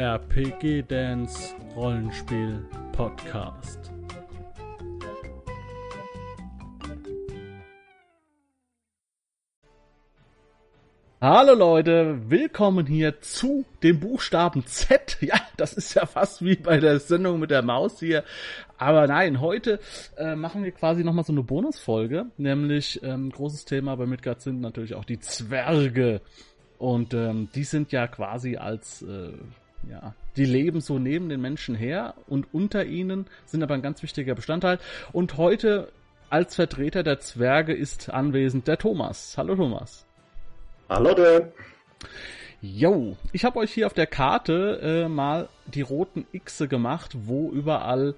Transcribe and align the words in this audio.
RPG 0.00 0.84
Dance 0.88 1.54
Rollenspiel 1.76 2.64
Podcast. 2.92 3.92
Hallo 11.20 11.52
Leute, 11.52 12.18
willkommen 12.30 12.86
hier 12.86 13.20
zu 13.20 13.66
dem 13.82 14.00
Buchstaben 14.00 14.64
Z. 14.64 15.18
Ja, 15.20 15.38
das 15.58 15.74
ist 15.74 15.92
ja 15.92 16.06
fast 16.06 16.42
wie 16.42 16.56
bei 16.56 16.80
der 16.80 16.98
Sendung 16.98 17.38
mit 17.38 17.50
der 17.50 17.60
Maus 17.60 18.00
hier. 18.00 18.24
Aber 18.78 19.06
nein, 19.06 19.42
heute 19.42 19.80
äh, 20.16 20.34
machen 20.34 20.64
wir 20.64 20.72
quasi 20.72 21.04
nochmal 21.04 21.26
so 21.26 21.34
eine 21.34 21.42
Bonusfolge. 21.42 22.24
Nämlich, 22.38 23.02
ähm, 23.02 23.28
großes 23.28 23.66
Thema 23.66 23.96
bei 23.96 24.06
Midgard 24.06 24.40
sind 24.40 24.62
natürlich 24.62 24.94
auch 24.94 25.04
die 25.04 25.20
Zwerge. 25.20 26.22
Und 26.78 27.12
ähm, 27.12 27.50
die 27.54 27.64
sind 27.64 27.92
ja 27.92 28.06
quasi 28.06 28.56
als, 28.56 29.02
äh, 29.02 29.32
ja, 29.88 30.14
die 30.36 30.44
leben 30.44 30.80
so 30.80 30.98
neben 30.98 31.28
den 31.28 31.40
Menschen 31.40 31.74
her 31.74 32.14
und 32.26 32.52
unter 32.52 32.84
ihnen 32.84 33.26
sind 33.46 33.62
aber 33.62 33.74
ein 33.74 33.82
ganz 33.82 34.02
wichtiger 34.02 34.34
Bestandteil. 34.34 34.78
Und 35.12 35.36
heute 35.36 35.92
als 36.28 36.54
Vertreter 36.54 37.02
der 37.02 37.20
Zwerge 37.20 37.72
ist 37.74 38.10
anwesend 38.10 38.68
der 38.68 38.78
Thomas. 38.78 39.36
Hallo 39.36 39.56
Thomas. 39.56 40.06
Hallo 40.88 41.14
Dan. 41.14 41.52
Jo, 42.62 43.16
ich 43.32 43.44
habe 43.44 43.58
euch 43.58 43.72
hier 43.72 43.86
auf 43.86 43.94
der 43.94 44.06
Karte 44.06 44.80
äh, 44.82 45.08
mal 45.08 45.48
die 45.66 45.80
roten 45.80 46.26
Xe 46.44 46.68
gemacht, 46.68 47.16
wo 47.24 47.50
überall 47.50 48.14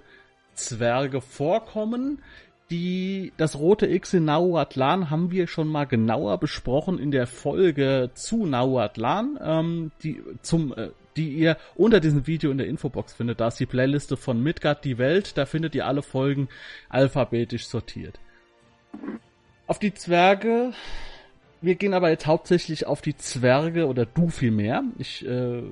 Zwerge 0.55 1.21
vorkommen. 1.21 2.23
Die, 2.71 3.33
das 3.37 3.59
rote 3.59 3.87
X 3.87 4.15
in 4.15 4.25
Nauatlan 4.25 5.11
haben 5.11 5.31
wir 5.31 5.47
schon 5.47 5.69
mal 5.69 5.85
genauer 5.85 6.39
besprochen 6.39 6.99
in 6.99 7.11
der 7.11 7.27
Folge 7.27 8.11
zu 8.15 8.47
Nauatlan, 8.47 9.39
ähm, 9.43 9.93
die 10.03 10.23
zum 10.41 10.73
äh, 10.73 10.89
die 11.17 11.31
ihr 11.31 11.57
unter 11.75 12.01
diesem 12.01 12.27
Video 12.27 12.51
in 12.51 12.59
der 12.59 12.67
Infobox 12.67 13.13
findet. 13.13 13.41
Da 13.41 13.49
ist 13.49 13.61
die 13.61 13.67
Playliste 13.67 14.17
von 14.17 14.43
Midgard 14.43 14.85
die 14.85 14.99
Welt, 14.99 15.37
da 15.37 15.47
findet 15.47 15.75
ihr 15.75 15.87
alle 15.87 16.03
Folgen 16.03 16.49
alphabetisch 16.89 17.67
sortiert. 17.67 18.21
Auf 19.67 19.79
die 19.79 19.95
Zwerge 19.95 20.73
wir 21.63 21.77
gehen 21.77 21.95
aber 21.95 22.11
jetzt 22.11 22.27
hauptsächlich 22.27 22.87
auf 22.87 23.01
die 23.01 23.17
Zwerge 23.17 23.87
oder 23.87 24.05
du 24.05 24.29
vielmehr. 24.29 24.83
Ich 24.99 25.25
äh, 25.25 25.63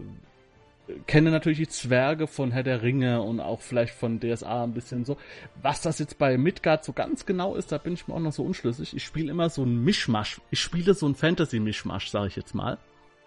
kenne 1.08 1.32
natürlich 1.32 1.58
die 1.58 1.68
Zwerge 1.68 2.28
von 2.28 2.52
Herr 2.52 2.62
der 2.62 2.82
Ringe 2.82 3.22
und 3.22 3.40
auch 3.40 3.60
vielleicht 3.60 3.94
von 3.94 4.20
DSA 4.20 4.62
ein 4.62 4.72
bisschen 4.72 5.04
so. 5.04 5.16
Was 5.60 5.80
das 5.80 5.98
jetzt 5.98 6.16
bei 6.16 6.38
Midgard 6.38 6.84
so 6.84 6.92
ganz 6.92 7.26
genau 7.26 7.56
ist, 7.56 7.72
da 7.72 7.78
bin 7.78 7.94
ich 7.94 8.06
mir 8.06 8.14
auch 8.14 8.20
noch 8.20 8.32
so 8.32 8.44
unschlüssig. 8.44 8.94
Ich 8.94 9.04
spiele 9.04 9.32
immer 9.32 9.50
so 9.50 9.64
ein 9.64 9.82
Mischmasch. 9.82 10.40
Ich 10.52 10.60
spiele 10.60 10.94
so 10.94 11.08
ein 11.08 11.16
Fantasy-Mischmasch, 11.16 12.08
sage 12.08 12.28
ich 12.28 12.36
jetzt 12.36 12.54
mal. 12.54 12.78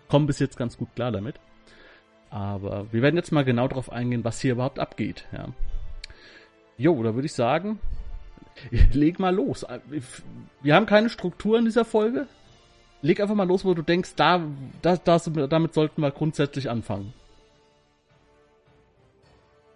Komm 0.08 0.26
bis 0.26 0.40
jetzt 0.40 0.56
ganz 0.56 0.78
gut 0.78 0.96
klar 0.96 1.12
damit. 1.12 1.42
Aber 2.34 2.88
wir 2.92 3.02
werden 3.02 3.16
jetzt 3.16 3.32
mal 3.32 3.46
genau 3.46 3.68
darauf 3.68 3.92
eingehen, 3.92 4.24
was 4.24 4.40
hier 4.42 4.54
überhaupt 4.54 4.80
abgeht. 4.80 5.26
Ja. 5.32 5.50
Jo, 6.78 7.02
da 7.04 7.14
würde 7.14 7.28
ich 7.28 7.34
sagen, 7.34 7.80
leg 8.92 9.20
mal 9.20 9.36
los. 9.36 9.66
Wir 10.62 10.76
haben 10.76 10.86
keine 10.86 11.10
Struktur 11.10 11.60
in 11.60 11.66
dieser 11.66 11.86
Folge 11.86 12.28
leg 13.04 13.20
einfach 13.20 13.36
mal 13.36 13.48
los, 13.48 13.64
wo 13.64 13.74
du 13.74 13.84
denkst, 13.84 14.16
da, 14.16 14.42
da, 14.82 14.98
das, 14.98 15.30
damit 15.50 15.74
sollten 15.74 16.02
wir 16.02 16.10
grundsätzlich 16.10 16.70
anfangen. 16.70 17.14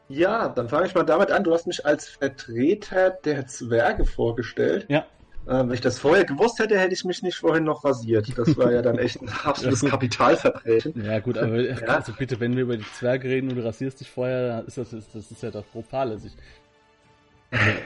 Ja, 0.09 0.47
dann 0.47 0.69
fange 0.69 0.87
ich 0.87 0.95
mal 0.95 1.03
damit 1.03 1.31
an. 1.31 1.43
Du 1.43 1.53
hast 1.53 1.67
mich 1.67 1.85
als 1.85 2.07
Vertreter 2.07 3.09
der 3.09 3.45
Zwerge 3.45 4.05
vorgestellt. 4.05 4.85
Ja. 4.87 5.05
Ähm, 5.49 5.67
wenn 5.67 5.75
ich 5.75 5.81
das 5.81 5.99
vorher 5.99 6.25
gewusst 6.25 6.59
hätte, 6.59 6.77
hätte 6.77 6.93
ich 6.93 7.05
mich 7.05 7.23
nicht 7.23 7.37
vorhin 7.37 7.63
noch 7.63 7.85
rasiert. 7.85 8.37
Das 8.37 8.57
war 8.57 8.71
ja 8.71 8.81
dann 8.81 8.97
echt 8.97 9.21
ein 9.21 9.29
absolutes 9.43 9.89
Kapitalverbrechen. 9.89 11.05
Ja 11.05 11.19
gut, 11.19 11.37
aber 11.37 11.61
ja. 11.61 11.75
also 11.87 12.11
bitte, 12.11 12.39
wenn 12.39 12.55
wir 12.55 12.63
über 12.63 12.75
die 12.75 12.91
Zwerge 12.93 13.29
reden 13.29 13.49
und 13.49 13.55
du 13.55 13.63
rasierst 13.63 13.99
dich 14.01 14.09
vorher, 14.09 14.63
ist 14.67 14.77
das, 14.77 14.91
ist, 14.91 15.15
das 15.15 15.31
ist 15.31 15.43
ja 15.43 15.51
doch 15.51 15.63
grob 15.71 15.87
fahrlässig. 15.87 16.33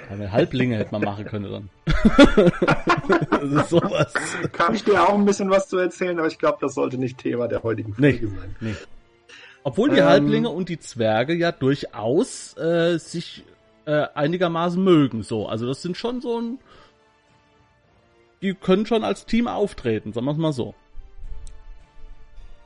Also, 0.10 0.32
Halblinge 0.32 0.78
hätte 0.78 0.92
man 0.92 1.04
machen 1.04 1.26
können 1.26 1.52
dann. 1.52 1.70
das 3.30 3.64
ist 3.64 3.70
sowas. 3.70 4.14
Kann 4.52 4.74
ich 4.74 4.84
dir 4.84 5.04
auch 5.04 5.14
ein 5.14 5.26
bisschen 5.26 5.52
was 5.52 5.70
zu 5.70 5.78
erzählen, 5.78 6.18
aber 6.18 6.28
ich 6.28 6.40
glaube, 6.40 6.58
das 6.62 6.74
sollte 6.74 6.98
nicht 6.98 7.20
Thema 7.20 7.48
der 7.48 7.62
heutigen 7.62 7.94
Folge 7.94 8.26
nee, 8.26 8.36
sein. 8.40 8.56
Nee. 8.60 8.76
Obwohl 9.64 9.92
die 9.92 10.00
ähm, 10.00 10.06
Halblinge 10.06 10.50
und 10.50 10.70
die 10.70 10.80
Zwerge 10.80 11.36
ja 11.36 11.52
durchaus 11.52 12.58
äh, 12.58 12.98
sich 12.98 13.44
äh, 13.86 14.08
einigermaßen 14.16 14.84
mögen, 14.84 15.22
so. 15.22 15.48
Also 15.48 15.68
das 15.68 15.84
sind 15.84 15.96
schon 15.96 16.22
so 16.22 16.40
ein. 16.40 16.60
Die 18.42 18.54
können 18.54 18.86
schon 18.86 19.04
als 19.04 19.26
Team 19.26 19.48
auftreten, 19.48 20.14
sagen 20.14 20.26
wir 20.26 20.32
es 20.32 20.38
mal 20.38 20.54
so. 20.54 20.74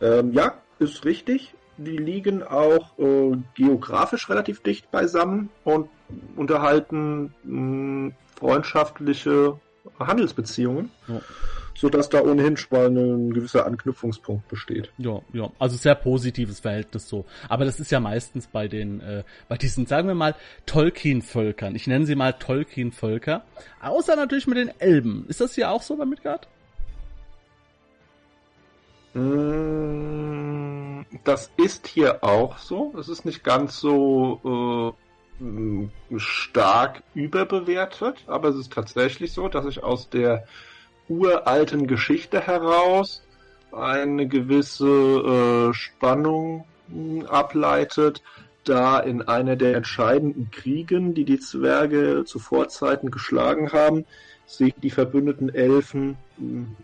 Ähm, 0.01 0.33
ja, 0.33 0.55
ist 0.79 1.05
richtig 1.05 1.53
die 1.77 1.97
liegen 1.97 2.43
auch 2.43 2.97
äh, 2.97 3.37
geografisch 3.53 4.29
relativ 4.29 4.61
dicht 4.61 4.91
beisammen 4.91 5.49
und 5.63 5.89
unterhalten 6.35 7.33
mh, 7.43 8.11
freundschaftliche 8.39 9.59
Handelsbeziehungen. 9.99 10.91
Ja. 11.07 11.21
Sodass 11.77 12.09
da 12.09 12.21
ohnehin 12.21 12.55
schon 12.55 12.77
mal 12.77 12.87
ein 12.87 13.33
gewisser 13.33 13.65
Anknüpfungspunkt 13.65 14.47
besteht. 14.47 14.91
Ja, 14.97 15.21
ja, 15.33 15.51
also 15.59 15.75
sehr 15.75 15.95
positives 15.95 16.61
Verhältnis 16.61 17.09
so. 17.09 17.25
Aber 17.49 17.65
das 17.65 17.79
ist 17.79 17.91
ja 17.91 17.99
meistens 17.99 18.47
bei 18.47 18.67
den, 18.67 19.01
äh, 19.01 19.23
bei 19.49 19.57
diesen, 19.57 19.85
sagen 19.85 20.07
wir 20.07 20.15
mal, 20.15 20.35
Tolkien-Völkern. 20.65 21.75
Ich 21.75 21.87
nenne 21.87 22.05
sie 22.05 22.15
mal 22.15 22.33
Tolkien-Völker. 22.33 23.43
Außer 23.81 24.15
natürlich 24.15 24.47
mit 24.47 24.57
den 24.57 24.71
Elben. 24.79 25.25
Ist 25.27 25.41
das 25.41 25.55
hier 25.55 25.69
auch 25.69 25.81
so 25.81 25.97
bei 25.97 26.05
Midgard? 26.05 26.47
Mm, 29.15 31.01
das 31.23 31.49
ist 31.57 31.87
hier 31.87 32.23
auch 32.23 32.57
so. 32.57 32.93
Es 32.99 33.09
ist 33.09 33.25
nicht 33.25 33.43
ganz 33.43 33.79
so 33.79 34.95
äh, 35.39 36.17
stark 36.17 37.03
überbewertet, 37.13 38.23
aber 38.27 38.49
es 38.49 38.55
ist 38.55 38.73
tatsächlich 38.73 39.33
so, 39.33 39.47
dass 39.47 39.65
sich 39.65 39.83
aus 39.83 40.09
der 40.09 40.45
uralten 41.07 41.87
Geschichte 41.87 42.41
heraus 42.41 43.21
eine 43.71 44.27
gewisse 44.27 44.87
äh, 44.87 45.73
Spannung 45.73 46.65
hm, 46.89 47.25
ableitet, 47.25 48.21
da 48.63 48.99
in 48.99 49.21
einer 49.21 49.55
der 49.55 49.75
entscheidenden 49.75 50.49
Kriegen, 50.49 51.13
die 51.13 51.25
die 51.25 51.39
Zwerge 51.39 52.23
zu 52.25 52.39
Vorzeiten 52.39 53.11
geschlagen 53.11 53.71
haben, 53.73 54.05
sich 54.47 54.73
die 54.81 54.89
verbündeten 54.89 55.53
Elfen 55.53 56.17
hm, 56.37 56.75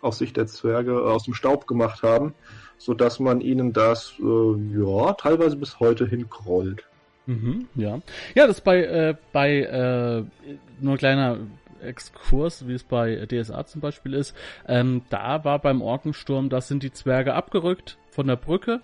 aus 0.00 0.18
Sicht 0.18 0.36
der 0.36 0.46
Zwerge 0.46 1.02
aus 1.02 1.24
dem 1.24 1.34
Staub 1.34 1.66
gemacht 1.66 2.02
haben, 2.02 2.34
so 2.78 2.94
dass 2.94 3.18
man 3.18 3.40
ihnen 3.40 3.72
das 3.72 4.14
äh, 4.20 4.78
ja 4.78 5.12
teilweise 5.14 5.56
bis 5.56 5.80
heute 5.80 6.06
hinkrollt. 6.06 6.84
Mhm, 7.26 7.68
ja, 7.74 8.00
ja, 8.34 8.46
das 8.46 8.60
bei 8.60 8.84
äh, 8.84 9.14
bei 9.32 9.60
äh, 9.60 10.24
nur 10.80 10.92
ein 10.92 10.98
kleiner 10.98 11.38
Exkurs, 11.82 12.66
wie 12.68 12.74
es 12.74 12.84
bei 12.84 13.26
DSA 13.26 13.66
zum 13.66 13.80
Beispiel 13.80 14.14
ist. 14.14 14.36
Ähm, 14.66 15.02
da 15.10 15.44
war 15.44 15.58
beim 15.58 15.82
Orkensturm, 15.82 16.48
da 16.48 16.60
sind 16.60 16.82
die 16.82 16.92
Zwerge 16.92 17.34
abgerückt 17.34 17.98
von 18.10 18.26
der 18.26 18.36
Brücke 18.36 18.80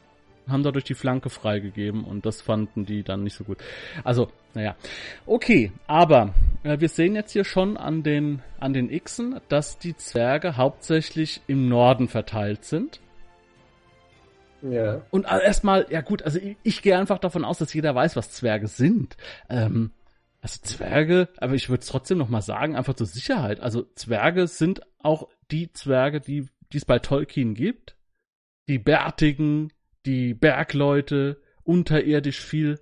haben 0.51 0.63
dadurch 0.63 0.85
die 0.85 0.95
Flanke 0.95 1.31
freigegeben 1.31 2.05
und 2.05 2.27
das 2.27 2.41
fanden 2.41 2.85
die 2.85 3.03
dann 3.03 3.23
nicht 3.23 3.35
so 3.35 3.45
gut. 3.45 3.59
Also, 4.05 4.29
naja. 4.55 4.75
Okay, 5.27 5.73
aber 5.87 6.35
äh, 6.63 6.81
wir 6.81 6.89
sehen 6.89 7.15
jetzt 7.15 7.33
hier 7.33 7.45
schon 7.45 7.77
an 7.77 8.03
den, 8.03 8.43
an 8.59 8.73
den 8.73 8.89
Xen, 8.89 9.41
dass 9.49 9.79
die 9.79 9.97
Zwerge 9.97 10.57
hauptsächlich 10.57 11.41
im 11.47 11.69
Norden 11.69 12.09
verteilt 12.09 12.65
sind. 12.65 13.01
Ja. 14.63 15.01
Und 15.11 15.25
erstmal, 15.25 15.87
ja 15.89 16.03
gut, 16.03 16.23
also 16.23 16.39
ich, 16.39 16.57
ich 16.63 16.83
gehe 16.83 16.99
einfach 16.99 17.19
davon 17.19 17.45
aus, 17.45 17.59
dass 17.59 17.73
jeder 17.73 17.95
weiß, 17.95 18.17
was 18.17 18.31
Zwerge 18.31 18.67
sind. 18.67 19.17
Ähm, 19.49 19.91
also 20.41 20.59
Zwerge, 20.63 21.29
aber 21.37 21.55
ich 21.55 21.69
würde 21.69 21.83
es 21.83 21.89
trotzdem 21.89 22.19
nochmal 22.19 22.43
sagen, 22.43 22.75
einfach 22.75 22.95
zur 22.95 23.07
Sicherheit. 23.07 23.61
Also 23.61 23.83
Zwerge 23.95 24.47
sind 24.47 24.81
auch 24.99 25.29
die 25.51 25.73
Zwerge, 25.73 26.21
die 26.21 26.49
es 26.73 26.85
bei 26.85 26.99
Tolkien 26.99 27.55
gibt. 27.55 27.97
Die 28.69 28.79
bärtigen, 28.79 29.73
die 30.07 30.33
Bergleute, 30.33 31.43
unterirdisch 31.63 32.41
viel 32.41 32.81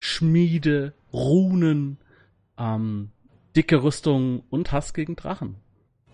Schmiede, 0.00 0.94
Runen, 1.12 1.98
ähm, 2.58 3.10
dicke 3.54 3.82
Rüstungen 3.82 4.40
und 4.50 4.72
Hass 4.72 4.92
gegen 4.92 5.16
Drachen. 5.16 5.56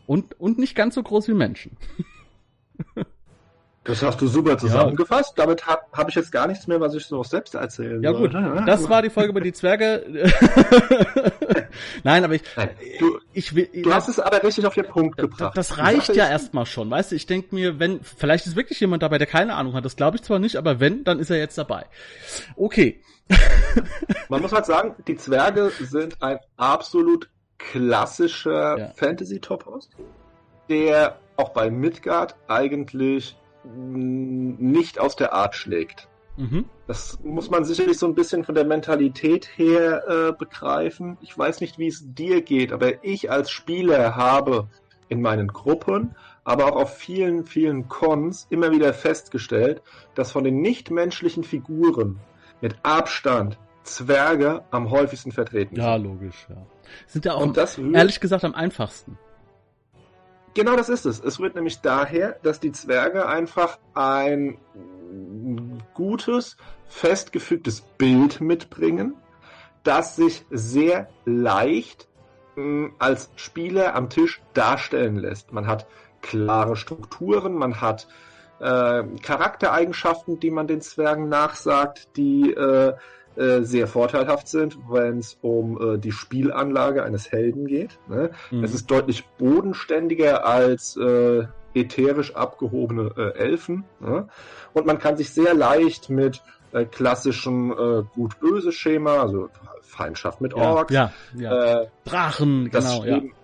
Und, 0.06 0.38
und 0.38 0.58
nicht 0.58 0.74
ganz 0.74 0.94
so 0.94 1.02
groß 1.02 1.28
wie 1.28 1.34
Menschen. 1.34 1.76
Das 3.84 4.02
hast 4.02 4.18
du 4.20 4.26
super 4.26 4.56
zusammengefasst. 4.56 5.36
Ja. 5.36 5.44
Damit 5.44 5.66
habe 5.66 5.82
hab 5.92 6.08
ich 6.08 6.14
jetzt 6.14 6.32
gar 6.32 6.46
nichts 6.46 6.66
mehr, 6.66 6.80
was 6.80 6.94
ich 6.94 7.04
so 7.04 7.22
selbst 7.22 7.54
erzählen 7.54 8.02
Ja 8.02 8.12
soll. 8.12 8.30
gut, 8.30 8.34
das 8.66 8.88
war 8.88 9.02
die 9.02 9.10
Folge 9.10 9.28
über 9.28 9.42
die 9.42 9.52
Zwerge. 9.52 10.02
Nein, 12.02 12.24
aber 12.24 12.34
ich, 12.34 12.42
Nein, 12.56 12.70
du, 12.98 13.18
ich 13.34 13.54
will. 13.54 13.68
Du 13.74 13.92
hast 13.92 14.08
es 14.08 14.18
aber 14.18 14.42
richtig 14.42 14.66
auf 14.66 14.74
den 14.74 14.86
Punkt 14.86 15.18
gebracht. 15.18 15.56
Das 15.56 15.76
reicht 15.76 16.16
ja 16.16 16.28
erstmal 16.28 16.64
schon, 16.64 16.90
weißt 16.90 17.12
du? 17.12 17.16
Ich 17.16 17.26
denke 17.26 17.54
mir, 17.54 17.78
wenn 17.78 18.02
vielleicht 18.02 18.46
ist 18.46 18.56
wirklich 18.56 18.80
jemand 18.80 19.02
dabei, 19.02 19.18
der 19.18 19.26
keine 19.26 19.54
Ahnung 19.54 19.74
hat. 19.74 19.84
Das 19.84 19.96
glaube 19.96 20.16
ich 20.16 20.22
zwar 20.22 20.38
nicht, 20.38 20.56
aber 20.56 20.80
wenn, 20.80 21.04
dann 21.04 21.18
ist 21.18 21.30
er 21.30 21.36
jetzt 21.36 21.58
dabei. 21.58 21.84
Okay. 22.56 23.02
Man 24.30 24.40
muss 24.40 24.52
halt 24.52 24.64
sagen, 24.64 24.94
die 25.06 25.16
Zwerge 25.16 25.70
sind 25.80 26.22
ein 26.22 26.38
absolut 26.56 27.28
klassischer 27.58 28.78
ja. 28.78 28.88
Fantasy-Topos, 28.96 29.90
der 30.70 31.18
auch 31.36 31.50
bei 31.50 31.70
Midgard 31.70 32.36
eigentlich 32.48 33.36
nicht 33.64 34.98
aus 34.98 35.16
der 35.16 35.32
Art 35.32 35.54
schlägt. 35.54 36.08
Mhm. 36.36 36.64
Das 36.86 37.18
muss 37.22 37.50
man 37.50 37.64
sicherlich 37.64 37.98
so 37.98 38.06
ein 38.06 38.14
bisschen 38.14 38.44
von 38.44 38.54
der 38.54 38.64
Mentalität 38.64 39.48
her 39.56 40.04
äh, 40.08 40.32
begreifen. 40.32 41.16
Ich 41.20 41.36
weiß 41.36 41.60
nicht, 41.60 41.78
wie 41.78 41.86
es 41.86 42.02
dir 42.04 42.42
geht, 42.42 42.72
aber 42.72 43.04
ich 43.04 43.30
als 43.30 43.50
Spieler 43.50 44.16
habe 44.16 44.68
in 45.08 45.20
meinen 45.20 45.48
Gruppen, 45.48 46.16
aber 46.42 46.66
auch 46.66 46.76
auf 46.76 46.96
vielen, 46.96 47.46
vielen 47.46 47.88
Cons 47.88 48.46
immer 48.50 48.72
wieder 48.72 48.92
festgestellt, 48.92 49.82
dass 50.14 50.32
von 50.32 50.44
den 50.44 50.60
nichtmenschlichen 50.60 51.44
Figuren 51.44 52.18
mit 52.60 52.76
Abstand 52.82 53.58
Zwerge 53.84 54.64
am 54.70 54.90
häufigsten 54.90 55.30
vertreten 55.30 55.76
sind. 55.76 55.84
Ja, 55.84 55.96
logisch, 55.96 56.46
ja. 56.48 56.56
Sind 57.06 57.24
ja 57.24 57.34
auch, 57.34 57.52
das, 57.52 57.78
ehrlich 57.78 58.20
gesagt, 58.20 58.44
am 58.44 58.54
einfachsten. 58.54 59.18
Genau 60.54 60.76
das 60.76 60.88
ist 60.88 61.04
es. 61.04 61.20
Es 61.20 61.40
rührt 61.40 61.56
nämlich 61.56 61.80
daher, 61.80 62.38
dass 62.42 62.60
die 62.60 62.70
Zwerge 62.70 63.26
einfach 63.26 63.78
ein 63.94 64.56
gutes, 65.94 66.56
festgefügtes 66.86 67.80
Bild 67.80 68.40
mitbringen, 68.40 69.14
das 69.82 70.16
sich 70.16 70.44
sehr 70.50 71.08
leicht 71.24 72.08
mh, 72.56 72.90
als 72.98 73.30
Spieler 73.36 73.94
am 73.96 74.08
Tisch 74.08 74.42
darstellen 74.54 75.16
lässt. 75.16 75.52
Man 75.52 75.66
hat 75.66 75.86
klare 76.22 76.76
Strukturen, 76.76 77.54
man 77.54 77.80
hat 77.80 78.06
äh, 78.60 79.02
Charaktereigenschaften, 79.22 80.38
die 80.38 80.50
man 80.50 80.68
den 80.68 80.80
Zwergen 80.80 81.28
nachsagt, 81.28 82.16
die 82.16 82.52
äh, 82.52 82.94
äh, 83.36 83.62
sehr 83.62 83.86
vorteilhaft 83.86 84.48
sind, 84.48 84.78
wenn 84.88 85.18
es 85.18 85.38
um 85.40 85.94
äh, 85.94 85.98
die 85.98 86.12
Spielanlage 86.12 87.02
eines 87.02 87.32
Helden 87.32 87.66
geht. 87.66 87.98
Ne? 88.08 88.30
Mhm. 88.50 88.64
Es 88.64 88.74
ist 88.74 88.90
deutlich 88.90 89.26
bodenständiger 89.38 90.46
als 90.46 90.96
äh, 90.96 91.44
ätherisch 91.74 92.34
abgehobene 92.34 93.12
äh, 93.16 93.38
Elfen. 93.38 93.84
Ne? 94.00 94.28
Und 94.72 94.86
man 94.86 94.98
kann 94.98 95.16
sich 95.16 95.30
sehr 95.30 95.54
leicht 95.54 96.10
mit 96.10 96.42
äh, 96.72 96.84
klassischen 96.84 97.72
äh, 97.72 98.04
Gut-Böse-Schema, 98.14 99.22
also 99.22 99.48
Feindschaft 99.82 100.40
mit 100.40 100.54
Orks, 100.54 100.92
ja, 100.92 101.12
ja, 101.36 101.82
ja. 101.82 101.86
Drachen, 102.04 102.70
genau, 102.70 103.02
Streben, 103.02 103.26
ja 103.28 103.43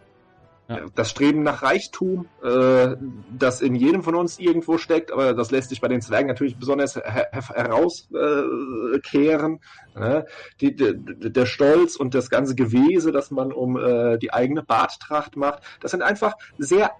das 0.95 1.11
Streben 1.11 1.43
nach 1.43 1.63
Reichtum, 1.63 2.27
äh, 2.43 2.97
das 3.37 3.61
in 3.61 3.75
jedem 3.75 4.03
von 4.03 4.15
uns 4.15 4.39
irgendwo 4.39 4.79
steckt, 4.79 5.13
aber 5.13 5.35
das 5.35 5.51
lässt 5.51 5.71
sich 5.71 5.81
bei 5.81 5.89
den 5.89 6.01
Zwergen 6.01 6.29
natürlich 6.29 6.57
besonders 6.57 6.97
her 6.97 7.29
herauskehren. 7.33 9.61
Äh, 9.97 10.23
die, 10.61 10.77
die, 10.77 11.33
der 11.33 11.47
Stolz 11.47 11.97
und 11.97 12.15
das 12.15 12.31
ganze 12.31 12.55
Gewese, 12.55 13.11
das 13.11 13.31
man 13.31 13.53
um 13.53 13.77
äh, 13.77 14.19
die 14.19 14.33
eigene 14.33 14.63
Barttracht 14.63 15.37
macht, 15.37 15.63
das 15.81 15.91
sind 15.91 16.03
einfach 16.03 16.35
sehr 16.59 16.93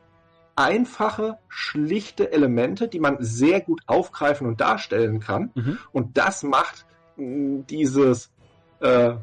einfache, 0.57 1.39
schlichte 1.49 2.33
Elemente, 2.33 2.89
die 2.89 3.01
man 3.01 3.17
sehr 3.21 3.61
gut 3.61 3.83
aufgreifen 3.87 4.47
und 4.47 4.61
darstellen 4.61 5.21
kann. 5.21 5.51
Mhm. 5.55 5.79
Und 5.93 6.19
das 6.19 6.43
macht 6.43 6.87
mh, 7.17 7.65
dieses 7.71 8.33
äh, 8.81 9.15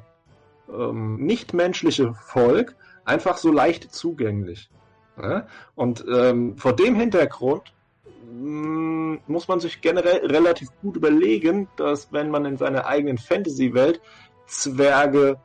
ähm, 0.70 1.18
nichtmenschliche 1.18 2.14
Volk 2.14 2.76
einfach 3.08 3.38
so 3.38 3.52
leicht 3.52 3.94
zugänglich. 3.94 4.70
Ja? 5.18 5.48
Und 5.76 6.06
ähm, 6.08 6.58
vor 6.58 6.74
dem 6.74 6.96
Hintergrund 6.96 7.74
mh, 8.30 8.34
mm, 8.34 9.20
muss 9.28 9.48
man 9.48 9.60
sich 9.60 9.82
generell 9.82 10.26
relativ 10.26 10.70
gut 10.82 10.96
überlegen, 10.96 11.68
dass 11.78 12.12
wenn 12.12 12.30
man 12.30 12.46
in 12.46 12.58
seiner 12.58 12.86
eigenen 12.86 13.18
Fantasy-Welt 13.18 14.02
Zwerge 14.46 15.38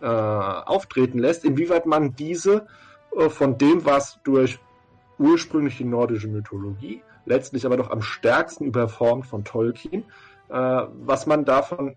äh, 0.00 0.06
auftreten 0.06 1.18
lässt, 1.18 1.44
inwieweit 1.44 1.86
man 1.86 2.14
diese 2.14 2.66
äh, 3.16 3.28
von 3.28 3.58
dem, 3.58 3.84
was 3.84 4.20
durch 4.24 4.58
ursprüngliche 5.18 5.86
nordische 5.86 6.28
Mythologie, 6.28 7.02
letztlich 7.24 7.64
aber 7.64 7.76
doch 7.76 7.90
am 7.90 8.02
stärksten 8.02 8.64
überformt 8.64 9.26
von 9.26 9.44
Tolkien, 9.44 10.04
äh, 10.50 10.54
was 10.54 11.26
man 11.26 11.44
davon, 11.44 11.96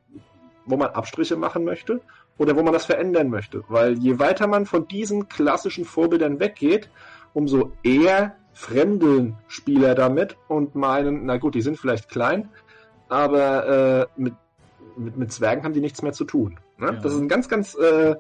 wo 0.66 0.78
man 0.78 0.90
Abstriche 0.90 1.36
machen 1.36 1.64
möchte 1.64 2.02
oder 2.38 2.56
wo 2.56 2.64
man 2.64 2.74
das 2.74 2.86
verändern 2.86 3.30
möchte. 3.30 3.64
Weil 3.68 3.98
je 3.98 4.20
weiter 4.20 4.48
man 4.48 4.66
von 4.66 4.88
diesen 4.88 5.28
klassischen 5.28 5.86
Vorbildern 5.86 6.40
weggeht, 6.40 6.90
umso 7.34 7.72
eher 7.84 8.36
fremdeln 8.54 9.38
Spieler 9.48 9.94
damit 9.96 10.38
und 10.48 10.76
meinen, 10.76 11.26
na 11.26 11.38
gut, 11.38 11.56
die 11.56 11.62
sind 11.62 11.78
vielleicht 11.78 12.10
klein, 12.10 12.50
aber 13.08 14.08
äh, 14.18 14.22
mit, 14.22 14.34
mit, 14.96 15.18
mit 15.18 15.32
Zwergen 15.32 15.64
haben 15.64 15.74
die 15.74 15.82
nichts 15.82 16.02
mehr 16.02 16.14
zu 16.14 16.26
tun. 16.26 16.60
Ne? 16.78 16.88
Ja. 16.88 16.92
Das 16.94 17.14
ist 17.14 17.20
ein 17.20 17.28
ganz, 17.28 17.50
ganz 17.50 17.76
äh, 17.76 18.16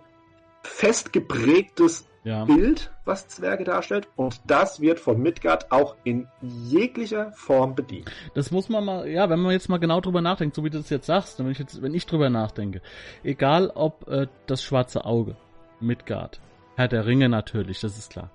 fest 0.61 1.11
geprägtes 1.13 2.07
ja. 2.27 2.43
Bild, 2.43 2.91
was 3.05 3.29
Zwerge 3.29 3.63
darstellt. 3.63 4.09
Und 4.17 4.41
das 4.45 4.81
wird 4.81 4.99
von 4.99 5.21
Midgard 5.21 5.71
auch 5.71 5.95
in 6.03 6.27
jeglicher 6.41 7.31
Form 7.31 7.73
bedient. 7.73 8.11
Das 8.33 8.51
muss 8.51 8.67
man 8.67 8.83
mal, 8.83 9.07
ja, 9.07 9.29
wenn 9.29 9.39
man 9.39 9.53
jetzt 9.53 9.69
mal 9.69 9.77
genau 9.77 10.01
drüber 10.01 10.21
nachdenkt, 10.21 10.55
so 10.55 10.63
wie 10.65 10.69
du 10.69 10.77
das 10.77 10.89
jetzt 10.89 11.05
sagst, 11.05 11.39
wenn 11.39 11.49
ich 11.49 11.57
jetzt, 11.57 11.81
wenn 11.81 11.93
ich 11.93 12.05
drüber 12.05 12.29
nachdenke, 12.29 12.81
egal 13.23 13.71
ob 13.73 14.07
äh, 14.09 14.27
das 14.45 14.61
schwarze 14.61 15.05
Auge, 15.05 15.37
Midgard, 15.79 16.41
Herr 16.75 16.89
der 16.89 17.05
Ringe 17.05 17.29
natürlich, 17.29 17.79
das 17.79 17.97
ist 17.97 18.11
klar. 18.11 18.29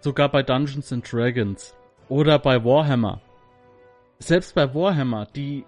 Sogar 0.00 0.30
bei 0.30 0.44
Dungeons 0.44 0.92
and 0.92 1.12
Dragons 1.12 1.74
oder 2.08 2.38
bei 2.38 2.64
Warhammer. 2.64 3.20
Selbst 4.20 4.54
bei 4.54 4.72
Warhammer, 4.72 5.26
die 5.26 5.64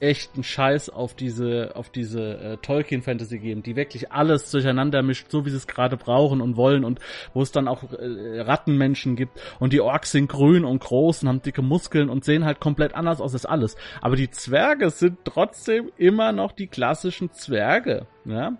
echten 0.00 0.42
Scheiß 0.42 0.88
auf 0.88 1.14
diese, 1.14 1.72
auf 1.74 1.90
diese 1.90 2.38
äh, 2.38 2.56
Tolkien-Fantasy 2.56 3.38
geben, 3.38 3.62
die 3.62 3.76
wirklich 3.76 4.10
alles 4.10 4.50
durcheinander 4.50 5.02
mischt, 5.02 5.30
so 5.30 5.44
wie 5.44 5.50
sie 5.50 5.56
es 5.56 5.66
gerade 5.66 5.96
brauchen 5.96 6.40
und 6.40 6.56
wollen 6.56 6.84
und 6.84 7.00
wo 7.34 7.42
es 7.42 7.52
dann 7.52 7.68
auch 7.68 7.82
äh, 7.92 8.40
Rattenmenschen 8.40 9.14
gibt 9.14 9.38
und 9.58 9.72
die 9.72 9.80
Orks 9.80 10.12
sind 10.12 10.28
grün 10.28 10.64
und 10.64 10.82
groß 10.82 11.22
und 11.22 11.28
haben 11.28 11.42
dicke 11.42 11.62
Muskeln 11.62 12.08
und 12.08 12.24
sehen 12.24 12.46
halt 12.46 12.60
komplett 12.60 12.94
anders 12.94 13.20
aus 13.20 13.34
als 13.34 13.44
alles. 13.44 13.76
Aber 14.00 14.16
die 14.16 14.30
Zwerge 14.30 14.90
sind 14.90 15.18
trotzdem 15.24 15.92
immer 15.98 16.32
noch 16.32 16.52
die 16.52 16.66
klassischen 16.66 17.30
Zwerge, 17.32 18.06
ja. 18.24 18.52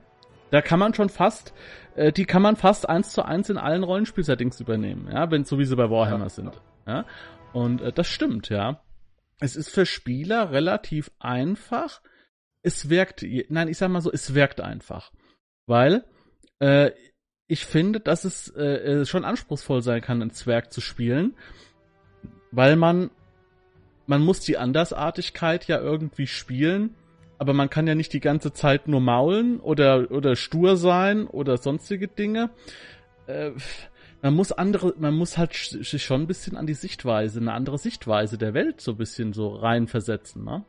Da 0.50 0.60
kann 0.62 0.80
man 0.80 0.94
schon 0.94 1.08
fast, 1.08 1.54
äh, 1.94 2.12
die 2.12 2.24
kann 2.24 2.42
man 2.42 2.56
fast 2.56 2.88
eins 2.88 3.12
zu 3.12 3.24
eins 3.24 3.48
in 3.50 3.56
allen 3.56 3.84
Rollenspielsettings 3.84 4.60
übernehmen, 4.60 5.08
ja, 5.10 5.30
wenn 5.30 5.44
so 5.44 5.58
wie 5.58 5.64
sie 5.64 5.76
bei 5.76 5.88
Warhammer 5.88 6.28
sind, 6.28 6.60
ja. 6.86 7.06
Und 7.52 7.80
äh, 7.80 7.92
das 7.92 8.08
stimmt, 8.08 8.50
ja 8.50 8.80
es 9.40 9.56
ist 9.56 9.70
für 9.70 9.86
Spieler 9.86 10.52
relativ 10.52 11.10
einfach. 11.18 12.00
Es 12.62 12.90
wirkt, 12.90 13.24
nein, 13.48 13.68
ich 13.68 13.78
sag 13.78 13.88
mal 13.90 14.02
so, 14.02 14.12
es 14.12 14.34
wirkt 14.34 14.60
einfach. 14.60 15.12
Weil 15.66 16.04
äh, 16.58 16.90
ich 17.46 17.66
finde, 17.66 18.00
dass 18.00 18.24
es 18.24 18.54
äh, 18.54 19.04
schon 19.06 19.24
anspruchsvoll 19.24 19.82
sein 19.82 20.02
kann, 20.02 20.22
ein 20.22 20.30
Zwerg 20.30 20.72
zu 20.72 20.80
spielen, 20.80 21.36
weil 22.52 22.76
man 22.76 23.10
man 24.06 24.22
muss 24.22 24.40
die 24.40 24.58
Andersartigkeit 24.58 25.68
ja 25.68 25.80
irgendwie 25.80 26.26
spielen, 26.26 26.96
aber 27.38 27.52
man 27.52 27.70
kann 27.70 27.86
ja 27.86 27.94
nicht 27.94 28.12
die 28.12 28.20
ganze 28.20 28.52
Zeit 28.52 28.88
nur 28.88 29.00
maulen 29.00 29.60
oder 29.60 30.10
oder 30.10 30.36
stur 30.36 30.76
sein 30.76 31.26
oder 31.26 31.58
sonstige 31.58 32.08
Dinge. 32.08 32.50
Äh, 33.26 33.52
man 34.22 34.34
muss 34.34 34.52
andere, 34.52 34.94
man 34.98 35.14
muss 35.14 35.38
halt 35.38 35.54
sich 35.54 36.04
schon 36.04 36.22
ein 36.22 36.26
bisschen 36.26 36.56
an 36.56 36.66
die 36.66 36.74
Sichtweise, 36.74 37.40
eine 37.40 37.52
andere 37.52 37.78
Sichtweise 37.78 38.38
der 38.38 38.54
Welt 38.54 38.80
so 38.80 38.92
ein 38.92 38.96
bisschen 38.98 39.32
so 39.32 39.54
reinversetzen, 39.54 40.44
ne? 40.44 40.64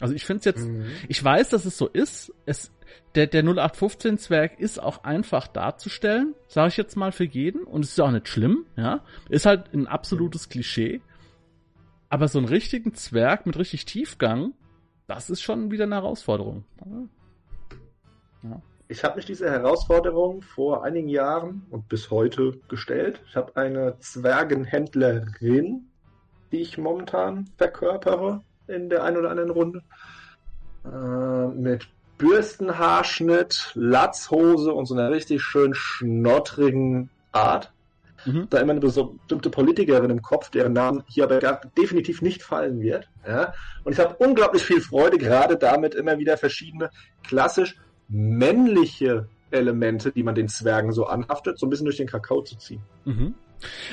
Also 0.00 0.14
ich 0.14 0.24
finde 0.24 0.40
es 0.40 0.44
jetzt, 0.44 0.66
mhm. 0.66 0.86
ich 1.08 1.22
weiß, 1.22 1.48
dass 1.50 1.64
es 1.64 1.78
so 1.78 1.88
ist. 1.88 2.30
Es, 2.44 2.70
der, 3.14 3.26
der 3.26 3.42
0815 3.42 4.18
Zwerg 4.18 4.60
ist 4.60 4.78
auch 4.78 5.04
einfach 5.04 5.46
darzustellen, 5.46 6.34
sage 6.48 6.68
ich 6.68 6.76
jetzt 6.76 6.96
mal 6.96 7.12
für 7.12 7.24
jeden. 7.24 7.64
Und 7.64 7.82
es 7.82 7.92
ist 7.92 8.00
auch 8.00 8.10
nicht 8.10 8.28
schlimm, 8.28 8.66
ja. 8.76 9.02
Ist 9.30 9.46
halt 9.46 9.72
ein 9.72 9.86
absolutes 9.86 10.48
mhm. 10.48 10.50
Klischee. 10.50 11.00
Aber 12.10 12.28
so 12.28 12.38
einen 12.38 12.48
richtigen 12.48 12.92
Zwerg 12.92 13.46
mit 13.46 13.58
richtig 13.58 13.86
Tiefgang, 13.86 14.52
das 15.06 15.30
ist 15.30 15.40
schon 15.40 15.70
wieder 15.70 15.84
eine 15.84 15.94
Herausforderung. 15.94 16.64
Ja 18.42 18.60
ich 18.88 19.04
habe 19.04 19.16
mich 19.16 19.26
diese 19.26 19.50
Herausforderung 19.50 20.42
vor 20.42 20.84
einigen 20.84 21.08
Jahren 21.08 21.66
und 21.70 21.88
bis 21.88 22.10
heute 22.10 22.60
gestellt. 22.68 23.20
Ich 23.28 23.36
habe 23.36 23.56
eine 23.56 23.98
Zwergenhändlerin, 23.98 25.88
die 26.52 26.60
ich 26.60 26.78
momentan 26.78 27.50
verkörpere 27.56 28.42
in 28.68 28.88
der 28.88 29.02
einen 29.02 29.16
oder 29.16 29.30
anderen 29.30 29.50
Runde. 29.50 29.82
Äh, 30.84 31.48
mit 31.48 31.88
Bürstenhaarschnitt, 32.18 33.72
Latzhose 33.74 34.72
und 34.72 34.86
so 34.86 34.94
einer 34.94 35.10
richtig 35.10 35.42
schön 35.42 35.74
schnottrigen 35.74 37.10
Art. 37.32 37.72
Mhm. 38.24 38.46
Da 38.50 38.58
immer 38.58 38.72
eine 38.72 38.80
bestimmte 38.80 39.50
Politikerin 39.50 40.10
im 40.10 40.22
Kopf, 40.22 40.50
deren 40.50 40.72
Namen 40.72 41.02
hier 41.08 41.24
aber 41.24 41.38
gar, 41.40 41.60
definitiv 41.76 42.22
nicht 42.22 42.42
fallen 42.42 42.80
wird. 42.80 43.08
Ja? 43.26 43.52
Und 43.84 43.92
ich 43.92 43.98
habe 43.98 44.16
unglaublich 44.16 44.64
viel 44.64 44.80
Freude, 44.80 45.18
gerade 45.18 45.56
damit 45.56 45.94
immer 45.94 46.18
wieder 46.18 46.36
verschiedene 46.36 46.90
klassisch 47.22 47.76
männliche 48.08 49.28
Elemente, 49.50 50.12
die 50.12 50.22
man 50.22 50.34
den 50.34 50.48
Zwergen 50.48 50.92
so 50.92 51.06
anhaftet, 51.06 51.58
so 51.58 51.66
ein 51.66 51.70
bisschen 51.70 51.86
durch 51.86 51.96
den 51.96 52.08
Kakao 52.08 52.42
zu 52.42 52.56
ziehen. 52.56 52.82
Mhm. 53.04 53.34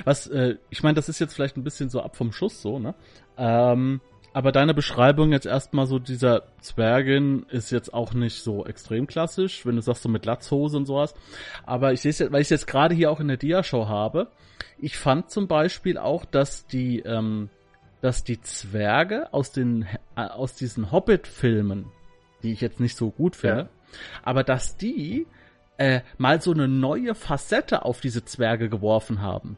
Was, 0.04 0.28
äh, 0.28 0.58
ich 0.70 0.84
meine, 0.84 0.96
das 0.96 1.10
ist 1.10 1.20
jetzt 1.20 1.34
vielleicht 1.34 1.58
ein 1.58 1.64
bisschen 1.64 1.90
so 1.90 2.02
ab 2.02 2.16
vom 2.16 2.32
Schuss 2.32 2.62
so, 2.62 2.80
ne? 2.80 2.96
Ähm, 3.38 4.02
aber 4.34 4.52
deine 4.52 4.74
Beschreibung 4.74 5.32
jetzt 5.32 5.46
erstmal 5.46 5.86
so 5.86 6.00
dieser 6.00 6.44
Zwergin 6.60 7.46
ist 7.50 7.70
jetzt 7.70 7.94
auch 7.94 8.14
nicht 8.14 8.42
so 8.42 8.66
extrem 8.66 9.06
klassisch, 9.06 9.64
wenn 9.66 9.76
du 9.76 9.82
sagst 9.82 10.02
so 10.02 10.10
mit 10.10 10.26
Latzhose 10.26 10.76
und 10.76 10.88
sowas. 10.88 11.14
Aber 11.66 11.94
ich 11.94 12.02
sehe 12.02 12.10
es 12.10 12.20
jetzt, 12.20 12.32
weil 12.32 12.42
ich 12.42 12.48
es 12.48 12.50
jetzt 12.50 12.68
gerade 12.68 12.96
hier 12.96 13.12
auch 13.12 13.20
in 13.20 13.28
der 13.28 13.38
Dia-Show 13.38 13.88
habe. 13.88 14.32
Ich 14.80 14.98
fand 14.98 15.30
zum 15.30 15.48
Beispiel 15.48 16.00
auch, 16.00 16.26
dass 16.26 16.66
die, 16.66 17.00
ähm, 17.02 17.50
dass 18.02 18.24
die 18.24 18.42
Zwerge 18.42 19.32
aus 19.34 19.52
den 19.52 19.88
äh, 20.16 20.22
aus 20.22 20.56
diesen 20.56 20.92
Hobbit-Filmen, 20.92 21.86
die 22.42 22.54
ich 22.54 22.62
jetzt 22.62 22.80
nicht 22.80 22.98
so 22.98 23.12
gut 23.12 23.36
finde, 23.36 23.62
ja. 23.62 23.70
Aber 24.24 24.44
dass 24.44 24.78
die 24.78 25.28
äh, 25.78 26.02
mal 26.18 26.42
so 26.42 26.52
eine 26.52 26.68
neue 26.68 27.16
Facette 27.16 27.84
auf 27.86 28.02
diese 28.02 28.26
Zwerge 28.26 28.70
geworfen 28.70 29.22
haben. 29.22 29.58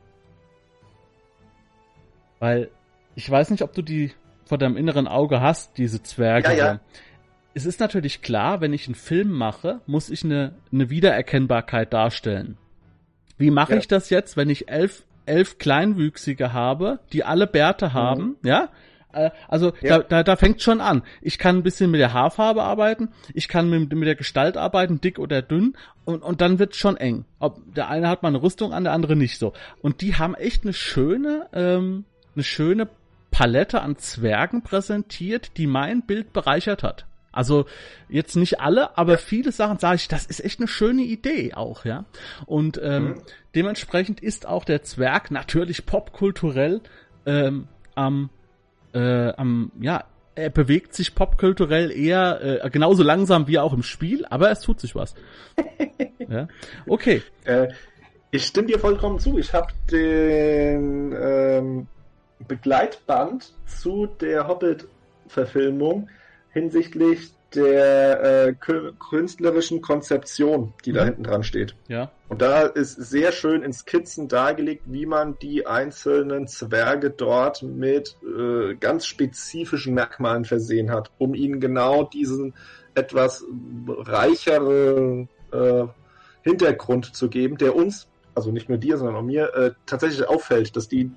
Weil 2.40 2.70
ich 3.16 3.30
weiß 3.30 3.50
nicht, 3.50 3.64
ob 3.64 3.74
du 3.74 3.82
die 3.82 4.12
vor 4.46 4.58
deinem 4.58 4.78
inneren 4.78 5.08
Auge 5.08 5.42
hast, 5.42 5.78
diese 5.78 6.04
Zwerge. 6.04 6.50
Ja, 6.50 6.54
ja. 6.74 6.80
Es 7.54 7.66
ist 7.66 7.80
natürlich 7.80 8.22
klar, 8.22 8.62
wenn 8.62 8.74
ich 8.74 8.88
einen 8.88 8.96
Film 8.96 9.32
mache, 9.32 9.80
muss 9.88 10.10
ich 10.10 10.24
eine, 10.24 10.56
eine 10.72 10.90
Wiedererkennbarkeit 10.90 11.94
darstellen. 11.94 12.58
Wie 13.38 13.50
mache 13.50 13.74
ja. 13.74 13.80
ich 13.80 13.88
das 13.88 14.10
jetzt, 14.10 14.38
wenn 14.38 14.50
ich 14.50 14.68
elf, 14.70 15.06
elf 15.26 15.58
Kleinwüchsige 15.58 16.54
habe, 16.54 17.00
die 17.14 17.24
alle 17.24 17.48
Bärte 17.48 17.94
haben, 17.94 18.38
mhm. 18.42 18.48
ja? 18.48 18.70
Äh, 19.16 19.32
also 19.48 19.74
ja. 19.82 20.00
da, 20.00 20.04
da, 20.04 20.24
da 20.24 20.36
fängt 20.36 20.62
schon 20.62 20.82
an. 20.82 21.04
Ich 21.22 21.38
kann 21.38 21.58
ein 21.58 21.64
bisschen 21.64 21.90
mit 21.90 22.02
der 22.02 22.14
Haarfarbe 22.14 22.62
arbeiten, 22.62 23.10
ich 23.34 23.48
kann 23.48 23.70
mit, 23.70 23.94
mit 23.94 24.08
der 24.08 24.16
Gestalt 24.16 24.58
arbeiten, 24.58 25.02
dick 25.02 25.18
oder 25.20 25.42
dünn, 25.42 25.76
und, 26.04 26.22
und 26.22 26.42
dann 26.42 26.60
wird's 26.60 26.78
schon 26.78 26.98
eng. 26.98 27.26
Ob 27.40 27.60
der 27.74 27.90
eine 27.90 28.10
hat 28.10 28.22
mal 28.22 28.30
eine 28.30 28.44
Rüstung 28.44 28.74
an, 28.74 28.84
der 28.84 28.94
andere 28.94 29.16
nicht 29.16 29.40
so. 29.40 29.54
Und 29.82 30.02
die 30.02 30.16
haben 30.16 30.36
echt 30.36 30.64
eine 30.64 30.74
schöne, 30.74 31.48
ähm, 31.54 32.06
eine 32.36 32.44
schöne 32.44 32.90
Palette 33.32 33.82
an 33.82 33.98
Zwergen 33.98 34.62
präsentiert, 34.62 35.58
die 35.58 35.68
mein 35.68 36.04
Bild 36.04 36.32
bereichert 36.32 36.84
hat. 36.84 37.06
Also 37.32 37.66
jetzt 38.08 38.38
nicht 38.38 38.62
alle, 38.62 38.98
aber 38.98 39.18
viele 39.18 39.52
Sachen 39.52 39.78
sage 39.78 39.96
ich, 39.96 40.08
das 40.08 40.26
ist 40.26 40.40
echt 40.40 40.60
eine 40.60 40.70
schöne 40.70 41.02
Idee 41.02 41.54
auch, 41.54 41.84
ja. 41.84 42.06
Und 42.46 42.80
ähm, 42.82 43.04
mhm. 43.04 43.22
dementsprechend 43.54 44.22
ist 44.22 44.48
auch 44.48 44.64
der 44.64 44.84
Zwerg 44.84 45.32
natürlich 45.32 45.86
popkulturell 45.86 46.80
ähm, 47.26 47.68
am, 47.94 48.30
äh, 48.96 49.34
am, 49.36 49.72
ja, 49.80 50.06
er 50.36 50.50
bewegt 50.50 50.94
sich 50.94 51.16
popkulturell 51.16 51.92
eher 51.92 52.64
äh, 52.64 52.70
genauso 52.70 53.04
langsam 53.04 53.48
wie 53.48 53.60
auch 53.60 53.74
im 53.74 53.84
Spiel, 53.84 54.26
aber 54.30 54.52
es 54.52 54.62
tut 54.62 54.80
sich 54.80 54.96
was. 54.96 55.16
ja. 56.30 56.48
Okay. 56.88 57.22
Äh, 57.46 57.70
ich 58.32 58.46
stimme 58.46 58.68
dir 58.68 58.80
vollkommen 58.80 59.20
zu. 59.20 59.38
Ich 59.38 59.54
habe 59.54 59.72
den 59.92 61.16
ähm, 61.18 61.88
Begleitband 62.48 63.54
zu 63.66 64.08
der 64.08 64.48
Hobbit-Verfilmung 64.48 66.10
hinsichtlich 66.52 67.32
der 67.54 68.48
äh, 68.48 68.54
künstlerischen 69.10 69.82
Konzeption, 69.82 70.74
die 70.84 70.92
mhm. 70.92 70.96
da 70.96 71.06
hinten 71.06 71.24
dran 71.24 71.44
steht. 71.44 71.76
Ja. 71.88 72.12
Und 72.28 72.42
da 72.42 72.64
ist 72.64 72.96
sehr 72.96 73.32
schön 73.32 73.62
in 73.62 73.72
Skizzen 73.72 74.28
dargelegt, 74.28 74.84
wie 74.86 75.06
man 75.06 75.38
die 75.40 75.68
einzelnen 75.68 76.48
Zwerge 76.48 77.12
dort 77.12 77.62
mit 77.62 78.18
äh, 78.24 78.76
ganz 78.76 79.06
spezifischen 79.06 79.94
Merkmalen 79.94 80.46
versehen 80.46 80.92
hat, 80.92 81.12
um 81.18 81.36
ihnen 81.36 81.60
genau 81.60 82.04
diesen 82.04 82.54
etwas 82.96 83.44
reicheren 83.88 85.30
äh, 85.52 85.86
Hintergrund 86.42 87.16
zu 87.16 87.30
geben, 87.30 87.58
der 87.58 87.76
uns, 87.76 88.08
also 88.34 88.52
nicht 88.52 88.70
nur 88.70 88.78
dir, 88.78 88.98
sondern 88.98 89.16
auch 89.18 89.22
mir, 89.22 89.54
äh, 89.54 89.72
tatsächlich 89.86 90.28
auffällt, 90.28 90.76
dass 90.76 90.88
die 90.88 91.12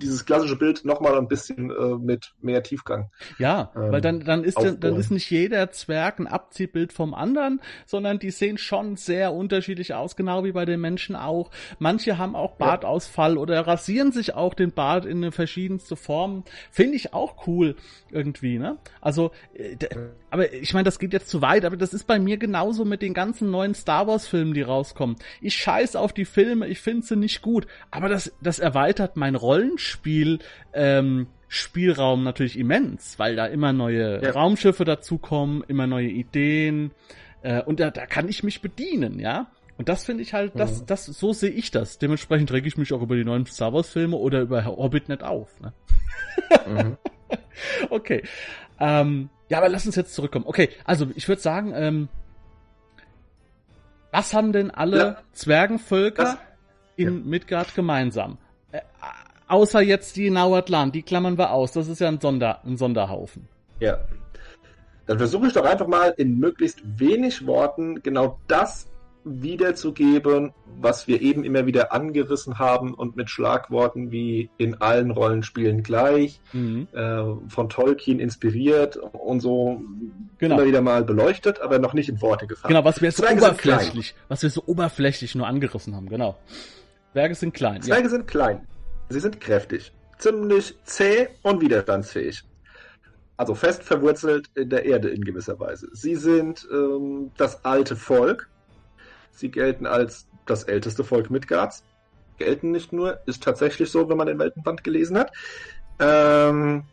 dieses 0.00 0.24
klassische 0.24 0.56
Bild 0.56 0.84
nochmal 0.84 1.16
ein 1.16 1.28
bisschen 1.28 1.70
äh, 1.70 1.96
mit 1.96 2.32
mehr 2.40 2.62
Tiefgang. 2.62 3.10
Ja, 3.38 3.70
ähm, 3.74 3.92
weil 3.92 4.00
dann, 4.00 4.24
dann 4.24 4.44
ist 4.44 4.56
aufbauen. 4.56 4.80
dann 4.80 4.96
ist 4.96 5.10
nicht 5.10 5.30
jeder 5.30 5.70
Zwerg 5.70 6.18
ein 6.18 6.26
Abziehbild 6.26 6.92
vom 6.92 7.14
anderen, 7.14 7.60
sondern 7.86 8.18
die 8.18 8.30
sehen 8.30 8.58
schon 8.58 8.96
sehr 8.96 9.32
unterschiedlich 9.32 9.94
aus, 9.94 10.16
genau 10.16 10.44
wie 10.44 10.52
bei 10.52 10.64
den 10.64 10.80
Menschen 10.80 11.16
auch. 11.16 11.50
Manche 11.78 12.18
haben 12.18 12.34
auch 12.34 12.56
Bartausfall 12.56 13.34
ja. 13.34 13.40
oder 13.40 13.66
rasieren 13.66 14.12
sich 14.12 14.34
auch 14.34 14.54
den 14.54 14.72
Bart 14.72 15.04
in 15.04 15.18
eine 15.18 15.32
verschiedenste 15.32 15.96
Form. 15.96 16.44
Finde 16.70 16.96
ich 16.96 17.14
auch 17.14 17.46
cool 17.46 17.76
irgendwie, 18.10 18.58
ne? 18.58 18.78
Also, 19.00 19.30
äh, 19.54 19.76
aber 20.30 20.52
ich 20.52 20.72
meine, 20.74 20.84
das 20.84 20.98
geht 20.98 21.12
jetzt 21.12 21.28
zu 21.28 21.42
weit, 21.42 21.64
aber 21.64 21.76
das 21.76 21.92
ist 21.92 22.06
bei 22.06 22.18
mir 22.18 22.36
genauso 22.36 22.84
mit 22.84 23.02
den 23.02 23.14
ganzen 23.14 23.50
neuen 23.50 23.74
Star 23.74 24.06
Wars 24.06 24.26
Filmen, 24.26 24.54
die 24.54 24.62
rauskommen. 24.62 25.16
Ich 25.40 25.56
scheiß 25.56 25.96
auf 25.96 26.12
die 26.12 26.24
Filme, 26.24 26.68
ich 26.68 26.80
finde 26.80 27.06
sie 27.06 27.16
nicht 27.16 27.42
gut, 27.42 27.66
aber 27.90 28.08
das, 28.08 28.32
das 28.40 28.58
erweitert 28.58 29.16
mein 29.16 29.34
Rollenspiel, 29.34 29.89
ähm, 30.72 31.26
Spielraum 31.48 32.22
natürlich 32.22 32.58
immens, 32.58 33.18
weil 33.18 33.36
da 33.36 33.46
immer 33.46 33.72
neue 33.72 34.22
ja. 34.22 34.30
Raumschiffe 34.30 34.84
dazukommen, 34.84 35.64
immer 35.66 35.86
neue 35.86 36.08
Ideen, 36.08 36.92
äh, 37.42 37.62
und 37.62 37.80
da, 37.80 37.90
da 37.90 38.06
kann 38.06 38.28
ich 38.28 38.42
mich 38.42 38.60
bedienen, 38.60 39.18
ja. 39.18 39.50
Und 39.78 39.88
das 39.88 40.04
finde 40.04 40.22
ich 40.22 40.34
halt, 40.34 40.52
das, 40.56 40.82
mhm. 40.82 40.86
das, 40.86 41.06
so 41.06 41.32
sehe 41.32 41.50
ich 41.50 41.70
das. 41.70 41.98
Dementsprechend 41.98 42.52
reg 42.52 42.66
ich 42.66 42.76
mich 42.76 42.92
auch 42.92 43.00
über 43.00 43.16
die 43.16 43.24
neuen 43.24 43.46
Star 43.46 43.72
Wars 43.72 43.88
Filme 43.88 44.16
oder 44.16 44.42
über 44.42 44.64
Hobbit 44.66 45.08
nicht 45.08 45.22
auf, 45.22 45.58
ne? 45.60 45.72
Mhm. 46.66 46.96
okay. 47.90 48.22
Ähm, 48.78 49.30
ja, 49.48 49.58
aber 49.58 49.68
lass 49.70 49.86
uns 49.86 49.96
jetzt 49.96 50.14
zurückkommen. 50.14 50.44
Okay, 50.46 50.68
also 50.84 51.08
ich 51.14 51.26
würde 51.28 51.40
sagen, 51.40 51.72
ähm, 51.74 52.08
was 54.12 54.34
haben 54.34 54.52
denn 54.52 54.70
alle 54.70 54.98
ja. 54.98 55.22
Zwergenvölker 55.32 56.24
das, 56.24 56.38
in 56.96 57.14
ja. 57.14 57.24
Midgard 57.24 57.74
gemeinsam? 57.74 58.36
Außer 59.50 59.80
jetzt 59.80 60.14
die 60.14 60.30
Nauatlan, 60.30 60.92
die 60.92 61.02
klammern 61.02 61.36
wir 61.36 61.50
aus. 61.50 61.72
Das 61.72 61.88
ist 61.88 62.00
ja 62.00 62.06
ein, 62.06 62.20
Sonder, 62.20 62.60
ein 62.64 62.76
Sonderhaufen. 62.76 63.48
Ja. 63.80 63.98
Dann 65.06 65.18
versuche 65.18 65.48
ich 65.48 65.52
doch 65.52 65.64
einfach 65.64 65.88
mal 65.88 66.14
in 66.16 66.38
möglichst 66.38 66.80
wenig 66.84 67.44
Worten 67.48 68.00
genau 68.00 68.38
das 68.46 68.86
wiederzugeben, 69.24 70.52
was 70.80 71.08
wir 71.08 71.20
eben 71.20 71.42
immer 71.42 71.66
wieder 71.66 71.92
angerissen 71.92 72.60
haben 72.60 72.94
und 72.94 73.16
mit 73.16 73.28
Schlagworten 73.28 74.12
wie 74.12 74.50
in 74.56 74.80
allen 74.80 75.10
Rollenspielen 75.10 75.82
gleich, 75.82 76.40
mhm. 76.52 76.86
äh, 76.92 77.24
von 77.48 77.68
Tolkien 77.68 78.20
inspiriert 78.20 78.96
und 78.96 79.40
so 79.40 79.82
genau. 80.38 80.58
immer 80.58 80.66
wieder 80.66 80.80
mal 80.80 81.02
beleuchtet, 81.02 81.60
aber 81.60 81.80
noch 81.80 81.92
nicht 81.92 82.08
in 82.08 82.22
Worte 82.22 82.46
gefasst. 82.46 82.68
Genau, 82.68 82.84
was 82.84 83.02
wir 83.02 83.10
so 83.10 83.26
oberflächlich, 83.26 84.14
was 84.28 84.44
wir 84.44 84.50
so 84.50 84.62
oberflächlich 84.64 85.34
nur 85.34 85.48
angerissen 85.48 85.96
haben, 85.96 86.08
genau. 86.08 86.36
Zwerge 87.12 87.34
sind 87.34 87.52
klein. 87.52 87.82
Zwerge 87.82 88.04
ja. 88.04 88.08
sind 88.08 88.28
klein. 88.28 88.66
Sie 89.10 89.20
sind 89.20 89.40
kräftig, 89.40 89.92
ziemlich 90.18 90.78
zäh 90.84 91.28
und 91.42 91.60
widerstandsfähig. 91.60 92.42
Also 93.36 93.54
fest 93.54 93.82
verwurzelt 93.82 94.48
in 94.54 94.70
der 94.70 94.84
Erde 94.84 95.10
in 95.10 95.24
gewisser 95.24 95.58
Weise. 95.60 95.88
Sie 95.92 96.14
sind 96.14 96.66
ähm, 96.72 97.32
das 97.36 97.64
alte 97.64 97.96
Volk, 97.96 98.48
Sie 99.32 99.50
gelten 99.50 99.86
als 99.86 100.26
das 100.46 100.64
älteste 100.64 101.04
Volk 101.04 101.30
Midgards. 101.30 101.84
Gelten 102.38 102.70
nicht 102.70 102.92
nur, 102.92 103.20
ist 103.26 103.42
tatsächlich 103.42 103.90
so, 103.90 104.08
wenn 104.08 104.16
man 104.16 104.26
den 104.26 104.38
Weltenband 104.38 104.84
gelesen 104.84 105.18
hat. 105.18 105.32
Ähm, 105.98 106.84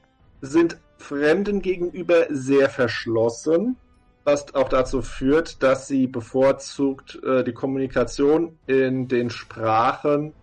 sind 0.41 0.77
Fremden 0.97 1.61
gegenüber 1.61 2.25
sehr 2.29 2.69
verschlossen, 2.69 3.77
was 4.23 4.53
auch 4.55 4.69
dazu 4.69 5.01
führt, 5.01 5.61
dass 5.61 5.87
sie 5.87 6.07
bevorzugt 6.07 7.21
äh, 7.23 7.43
die 7.43 7.53
Kommunikation 7.53 8.57
in 8.65 9.07
den 9.07 9.29
Sprachen 9.29 10.33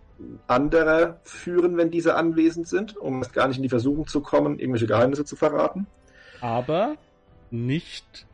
anderer 0.47 1.19
führen, 1.23 1.77
wenn 1.77 1.91
diese 1.91 2.15
anwesend 2.15 2.67
sind, 2.67 2.95
um 2.97 3.21
gar 3.33 3.47
nicht 3.47 3.57
in 3.57 3.63
die 3.63 3.69
Versuchung 3.69 4.07
zu 4.07 4.21
kommen, 4.21 4.59
irgendwelche 4.59 4.87
Geheimnisse 4.87 5.25
zu 5.25 5.35
verraten. 5.35 5.87
Aber 6.41 6.95
nicht 7.51 8.25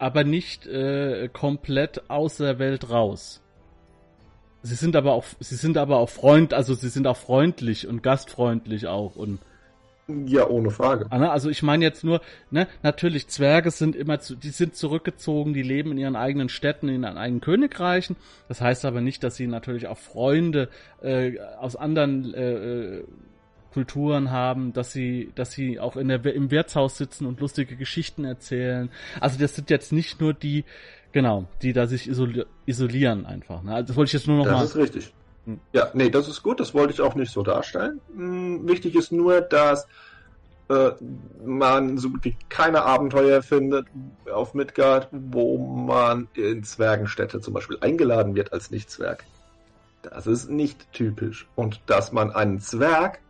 aber 0.00 0.24
nicht 0.24 0.66
äh, 0.66 1.28
komplett 1.28 2.08
aus 2.08 2.38
der 2.38 2.58
Welt 2.58 2.88
raus. 2.88 3.42
Sie 4.62 4.74
sind 4.74 4.96
aber 4.96 5.12
auch, 5.12 5.24
sie 5.40 5.56
sind 5.56 5.76
aber 5.76 5.98
auch 5.98 6.08
freund, 6.08 6.54
also 6.54 6.74
sie 6.74 6.88
sind 6.88 7.06
auch 7.06 7.18
freundlich 7.18 7.86
und 7.86 8.02
gastfreundlich 8.02 8.86
auch 8.86 9.14
und 9.16 9.40
ja, 10.26 10.46
ohne 10.48 10.70
Frage. 10.70 11.06
Ah, 11.10 11.18
ne, 11.18 11.30
also 11.30 11.50
ich 11.50 11.62
meine 11.62 11.84
jetzt 11.84 12.04
nur, 12.04 12.20
ne, 12.50 12.66
natürlich 12.82 13.28
Zwerge 13.28 13.70
sind 13.70 13.96
immer 13.96 14.20
zu, 14.20 14.36
die 14.36 14.50
sind 14.50 14.76
zurückgezogen, 14.76 15.54
die 15.54 15.62
leben 15.62 15.92
in 15.92 15.98
ihren 15.98 16.16
eigenen 16.16 16.48
Städten, 16.48 16.88
in 16.88 17.02
ihren 17.02 17.18
eigenen 17.18 17.40
Königreichen. 17.40 18.16
Das 18.48 18.60
heißt 18.60 18.84
aber 18.84 19.00
nicht, 19.00 19.22
dass 19.24 19.36
sie 19.36 19.46
natürlich 19.46 19.86
auch 19.86 19.98
Freunde 19.98 20.68
äh, 21.02 21.38
aus 21.58 21.76
anderen 21.76 22.34
äh, 22.34 22.52
äh 22.52 23.04
Kulturen 23.72 24.30
haben, 24.30 24.72
dass 24.72 24.92
sie, 24.92 25.30
dass 25.34 25.52
sie 25.52 25.78
auch 25.78 25.96
in 25.96 26.08
der, 26.08 26.24
im 26.26 26.50
Wirtshaus 26.50 26.98
sitzen 26.98 27.26
und 27.26 27.40
lustige 27.40 27.76
Geschichten 27.76 28.24
erzählen. 28.24 28.90
Also 29.20 29.38
das 29.38 29.54
sind 29.54 29.70
jetzt 29.70 29.92
nicht 29.92 30.20
nur 30.20 30.34
die, 30.34 30.64
genau, 31.12 31.46
die 31.62 31.72
da 31.72 31.86
sich 31.86 32.10
isolieren 32.66 33.26
einfach. 33.26 33.62
Ne? 33.62 33.74
Also 33.74 33.88
das 33.88 33.96
wollte 33.96 34.08
ich 34.08 34.12
jetzt 34.14 34.26
nur 34.26 34.38
noch 34.38 34.44
das 34.44 34.52
mal. 34.52 34.60
Das 34.62 34.70
ist 34.70 34.76
richtig. 34.76 35.12
Ja, 35.72 35.90
nee, 35.94 36.10
das 36.10 36.28
ist 36.28 36.42
gut. 36.42 36.60
Das 36.60 36.74
wollte 36.74 36.92
ich 36.92 37.00
auch 37.00 37.14
nicht 37.14 37.32
so 37.32 37.42
darstellen. 37.42 38.00
Hm, 38.14 38.68
wichtig 38.68 38.94
ist 38.94 39.12
nur, 39.12 39.40
dass 39.40 39.86
äh, 40.68 40.92
man 41.44 41.98
so 41.98 42.10
gut 42.10 42.24
wie 42.24 42.36
keine 42.48 42.82
Abenteuer 42.82 43.42
findet 43.42 43.86
auf 44.32 44.54
Midgard, 44.54 45.08
wo 45.10 45.58
man 45.58 46.28
in 46.34 46.62
Zwergenstädte 46.62 47.40
zum 47.40 47.54
Beispiel 47.54 47.78
eingeladen 47.80 48.34
wird 48.34 48.52
als 48.52 48.70
Nicht-Zwerg. 48.70 49.24
Das 50.02 50.26
ist 50.26 50.48
nicht 50.48 50.92
typisch. 50.92 51.48
Und 51.56 51.80
dass 51.86 52.12
man 52.12 52.30
einen 52.30 52.60
Zwerg 52.60 53.20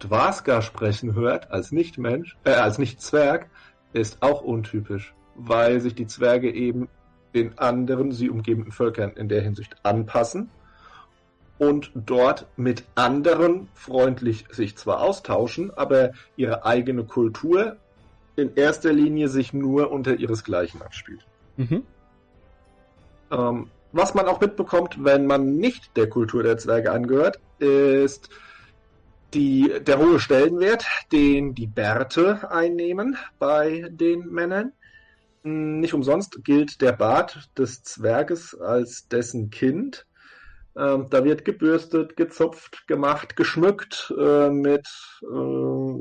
Dwaska 0.00 0.62
sprechen 0.62 1.14
hört 1.14 1.50
als 1.50 1.72
Nicht-Mensch, 1.72 2.36
äh, 2.44 2.52
als 2.52 2.78
Nicht-Zwerg, 2.78 3.48
ist 3.92 4.22
auch 4.22 4.42
untypisch, 4.42 5.14
weil 5.34 5.80
sich 5.80 5.94
die 5.94 6.06
Zwerge 6.06 6.52
eben 6.52 6.88
den 7.34 7.58
anderen, 7.58 8.12
sie 8.12 8.30
umgebenden 8.30 8.72
Völkern 8.72 9.12
in 9.12 9.28
der 9.28 9.42
Hinsicht 9.42 9.76
anpassen 9.82 10.50
und 11.58 11.90
dort 11.94 12.46
mit 12.56 12.84
anderen 12.94 13.68
freundlich 13.74 14.46
sich 14.50 14.76
zwar 14.76 15.00
austauschen, 15.00 15.72
aber 15.76 16.12
ihre 16.36 16.64
eigene 16.64 17.04
Kultur 17.04 17.76
in 18.36 18.54
erster 18.54 18.92
Linie 18.92 19.28
sich 19.28 19.52
nur 19.52 19.90
unter 19.90 20.14
ihresgleichen 20.14 20.80
abspielt. 20.82 21.26
Mhm. 21.56 21.82
Ähm, 23.30 23.70
was 23.92 24.14
man 24.14 24.26
auch 24.26 24.40
mitbekommt, 24.40 25.02
wenn 25.02 25.26
man 25.26 25.56
nicht 25.56 25.96
der 25.96 26.08
Kultur 26.08 26.42
der 26.42 26.58
Zwerge 26.58 26.92
angehört, 26.92 27.40
ist 27.58 28.28
die, 29.34 29.72
der 29.80 29.98
hohe 29.98 30.20
Stellenwert, 30.20 30.86
den 31.12 31.54
die 31.54 31.66
Bärte 31.66 32.50
einnehmen 32.50 33.16
bei 33.38 33.88
den 33.90 34.26
Männern. 34.28 34.72
Nicht 35.42 35.94
umsonst 35.94 36.44
gilt 36.44 36.80
der 36.80 36.92
Bart 36.92 37.50
des 37.56 37.82
Zwerges 37.82 38.58
als 38.58 39.08
dessen 39.08 39.50
Kind. 39.50 40.06
Ähm, 40.78 41.06
da 41.10 41.24
wird 41.24 41.44
gebürstet, 41.44 42.16
gezupft, 42.16 42.86
gemacht, 42.86 43.34
geschmückt 43.34 44.14
äh, 44.16 44.48
mit 44.48 44.86
äh, 45.22 45.92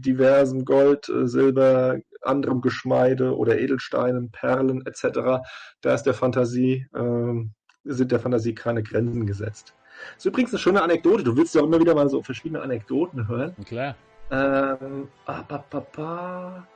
diversem 0.00 0.64
Gold, 0.64 1.08
äh, 1.08 1.28
Silber, 1.28 1.98
anderem 2.22 2.60
Geschmeide 2.62 3.36
oder 3.36 3.58
Edelsteinen, 3.58 4.32
Perlen 4.32 4.84
etc. 4.86 5.46
Da 5.82 5.94
ist 5.94 6.02
der 6.02 6.14
Fantasie, 6.14 6.88
ähm, 6.96 7.52
sind 7.84 8.10
der 8.10 8.18
Fantasie 8.18 8.54
keine 8.54 8.82
Grenzen 8.82 9.24
gesetzt. 9.24 9.74
Das 10.14 10.24
ist 10.24 10.26
übrigens 10.26 10.50
eine 10.50 10.58
schöne 10.58 10.82
Anekdote. 10.82 11.22
Du 11.22 11.36
willst 11.36 11.54
ja 11.54 11.60
auch 11.60 11.66
immer 11.66 11.80
wieder 11.80 11.94
mal 11.94 12.08
so 12.08 12.22
verschiedene 12.22 12.60
Anekdoten 12.60 13.28
hören. 13.28 13.54
Klar. 13.66 13.94
Ähm, 14.30 15.08
ah, 15.26 15.42
ba, 15.42 15.64
ba, 15.70 15.86
ba. 15.94 16.66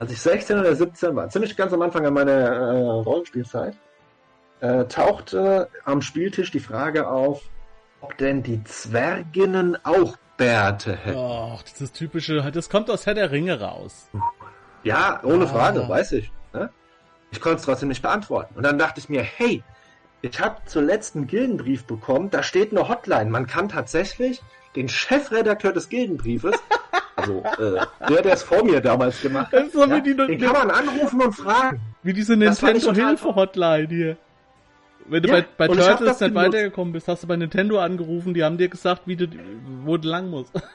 Als 0.00 0.12
ich 0.12 0.20
16 0.20 0.58
oder 0.58 0.74
17 0.74 1.14
war, 1.14 1.28
ziemlich 1.28 1.56
ganz 1.56 1.72
am 1.72 1.82
Anfang 1.82 2.12
meiner 2.12 2.32
äh, 2.32 2.80
Rollenspielzeit, 2.80 3.76
äh, 4.60 4.84
tauchte 4.84 5.68
am 5.84 6.02
Spieltisch 6.02 6.50
die 6.50 6.60
Frage 6.60 7.08
auf, 7.08 7.42
ob 8.00 8.16
denn 8.18 8.42
die 8.42 8.62
Zwerginnen 8.64 9.76
auch 9.84 10.16
Bärte 10.36 10.96
hätten. 10.96 11.18
Ach, 11.18 11.62
dieses 11.62 11.92
typische, 11.92 12.50
das 12.50 12.70
kommt 12.70 12.90
aus 12.90 13.04
Herr 13.04 13.14
der 13.14 13.30
Ringe 13.30 13.60
raus. 13.60 14.08
Ja, 14.82 15.20
ohne 15.22 15.44
ah. 15.44 15.48
Frage, 15.48 15.86
weiß 15.86 16.12
ich. 16.12 16.32
Ne? 16.54 16.70
Ich 17.30 17.40
konnte 17.40 17.58
es 17.58 17.64
trotzdem 17.64 17.90
nicht 17.90 18.00
beantworten. 18.00 18.54
Und 18.56 18.62
dann 18.62 18.78
dachte 18.78 19.00
ich 19.00 19.10
mir, 19.10 19.22
hey, 19.22 19.62
ich 20.22 20.40
habe 20.40 20.56
zuletzt 20.66 21.14
einen 21.14 21.26
Gildenbrief 21.26 21.84
bekommen, 21.84 22.30
da 22.30 22.42
steht 22.42 22.70
eine 22.72 22.88
Hotline. 22.88 23.30
Man 23.30 23.46
kann 23.46 23.68
tatsächlich 23.68 24.42
den 24.76 24.88
Chefredakteur 24.88 25.72
des 25.72 25.88
Gildenbriefes, 25.88 26.54
also 27.16 27.42
äh, 27.58 27.84
der, 28.08 28.22
der 28.22 28.32
es 28.32 28.42
vor 28.42 28.64
mir 28.64 28.80
damals 28.80 29.20
gemacht 29.20 29.52
hat, 29.52 29.72
so 29.72 29.84
ja, 29.84 30.00
die, 30.00 30.16
den 30.16 30.38
kann 30.40 30.52
man 30.52 30.70
anrufen 30.70 31.20
und 31.22 31.32
fragen. 31.32 31.80
Wie 32.02 32.14
diese 32.14 32.36
Nintendo-Hilfe-Hotline 32.36 33.88
hier. 33.88 34.16
Wenn 35.10 35.22
du 35.24 35.28
ja, 35.28 35.40
bei, 35.56 35.66
bei 35.66 35.74
Turtles 35.74 36.20
nicht 36.20 36.34
weitergekommen 36.34 36.92
bist, 36.92 37.08
hast 37.08 37.24
du 37.24 37.26
bei 37.26 37.36
Nintendo 37.36 37.80
angerufen, 37.80 38.32
die 38.32 38.44
haben 38.44 38.58
dir 38.58 38.68
gesagt, 38.68 39.02
wie 39.06 39.16
du, 39.16 39.26
wo 39.84 39.96
du 39.96 40.08
lang 40.08 40.30
musst. 40.30 40.52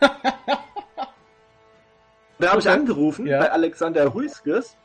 da 2.39 2.49
habe 2.49 2.59
ich 2.59 2.69
angerufen 2.69 3.25
ja. 3.25 3.39
bei 3.39 3.49
Alexander 3.51 4.13
Huiskes 4.13 4.75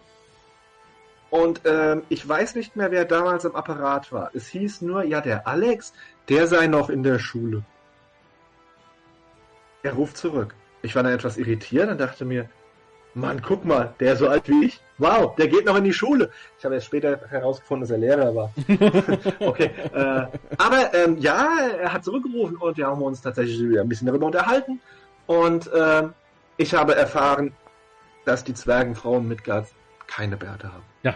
und 1.31 1.63
ähm, 1.65 2.03
ich 2.09 2.29
weiß 2.29 2.55
nicht 2.55 2.77
mehr, 2.77 2.93
wer 2.93 3.05
damals 3.05 3.45
im 3.45 3.57
Apparat 3.57 4.13
war. 4.13 4.31
Es 4.35 4.47
hieß 4.49 4.83
nur, 4.83 5.03
ja, 5.05 5.21
der 5.21 5.49
Alex, 5.49 5.93
der 6.29 6.47
sei 6.47 6.69
noch 6.69 6.89
in 6.89 7.03
der 7.03 7.19
Schule. 7.19 7.65
Er 9.83 9.95
ruft 9.95 10.17
zurück. 10.17 10.55
Ich 10.83 10.95
war 10.95 11.03
dann 11.03 11.13
etwas 11.13 11.37
irritiert 11.39 11.89
und 11.89 12.01
dachte 12.01 12.25
mir, 12.25 12.49
Mann, 13.15 13.43
guck 13.43 13.65
mal, 13.65 13.95
der 13.99 14.13
ist 14.13 14.21
so 14.21 14.29
alt 14.29 14.49
wie 14.49 14.67
ich. 14.67 14.81
Wow, 14.99 15.35
der 15.37 15.49
geht 15.49 15.65
noch 15.65 15.77
in 15.77 15.85
die 15.85 15.93
Schule. 15.93 16.31
Ich 16.59 16.65
habe 16.65 16.75
erst 16.75 16.87
später 16.87 17.21
herausgefunden, 17.29 17.83
dass 17.83 17.91
er 17.91 17.99
Lehrer 17.99 18.35
war. 18.35 18.53
okay. 19.41 19.71
Äh, 19.93 20.27
aber 20.59 20.95
ähm, 20.95 21.19
ja, 21.19 21.49
er 21.81 21.93
hat 21.93 22.05
zurückgerufen 22.05 22.57
und 22.57 22.77
wir 22.77 22.87
haben 22.87 23.03
uns 23.03 23.21
tatsächlich 23.21 23.59
wieder 23.61 23.81
ein 23.81 23.89
bisschen 23.89 24.07
darüber 24.07 24.27
unterhalten. 24.27 24.81
Und 25.27 25.73
äh, 25.73 26.03
ich 26.57 26.75
habe 26.75 26.95
erfahren, 26.95 27.53
dass 28.25 28.45
die 28.45 28.55
Zwergenfrauen 28.55 29.27
Midgard 29.27 29.69
keine 30.07 30.37
Bärte 30.37 30.73
haben. 30.73 30.85
Ja. 31.03 31.15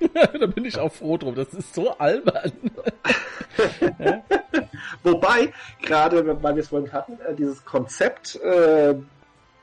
da 0.38 0.46
bin 0.46 0.64
ich 0.64 0.78
auch 0.78 0.92
froh 0.92 1.16
drum. 1.16 1.34
Das 1.34 1.54
ist 1.54 1.74
so 1.74 1.96
albern. 1.96 2.52
Wobei, 5.02 5.52
gerade 5.80 6.42
weil 6.42 6.54
wir 6.54 6.62
es 6.62 6.68
vorhin 6.68 6.92
hatten, 6.92 7.18
äh, 7.26 7.34
dieses 7.34 7.64
Konzept 7.64 8.36
äh, 8.36 8.94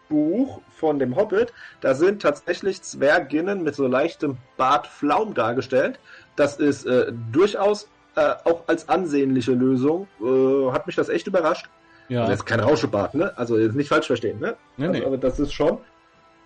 Buch 0.09 0.61
von 0.69 0.99
dem 0.99 1.15
Hobbit, 1.15 1.53
da 1.81 1.93
sind 1.93 2.21
tatsächlich 2.21 2.81
Zwerginnen 2.81 3.63
mit 3.63 3.75
so 3.75 3.87
leichtem 3.87 4.37
Bartflaum 4.57 5.33
dargestellt. 5.33 5.99
Das 6.35 6.57
ist 6.57 6.85
äh, 6.85 7.11
durchaus 7.31 7.87
äh, 8.15 8.33
auch 8.43 8.63
als 8.67 8.89
ansehnliche 8.89 9.53
Lösung. 9.53 10.07
Äh, 10.21 10.71
hat 10.71 10.87
mich 10.87 10.95
das 10.95 11.09
echt 11.09 11.27
überrascht. 11.27 11.69
Ja. 12.09 12.21
Also 12.21 12.31
jetzt 12.31 12.45
kein 12.45 12.59
Rauschebart, 12.59 13.13
ne? 13.13 13.37
Also 13.37 13.57
jetzt 13.57 13.75
nicht 13.75 13.89
falsch 13.89 14.07
verstehen, 14.07 14.39
ne? 14.39 14.55
Nee, 14.77 14.87
also, 14.87 14.99
nee. 14.99 15.05
Aber 15.05 15.17
das 15.17 15.39
ist 15.39 15.53
schon 15.53 15.77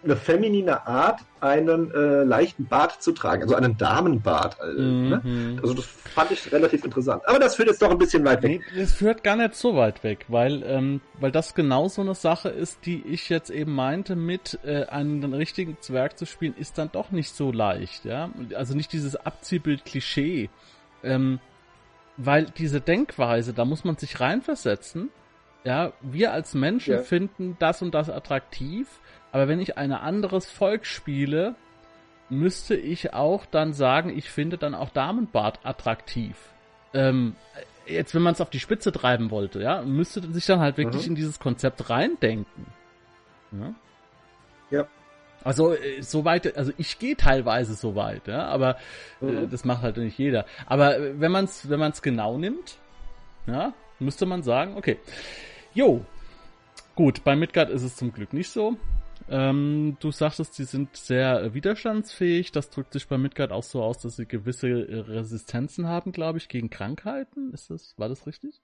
eine 0.03 0.15
feminine 0.15 0.85
Art, 0.85 1.21
einen 1.39 1.91
äh, 1.91 2.23
leichten 2.23 2.65
Bart 2.65 3.01
zu 3.01 3.11
tragen, 3.11 3.43
also 3.43 3.55
einen 3.55 3.77
Damenbart. 3.77 4.57
Äh, 4.59 4.81
ne? 4.81 5.21
mhm. 5.23 5.55
ne? 5.55 5.59
Also 5.61 5.73
das 5.73 5.85
fand 5.85 6.31
ich 6.31 6.51
relativ 6.51 6.83
interessant. 6.83 7.23
Aber 7.25 7.39
das 7.39 7.55
führt 7.55 7.69
jetzt 7.69 7.81
doch 7.81 7.91
ein 7.91 7.97
bisschen 7.97 8.23
weit 8.25 8.43
weg. 8.43 8.61
Nee, 8.73 8.81
es 8.81 8.93
führt 8.93 9.23
gar 9.23 9.35
nicht 9.35 9.55
so 9.55 9.75
weit 9.75 10.03
weg, 10.03 10.25
weil, 10.27 10.63
ähm, 10.65 11.01
weil 11.19 11.31
das 11.31 11.55
genau 11.55 11.87
so 11.87 12.01
eine 12.01 12.15
Sache 12.15 12.49
ist, 12.49 12.85
die 12.85 13.03
ich 13.05 13.29
jetzt 13.29 13.49
eben 13.49 13.73
meinte, 13.73 14.15
mit 14.15 14.59
äh, 14.63 14.85
einen 14.85 15.33
richtigen 15.33 15.77
Zwerg 15.79 16.17
zu 16.17 16.25
spielen, 16.25 16.55
ist 16.57 16.77
dann 16.77 16.91
doch 16.91 17.11
nicht 17.11 17.35
so 17.35 17.51
leicht, 17.51 18.05
ja. 18.05 18.29
Also 18.55 18.75
nicht 18.75 18.93
dieses 18.93 19.15
Abziehbild-Klischee. 19.15 20.49
Ähm, 21.03 21.39
weil 22.17 22.45
diese 22.45 22.79
Denkweise, 22.79 23.53
da 23.53 23.65
muss 23.65 23.83
man 23.83 23.97
sich 23.97 24.19
reinversetzen. 24.19 25.09
Ja, 25.63 25.93
wir 26.01 26.33
als 26.33 26.53
Menschen 26.53 26.95
ja. 26.95 27.01
finden 27.01 27.55
das 27.57 27.81
und 27.81 27.93
das 27.93 28.09
attraktiv 28.09 28.87
aber 29.33 29.47
wenn 29.47 29.59
ich 29.59 29.77
ein 29.77 29.91
anderes 29.91 30.49
Volk 30.49 30.85
spiele, 30.85 31.55
müsste 32.29 32.75
ich 32.75 33.13
auch 33.13 33.47
dann 33.47 33.73
sagen, 33.73 34.15
ich 34.15 34.29
finde 34.29 34.59
dann 34.59 34.75
auch 34.75 34.89
Damenbart 34.89 35.59
attraktiv. 35.63 36.37
Ähm, 36.93 37.35
jetzt, 37.87 38.13
wenn 38.13 38.21
man 38.21 38.33
es 38.33 38.41
auf 38.41 38.51
die 38.51 38.59
Spitze 38.59 38.91
treiben 38.91 39.31
wollte, 39.31 39.59
ja, 39.59 39.81
müsste 39.81 40.21
sich 40.31 40.45
dann 40.45 40.59
halt 40.59 40.77
wirklich 40.77 41.05
mhm. 41.05 41.09
in 41.09 41.15
dieses 41.15 41.39
Konzept 41.39 41.89
reindenken. 41.89 42.67
Ja. 43.51 43.73
ja. 44.69 44.87
Also 45.43 45.73
äh, 45.73 46.03
so 46.03 46.25
weit, 46.25 46.55
also 46.55 46.71
ich 46.77 46.99
gehe 46.99 47.17
teilweise 47.17 47.73
so 47.73 47.95
weit, 47.95 48.27
ja, 48.27 48.45
aber 48.45 48.77
äh, 49.19 49.25
mhm. 49.25 49.37
äh, 49.45 49.47
das 49.47 49.65
macht 49.65 49.81
halt 49.81 49.97
nicht 49.97 50.17
jeder. 50.19 50.45
Aber 50.67 50.99
äh, 50.99 51.19
wenn 51.19 51.31
man 51.31 51.45
es 51.45 51.67
wenn 51.71 51.79
man 51.79 51.91
es 51.91 52.03
genau 52.03 52.37
nimmt, 52.37 52.77
ja, 53.47 53.73
müsste 53.97 54.27
man 54.27 54.43
sagen, 54.43 54.77
okay, 54.77 54.99
jo, 55.73 56.05
gut, 56.93 57.23
bei 57.23 57.35
Midgard 57.35 57.71
ist 57.71 57.81
es 57.81 57.95
zum 57.95 58.13
Glück 58.13 58.31
nicht 58.31 58.51
so. 58.51 58.77
Ähm, 59.29 59.97
du 59.99 60.12
sagtest, 60.12 60.53
sie 60.53 60.65
sind 60.65 60.95
sehr 60.95 61.53
widerstandsfähig. 61.53 62.51
Das 62.51 62.69
drückt 62.69 62.93
sich 62.93 63.07
bei 63.07 63.17
Midgard 63.17 63.51
auch 63.51 63.63
so 63.63 63.81
aus, 63.81 63.99
dass 63.99 64.15
sie 64.17 64.25
gewisse 64.25 64.67
Resistenzen 64.67 65.88
haben, 65.88 66.12
glaube 66.12 66.38
ich, 66.38 66.49
gegen 66.49 66.69
Krankheiten. 66.69 67.53
Ist 67.53 67.69
das, 67.69 67.93
war 67.97 68.09
das 68.09 68.27
richtig? 68.27 68.62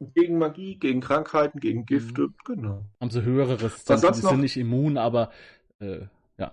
Gegen 0.00 0.38
Magie, 0.38 0.76
gegen 0.76 1.00
Krankheiten, 1.00 1.58
gegen 1.58 1.84
Gifte, 1.84 2.22
mhm. 2.22 2.34
genau. 2.44 2.84
Haben 3.00 3.10
sie 3.10 3.22
höhere 3.22 3.60
Resistenzen. 3.60 4.14
Sie 4.14 4.20
sind 4.20 4.40
nicht 4.40 4.56
immun, 4.56 4.96
aber 4.96 5.30
äh, 5.80 6.06
ja, 6.38 6.52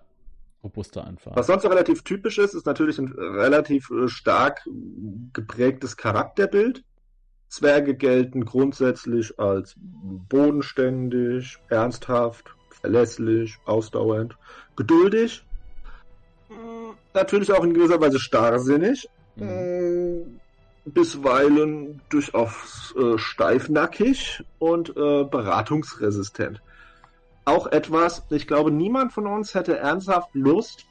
robuster 0.64 1.06
einfach. 1.06 1.36
Was 1.36 1.48
sonst 1.48 1.64
noch 1.64 1.72
relativ 1.72 2.04
typisch 2.04 2.40
ist, 2.40 2.56
ist 2.56 2.66
natürlich 2.66 2.98
ein 2.98 3.12
relativ 3.12 3.92
äh, 3.92 4.08
stark 4.08 4.68
geprägtes 5.34 5.96
Charakterbild. 5.96 6.84
Zwerge 7.48 7.96
gelten 7.96 8.46
grundsätzlich 8.46 9.40
als 9.40 9.76
bodenständig, 9.78 11.58
ernsthaft, 11.70 12.55
verlässlich, 12.86 13.58
ausdauernd, 13.66 14.36
geduldig, 14.76 15.44
natürlich 17.16 17.52
auch 17.52 17.64
in 17.64 17.74
gewisser 17.74 18.00
Weise 18.00 18.20
starrsinnig, 18.20 19.10
mhm. 19.36 20.40
bisweilen 20.86 22.00
durchaus 22.10 22.94
äh, 22.96 23.18
steifnackig 23.18 24.44
und 24.60 24.90
äh, 24.90 25.24
beratungsresistent. 25.24 26.62
Auch 27.46 27.68
etwas, 27.68 28.24
ich 28.30 28.46
glaube, 28.46 28.70
niemand 28.70 29.14
von 29.14 29.26
uns 29.26 29.56
hätte 29.56 29.78
ernsthaft 29.78 30.30
Lust, 30.34 30.86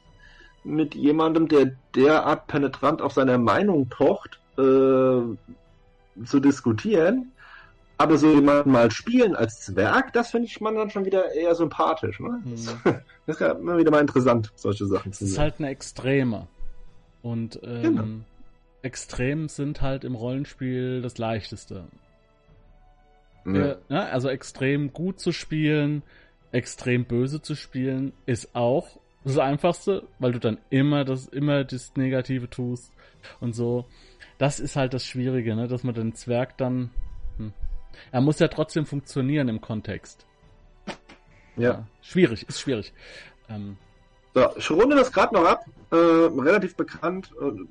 mit 0.65 0.95
jemandem, 0.95 1.47
der 1.47 1.77
derart 1.95 2.47
penetrant 2.47 3.01
auf 3.01 3.13
seiner 3.13 3.37
Meinung 3.37 3.87
pocht, 3.87 4.39
äh, 4.57 4.61
zu 4.61 6.39
diskutieren, 6.41 7.31
aber 7.97 8.17
so 8.17 8.33
jemanden 8.33 8.71
mal 8.71 8.91
spielen 8.91 9.35
als 9.35 9.61
Zwerg, 9.61 10.13
das 10.13 10.31
finde 10.31 10.47
ich 10.47 10.59
man 10.59 10.75
dann 10.75 10.89
schon 10.89 11.05
wieder 11.05 11.33
eher 11.33 11.55
sympathisch. 11.55 12.19
Ne? 12.19 12.41
Mhm. 12.43 12.51
Das 12.51 12.75
ist 13.27 13.39
ja 13.41 13.51
immer 13.53 13.77
wieder 13.77 13.91
mal 13.91 14.01
interessant, 14.01 14.51
solche 14.55 14.85
Sachen 14.85 15.13
zu 15.13 15.19
sehen. 15.19 15.27
Das 15.27 15.33
ist 15.33 15.39
halt 15.39 15.55
eine 15.59 15.69
Extreme. 15.69 16.47
Und 17.21 17.59
ähm, 17.63 17.81
genau. 17.81 18.03
Extrem 18.81 19.49
sind 19.49 19.81
halt 19.81 20.03
im 20.03 20.13
Rollenspiel 20.13 21.01
das 21.01 21.17
Leichteste. 21.17 21.85
Ja. 23.45 23.53
Äh, 23.53 23.77
ne? 23.89 24.11
Also 24.11 24.29
extrem 24.29 24.93
gut 24.93 25.19
zu 25.19 25.31
spielen, 25.31 26.03
extrem 26.51 27.05
böse 27.05 27.41
zu 27.41 27.55
spielen, 27.55 28.13
ist 28.25 28.55
auch 28.55 28.87
das 29.23 29.39
Einfachste, 29.39 30.03
weil 30.19 30.33
du 30.33 30.39
dann 30.39 30.59
immer 30.69 31.03
das, 31.03 31.27
immer 31.27 31.63
das 31.63 31.95
Negative 31.95 32.49
tust 32.49 32.91
und 33.39 33.55
so. 33.55 33.85
das 34.37 34.59
ist 34.59 34.75
halt 34.75 34.93
das 34.93 35.05
Schwierige, 35.05 35.55
ne? 35.55 35.67
dass 35.67 35.83
man 35.83 35.95
den 35.95 36.13
Zwerg 36.13 36.57
dann. 36.57 36.91
Hm. 37.37 37.53
Er 38.11 38.21
muss 38.21 38.39
ja 38.39 38.47
trotzdem 38.47 38.85
funktionieren 38.85 39.47
im 39.47 39.61
Kontext. 39.61 40.25
Ja. 41.57 41.63
ja 41.63 41.87
schwierig, 42.01 42.47
ist 42.47 42.59
schwierig. 42.59 42.93
Ähm, 43.49 43.77
so, 44.33 44.49
ich 44.57 44.69
runde 44.69 44.95
das 44.95 45.11
gerade 45.11 45.33
noch 45.33 45.45
ab. 45.45 45.65
Äh, 45.91 45.95
relativ 45.95 46.75
bekannt 46.75 47.31
und 47.33 47.69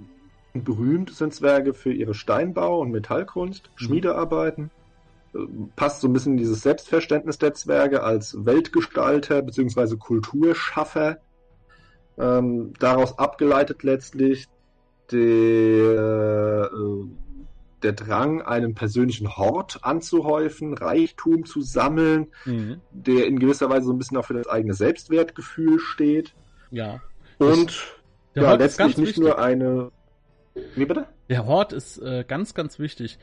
berühmt 0.55 1.11
sind 1.11 1.35
Zwerge 1.35 1.75
für 1.75 1.93
ihre 1.93 2.15
Steinbau- 2.15 2.81
und 2.81 2.91
Metallkunst, 2.91 3.69
mhm. 3.69 3.85
Schmiedearbeiten. 3.85 4.71
Äh, 5.35 5.39
passt 5.77 6.01
so 6.01 6.09
ein 6.09 6.13
bisschen 6.13 6.33
in 6.33 6.39
dieses 6.39 6.63
Selbstverständnis 6.63 7.39
der 7.39 7.55
Zwerge 7.55 8.03
als 8.03 8.45
Weltgestalter 8.45 9.43
bzw. 9.43 9.97
Kulturschaffer. 9.97 11.19
Ähm, 12.17 12.73
daraus 12.79 13.19
abgeleitet 13.19 13.83
letztlich 13.83 14.47
der, 15.11 16.71
äh, 16.73 17.24
der 17.85 17.93
Drang, 17.93 18.43
einen 18.43 18.75
persönlichen 18.75 19.37
Hort 19.37 19.81
anzuhäufen, 19.83 20.75
Reichtum 20.75 21.45
zu 21.45 21.61
sammeln, 21.63 22.29
mhm. 22.45 22.81
der 22.91 23.27
in 23.27 23.39
gewisser 23.39 23.69
Weise 23.71 23.87
so 23.87 23.93
ein 23.93 23.99
bisschen 23.99 24.17
auch 24.17 24.25
für 24.25 24.35
das 24.35 24.49
eigene 24.49 24.75
Selbstwertgefühl 24.75 25.79
steht. 25.79 26.35
Ja. 26.71 27.01
Und 27.39 27.97
ja, 28.35 28.55
letztlich 28.55 28.97
nicht 28.97 29.09
wichtig. 29.09 29.23
nur 29.23 29.39
eine. 29.39 29.93
Wie 30.75 30.85
bitte? 30.85 31.07
Der 31.29 31.47
Hort 31.47 31.73
ist 31.73 31.99
äh, 31.99 32.25
ganz, 32.27 32.55
ganz 32.55 32.79
wichtig. 32.79 33.19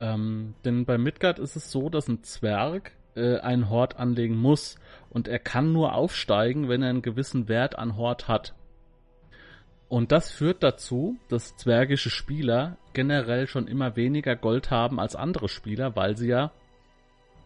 Ähm, 0.00 0.54
denn 0.64 0.84
bei 0.84 0.98
Midgard 0.98 1.38
ist 1.38 1.56
es 1.56 1.70
so, 1.70 1.88
dass 1.88 2.08
ein 2.08 2.22
Zwerg 2.22 2.92
äh, 3.14 3.38
einen 3.38 3.70
Hort 3.70 3.96
anlegen 3.98 4.36
muss. 4.36 4.76
Und 5.10 5.28
er 5.28 5.38
kann 5.38 5.72
nur 5.72 5.94
aufsteigen, 5.94 6.68
wenn 6.68 6.82
er 6.82 6.90
einen 6.90 7.02
gewissen 7.02 7.48
Wert 7.48 7.78
an 7.78 7.96
Hort 7.96 8.28
hat. 8.28 8.54
Und 9.88 10.10
das 10.10 10.32
führt 10.32 10.62
dazu, 10.62 11.16
dass 11.28 11.56
zwergische 11.56 12.10
Spieler 12.10 12.76
generell 12.92 13.46
schon 13.46 13.68
immer 13.68 13.94
weniger 13.94 14.34
Gold 14.34 14.70
haben 14.70 14.98
als 14.98 15.14
andere 15.14 15.48
Spieler, 15.48 15.94
weil 15.94 16.16
sie 16.16 16.28
ja 16.28 16.50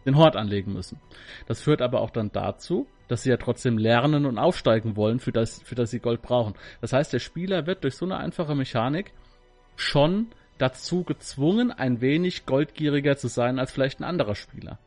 den 0.05 0.17
Hort 0.17 0.35
anlegen 0.35 0.73
müssen. 0.73 0.99
Das 1.45 1.61
führt 1.61 1.81
aber 1.81 2.01
auch 2.01 2.09
dann 2.09 2.31
dazu, 2.31 2.87
dass 3.07 3.23
sie 3.23 3.29
ja 3.29 3.37
trotzdem 3.37 3.77
lernen 3.77 4.25
und 4.25 4.39
aufsteigen 4.39 4.95
wollen, 4.95 5.19
für 5.19 5.31
das, 5.31 5.61
für 5.61 5.75
das 5.75 5.91
sie 5.91 5.99
Gold 5.99 6.23
brauchen. 6.23 6.55
Das 6.79 6.93
heißt, 6.93 7.13
der 7.13 7.19
Spieler 7.19 7.67
wird 7.67 7.83
durch 7.83 7.95
so 7.95 8.05
eine 8.05 8.17
einfache 8.17 8.55
Mechanik 8.55 9.13
schon 9.75 10.27
dazu 10.57 11.03
gezwungen, 11.03 11.71
ein 11.71 12.01
wenig 12.01 12.45
goldgieriger 12.45 13.17
zu 13.17 13.27
sein 13.27 13.59
als 13.59 13.71
vielleicht 13.71 13.99
ein 13.99 14.03
anderer 14.05 14.35
Spieler. 14.35 14.79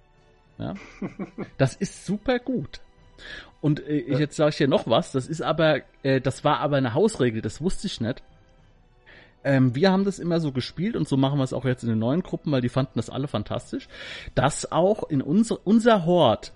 Ja? 0.59 0.75
Das 1.59 1.77
ist 1.77 2.07
super 2.07 2.38
gut. 2.38 2.81
Und 3.61 3.81
äh, 3.87 3.96
ich, 3.96 4.18
jetzt 4.18 4.37
sage 4.37 4.50
ich 4.50 4.57
dir 4.57 4.68
noch 4.68 4.87
was, 4.87 5.12
das 5.12 5.27
ist 5.27 5.42
aber, 5.42 5.81
äh, 6.03 6.20
das 6.20 6.44
war 6.44 6.61
aber 6.61 6.77
eine 6.77 6.94
Hausregel, 6.94 7.40
das 7.40 7.61
wusste 7.61 7.87
ich 7.87 8.00
nicht. 8.00 8.22
Ähm, 9.44 9.74
wir 9.74 9.92
haben 9.92 10.05
das 10.05 10.18
immer 10.18 10.40
so 10.40 10.53
gespielt 10.53 10.96
und 10.96 11.07
so 11.07 11.16
machen 11.16 11.38
wir 11.38 11.44
es 11.44 11.53
auch 11.53 11.64
jetzt 11.64 11.83
in 11.83 11.90
den 11.90 11.98
neuen 11.98 12.22
Gruppen, 12.22 12.50
weil 12.50 12.62
die 12.62 12.68
fanden 12.68 12.92
das 12.96 13.11
alle 13.11 13.29
fantastisch, 13.29 13.88
dass 14.35 14.72
auch 14.72 15.09
in 15.09 15.22
unser, 15.22 15.59
unser 15.64 16.07
Hort, 16.07 16.53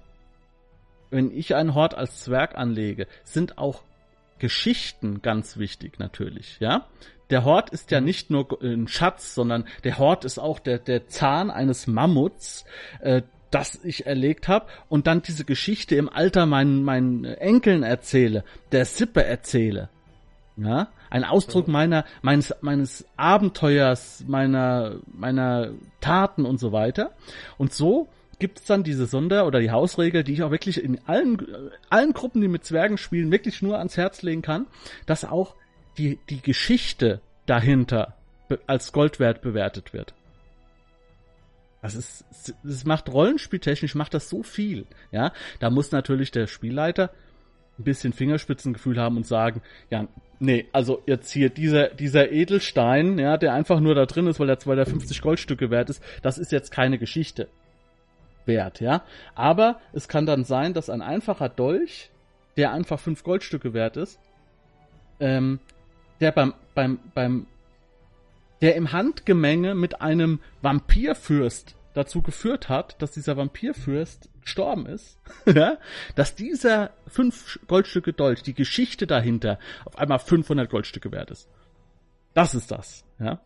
wenn 1.11 1.31
ich 1.31 1.55
einen 1.55 1.75
Hort 1.75 1.95
als 1.95 2.21
Zwerg 2.21 2.57
anlege, 2.57 3.07
sind 3.25 3.59
auch 3.59 3.83
Geschichten 4.39 5.21
ganz 5.23 5.59
wichtig 5.59 5.99
natürlich, 5.99 6.59
ja. 6.61 6.87
Der 7.31 7.45
Hort 7.45 7.71
ist 7.71 7.91
ja 7.91 8.01
nicht 8.01 8.31
nur 8.31 8.59
ein 8.63 8.89
Schatz, 8.89 9.35
sondern 9.35 9.67
der 9.85 9.99
Hort 9.99 10.25
ist 10.25 10.39
auch 10.39 10.59
der, 10.59 10.79
der 10.79 11.09
Zahn 11.09 11.51
eines 11.51 11.87
Mammuts, 11.87 12.65
äh, 13.01 13.21
das 13.51 13.85
ich 13.85 14.07
erlegt 14.07 14.49
habe 14.49 14.67
und 14.89 15.07
dann 15.07 15.23
diese 15.23 15.45
Geschichte 15.45 15.97
im 15.97 16.09
Alter 16.09 16.47
meinen, 16.47 16.83
meinen 16.83 17.25
Enkeln 17.25 17.83
erzähle, 17.83 18.45
der 18.73 18.85
Sippe 18.85 19.25
erzähle. 19.25 19.89
Ja, 20.57 20.89
ein 21.09 21.23
Ausdruck 21.23 21.69
meiner, 21.69 22.05
meines, 22.21 22.53
meines 22.63 23.07
Abenteuers, 23.17 24.25
meiner, 24.27 24.97
meiner 25.07 25.71
Taten 26.01 26.45
und 26.45 26.59
so 26.59 26.73
weiter. 26.73 27.13
Und 27.59 27.73
so 27.73 28.09
gibt 28.41 28.61
es 28.61 28.65
dann 28.67 28.83
diese 28.83 29.07
Sonder- 29.07 29.47
oder 29.47 29.61
die 29.61 29.71
Hausregel, 29.71 30.25
die 30.25 30.33
ich 30.33 30.43
auch 30.43 30.51
wirklich 30.51 30.83
in 30.83 31.01
allen, 31.07 31.71
allen 31.91 32.13
Gruppen, 32.13 32.41
die 32.41 32.49
mit 32.49 32.65
Zwergen 32.65 32.99
spielen, 32.99 33.31
wirklich 33.31 33.63
nur 33.63 33.79
ans 33.79 33.97
Herz 33.97 34.23
legen 34.23 34.43
kann, 34.43 34.67
dass 35.07 35.25
auch 35.25 35.55
die, 35.97 36.19
die 36.29 36.41
Geschichte 36.41 37.21
dahinter 37.47 38.15
als 38.67 38.93
Gold 38.93 39.21
wert 39.21 39.43
bewertet 39.43 39.93
wird. 39.93 40.15
Das 41.81 41.95
ist, 41.95 42.25
das 42.63 42.85
macht 42.85 43.13
rollenspieltechnisch, 43.13 43.95
macht 43.95 44.15
das 44.15 44.29
so 44.29 44.43
viel. 44.43 44.87
Ja, 45.13 45.33
da 45.61 45.71
muss 45.71 45.93
natürlich 45.93 46.31
der 46.31 46.47
Spielleiter 46.47 47.11
ein 47.79 47.85
bisschen 47.85 48.13
Fingerspitzengefühl 48.13 48.99
haben 48.99 49.17
und 49.17 49.27
sagen, 49.27 49.63
ja, 49.91 50.09
nee, 50.41 50.67
also 50.73 51.03
jetzt 51.07 51.31
hier 51.31 51.51
dieser, 51.51 51.89
dieser 51.89 52.33
Edelstein, 52.33 53.19
ja, 53.19 53.37
der 53.37 53.55
einfach 53.55 53.81
nur 53.81 53.95
da 53.95 54.07
drin 54.07 54.27
ist, 54.27 54.41
weil 54.41 54.49
er 54.49 54.59
250 54.59 55.21
Goldstücke 55.21 55.71
wert 55.71 55.91
ist, 55.91 56.03
das 56.23 56.39
ist 56.39 56.51
jetzt 56.51 56.71
keine 56.73 56.99
Geschichte 56.99 57.49
wert, 58.47 58.81
ja. 58.81 59.03
Aber 59.37 59.81
es 59.93 60.09
kann 60.09 60.27
dann 60.27 60.45
sein, 60.45 60.75
dass 60.75 60.91
ein 60.91 61.03
einfacher 61.03 61.49
Dolch, 61.49 62.11
der 62.57 62.73
einfach 62.73 62.99
fünf 62.99 63.23
Goldstücke 63.23 63.73
wert 63.75 63.97
ist, 63.97 64.19
ähm, 65.21 65.61
der 66.21 66.33
beim, 66.33 66.55
beim, 66.75 66.99
beim 67.15 67.47
der 68.61 68.77
im 68.77 68.93
Handgemenge 68.93 69.75
mit 69.75 70.01
einem 70.01 70.41
Vampirfürst 70.63 71.77
dazu 71.95 72.23
geführt 72.23 72.69
hat, 72.69 73.01
dass 73.03 73.13
dieser 73.13 73.37
Vampirfürst 73.37 74.31
gestorben 74.43 74.87
ist, 74.87 75.19
dass 76.15 76.35
dieser 76.35 76.91
fünf 77.07 77.59
Goldstücke 77.67 78.13
Dolch, 78.13 78.43
die 78.43 78.55
Geschichte 78.55 79.07
dahinter, 79.07 79.59
auf 79.85 79.99
einmal 79.99 80.19
500 80.19 80.71
Goldstücke 80.71 81.13
wert 81.13 81.31
ist. 81.31 81.49
Das 82.35 82.55
ist 82.55 82.71
das, 82.71 83.05
ja. 83.19 83.41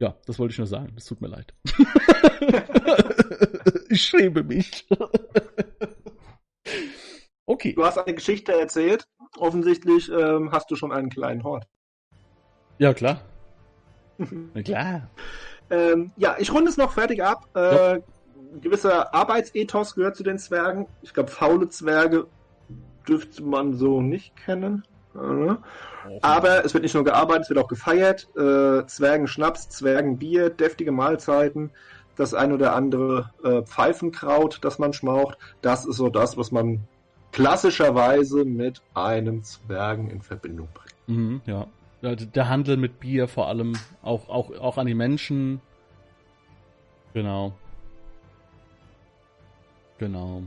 Ja, 0.00 0.16
das 0.26 0.38
wollte 0.38 0.52
ich 0.52 0.58
nur 0.58 0.66
sagen. 0.66 0.92
Das 0.94 1.06
tut 1.06 1.20
mir 1.20 1.28
leid. 1.28 1.54
ich 3.88 4.02
schäme 4.02 4.44
mich. 4.44 4.86
okay. 7.46 7.72
Du 7.74 7.84
hast 7.84 7.98
eine 7.98 8.14
Geschichte 8.14 8.52
erzählt. 8.52 9.08
Offensichtlich 9.36 10.08
ähm, 10.08 10.52
hast 10.52 10.70
du 10.70 10.76
schon 10.76 10.92
einen 10.92 11.10
kleinen 11.10 11.42
Hort. 11.42 11.66
Ja, 12.78 12.94
klar. 12.94 13.20
Na 14.54 14.62
klar. 14.62 15.10
Ähm, 15.70 16.12
ja, 16.16 16.36
ich 16.38 16.52
runde 16.52 16.70
es 16.70 16.76
noch 16.76 16.92
fertig 16.92 17.22
ab. 17.22 17.46
Äh, 17.54 17.94
ja. 17.94 17.98
Gewisser 18.60 19.14
Arbeitsethos 19.14 19.94
gehört 19.94 20.16
zu 20.16 20.22
den 20.22 20.38
Zwergen. 20.38 20.86
Ich 21.02 21.12
glaube, 21.12 21.30
faule 21.30 21.68
Zwerge 21.68 22.26
dürfte 23.06 23.42
man 23.42 23.74
so 23.74 24.00
nicht 24.00 24.34
kennen. 24.36 24.84
Äh, 25.14 25.54
aber 26.22 26.64
es 26.64 26.72
wird 26.72 26.82
nicht 26.82 26.94
nur 26.94 27.04
gearbeitet, 27.04 27.44
es 27.44 27.50
wird 27.50 27.58
auch 27.58 27.68
gefeiert. 27.68 28.28
Äh, 28.36 28.86
Zwergenschnaps, 28.86 29.68
Zwergenbier, 29.68 30.50
deftige 30.50 30.92
Mahlzeiten, 30.92 31.70
das 32.16 32.32
ein 32.32 32.52
oder 32.52 32.74
andere 32.74 33.30
äh, 33.44 33.62
Pfeifenkraut, 33.62 34.58
das 34.62 34.78
man 34.78 34.92
schmaucht. 34.92 35.36
Das 35.60 35.84
ist 35.84 35.96
so 35.96 36.08
das, 36.08 36.36
was 36.36 36.50
man 36.50 36.80
klassischerweise 37.32 38.44
mit 38.44 38.80
einem 38.94 39.44
Zwergen 39.44 40.08
in 40.08 40.22
Verbindung 40.22 40.68
bringt. 40.72 40.94
Mhm, 41.06 41.40
ja 41.44 41.66
der 42.02 42.48
Handel 42.48 42.76
mit 42.76 43.00
Bier 43.00 43.28
vor 43.28 43.48
allem, 43.48 43.74
auch, 44.02 44.28
auch, 44.28 44.50
auch 44.58 44.78
an 44.78 44.86
die 44.86 44.94
Menschen. 44.94 45.60
Genau. 47.14 47.56
Genau. 49.98 50.42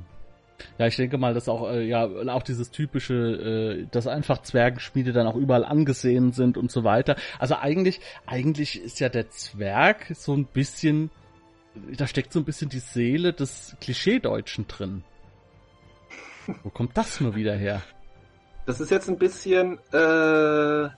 Ja, 0.78 0.88
ich 0.88 0.96
denke 0.96 1.18
mal, 1.18 1.34
dass 1.34 1.50
auch, 1.50 1.70
äh, 1.70 1.84
ja, 1.84 2.06
auch 2.06 2.44
dieses 2.44 2.72
typische, 2.72 3.14
äh, 3.14 3.88
dass 3.92 4.08
einfach 4.08 4.42
Zwergenschmiede 4.42 5.12
dann 5.12 5.28
auch 5.28 5.36
überall 5.36 5.66
angesehen 5.66 6.32
sind 6.32 6.58
und 6.58 6.72
so 6.72 6.84
weiter. 6.84 7.16
Also 7.40 7.56
eigentlich, 7.56 8.00
eigentlich 8.26 8.82
ist 8.82 9.00
ja 9.00 9.10
der 9.10 9.30
Zwerg 9.30 10.12
so 10.14 10.34
ein 10.34 10.46
bisschen, 10.46 11.10
da 11.98 12.08
steckt 12.08 12.32
so 12.32 12.40
ein 12.40 12.46
bisschen 12.46 12.70
die 12.70 12.80
Seele 12.80 13.34
des 13.34 13.76
Klischeedeutschen 13.82 14.68
drin. 14.68 15.04
Wo 16.64 16.70
kommt 16.70 16.98
das 16.98 17.20
nur 17.22 17.36
wieder 17.36 17.56
her? 17.56 17.82
Das 18.66 18.80
ist 18.80 18.92
jetzt 18.92 19.10
ein 19.10 19.18
bisschen, 19.18 19.80
äh, 19.92 20.90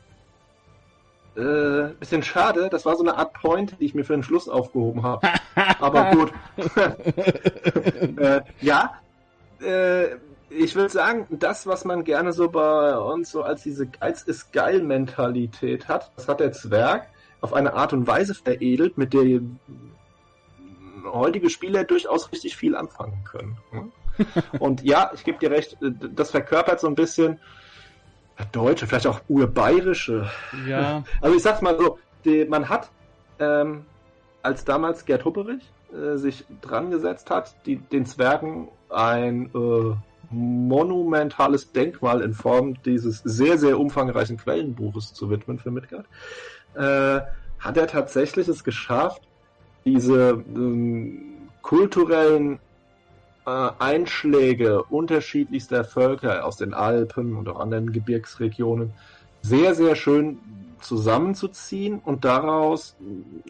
äh, 1.36 1.94
bisschen 2.00 2.24
schade, 2.24 2.70
das 2.70 2.86
war 2.86 2.96
so 2.96 3.04
eine 3.04 3.18
Art 3.18 3.34
Point, 3.34 3.76
die 3.80 3.86
ich 3.86 3.96
mir 3.96 4.04
für 4.04 4.14
den 4.14 4.24
Schluss 4.24 4.48
aufgehoben 4.48 5.04
habe. 5.04 5.28
Aber 5.80 6.12
gut. 6.12 6.34
äh, 8.18 8.42
ja, 8.62 8.94
äh, 9.62 10.16
ich 10.50 10.76
würde 10.76 10.90
sagen, 10.90 11.26
das, 11.30 11.66
was 11.66 11.86
man 11.86 12.04
gerne 12.04 12.34
so 12.34 12.50
bei 12.50 12.98
uns 12.98 13.32
so 13.32 13.42
als 13.42 13.64
diese 13.64 13.88
Geiz 13.88 14.22
ist 14.22 14.54
geil 14.54 14.84
Mentalität 14.84 15.88
hat, 15.88 16.12
das 16.16 16.28
hat 16.28 16.40
der 16.40 16.52
Zwerg 16.52 17.08
auf 17.42 17.54
eine 17.54 17.74
Art 17.74 17.94
und 17.94 18.08
Weise 18.08 18.36
veredelt, 18.36 18.98
mit 18.98 19.14
der 19.14 19.42
heutige 21.06 21.50
Spieler 21.50 21.84
durchaus 21.84 22.32
richtig 22.32 22.56
viel 22.56 22.76
anfangen 22.76 23.24
können. 23.26 23.58
Und 24.60 24.84
ja, 24.84 25.12
ich 25.14 25.24
gebe 25.24 25.40
dir 25.40 25.52
recht, 25.52 25.78
das 25.82 26.32
verkörpert 26.32 26.80
so 26.80 26.88
ein 26.88 26.96
bisschen 26.96 27.40
Deutsche, 28.52 28.88
vielleicht 28.88 29.08
auch 29.08 29.22
urbayerische. 29.28 30.30
Ja. 30.68 31.04
Also 31.22 31.36
ich 31.36 31.44
sag's 31.44 31.62
mal 31.62 31.78
so, 31.78 32.00
die, 32.26 32.46
man 32.46 32.70
hat, 32.70 32.90
ähm, 33.40 33.86
als 34.42 34.66
damals 34.66 35.06
Gerd 35.06 35.26
Hupperich 35.26 35.64
äh, 35.94 36.18
sich 36.18 36.46
dran 36.62 36.92
gesetzt 36.92 37.30
hat, 37.30 37.56
die, 37.66 37.78
den 37.78 38.06
Zwergen 38.06 38.70
ein 38.90 39.50
äh, 39.54 39.96
monumentales 40.30 41.72
Denkmal 41.72 42.22
in 42.22 42.34
Form 42.34 42.82
dieses 42.84 43.20
sehr, 43.20 43.58
sehr 43.58 43.80
umfangreichen 43.80 44.38
Quellenbuches 44.38 45.14
zu 45.14 45.30
widmen 45.30 45.60
für 45.60 45.72
Midgard, 45.72 46.06
äh, 46.76 47.22
hat 47.60 47.78
er 47.78 47.88
tatsächlich 47.88 48.48
es 48.48 48.64
geschafft, 48.64 49.22
diese 49.86 50.44
ähm, 50.56 51.50
kulturellen 51.62 52.60
Einschläge 53.46 54.84
unterschiedlichster 54.84 55.84
Völker 55.84 56.46
aus 56.46 56.58
den 56.58 56.74
Alpen 56.74 57.36
und 57.36 57.50
auch 57.50 57.60
anderen 57.60 57.92
Gebirgsregionen 57.92 58.94
sehr, 59.42 59.76
sehr 59.76 59.96
schön 59.96 60.40
zusammenzuziehen 60.80 62.00
und 62.00 62.26
daraus 62.26 62.96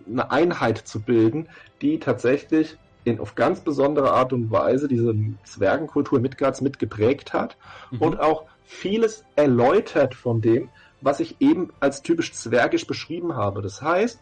eine 0.08 0.32
Einheit 0.32 0.80
zu 0.80 1.02
bilden, 1.02 1.48
die 1.82 2.00
tatsächlich 2.00 2.78
in, 3.04 3.20
auf 3.20 3.36
ganz 3.36 3.62
besondere 3.62 4.14
Art 4.14 4.34
und 4.34 4.52
Weise 4.52 4.88
diese 4.88 5.14
Zwergenkultur 5.44 6.20
Midgards 6.20 6.62
mitgeprägt 6.62 7.34
hat 7.34 7.58
mhm. 7.92 8.02
und 8.02 8.20
auch 8.20 8.46
vieles 8.66 9.26
erläutert 9.36 10.16
von 10.16 10.42
dem, 10.42 10.70
was 11.02 11.20
ich 11.20 11.36
eben 11.42 11.72
als 11.80 12.02
typisch 12.02 12.34
zwergisch 12.34 12.88
beschrieben 12.88 13.36
habe. 13.36 13.62
Das 13.62 13.82
heißt, 13.82 14.20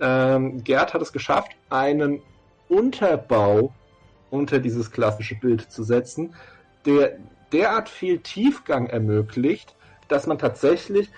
ähm, 0.00 0.64
Gerd 0.64 0.94
hat 0.94 1.02
es 1.02 1.12
geschafft, 1.12 1.52
einen 1.68 2.22
Unterbau 2.68 3.74
unter 4.32 4.58
dieses 4.58 4.90
klassische 4.90 5.34
Bild 5.36 5.70
zu 5.70 5.84
setzen, 5.84 6.34
der 6.86 7.18
derart 7.52 7.88
viel 7.88 8.18
Tiefgang 8.18 8.86
ermöglicht, 8.86 9.76
dass 10.08 10.26
man 10.26 10.38
tatsächlich, 10.38 11.10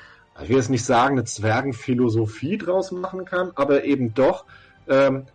ich 0.43 0.49
will 0.49 0.57
jetzt 0.57 0.69
nicht 0.69 0.85
sagen, 0.85 1.15
eine 1.17 1.25
Zwergenphilosophie 1.25 2.59
draus 2.59 2.91
machen 2.91 3.25
kann, 3.25 3.53
aber 3.55 3.85
eben 3.85 4.15
doch 4.15 4.45
ähm, 4.89 5.27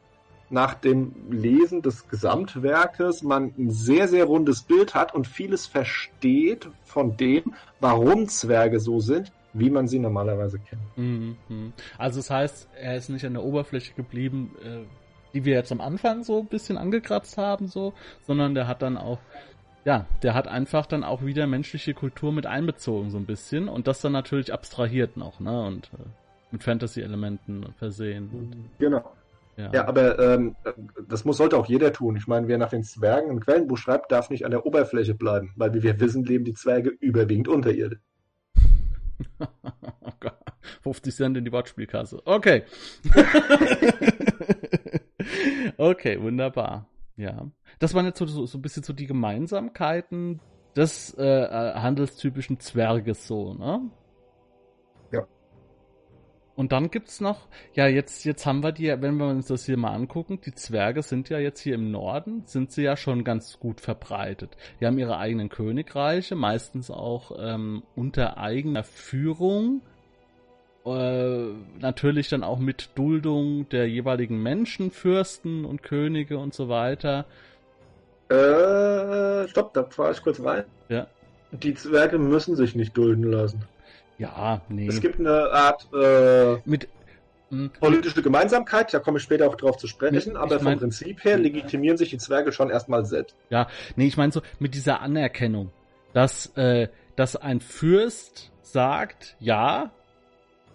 nach 0.49 0.73
dem 0.73 1.13
Lesen 1.29 1.81
des 1.81 2.09
Gesamtwerkes 2.09 3.23
man 3.23 3.53
ein 3.57 3.71
sehr, 3.71 4.07
sehr 4.07 4.25
rundes 4.25 4.63
Bild 4.63 4.93
hat 4.93 5.13
und 5.13 5.27
vieles 5.27 5.65
versteht 5.65 6.69
von 6.83 7.15
dem, 7.15 7.53
warum 7.79 8.27
Zwerge 8.27 8.79
so 8.79 8.99
sind, 8.99 9.31
wie 9.53 9.69
man 9.69 9.87
sie 9.87 9.99
normalerweise 9.99 10.59
kennt. 10.59 10.81
Mhm. 10.97 11.73
Also 11.97 12.19
das 12.19 12.29
heißt, 12.29 12.69
er 12.75 12.97
ist 12.97 13.09
nicht 13.09 13.25
an 13.25 13.33
der 13.33 13.43
Oberfläche 13.43 13.93
geblieben, 13.93 14.55
äh, 14.63 14.83
die 15.33 15.45
wir 15.45 15.55
jetzt 15.55 15.71
am 15.71 15.81
Anfang 15.81 16.23
so 16.23 16.39
ein 16.39 16.47
bisschen 16.47 16.77
angekratzt 16.77 17.37
haben, 17.37 17.67
so, 17.67 17.93
sondern 18.25 18.55
der 18.55 18.67
hat 18.67 18.81
dann 18.81 18.97
auch, 18.97 19.19
ja, 19.85 20.05
der 20.23 20.33
hat 20.33 20.47
einfach 20.47 20.85
dann 20.85 21.03
auch 21.03 21.23
wieder 21.23 21.47
menschliche 21.47 21.93
Kultur 21.93 22.31
mit 22.31 22.45
einbezogen, 22.45 23.09
so 23.09 23.17
ein 23.17 23.25
bisschen, 23.25 23.69
und 23.69 23.87
das 23.87 24.01
dann 24.01 24.11
natürlich 24.11 24.53
abstrahiert 24.53 25.17
noch, 25.17 25.39
ne, 25.39 25.65
und 25.65 25.87
äh, 25.93 26.03
mit 26.51 26.63
Fantasy-Elementen 26.63 27.73
versehen. 27.77 28.29
Und, 28.33 28.55
genau. 28.79 29.03
Ja. 29.57 29.71
ja, 29.73 29.87
aber 29.89 30.17
ähm, 30.19 30.55
das 31.09 31.25
muss, 31.25 31.35
sollte 31.35 31.57
auch 31.57 31.65
jeder 31.65 31.91
tun. 31.91 32.15
Ich 32.15 32.27
meine, 32.27 32.47
wer 32.47 32.57
nach 32.57 32.69
den 32.69 32.83
Zwergen 32.83 33.29
ein 33.29 33.41
Quellenbuch 33.41 33.77
schreibt, 33.77 34.09
darf 34.09 34.29
nicht 34.29 34.45
an 34.45 34.51
der 34.51 34.65
Oberfläche 34.65 35.15
bleiben, 35.15 35.51
weil 35.57 35.73
wie 35.73 35.83
wir 35.83 35.99
wissen, 35.99 36.23
leben 36.23 36.45
die 36.45 36.53
Zwerge 36.53 36.91
überwiegend 37.01 37.49
unterirdisch. 37.49 37.99
oh 39.39 40.11
Gott. 40.21 40.37
50 40.81 41.15
Cent 41.15 41.37
in 41.37 41.45
die 41.45 41.51
Wortspielkasse. 41.51 42.21
Okay. 42.25 42.63
okay, 45.79 46.21
wunderbar. 46.21 46.87
Ja. 47.17 47.49
Das 47.79 47.93
waren 47.93 48.05
jetzt 48.05 48.19
so, 48.19 48.25
so, 48.25 48.45
so 48.45 48.57
ein 48.57 48.61
bisschen 48.61 48.83
so 48.83 48.93
die 48.93 49.07
Gemeinsamkeiten 49.07 50.39
des 50.75 51.13
äh, 51.17 51.23
äh 51.25 51.73
handelstypischen 51.73 52.59
Zwerges 52.59 53.27
so, 53.27 53.53
ne? 53.55 53.89
Und 56.59 56.73
dann 56.73 56.89
gibt's 56.91 57.21
noch, 57.21 57.47
ja, 57.73 57.87
jetzt, 57.87 58.25
jetzt 58.25 58.45
haben 58.45 58.63
wir 58.63 58.73
die, 58.73 58.87
wenn 58.87 59.15
wir 59.15 59.27
uns 59.27 59.47
das 59.47 59.65
hier 59.65 59.77
mal 59.77 59.93
angucken, 59.93 60.41
die 60.45 60.53
Zwerge 60.53 61.03
sind 61.03 61.29
ja 61.29 61.39
jetzt 61.39 61.61
hier 61.61 61.75
im 61.75 61.89
Norden, 61.89 62.43
sind 62.47 62.73
sie 62.73 62.81
ja 62.81 62.97
schon 62.97 63.23
ganz 63.23 63.61
gut 63.61 63.79
verbreitet. 63.79 64.57
Die 64.81 64.85
haben 64.85 64.99
ihre 64.99 65.17
eigenen 65.17 65.47
Königreiche, 65.47 66.35
meistens 66.35 66.91
auch 66.91 67.31
ähm, 67.39 67.83
unter 67.95 68.37
eigener 68.37 68.83
Führung. 68.83 69.83
Äh, 70.95 71.54
natürlich 71.80 72.30
dann 72.30 72.43
auch 72.43 72.60
mit 72.60 72.89
Duldung 72.95 73.67
der 73.69 73.88
jeweiligen 73.88 74.41
Menschen, 74.41 74.91
Fürsten 74.91 75.65
und 75.65 75.84
Könige 75.84 76.38
und 76.38 76.54
so 76.54 76.69
weiter. 76.69 77.25
Äh, 78.30 79.47
stopp, 79.47 79.73
da 79.73 79.86
fahre 79.86 80.12
ich 80.12 80.21
kurz 80.21 80.43
rein. 80.43 80.63
Ja. 80.88 81.08
Die 81.52 81.73
Zwerge 81.73 82.17
müssen 82.17 82.56
sich 82.56 82.75
nicht 82.75 82.95
dulden 82.95 83.23
lassen. 83.23 83.63
Ja, 84.17 84.62
nee. 84.69 84.88
Es 84.88 85.02
gibt 85.02 85.19
eine 85.19 85.52
Art 85.52 85.88
äh, 85.93 86.58
mit 86.65 86.88
hm. 87.49 87.71
politische 87.80 88.21
Gemeinsamkeit, 88.21 88.93
da 88.93 88.99
komme 88.99 89.17
ich 89.17 89.23
später 89.23 89.47
auch 89.47 89.56
drauf 89.56 89.78
zu 89.78 89.88
sprechen, 89.88 90.38
aber 90.38 90.58
vom 90.58 90.65
mein, 90.65 90.80
Prinzip 90.80 91.23
her 91.23 91.38
legitimieren 91.38 91.97
sich 91.97 92.10
die 92.10 92.17
Zwerge 92.17 92.52
schon 92.52 92.69
erstmal 92.69 93.06
selbst. 93.06 93.36
Ja, 93.49 93.67
nee, 93.95 94.08
ich 94.08 94.17
meine 94.17 94.32
so 94.32 94.41
mit 94.60 94.75
dieser 94.75 95.02
Anerkennung, 95.02 95.71
dass, 96.13 96.47
äh, 96.58 96.89
dass 97.15 97.36
ein 97.36 97.62
Fürst 97.62 98.52
sagt, 98.62 99.36
ja, 99.39 99.91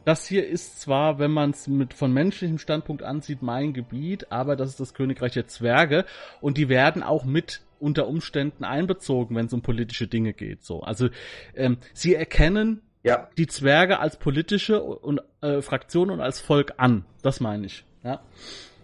das 0.04 0.26
hier 0.26 0.46
ist 0.46 0.80
zwar, 0.80 1.18
wenn 1.18 1.30
man 1.30 1.50
es 1.50 1.66
mit 1.66 1.94
von 1.94 2.12
menschlichem 2.12 2.58
Standpunkt 2.58 3.02
ansieht, 3.02 3.42
mein 3.42 3.72
Gebiet, 3.72 4.30
aber 4.30 4.56
das 4.56 4.70
ist 4.70 4.80
das 4.80 4.94
Königreich 4.94 5.32
der 5.32 5.46
Zwerge 5.46 6.04
und 6.40 6.58
die 6.58 6.68
werden 6.68 7.02
auch 7.02 7.24
mit 7.24 7.62
unter 7.80 8.06
Umständen 8.06 8.64
einbezogen, 8.64 9.36
wenn 9.36 9.46
es 9.46 9.52
um 9.52 9.62
politische 9.62 10.06
Dinge 10.06 10.32
geht. 10.32 10.64
So, 10.64 10.82
also 10.82 11.08
ähm, 11.54 11.78
sie 11.92 12.14
erkennen 12.14 12.82
ja. 13.02 13.28
die 13.36 13.46
Zwerge 13.46 13.98
als 13.98 14.16
politische 14.16 14.82
und, 14.82 15.20
äh, 15.42 15.60
Fraktion 15.60 16.10
und 16.10 16.20
als 16.20 16.40
Volk 16.40 16.74
an. 16.78 17.04
Das 17.22 17.40
meine 17.40 17.66
ich. 17.66 17.84
Ja. 18.02 18.20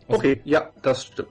Also, 0.06 0.18
okay, 0.18 0.40
ja, 0.44 0.70
das 0.82 1.06
stimmt. 1.06 1.30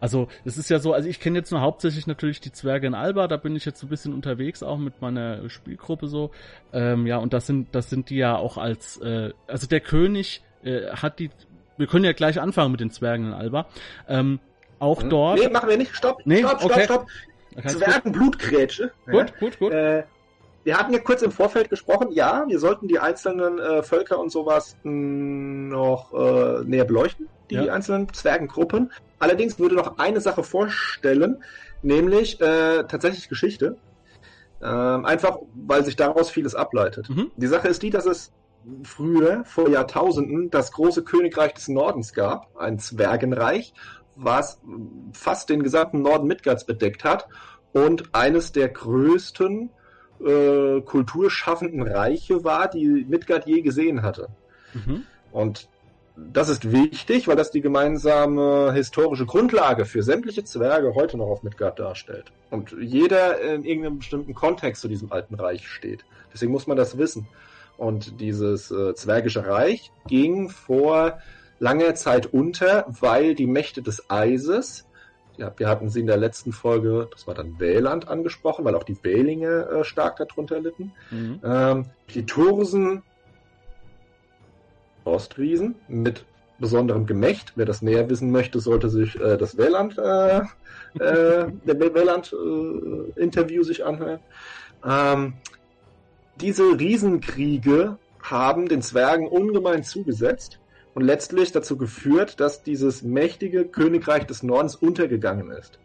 Also 0.00 0.28
es 0.44 0.56
ist 0.56 0.70
ja 0.70 0.78
so, 0.78 0.92
also 0.92 1.08
ich 1.08 1.20
kenne 1.20 1.38
jetzt 1.38 1.50
nur 1.50 1.60
hauptsächlich 1.60 2.06
natürlich 2.06 2.40
die 2.40 2.52
Zwerge 2.52 2.86
in 2.86 2.94
Alba, 2.94 3.26
da 3.26 3.36
bin 3.36 3.56
ich 3.56 3.64
jetzt 3.64 3.80
so 3.80 3.86
ein 3.86 3.90
bisschen 3.90 4.14
unterwegs 4.14 4.62
auch 4.62 4.78
mit 4.78 5.00
meiner 5.00 5.48
Spielgruppe 5.48 6.06
so. 6.08 6.30
Ähm, 6.72 7.06
ja, 7.06 7.18
und 7.18 7.32
das 7.32 7.46
sind, 7.46 7.74
das 7.74 7.90
sind 7.90 8.10
die 8.10 8.16
ja 8.16 8.36
auch 8.36 8.58
als, 8.58 8.98
äh, 8.98 9.32
also 9.46 9.66
der 9.66 9.80
König 9.80 10.42
äh, 10.62 10.88
hat 10.90 11.18
die, 11.18 11.30
wir 11.76 11.86
können 11.86 12.04
ja 12.04 12.12
gleich 12.12 12.40
anfangen 12.40 12.70
mit 12.70 12.80
den 12.80 12.90
Zwergen 12.90 13.26
in 13.26 13.32
Alba. 13.32 13.66
Ähm, 14.08 14.40
auch 14.78 15.02
hm. 15.02 15.10
dort. 15.10 15.40
Nee, 15.40 15.48
machen 15.48 15.68
wir 15.68 15.76
nicht. 15.76 15.94
Stopp, 15.94 16.20
nee? 16.24 16.38
stopp, 16.38 16.60
stopp, 16.60 16.70
okay. 16.70 16.84
stopp. 16.84 17.06
Zwergenblutgrätsche. 17.66 18.92
Gut, 19.06 19.14
ja. 19.14 19.26
gut, 19.40 19.58
gut. 19.58 19.72
Äh, 19.72 20.04
wir 20.68 20.78
hatten 20.78 20.92
ja 20.92 20.98
kurz 20.98 21.22
im 21.22 21.32
Vorfeld 21.32 21.70
gesprochen, 21.70 22.08
ja, 22.10 22.44
wir 22.46 22.58
sollten 22.58 22.88
die 22.88 22.98
einzelnen 22.98 23.58
äh, 23.58 23.82
Völker 23.82 24.18
und 24.18 24.30
sowas 24.30 24.76
mh, 24.82 25.70
noch 25.74 26.12
äh, 26.12 26.62
näher 26.64 26.84
beleuchten, 26.84 27.26
die 27.48 27.54
ja. 27.54 27.72
einzelnen 27.72 28.12
Zwergengruppen. 28.12 28.92
Allerdings 29.18 29.58
würde 29.58 29.76
noch 29.76 29.96
eine 29.96 30.20
Sache 30.20 30.42
vorstellen, 30.42 31.42
nämlich 31.80 32.38
äh, 32.42 32.84
tatsächlich 32.84 33.30
Geschichte. 33.30 33.78
Ähm, 34.60 35.06
einfach, 35.06 35.38
weil 35.54 35.86
sich 35.86 35.96
daraus 35.96 36.28
vieles 36.28 36.54
ableitet. 36.54 37.08
Mhm. 37.08 37.30
Die 37.34 37.46
Sache 37.46 37.68
ist 37.68 37.82
die, 37.82 37.88
dass 37.88 38.04
es 38.04 38.30
früher, 38.82 39.46
vor 39.46 39.70
Jahrtausenden, 39.70 40.50
das 40.50 40.72
große 40.72 41.02
Königreich 41.02 41.54
des 41.54 41.68
Nordens 41.68 42.12
gab, 42.12 42.54
ein 42.58 42.78
Zwergenreich, 42.78 43.72
was 44.16 44.60
fast 45.14 45.48
den 45.48 45.62
gesamten 45.62 46.02
Norden 46.02 46.26
Midgards 46.26 46.66
bedeckt 46.66 47.04
hat 47.04 47.26
und 47.72 48.14
eines 48.14 48.52
der 48.52 48.68
größten 48.68 49.70
äh, 50.24 50.80
kulturschaffenden 50.80 51.82
Reiche 51.82 52.44
war, 52.44 52.68
die 52.68 53.06
Midgard 53.08 53.46
je 53.46 53.60
gesehen 53.60 54.02
hatte. 54.02 54.28
Mhm. 54.74 55.04
Und 55.32 55.68
das 56.16 56.48
ist 56.48 56.72
wichtig, 56.72 57.28
weil 57.28 57.36
das 57.36 57.50
die 57.50 57.60
gemeinsame 57.60 58.72
historische 58.72 59.26
Grundlage 59.26 59.84
für 59.84 60.02
sämtliche 60.02 60.44
Zwerge 60.44 60.94
heute 60.94 61.16
noch 61.16 61.28
auf 61.28 61.42
Midgard 61.42 61.78
darstellt. 61.78 62.32
Und 62.50 62.74
jeder 62.80 63.40
in 63.40 63.64
irgendeinem 63.64 63.98
bestimmten 63.98 64.34
Kontext 64.34 64.82
zu 64.82 64.88
diesem 64.88 65.12
alten 65.12 65.34
Reich 65.36 65.68
steht. 65.68 66.04
Deswegen 66.32 66.52
muss 66.52 66.66
man 66.66 66.76
das 66.76 66.98
wissen. 66.98 67.28
Und 67.76 68.20
dieses 68.20 68.70
äh, 68.72 68.94
Zwergische 68.94 69.46
Reich 69.46 69.92
ging 70.08 70.50
vor 70.50 71.18
langer 71.60 71.94
Zeit 71.94 72.26
unter, 72.26 72.86
weil 72.88 73.34
die 73.34 73.46
Mächte 73.46 73.82
des 73.82 74.10
Eises 74.10 74.87
wir 75.56 75.68
hatten 75.68 75.88
sie 75.88 76.00
in 76.00 76.06
der 76.06 76.16
letzten 76.16 76.52
Folge, 76.52 77.08
das 77.10 77.26
war 77.26 77.34
dann 77.34 77.58
Wähland 77.58 78.08
angesprochen, 78.08 78.64
weil 78.64 78.74
auch 78.74 78.82
die 78.82 79.02
Wählinge 79.02 79.68
äh, 79.68 79.84
stark 79.84 80.16
darunter 80.16 80.60
litten. 80.60 80.92
Mhm. 81.10 81.40
Ähm, 81.44 81.86
die 82.14 82.26
Tursen, 82.26 83.02
Ostriesen 85.04 85.76
mit 85.88 86.24
besonderem 86.58 87.06
Gemächt. 87.06 87.52
Wer 87.56 87.66
das 87.66 87.82
näher 87.82 88.10
wissen 88.10 88.30
möchte, 88.30 88.60
sollte 88.60 88.88
sich 88.90 89.18
äh, 89.20 89.36
das 89.36 89.56
Wähland, 89.56 89.96
äh, 89.98 90.40
äh, 90.98 91.46
Wähland-Interview 91.64 93.62
äh, 93.62 93.64
sich 93.64 93.84
anhören. 93.84 94.20
Ähm, 94.84 95.34
diese 96.40 96.78
Riesenkriege 96.78 97.98
haben 98.22 98.68
den 98.68 98.82
Zwergen 98.82 99.28
ungemein 99.28 99.82
zugesetzt 99.84 100.58
und 100.94 101.02
letztlich 101.02 101.52
dazu 101.52 101.76
geführt, 101.76 102.40
dass 102.40 102.62
dieses 102.62 103.02
mächtige 103.02 103.64
Königreich 103.64 104.26
des 104.26 104.42
Nordens 104.42 104.74
untergegangen 104.76 105.50
ist. 105.50 105.78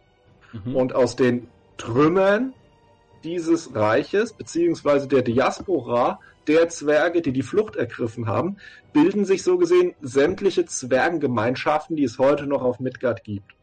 Mhm. 0.52 0.76
Und 0.76 0.96
aus 0.96 1.16
den 1.16 1.48
Trümmern 1.78 2.54
dieses 3.24 3.74
Reiches, 3.76 4.34
beziehungsweise 4.34 5.08
der 5.08 5.22
Diaspora 5.22 6.20
der 6.48 6.68
Zwerge, 6.70 7.22
die 7.22 7.32
die 7.32 7.42
Flucht 7.42 7.76
ergriffen 7.76 8.28
haben, 8.28 8.58
bilden 8.92 9.24
sich 9.24 9.44
so 9.44 9.58
gesehen 9.58 9.96
sämtliche 10.02 10.66
Zwergengemeinschaften, 10.66 11.96
die 11.96 12.04
es 12.04 12.20
heute 12.20 12.48
noch 12.48 12.62
auf 12.62 12.80
Midgard 12.80 13.24
gibt. 13.24 13.54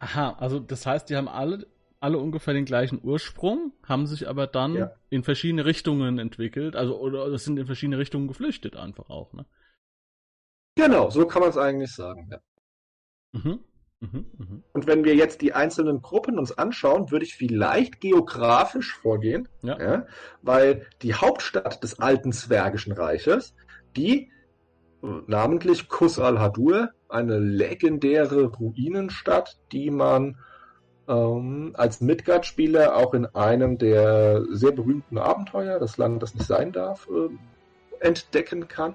Aha, 0.00 0.36
also 0.38 0.58
das 0.58 0.84
heißt, 0.86 1.08
die 1.08 1.16
haben 1.16 1.28
alle 1.28 1.66
alle 1.98 2.18
ungefähr 2.18 2.54
den 2.54 2.66
gleichen 2.66 3.00
Ursprung, 3.02 3.72
haben 3.82 4.06
sich 4.06 4.28
aber 4.28 4.46
dann 4.46 4.74
ja. 4.74 4.92
in 5.08 5.22
verschiedene 5.22 5.64
Richtungen 5.64 6.18
entwickelt, 6.18 6.76
also 6.76 6.98
oder 7.00 7.36
sind 7.38 7.58
in 7.58 7.66
verschiedene 7.66 7.98
Richtungen 7.98 8.28
geflüchtet 8.28 8.76
einfach 8.76 9.08
auch, 9.08 9.32
ne? 9.32 9.46
Genau, 10.76 11.10
so 11.10 11.26
kann 11.26 11.40
man 11.40 11.50
es 11.50 11.56
eigentlich 11.56 11.92
sagen, 11.92 12.28
ja. 12.30 12.38
Mhm. 13.32 13.60
Mhm, 14.00 14.26
mh. 14.36 14.62
Und 14.74 14.86
wenn 14.86 15.04
wir 15.04 15.14
jetzt 15.14 15.40
die 15.40 15.54
einzelnen 15.54 16.02
Gruppen 16.02 16.38
uns 16.38 16.56
anschauen, 16.56 17.10
würde 17.10 17.24
ich 17.24 17.34
vielleicht 17.34 18.00
geografisch 18.00 18.94
vorgehen, 18.94 19.48
ja. 19.62 19.78
ja. 19.80 20.06
weil 20.42 20.86
die 21.00 21.14
Hauptstadt 21.14 21.82
des 21.82 21.98
alten 21.98 22.32
Zwergischen 22.32 22.92
Reiches, 22.92 23.54
die 23.96 24.30
äh, 25.02 25.06
namentlich 25.26 25.88
Kus 25.88 26.18
al-Hadur, 26.18 26.90
eine 27.08 27.38
legendäre 27.38 28.44
Ruinenstadt, 28.44 29.58
die 29.72 29.90
man 29.90 30.38
ähm, 31.08 31.72
als 31.78 32.02
Midgard-Spieler 32.02 32.96
auch 32.96 33.14
in 33.14 33.26
einem 33.26 33.78
der 33.78 34.44
sehr 34.50 34.72
berühmten 34.72 35.16
Abenteuer, 35.16 35.78
das 35.78 35.96
Land, 35.96 36.22
das 36.22 36.34
nicht 36.34 36.46
sein 36.46 36.72
darf, 36.72 37.08
äh, 37.08 38.04
entdecken 38.04 38.68
kann. 38.68 38.94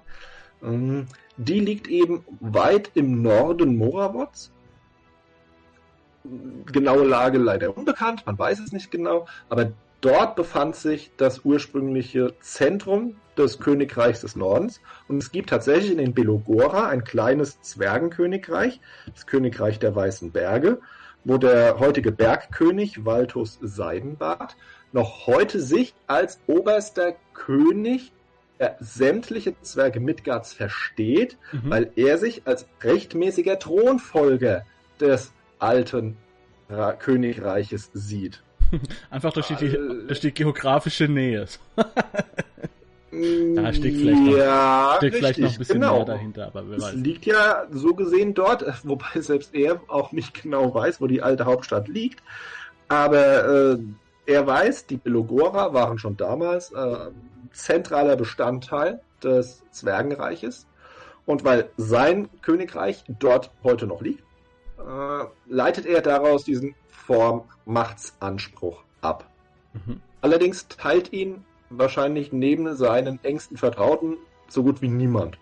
Ähm, 0.64 1.08
die 1.38 1.60
liegt 1.60 1.88
eben 1.88 2.24
weit 2.40 2.92
im 2.94 3.22
Norden 3.22 3.78
Morawots. 3.78 4.52
Genaue 6.72 7.06
Lage 7.06 7.40
leider 7.40 7.76
unbekannt, 7.76 8.26
man 8.28 8.38
weiß 8.38 8.60
es 8.60 8.72
nicht 8.72 8.92
genau, 8.92 9.26
aber 9.50 9.72
dort 10.02 10.36
befand 10.36 10.76
sich 10.76 11.12
das 11.18 11.44
ursprüngliche 11.44 12.36
Zentrum 12.42 13.16
des 13.38 13.60
Königreichs 13.60 14.22
des 14.22 14.36
Nordens. 14.36 14.82
Und 15.08 15.18
es 15.18 15.32
gibt 15.32 15.50
tatsächlich 15.50 15.92
in 15.92 15.98
den 15.98 16.14
Belogora 16.14 16.88
ein 16.90 17.04
kleines 17.04 17.60
Zwergenkönigreich, 17.62 18.80
das 19.12 19.26
Königreich 19.26 19.80
der 19.80 19.96
Weißen 19.96 20.32
Berge 20.32 20.80
wo 21.24 21.38
der 21.38 21.80
heutige 21.80 22.12
Bergkönig 22.12 23.06
Valtus 23.06 23.60
Seidenbart 23.62 24.56
noch 24.92 25.28
heute 25.28 25.60
sich 25.60 25.94
als 26.08 26.40
oberster 26.48 27.16
König 27.34 28.12
der 28.62 28.78
sämtliche 28.80 29.60
Zwerge 29.64 30.00
Midgards 30.00 30.54
versteht, 30.54 31.38
mhm. 31.52 31.70
weil 31.72 31.92
er 31.96 32.20
sich 32.20 32.44
als 32.46 32.68
rechtmäßiger 32.84 33.58
Thronfolger 33.58 34.66
des 35.00 35.34
alten 35.58 36.16
Ra 36.70 36.94
Königreiches 36.94 37.90
sieht. 37.94 38.44
Einfach 39.10 39.34
durch 39.34 39.48
die, 39.48 39.70
durch 40.08 40.20
die 40.20 40.32
geografische 40.32 41.08
Nähe. 41.08 41.46
Da 43.14 43.74
steckt 43.74 43.98
vielleicht 43.98 44.22
noch, 44.22 44.38
ja, 44.38 44.94
steckt 44.96 45.18
vielleicht 45.18 45.40
noch 45.40 45.52
ein 45.52 45.58
bisschen 45.58 45.82
genau. 45.82 45.98
mehr 45.98 46.06
dahinter, 46.06 46.48
aber 46.48 46.70
wer 46.70 46.78
es 46.78 46.84
weiß. 46.84 46.94
liegt 46.94 47.26
ja 47.26 47.66
so 47.70 47.94
gesehen 47.94 48.34
dort, 48.34 48.64
wobei 48.86 49.20
selbst 49.20 49.54
er 49.54 49.82
auch 49.90 50.14
nicht 50.14 50.42
genau 50.42 50.74
weiß, 50.74 51.02
wo 51.02 51.08
die 51.08 51.22
alte 51.22 51.44
Hauptstadt 51.44 51.90
liegt. 51.90 52.24
Aber 52.88 53.74
äh, 53.74 53.78
er 54.28 54.48
weiß, 54.48 54.86
die 54.86 54.96
Belogora 54.96 55.74
waren 55.74 55.98
schon 55.98 56.16
damals 56.16 56.72
äh, 56.72 57.10
zentraler 57.52 58.16
Bestandteil 58.16 59.02
des 59.24 59.64
Zwergenreiches. 59.72 60.68
Und 61.26 61.44
weil 61.44 61.70
sein 61.78 62.30
Königreich 62.42 63.04
dort 63.20 63.52
heute 63.64 63.86
noch 63.88 64.02
liegt, 64.02 64.24
äh, 64.80 65.26
leitet 65.48 65.86
er 65.86 66.02
daraus 66.02 66.44
diesen 66.44 66.76
Vormachtsanspruch 66.88 68.84
ab. 69.02 69.30
Mhm. 69.74 70.02
Allerdings 70.22 70.68
teilt 70.68 71.14
ihn 71.14 71.46
wahrscheinlich 71.70 72.32
neben 72.32 72.76
seinen 72.76 73.24
engsten 73.24 73.58
Vertrauten 73.58 74.18
so 74.48 74.64
gut 74.64 74.82
wie 74.82 74.90
niemand. 74.90 75.38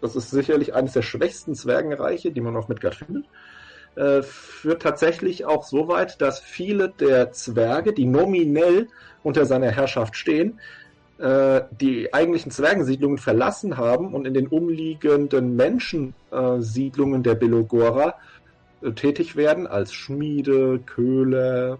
Das 0.00 0.14
ist 0.14 0.30
sicherlich 0.30 0.74
eines 0.74 0.92
der 0.92 1.02
schwächsten 1.02 1.54
Zwergenreiche, 1.54 2.30
die 2.30 2.40
man 2.40 2.56
auf 2.56 2.68
Midgard 2.68 2.94
findet. 2.94 3.24
Äh, 3.96 4.22
führt 4.22 4.82
tatsächlich 4.82 5.46
auch 5.46 5.64
so 5.64 5.88
weit, 5.88 6.20
dass 6.20 6.38
viele 6.38 6.90
der 6.90 7.32
Zwerge, 7.32 7.94
die 7.94 8.04
nominell 8.04 8.88
unter 9.22 9.46
seiner 9.46 9.70
Herrschaft 9.70 10.16
stehen, 10.16 10.60
äh, 11.18 11.62
die 11.70 12.12
eigentlichen 12.12 12.50
Zwergensiedlungen 12.50 13.18
verlassen 13.18 13.76
haben 13.78 14.12
und 14.12 14.26
in 14.26 14.34
den 14.34 14.48
umliegenden 14.48 15.56
Menschensiedlungen 15.56 17.22
der 17.22 17.34
Belogora 17.34 18.16
äh, 18.82 18.92
tätig 18.92 19.34
werden 19.34 19.66
als 19.66 19.94
Schmiede, 19.94 20.78
Köhler, 20.80 21.78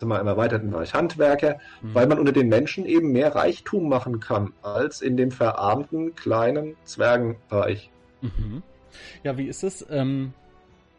mal, 0.00 0.20
im 0.20 0.26
erweiterten 0.26 0.70
Bereich 0.70 0.94
Handwerker, 0.94 1.60
mhm. 1.80 1.94
weil 1.94 2.06
man 2.06 2.18
unter 2.18 2.32
den 2.32 2.48
Menschen 2.48 2.84
eben 2.86 3.12
mehr 3.12 3.34
Reichtum 3.34 3.88
machen 3.88 4.20
kann 4.20 4.52
als 4.62 5.00
in 5.00 5.16
dem 5.16 5.30
verarmten 5.30 6.14
kleinen 6.14 6.76
Zwergenreich. 6.84 7.90
Mhm. 8.20 8.62
Ja, 9.22 9.38
wie 9.38 9.46
ist 9.46 9.62
es? 9.64 9.86
Ähm, 9.90 10.32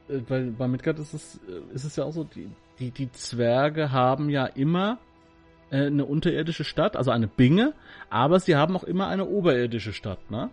äh, 0.08 0.20
bei, 0.20 0.52
bei 0.58 0.68
Midgard 0.68 1.00
ist 1.00 1.14
es, 1.14 1.40
ist 1.74 1.84
es 1.84 1.96
ja 1.96 2.06
auch 2.06 2.14
so, 2.14 2.24
die, 2.24 2.50
die, 2.80 2.92
die 2.92 3.12
Zwerge 3.12 3.92
haben 3.92 4.30
ja 4.30 4.46
immer 4.46 5.00
äh, 5.72 5.88
eine 5.88 6.06
unterirdische 6.06 6.64
Stadt, 6.64 6.96
also 6.96 7.12
eine 7.12 7.28
Binge, 7.28 7.74
aber 8.10 8.40
sie 8.40 8.56
haben 8.56 8.76
auch 8.76 8.84
immer 8.84 9.08
eine 9.08 9.26
oberirdische 9.26 9.94
Stadt, 9.94 10.32
ne? 10.32 10.50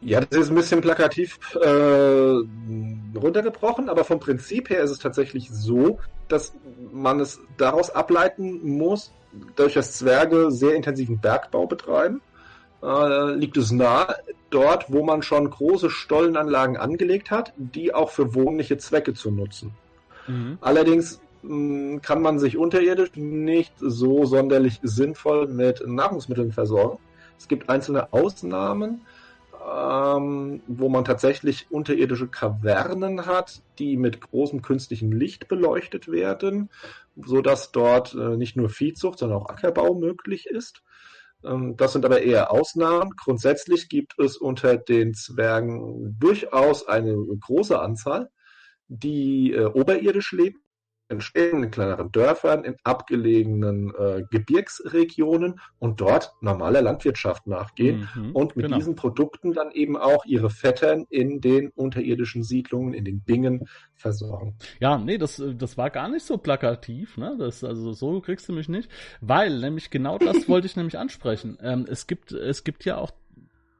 Ja, 0.00 0.20
das 0.20 0.38
ist 0.38 0.50
ein 0.50 0.54
bisschen 0.54 0.80
plakativ 0.80 1.38
äh, 1.56 3.18
runtergebrochen, 3.18 3.88
aber 3.88 4.04
vom 4.04 4.20
Prinzip 4.20 4.70
her 4.70 4.80
ist 4.82 4.90
es 4.92 5.00
tatsächlich 5.00 5.50
so, 5.50 5.98
dass 6.28 6.54
man 6.92 7.18
es 7.18 7.40
daraus 7.56 7.90
ableiten 7.90 8.76
muss, 8.76 9.12
dadurch, 9.56 9.74
dass 9.74 9.98
Zwerge 9.98 10.52
sehr 10.52 10.76
intensiven 10.76 11.18
Bergbau 11.18 11.66
betreiben, 11.66 12.20
äh, 12.82 13.34
liegt 13.34 13.56
es 13.56 13.72
nahe, 13.72 14.14
dort, 14.50 14.86
wo 14.92 15.02
man 15.02 15.22
schon 15.22 15.50
große 15.50 15.90
Stollenanlagen 15.90 16.76
angelegt 16.76 17.30
hat, 17.30 17.52
die 17.56 17.92
auch 17.92 18.10
für 18.10 18.34
wohnliche 18.34 18.78
Zwecke 18.78 19.14
zu 19.14 19.32
nutzen. 19.32 19.72
Mhm. 20.28 20.58
Allerdings 20.60 21.20
kann 21.42 22.22
man 22.22 22.38
sich 22.38 22.56
unterirdisch 22.56 23.14
nicht 23.14 23.72
so 23.78 24.24
sonderlich 24.24 24.80
sinnvoll 24.82 25.46
mit 25.46 25.86
Nahrungsmitteln 25.86 26.52
versorgen. 26.52 26.98
Es 27.38 27.48
gibt 27.48 27.68
einzelne 27.68 28.12
Ausnahmen, 28.12 29.02
ähm, 29.54 30.62
wo 30.66 30.88
man 30.88 31.04
tatsächlich 31.04 31.66
unterirdische 31.70 32.28
Kavernen 32.28 33.26
hat, 33.26 33.62
die 33.78 33.96
mit 33.96 34.20
großem 34.20 34.62
künstlichem 34.62 35.12
Licht 35.12 35.48
beleuchtet 35.48 36.08
werden, 36.10 36.70
so 37.16 37.40
dass 37.40 37.70
dort 37.70 38.14
äh, 38.14 38.36
nicht 38.36 38.56
nur 38.56 38.68
Viehzucht, 38.68 39.18
sondern 39.18 39.38
auch 39.38 39.48
Ackerbau 39.48 39.94
möglich 39.94 40.46
ist. 40.46 40.82
Ähm, 41.44 41.76
das 41.76 41.92
sind 41.92 42.04
aber 42.04 42.22
eher 42.22 42.50
Ausnahmen. 42.50 43.12
Grundsätzlich 43.16 43.88
gibt 43.88 44.18
es 44.18 44.36
unter 44.36 44.76
den 44.76 45.14
Zwergen 45.14 46.16
durchaus 46.18 46.86
eine 46.86 47.16
große 47.16 47.78
Anzahl, 47.78 48.30
die 48.88 49.52
äh, 49.52 49.66
oberirdisch 49.66 50.32
leben 50.32 50.60
entstehen 51.08 51.62
in 51.62 51.70
kleineren 51.70 52.12
Dörfern, 52.12 52.64
in 52.64 52.76
abgelegenen 52.84 53.94
äh, 53.94 54.24
Gebirgsregionen 54.30 55.60
und 55.78 56.00
dort 56.00 56.32
normaler 56.40 56.82
Landwirtschaft 56.82 57.46
nachgehen 57.46 58.08
mhm, 58.14 58.32
und 58.32 58.56
mit 58.56 58.66
genau. 58.66 58.76
diesen 58.76 58.94
Produkten 58.94 59.52
dann 59.52 59.70
eben 59.70 59.96
auch 59.96 60.24
ihre 60.26 60.50
Vettern 60.50 61.06
in 61.08 61.40
den 61.40 61.70
unterirdischen 61.70 62.42
Siedlungen, 62.42 62.94
in 62.94 63.04
den 63.04 63.20
Bingen 63.20 63.68
versorgen. 63.94 64.56
Ja, 64.80 64.98
nee, 64.98 65.18
das, 65.18 65.42
das 65.56 65.76
war 65.76 65.90
gar 65.90 66.08
nicht 66.08 66.24
so 66.24 66.36
plakativ, 66.36 67.16
ne? 67.16 67.36
Das, 67.38 67.64
also 67.64 67.92
so 67.92 68.20
kriegst 68.20 68.48
du 68.48 68.52
mich 68.52 68.68
nicht, 68.68 68.90
weil 69.20 69.58
nämlich 69.58 69.90
genau 69.90 70.18
das 70.18 70.48
wollte 70.48 70.66
ich 70.66 70.76
nämlich 70.76 70.98
ansprechen. 70.98 71.58
Ähm, 71.62 71.86
es 71.88 72.06
gibt, 72.06 72.32
es 72.32 72.64
gibt 72.64 72.84
ja 72.84 72.98
auch 72.98 73.12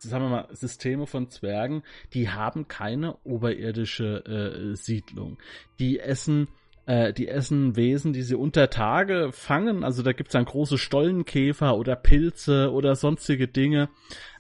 sagen 0.01 0.25
wir 0.25 0.31
mal, 0.31 0.49
Systeme 0.53 1.09
von 1.09 1.29
Zwergen, 1.29 1.83
die 2.15 2.31
haben 2.31 2.69
keine 2.69 3.17
oberirdische 3.25 4.25
äh, 4.25 4.77
Siedlung. 4.77 5.39
Die 5.81 5.99
essen 5.99 6.47
äh, 6.89 7.13
die 7.13 7.29
essen 7.29 7.77
Wesen, 7.77 8.15
die 8.15 8.23
sie 8.23 8.35
unter 8.35 8.71
Tage 8.71 9.29
fangen. 9.31 9.85
Also 9.85 10.03
da 10.03 10.13
gibt's 10.13 10.33
dann 10.33 10.47
große 10.47 10.79
Stollenkäfer 10.79 11.77
oder 11.77 11.95
Pilze 11.97 12.73
oder 12.73 12.97
sonstige 12.97 13.47
Dinge. 13.47 13.91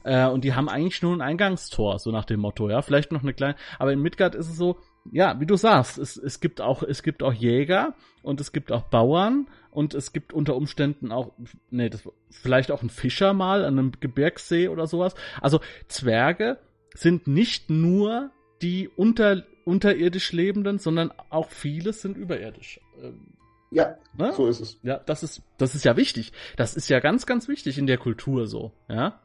Äh, 0.03 0.27
und 0.29 0.45
die 0.45 0.55
haben 0.55 0.71
eigentlich 0.71 1.03
nur 1.03 1.15
ein 1.15 1.21
Eingangstor, 1.21 1.99
so 1.99 2.11
nach 2.11 2.25
dem 2.25 2.41
Motto, 2.41 2.71
ja. 2.71 2.81
Vielleicht 2.81 3.13
noch 3.13 3.23
eine 3.23 3.35
kleine. 3.35 3.57
Aber 3.79 3.93
in 3.93 4.01
Midgard 4.01 4.35
ist 4.35 4.49
es 4.49 4.57
so, 4.57 4.79
ja, 5.13 5.39
wie 5.41 5.47
du 5.47 5.57
sagst, 5.57 5.99
es, 5.99 6.17
es 6.17 6.41
gibt 6.41 6.63
auch, 6.63 6.83
es 6.83 7.03
gibt 7.03 7.23
auch 7.23 7.35
Jäger 7.35 7.95
und 8.23 8.41
es 8.41 8.51
gibt 8.53 8.73
auch 8.73 8.85
Bauern 8.85 9.47
und 9.71 9.93
es 9.93 10.15
gibt 10.15 10.33
unter 10.33 10.57
Umständen 10.57 11.13
auch, 11.13 11.33
nee, 11.71 11.91
das, 11.91 12.09
vielleicht 12.31 12.71
auch 12.71 12.83
ein 12.83 12.89
Fischer 12.89 13.35
mal 13.35 13.63
an 13.63 13.79
einem 13.79 13.93
Gebirgssee 14.01 14.69
oder 14.69 14.87
sowas. 14.87 15.15
Also 15.43 15.61
Zwerge 15.89 16.59
sind 16.95 17.27
nicht 17.27 17.69
nur 17.69 18.31
die 18.63 18.89
unter 18.89 19.45
unterirdisch 19.69 20.33
Lebenden, 20.33 20.79
sondern 20.79 21.13
auch 21.29 21.51
viele 21.51 21.93
sind 21.93 22.17
überirdisch. 22.17 22.81
Ähm, 23.03 23.35
ja, 23.71 23.97
ne? 24.17 24.33
so 24.33 24.47
ist 24.47 24.61
es. 24.61 24.81
Ja, 24.83 24.99
das 24.99 25.23
ist, 25.23 25.43
das 25.59 25.75
ist 25.75 25.85
ja 25.85 25.99
wichtig. 25.99 26.33
Das 26.57 26.75
ist 26.75 26.89
ja 26.89 27.01
ganz, 27.01 27.27
ganz 27.27 27.49
wichtig 27.49 27.77
in 27.77 27.87
der 27.87 27.99
Kultur 27.99 28.47
so, 28.47 28.73
ja. 28.89 29.21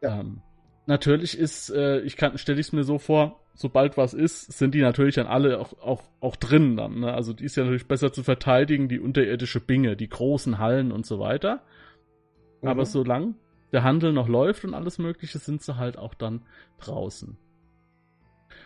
ja. 0.00 0.20
Ähm, 0.20 0.42
natürlich 0.86 1.36
ist, 1.36 1.70
äh, 1.70 2.00
ich 2.02 2.16
kann, 2.16 2.38
stelle 2.38 2.60
ich 2.60 2.68
es 2.68 2.72
mir 2.72 2.84
so 2.84 2.98
vor, 2.98 3.40
sobald 3.54 3.96
was 3.96 4.14
ist, 4.14 4.52
sind 4.52 4.76
die 4.76 4.80
natürlich 4.80 5.16
dann 5.16 5.26
alle 5.26 5.58
auch, 5.58 5.72
auch, 5.80 6.04
auch 6.20 6.36
drin 6.36 6.76
dann. 6.76 7.00
Ne? 7.00 7.12
Also 7.12 7.32
die 7.32 7.44
ist 7.44 7.56
ja 7.56 7.64
natürlich 7.64 7.88
besser 7.88 8.12
zu 8.12 8.22
verteidigen, 8.22 8.88
die 8.88 9.00
unterirdische 9.00 9.58
Binge, 9.58 9.96
die 9.96 10.08
großen 10.08 10.58
Hallen 10.58 10.92
und 10.92 11.04
so 11.04 11.18
weiter. 11.18 11.64
Mhm. 12.62 12.68
Aber 12.68 12.86
solange 12.86 13.34
der 13.72 13.82
Handel 13.82 14.12
noch 14.12 14.28
läuft 14.28 14.64
und 14.64 14.72
alles 14.74 14.98
Mögliche, 14.98 15.38
sind 15.40 15.62
sie 15.62 15.76
halt 15.76 15.98
auch 15.98 16.14
dann 16.14 16.42
draußen. 16.78 17.36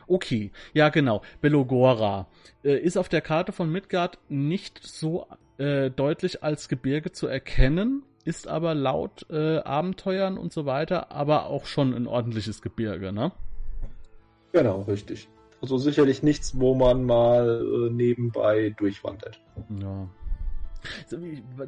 Okay, 0.06 0.52
ja 0.72 0.88
genau. 0.88 1.22
Belogora 1.40 2.26
äh, 2.62 2.78
ist 2.78 2.96
auf 2.96 3.08
der 3.08 3.20
Karte 3.20 3.52
von 3.52 3.70
Midgard 3.70 4.18
nicht 4.28 4.80
so 4.82 5.26
äh, 5.58 5.90
deutlich 5.90 6.42
als 6.42 6.68
Gebirge 6.68 7.12
zu 7.12 7.26
erkennen, 7.26 8.02
ist 8.24 8.48
aber 8.48 8.74
laut 8.74 9.26
äh, 9.30 9.58
Abenteuern 9.58 10.38
und 10.38 10.52
so 10.52 10.66
weiter 10.66 11.12
aber 11.12 11.46
auch 11.46 11.66
schon 11.66 11.94
ein 11.94 12.06
ordentliches 12.06 12.62
Gebirge, 12.62 13.12
ne? 13.12 13.32
Genau, 14.52 14.82
richtig. 14.82 15.28
Also 15.60 15.78
sicherlich 15.78 16.22
nichts, 16.22 16.58
wo 16.60 16.74
man 16.74 17.04
mal 17.04 17.60
äh, 17.62 17.90
nebenbei 17.90 18.74
durchwandert. 18.76 19.40
Ja. 19.80 20.08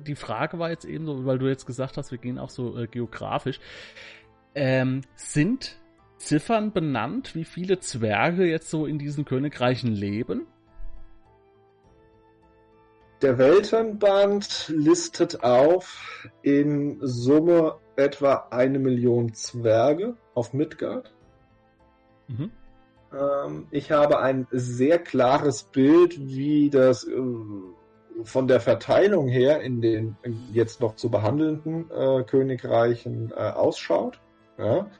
Die 0.06 0.14
Frage 0.14 0.58
war 0.58 0.68
jetzt 0.68 0.84
eben 0.84 1.06
so, 1.06 1.24
weil 1.24 1.38
du 1.38 1.48
jetzt 1.48 1.66
gesagt 1.66 1.96
hast, 1.96 2.10
wir 2.10 2.18
gehen 2.18 2.38
auch 2.38 2.50
so 2.50 2.76
äh, 2.76 2.86
geografisch. 2.86 3.58
Ähm, 4.54 5.00
sind 5.14 5.78
Ziffern 6.18 6.72
benannt, 6.72 7.34
wie 7.34 7.44
viele 7.44 7.78
Zwerge 7.80 8.46
jetzt 8.46 8.70
so 8.70 8.86
in 8.86 8.98
diesen 8.98 9.24
Königreichen 9.24 9.92
leben? 9.92 10.46
Der 13.22 13.38
Weltenband 13.38 14.68
listet 14.74 15.42
auf 15.42 16.28
in 16.42 16.98
Summe 17.00 17.78
etwa 17.96 18.48
eine 18.50 18.78
Million 18.78 19.32
Zwerge 19.32 20.16
auf 20.34 20.52
Midgard. 20.52 21.14
Mhm. 22.28 22.50
Ähm, 23.12 23.66
ich 23.70 23.90
habe 23.90 24.18
ein 24.18 24.46
sehr 24.50 24.98
klares 24.98 25.62
Bild, 25.62 26.18
wie 26.18 26.68
das 26.68 27.06
äh, 27.06 27.22
von 28.22 28.48
der 28.48 28.60
Verteilung 28.60 29.28
her 29.28 29.60
in 29.60 29.80
den 29.80 30.16
jetzt 30.52 30.80
noch 30.80 30.96
zu 30.96 31.10
behandelnden 31.10 31.90
äh, 31.90 32.22
Königreichen 32.24 33.30
äh, 33.30 33.50
ausschaut. 33.50 34.20
Ja. 34.58 34.90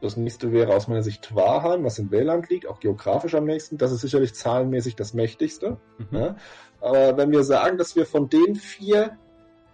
Das 0.00 0.16
nächste 0.16 0.52
wäre 0.52 0.74
aus 0.74 0.88
meiner 0.88 1.02
Sicht 1.02 1.22
Twarheim, 1.22 1.84
was 1.84 1.98
in 1.98 2.10
Wähland 2.10 2.48
liegt, 2.48 2.66
auch 2.66 2.80
geografisch 2.80 3.34
am 3.34 3.44
nächsten. 3.44 3.76
Das 3.76 3.92
ist 3.92 4.00
sicherlich 4.00 4.34
zahlenmäßig 4.34 4.96
das 4.96 5.12
mächtigste. 5.12 5.76
Mhm. 5.98 6.16
Ja. 6.16 6.36
Aber 6.80 7.16
wenn 7.18 7.30
wir 7.30 7.44
sagen, 7.44 7.76
dass 7.76 7.96
wir 7.96 8.06
von 8.06 8.30
den 8.30 8.54
vier 8.54 9.18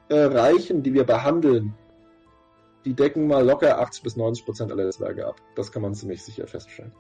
äh, 0.08 0.18
Reichen, 0.18 0.82
die 0.82 0.94
wir 0.94 1.04
behandeln, 1.04 1.74
die 2.84 2.94
decken 2.94 3.26
mal 3.26 3.44
locker 3.44 3.78
80 3.78 4.02
bis 4.02 4.16
90 4.16 4.44
Prozent 4.44 4.72
aller 4.72 4.90
Zwerge 4.90 5.26
ab. 5.26 5.36
Das 5.54 5.70
kann 5.70 5.82
man 5.82 5.94
ziemlich 5.94 6.22
sicher 6.22 6.46
feststellen. 6.46 6.92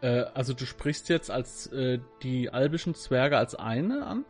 Äh, 0.00 0.24
also 0.34 0.52
du 0.52 0.66
sprichst 0.66 1.08
jetzt 1.08 1.30
als 1.30 1.68
äh, 1.68 2.00
die 2.22 2.50
albischen 2.50 2.94
Zwerge 2.94 3.38
als 3.38 3.54
eine 3.54 4.06
an? 4.06 4.24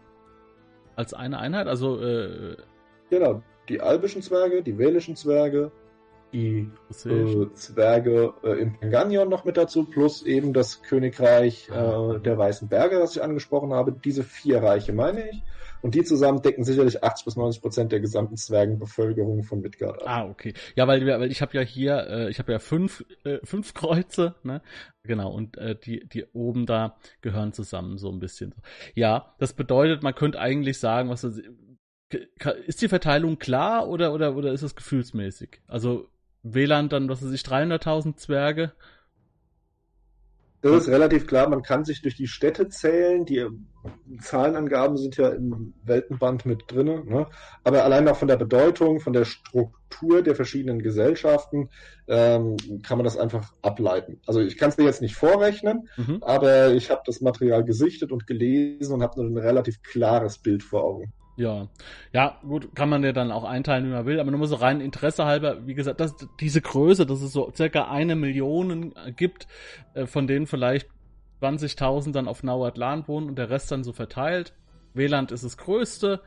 Als 0.96 1.14
eine 1.14 1.38
Einheit? 1.38 1.68
Also 1.68 2.00
äh, 2.02 2.56
Genau, 3.10 3.42
die 3.68 3.80
albischen 3.80 4.22
Zwerge, 4.22 4.62
die 4.62 4.78
welischen 4.78 5.16
Zwerge, 5.16 5.70
die 6.32 6.70
äh, 7.04 7.52
Zwerge 7.54 8.34
äh, 8.42 8.60
im 8.60 8.78
Penganion 8.78 9.28
noch 9.28 9.44
mit 9.44 9.56
dazu, 9.56 9.84
plus 9.84 10.22
eben 10.22 10.52
das 10.52 10.82
Königreich 10.82 11.68
äh, 11.68 12.20
der 12.20 12.38
Weißen 12.38 12.68
Berge, 12.68 12.98
das 12.98 13.16
ich 13.16 13.22
angesprochen 13.22 13.72
habe. 13.72 13.92
Diese 13.92 14.22
vier 14.22 14.62
Reiche 14.62 14.92
meine 14.92 15.28
ich. 15.28 15.42
Und 15.82 15.96
die 15.96 16.04
zusammen 16.04 16.42
decken 16.42 16.64
sicherlich 16.64 17.02
80 17.02 17.24
bis 17.24 17.36
90 17.36 17.60
Prozent 17.60 17.92
der 17.92 17.98
gesamten 17.98 18.36
Zwergenbevölkerung 18.36 19.42
von 19.42 19.60
Midgard 19.60 20.00
ab. 20.02 20.08
Ah, 20.08 20.28
okay. 20.28 20.54
Ja, 20.76 20.86
weil, 20.86 21.04
weil 21.04 21.30
ich 21.30 21.42
habe 21.42 21.56
ja 21.56 21.60
hier, 21.60 22.06
äh, 22.08 22.30
ich 22.30 22.38
habe 22.38 22.52
ja 22.52 22.60
fünf, 22.60 23.04
äh, 23.24 23.38
fünf 23.42 23.74
Kreuze, 23.74 24.36
ne? 24.44 24.62
Genau, 25.02 25.32
und 25.32 25.58
äh, 25.58 25.74
die, 25.74 26.08
die 26.08 26.24
oben 26.32 26.66
da 26.66 26.96
gehören 27.20 27.52
zusammen 27.52 27.98
so 27.98 28.10
ein 28.10 28.20
bisschen. 28.20 28.54
Ja, 28.94 29.34
das 29.38 29.54
bedeutet, 29.54 30.04
man 30.04 30.14
könnte 30.14 30.38
eigentlich 30.38 30.78
sagen, 30.78 31.10
was 31.10 31.22
das, 31.22 31.40
ist 32.66 32.80
die 32.80 32.88
Verteilung 32.88 33.38
klar 33.38 33.88
oder, 33.88 34.12
oder, 34.12 34.36
oder 34.36 34.52
ist 34.52 34.62
es 34.62 34.76
gefühlsmäßig? 34.76 35.62
Also 35.66 36.08
WLAN 36.42 36.88
dann, 36.88 37.08
was 37.08 37.24
weiß 37.24 37.32
ich, 37.32 37.42
300.000 37.42 38.16
Zwerge. 38.16 38.72
Das 40.62 40.82
ist 40.82 40.88
relativ 40.88 41.26
klar, 41.26 41.48
man 41.48 41.62
kann 41.62 41.84
sich 41.84 42.02
durch 42.02 42.14
die 42.14 42.28
Städte 42.28 42.68
zählen, 42.68 43.24
die 43.24 43.44
Zahlenangaben 44.20 44.96
sind 44.96 45.16
ja 45.16 45.30
im 45.30 45.74
Weltenband 45.82 46.46
mit 46.46 46.70
drin, 46.70 47.04
ne? 47.04 47.26
aber 47.64 47.82
allein 47.82 48.06
auch 48.06 48.16
von 48.16 48.28
der 48.28 48.36
Bedeutung, 48.36 49.00
von 49.00 49.12
der 49.12 49.24
Struktur 49.24 50.22
der 50.22 50.36
verschiedenen 50.36 50.80
Gesellschaften 50.80 51.68
ähm, 52.06 52.56
kann 52.84 52.96
man 52.96 53.04
das 53.04 53.18
einfach 53.18 53.52
ableiten. 53.60 54.20
Also 54.24 54.40
ich 54.40 54.56
kann 54.56 54.68
es 54.68 54.78
mir 54.78 54.84
jetzt 54.84 55.02
nicht 55.02 55.16
vorrechnen, 55.16 55.88
mhm. 55.96 56.22
aber 56.22 56.72
ich 56.74 56.92
habe 56.92 57.02
das 57.06 57.20
Material 57.20 57.64
gesichtet 57.64 58.12
und 58.12 58.28
gelesen 58.28 58.94
und 58.94 59.02
habe 59.02 59.20
ein 59.20 59.36
relativ 59.36 59.82
klares 59.82 60.38
Bild 60.38 60.62
vor 60.62 60.84
Augen. 60.84 61.12
Ja, 61.36 61.68
ja, 62.12 62.38
gut, 62.42 62.74
kann 62.74 62.90
man 62.90 63.02
ja 63.02 63.12
dann 63.12 63.32
auch 63.32 63.44
einteilen, 63.44 63.86
wie 63.86 63.90
man 63.90 64.04
will, 64.04 64.20
aber 64.20 64.30
nur 64.30 64.46
so 64.46 64.56
rein 64.56 64.82
Interesse 64.82 65.24
halber, 65.24 65.66
wie 65.66 65.74
gesagt, 65.74 66.00
dass 66.00 66.14
diese 66.40 66.60
Größe, 66.60 67.06
dass 67.06 67.22
es 67.22 67.32
so 67.32 67.50
circa 67.56 67.90
eine 67.90 68.16
Million 68.16 68.92
gibt, 69.16 69.46
äh, 69.94 70.04
von 70.06 70.26
denen 70.26 70.46
vielleicht 70.46 70.88
20.000 71.40 72.12
dann 72.12 72.28
auf 72.28 72.42
Nauatlan 72.42 73.08
wohnen 73.08 73.28
und 73.28 73.36
der 73.36 73.50
Rest 73.50 73.72
dann 73.72 73.82
so 73.82 73.92
verteilt. 73.92 74.52
WLAN 74.94 75.26
ist 75.26 75.44
das 75.44 75.56
größte 75.56 76.20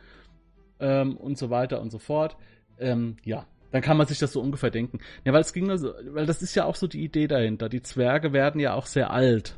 ähm, 0.79 1.17
und 1.17 1.37
so 1.37 1.49
weiter 1.49 1.81
und 1.81 1.91
so 1.91 1.99
fort. 1.99 2.35
Ähm, 2.79 3.17
ja, 3.23 3.45
dann 3.71 3.81
kann 3.81 3.97
man 3.97 4.07
sich 4.07 4.19
das 4.19 4.33
so 4.33 4.41
ungefähr 4.41 4.71
denken. 4.71 4.99
Ja, 5.23 5.33
weil 5.33 5.41
es 5.41 5.53
ging 5.53 5.69
also, 5.69 5.93
weil 6.09 6.25
das 6.25 6.41
ist 6.41 6.55
ja 6.55 6.65
auch 6.65 6.75
so 6.75 6.87
die 6.87 7.03
Idee 7.03 7.27
dahinter. 7.27 7.69
Die 7.69 7.81
Zwerge 7.81 8.33
werden 8.33 8.59
ja 8.59 8.73
auch 8.73 8.85
sehr 8.85 9.11
alt. 9.11 9.57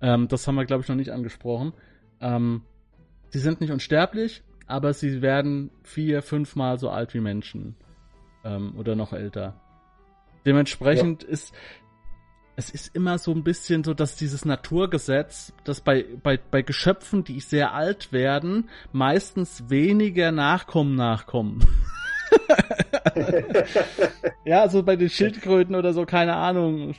Ähm, 0.00 0.28
das 0.28 0.46
haben 0.46 0.54
wir, 0.54 0.64
glaube 0.64 0.82
ich, 0.82 0.88
noch 0.88 0.96
nicht 0.96 1.10
angesprochen. 1.10 1.72
Ähm, 2.20 2.62
sie 3.30 3.38
sind 3.38 3.60
nicht 3.60 3.70
unsterblich, 3.70 4.42
aber 4.68 4.92
sie 4.92 5.22
werden 5.22 5.70
vier, 5.82 6.22
fünfmal 6.22 6.78
so 6.78 6.90
alt 6.90 7.14
wie 7.14 7.20
Menschen. 7.20 7.74
Ähm, 8.44 8.74
oder 8.78 8.94
noch 8.94 9.12
älter. 9.12 9.54
Dementsprechend 10.46 11.24
ja. 11.24 11.28
ist 11.30 11.52
es 12.58 12.70
ist 12.70 12.96
immer 12.96 13.18
so 13.18 13.30
ein 13.30 13.44
bisschen 13.44 13.84
so, 13.84 13.94
dass 13.94 14.16
dieses 14.16 14.44
Naturgesetz, 14.44 15.52
dass 15.62 15.80
bei, 15.80 16.04
bei, 16.24 16.38
bei 16.38 16.62
Geschöpfen, 16.62 17.22
die 17.22 17.38
sehr 17.38 17.72
alt 17.72 18.12
werden, 18.12 18.68
meistens 18.90 19.70
weniger 19.70 20.32
Nachkommen 20.32 20.96
nachkommen. 20.96 21.64
ja, 24.44 24.68
so 24.68 24.82
bei 24.82 24.96
den 24.96 25.08
Schildkröten 25.08 25.76
oder 25.76 25.92
so, 25.92 26.04
keine 26.04 26.34
Ahnung. 26.34 26.96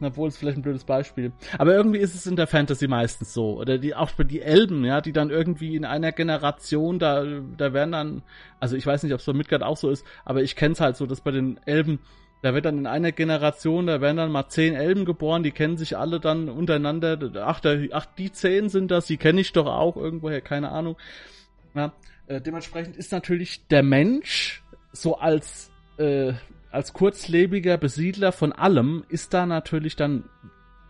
Obwohl 0.00 0.28
es 0.28 0.36
vielleicht 0.36 0.58
ein 0.58 0.62
blödes 0.62 0.84
Beispiel. 0.84 1.32
Aber 1.58 1.74
irgendwie 1.74 1.98
ist 1.98 2.14
es 2.14 2.26
in 2.26 2.36
der 2.36 2.46
Fantasy 2.46 2.88
meistens 2.88 3.32
so. 3.32 3.58
Oder 3.58 3.78
die, 3.78 3.94
auch 3.94 4.10
die 4.10 4.40
Elben, 4.40 4.84
ja, 4.84 5.00
die 5.00 5.12
dann 5.12 5.30
irgendwie 5.30 5.76
in 5.76 5.84
einer 5.84 6.12
Generation, 6.12 6.98
da, 6.98 7.24
da 7.56 7.72
werden 7.72 7.92
dann, 7.92 8.22
also 8.58 8.76
ich 8.76 8.86
weiß 8.86 9.02
nicht, 9.02 9.12
ob 9.12 9.20
es 9.20 9.26
bei 9.26 9.32
Midgard 9.32 9.62
auch 9.62 9.76
so 9.76 9.90
ist, 9.90 10.04
aber 10.24 10.42
ich 10.42 10.56
kenne 10.56 10.72
es 10.72 10.80
halt 10.80 10.96
so, 10.96 11.06
dass 11.06 11.20
bei 11.20 11.30
den 11.30 11.58
Elben, 11.66 12.00
da 12.42 12.54
wird 12.54 12.64
dann 12.64 12.78
in 12.78 12.86
einer 12.86 13.12
Generation, 13.12 13.86
da 13.86 14.00
werden 14.00 14.16
dann 14.16 14.32
mal 14.32 14.48
zehn 14.48 14.74
Elben 14.74 15.04
geboren, 15.04 15.42
die 15.42 15.52
kennen 15.52 15.76
sich 15.76 15.96
alle 15.96 16.20
dann 16.20 16.48
untereinander. 16.48 17.18
Ach, 17.44 17.60
da, 17.60 17.76
ach 17.92 18.06
die 18.06 18.32
zehn 18.32 18.68
sind 18.68 18.90
das, 18.90 19.06
die 19.06 19.16
kenne 19.16 19.40
ich 19.40 19.52
doch 19.52 19.66
auch 19.66 19.96
irgendwoher, 19.96 20.40
keine 20.40 20.70
Ahnung. 20.70 20.96
Ja, 21.74 21.92
äh, 22.26 22.40
dementsprechend 22.40 22.96
ist 22.96 23.12
natürlich 23.12 23.66
der 23.68 23.82
Mensch 23.82 24.62
so 24.92 25.16
als 25.18 25.70
äh, 25.98 26.32
als 26.70 26.92
kurzlebiger 26.92 27.76
Besiedler 27.78 28.32
von 28.32 28.52
allem 28.52 29.04
ist 29.08 29.34
da 29.34 29.46
natürlich 29.46 29.96
dann 29.96 30.24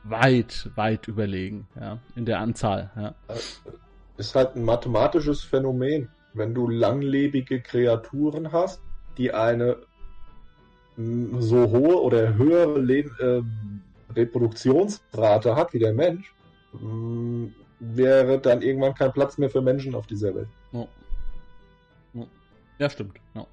weit, 0.05 0.70
weit 0.76 1.09
überlegen, 1.09 1.66
ja, 1.78 1.99
in 2.16 2.24
der 2.24 2.41
Anzahl, 2.41 2.91
ja. 2.97 3.14
Ist 4.16 4.35
halt 4.35 4.57
ein 4.57 4.64
mathematisches 4.64 5.43
Phänomen. 5.43 6.09
Wenn 6.35 6.55
du 6.55 6.68
langlebige 6.68 7.61
Kreaturen 7.61 8.53
hast, 8.53 8.81
die 9.16 9.33
eine 9.33 9.78
mm, 10.97 11.41
so 11.41 11.70
hohe 11.70 12.01
oder 12.01 12.35
höhere 12.35 12.78
Leb 12.78 13.11
äh, 13.18 13.43
Reproduktionsrate 14.14 15.57
hat 15.57 15.72
wie 15.72 15.78
der 15.78 15.95
Mensch, 15.95 16.33
mm, 16.72 17.47
wäre 17.81 18.39
dann 18.39 18.62
irgendwann 18.62 18.95
kein 18.95 19.12
Platz 19.12 19.39
mehr 19.39 19.51
für 19.51 19.62
Menschen 19.62 19.95
auf 19.95 20.07
dieser 20.07 20.35
Welt. 20.35 20.49
Oh. 20.72 20.87
Oh. 22.14 22.26
Ja, 22.78 22.91
stimmt. 22.91 23.18
Ja. 23.35 23.47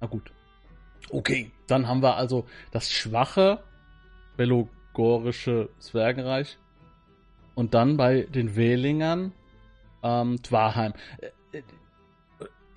Na 0.00 0.06
gut. 0.06 0.30
Okay, 1.10 1.50
dann 1.66 1.88
haben 1.88 2.02
wir 2.02 2.16
also 2.16 2.46
das 2.70 2.90
schwache 2.90 3.60
belogorische 4.36 5.68
Zwergenreich 5.78 6.58
und 7.54 7.74
dann 7.74 7.96
bei 7.96 8.22
den 8.22 8.56
Wählingern 8.56 9.32
ähm, 10.02 10.42
Twarheim. 10.42 10.92
Äh, 11.20 11.62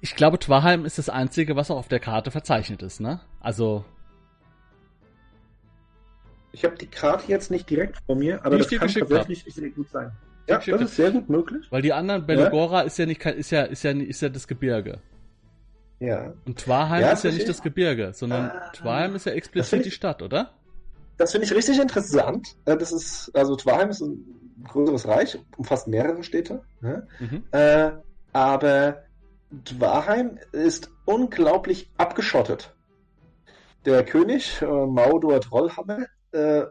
ich 0.01 0.15
glaube, 0.15 0.39
Twarheim 0.39 0.85
ist 0.85 0.97
das 0.97 1.09
einzige, 1.09 1.55
was 1.55 1.69
auch 1.69 1.77
auf 1.77 1.87
der 1.87 1.99
Karte 1.99 2.31
verzeichnet 2.31 2.81
ist, 2.81 2.99
ne? 2.99 3.19
Also. 3.39 3.85
Ich 6.51 6.65
habe 6.65 6.75
die 6.75 6.87
Karte 6.87 7.25
jetzt 7.27 7.51
nicht 7.51 7.69
direkt 7.69 7.97
vor 8.05 8.15
mir, 8.15 8.43
aber 8.43 8.57
das 8.57 8.69
kann 8.69 8.89
tatsächlich 8.89 9.43
sehr 9.53 9.69
gut 9.69 9.89
sein. 9.89 10.11
Ja, 10.47 10.57
das 10.57 10.81
ist 10.81 10.95
sehr 10.95 11.11
gut 11.11 11.29
möglich. 11.29 11.67
Weil 11.69 11.81
die 11.81 11.93
anderen, 11.93 12.25
Belogora 12.25 12.79
ja? 12.79 12.87
ist 12.87 12.97
ja 12.97 13.05
nicht, 13.05 13.23
ist 13.23 13.51
ja, 13.51 13.61
ist 13.61 13.83
ja, 13.83 13.91
ist 13.91 14.21
ja 14.21 14.29
das 14.29 14.47
Gebirge. 14.47 14.99
Ja. 16.01 16.33
Und 16.45 16.57
Twarheim 16.57 17.01
ja, 17.01 17.11
ist 17.11 17.23
ja 17.23 17.31
nicht 17.31 17.47
das 17.47 17.61
Gebirge, 17.61 18.11
sondern 18.13 18.49
ah, 18.49 18.71
Twarheim 18.71 19.15
ist 19.15 19.27
ja 19.27 19.33
explizit 19.33 19.85
die 19.85 19.91
Stadt, 19.91 20.23
oder? 20.23 20.51
Das 21.17 21.31
finde 21.31 21.45
ich 21.45 21.53
richtig 21.53 21.79
interessant. 21.79 22.55
Äh, 22.65 22.75
das 22.75 22.91
ist, 22.91 23.29
also 23.35 23.55
Twarheim 23.55 23.91
ist 23.91 24.01
ein 24.01 24.65
größeres 24.67 25.07
Reich, 25.07 25.37
umfasst 25.57 25.87
mehrere 25.87 26.23
Städte. 26.23 26.63
Ne? 26.81 27.07
Mhm. 27.19 27.43
Äh, 27.51 27.91
aber 28.33 29.03
Twarheim 29.63 30.39
ist 30.51 30.89
unglaublich 31.05 31.91
abgeschottet. 31.97 32.73
Der 33.85 34.03
König, 34.03 34.59
äh, 34.63 34.65
Maudor 34.65 35.39
Trollhammer, 35.39 36.07
äh, 36.31 36.63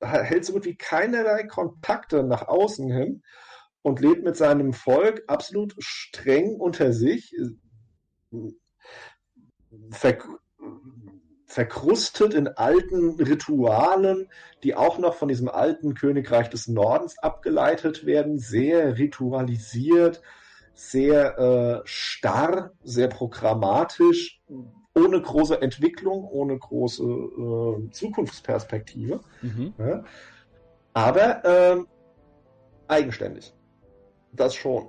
hält 0.00 0.44
so 0.44 0.52
gut 0.52 0.66
wie 0.66 0.76
keinerlei 0.76 1.44
Kontakte 1.44 2.22
nach 2.22 2.48
außen 2.48 2.92
hin 2.92 3.22
und 3.80 4.00
lebt 4.00 4.24
mit 4.24 4.36
seinem 4.36 4.74
Volk 4.74 5.22
absolut 5.26 5.74
streng 5.78 6.56
unter 6.56 6.92
sich, 6.92 7.34
ver 9.90 10.18
verkrustet 11.46 12.34
in 12.34 12.48
alten 12.48 13.10
Ritualen, 13.10 14.28
die 14.64 14.74
auch 14.74 14.98
noch 14.98 15.14
von 15.14 15.28
diesem 15.28 15.48
alten 15.48 15.94
Königreich 15.94 16.50
des 16.50 16.66
Nordens 16.66 17.16
abgeleitet 17.18 18.06
werden, 18.06 18.38
sehr 18.38 18.98
ritualisiert, 18.98 20.20
sehr 20.74 21.38
äh, 21.38 21.82
starr, 21.84 22.72
sehr 22.82 23.06
programmatisch, 23.06 24.42
ohne 24.96 25.22
große 25.22 25.62
Entwicklung, 25.62 26.24
ohne 26.24 26.58
große 26.58 27.04
äh, 27.04 27.90
Zukunftsperspektive. 27.90 29.20
Mhm. 29.42 29.74
Ja. 29.78 30.04
Aber 30.92 31.44
äh, 31.44 31.84
eigenständig. 32.88 33.54
Das 34.32 34.54
schon. 34.54 34.88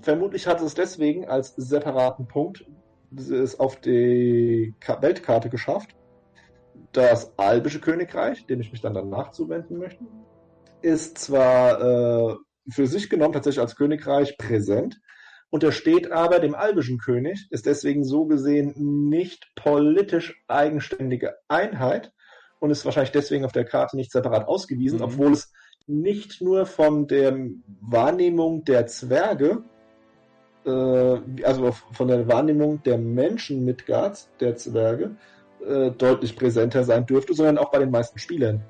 Vermutlich 0.00 0.46
hat 0.46 0.60
es 0.60 0.74
deswegen 0.74 1.28
als 1.28 1.54
separaten 1.56 2.26
Punkt 2.26 2.64
es 3.18 3.58
auf 3.58 3.80
die 3.80 4.74
Weltkarte 5.00 5.48
geschafft. 5.48 5.94
Das 6.92 7.36
albische 7.38 7.80
Königreich, 7.80 8.46
dem 8.46 8.60
ich 8.60 8.72
mich 8.72 8.80
dann 8.80 8.94
danach 8.94 9.32
zuwenden 9.32 9.78
möchte, 9.78 10.04
ist 10.82 11.18
zwar 11.18 11.80
äh, 11.80 12.34
für 12.70 12.86
sich 12.86 13.10
genommen 13.10 13.32
tatsächlich 13.32 13.60
als 13.60 13.76
Königreich 13.76 14.36
präsent, 14.36 15.00
untersteht 15.50 16.10
aber 16.10 16.40
dem 16.40 16.54
albischen 16.54 16.98
König, 16.98 17.46
ist 17.50 17.66
deswegen 17.66 18.04
so 18.04 18.26
gesehen 18.26 19.08
nicht 19.08 19.52
politisch 19.56 20.42
eigenständige 20.48 21.34
Einheit 21.48 22.12
und 22.60 22.70
ist 22.70 22.84
wahrscheinlich 22.84 23.12
deswegen 23.12 23.44
auf 23.44 23.52
der 23.52 23.64
Karte 23.64 23.96
nicht 23.96 24.12
separat 24.12 24.48
ausgewiesen, 24.48 24.98
mhm. 24.98 25.04
obwohl 25.04 25.32
es 25.32 25.52
nicht 25.86 26.40
nur 26.40 26.66
von 26.66 27.06
der 27.06 27.36
Wahrnehmung 27.80 28.64
der 28.64 28.86
Zwerge, 28.86 29.64
äh, 30.64 31.44
also 31.44 31.72
von 31.92 32.08
der 32.08 32.26
Wahrnehmung 32.28 32.82
der 32.82 32.98
Menschen 32.98 33.64
Midgards, 33.64 34.30
der 34.40 34.56
Zwerge, 34.56 35.16
äh, 35.66 35.90
deutlich 35.90 36.36
präsenter 36.36 36.84
sein 36.84 37.06
dürfte, 37.06 37.34
sondern 37.34 37.58
auch 37.58 37.70
bei 37.70 37.78
den 37.78 37.90
meisten 37.90 38.18
Spielern. 38.18 38.62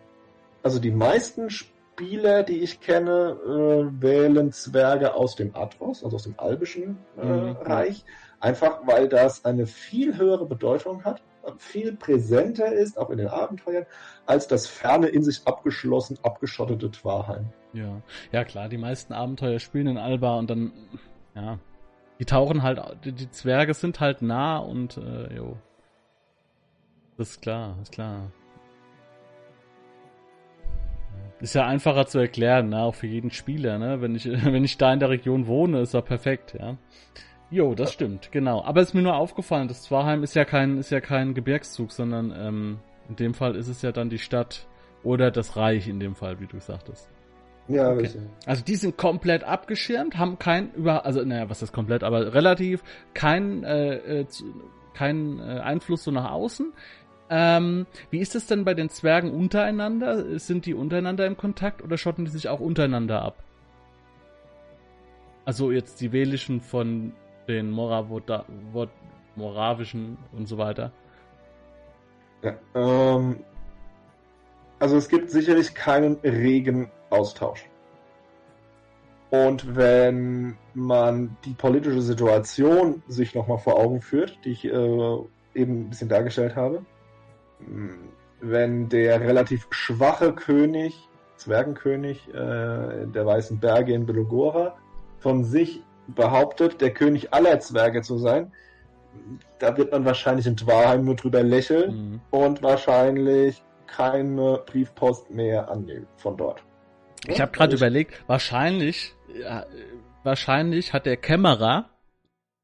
Also 0.63 0.79
die 0.79 0.91
meisten 0.91 1.51
Spieler 1.51 1.75
Spieler, 1.95 2.43
die 2.43 2.59
ich 2.59 2.81
kenne, 2.81 3.37
äh, 3.47 4.03
wählen 4.03 4.51
Zwerge 4.51 5.15
aus 5.15 5.37
dem 5.37 5.55
Atros, 5.55 6.03
also 6.03 6.17
aus 6.17 6.25
dem 6.25 6.35
albischen 6.39 6.99
äh, 7.17 7.25
mhm. 7.25 7.57
Reich, 7.63 8.05
einfach 8.41 8.81
weil 8.85 9.09
das 9.09 9.45
eine 9.45 9.67
viel 9.69 10.17
höhere 10.17 10.45
Bedeutung 10.45 11.05
hat, 11.05 11.23
viel 11.59 11.95
präsenter 11.95 12.73
ist, 12.73 12.99
auch 12.99 13.11
in 13.11 13.19
den 13.19 13.29
Abenteuern, 13.29 13.87
als 14.27 14.49
das 14.49 14.67
ferne, 14.67 15.07
in 15.07 15.23
sich 15.23 15.47
abgeschlossen, 15.47 16.19
abgeschottete 16.25 16.91
Twarheim. 16.91 17.47
Ja, 17.75 18.03
ja 18.33 18.45
klar, 18.45 18.69
die 18.69 18.79
meisten 18.79 19.13
Abenteuer 19.13 19.61
spielen 19.61 19.87
in 19.87 19.99
Alba 19.99 20.37
und 20.37 20.51
dann, 20.51 20.73
ja, 21.37 21.61
die 22.19 22.25
tauchen 22.25 22.63
halt, 22.63 22.81
die, 23.05 23.13
die 23.13 23.31
Zwerge 23.31 23.75
sind 23.75 24.01
halt 24.01 24.23
nah 24.23 24.59
und, 24.59 24.97
äh, 24.97 25.35
jo. 25.35 25.57
Das 27.17 27.31
ist 27.31 27.43
klar, 27.43 27.77
ist 27.83 27.93
klar. 27.93 28.31
Ist 31.41 31.55
ja 31.55 31.67
einfacher 31.67 32.07
zu 32.07 32.19
erklären, 32.19 32.71
ne? 32.71 32.83
auch 32.83 32.95
für 32.95 33.07
jeden 33.07 33.31
Spieler. 33.31 33.79
Ne? 33.79 34.01
Wenn, 34.01 34.15
ich, 34.15 34.25
wenn 34.45 34.65
ich 34.65 34.79
da 34.79 34.93
in 34.93 35.01
der 35.01 35.11
Region 35.11 35.47
wohne, 35.47 35.81
ist 35.81 35.95
er 35.95 36.03
perfekt. 36.03 36.57
Ja. 36.59 36.77
Jo, 37.51 37.75
das 37.75 37.93
stimmt, 37.93 38.33
genau. 38.33 38.65
Aber 38.65 38.81
es 38.81 38.89
ist 38.89 38.95
mir 38.95 39.03
nur 39.03 39.17
aufgefallen, 39.17 39.69
das 39.69 39.83
Zwarheim 39.83 40.23
ist 40.23 40.35
ja 40.35 40.45
kein, 40.45 40.79
ist 40.79 40.91
ja 40.91 41.01
kein 41.01 41.35
Gebirgszug, 41.35 41.93
sondern 41.93 42.33
ähm, 42.37 42.79
in 43.09 43.17
dem 43.17 43.35
Fall 43.35 43.57
ist 43.57 43.69
es 43.69 43.83
ja 43.83 43.93
dann 43.93 44.11
die 44.11 44.19
Stadt 44.19 44.67
oder 45.03 45.31
das 45.31 45.57
Reich 45.57 45.87
in 45.87 46.01
dem 46.01 46.15
Fall, 46.15 46.41
wie 46.41 46.47
du 46.47 46.59
sagtest. 46.59 47.11
Ja, 47.69 47.93
okay. 47.93 48.11
Also 48.47 48.63
die 48.63 48.77
sind 48.77 48.99
komplett 48.99 49.43
abgeschirmt, 49.43 50.19
haben 50.19 50.39
kein 50.39 50.73
über, 50.75 51.07
also 51.07 51.25
naja, 51.25 51.49
was 51.49 51.63
ist 51.63 51.73
komplett, 51.73 52.03
aber 52.03 52.35
relativ 52.35 52.83
kein 53.15 53.65
äh, 53.65 54.21
äh, 54.21 54.27
kein 54.93 55.41
äh, 55.41 55.61
Einfluss 55.61 56.05
so 56.05 56.11
nach 56.11 56.31
außen. 56.31 56.73
Ähm, 57.31 57.87
wie 58.11 58.19
ist 58.19 58.35
es 58.35 58.47
denn 58.47 58.65
bei 58.65 58.75
den 58.75 58.91
Zwergen 58.91 59.33
untereinander? 59.33 60.39
Sind 60.39 60.67
die 60.67 60.75
untereinander 60.75 61.27
im 61.27 61.37
Kontakt 61.37 61.83
oder 61.83 61.97
schotten 61.97 62.27
die 62.27 62.31
sich 62.31 62.49
auch 62.49 62.61
untereinander 62.61 63.23
ab? 63.23 63.43
Also 65.47 65.71
jetzt 65.71 66.01
die 66.01 66.13
Welischen 66.13 66.61
von 66.61 67.13
den 67.49 67.71
Moravoda, 67.71 68.45
Moravischen 69.37 70.19
und 70.33 70.47
so 70.47 70.59
weiter. 70.59 70.93
Ja, 72.43 72.55
ähm, 72.75 73.41
also 74.79 74.97
es 74.97 75.09
gibt 75.09 75.31
sicherlich 75.31 75.75
keinen 75.75 76.17
regen 76.23 76.91
Austausch. 77.11 77.65
Und 79.31 79.75
wenn 79.77 80.57
man 80.75 81.37
die 81.45 81.55
politische 81.55 82.03
Situation 82.03 83.03
sich 83.09 83.35
nochmal 83.35 83.59
vor 83.59 83.77
Augen 83.77 84.01
führt, 84.01 84.39
die 84.45 84.53
ich 84.53 84.65
äh, 84.65 85.17
eben 85.55 85.81
ein 85.81 85.91
bisschen 85.91 86.09
dargestellt 86.09 86.55
habe, 86.55 86.85
wenn 88.41 88.89
der 88.89 89.21
relativ 89.21 89.67
schwache 89.71 90.35
König, 90.35 91.09
Zwergenkönig 91.37 92.29
äh, 92.29 92.33
der 92.33 93.27
Weißen 93.27 93.59
Berge 93.59 93.93
in 93.93 94.07
Belogora 94.07 94.77
von 95.19 95.45
sich 95.45 95.83
behauptet, 96.07 96.81
der 96.81 96.93
König 96.93 97.33
aller 97.33 97.59
Zwerge 97.61 98.03
zu 98.03 98.19
sein, 98.19 98.53
da 99.59 99.77
wird 99.77 99.93
man 99.93 100.05
wahrscheinlich 100.05 100.47
in 100.47 100.57
Dwarheim 100.57 101.05
nur 101.05 101.17
drüber 101.17 101.43
lächeln 101.43 101.91
mhm. 102.11 102.21
und 102.31 102.63
wahrscheinlich 102.63 103.63
keine 103.87 104.63
Briefpost 104.67 105.31
mehr 105.31 105.71
annehmen 105.71 106.07
von 106.17 106.37
dort. 106.37 106.63
Ich 107.27 107.41
habe 107.41 107.53
gerade 107.53 107.77
überlegt, 107.77 108.23
wahrscheinlich, 108.27 109.15
ja, 109.41 109.67
wahrscheinlich 110.23 110.93
hat 110.93 111.07
der 111.07 111.17
Kämmerer, 111.17 111.91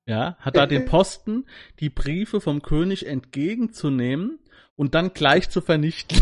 ja, 0.06 0.36
hat 0.40 0.56
da 0.56 0.66
den 0.66 0.84
Posten, 0.86 1.46
die 1.78 1.88
Briefe 1.88 2.40
vom 2.40 2.62
König 2.62 3.06
entgegenzunehmen 3.06 4.38
und 4.76 4.94
dann 4.94 5.12
gleich 5.12 5.50
zu 5.50 5.60
vernichten. 5.60 6.20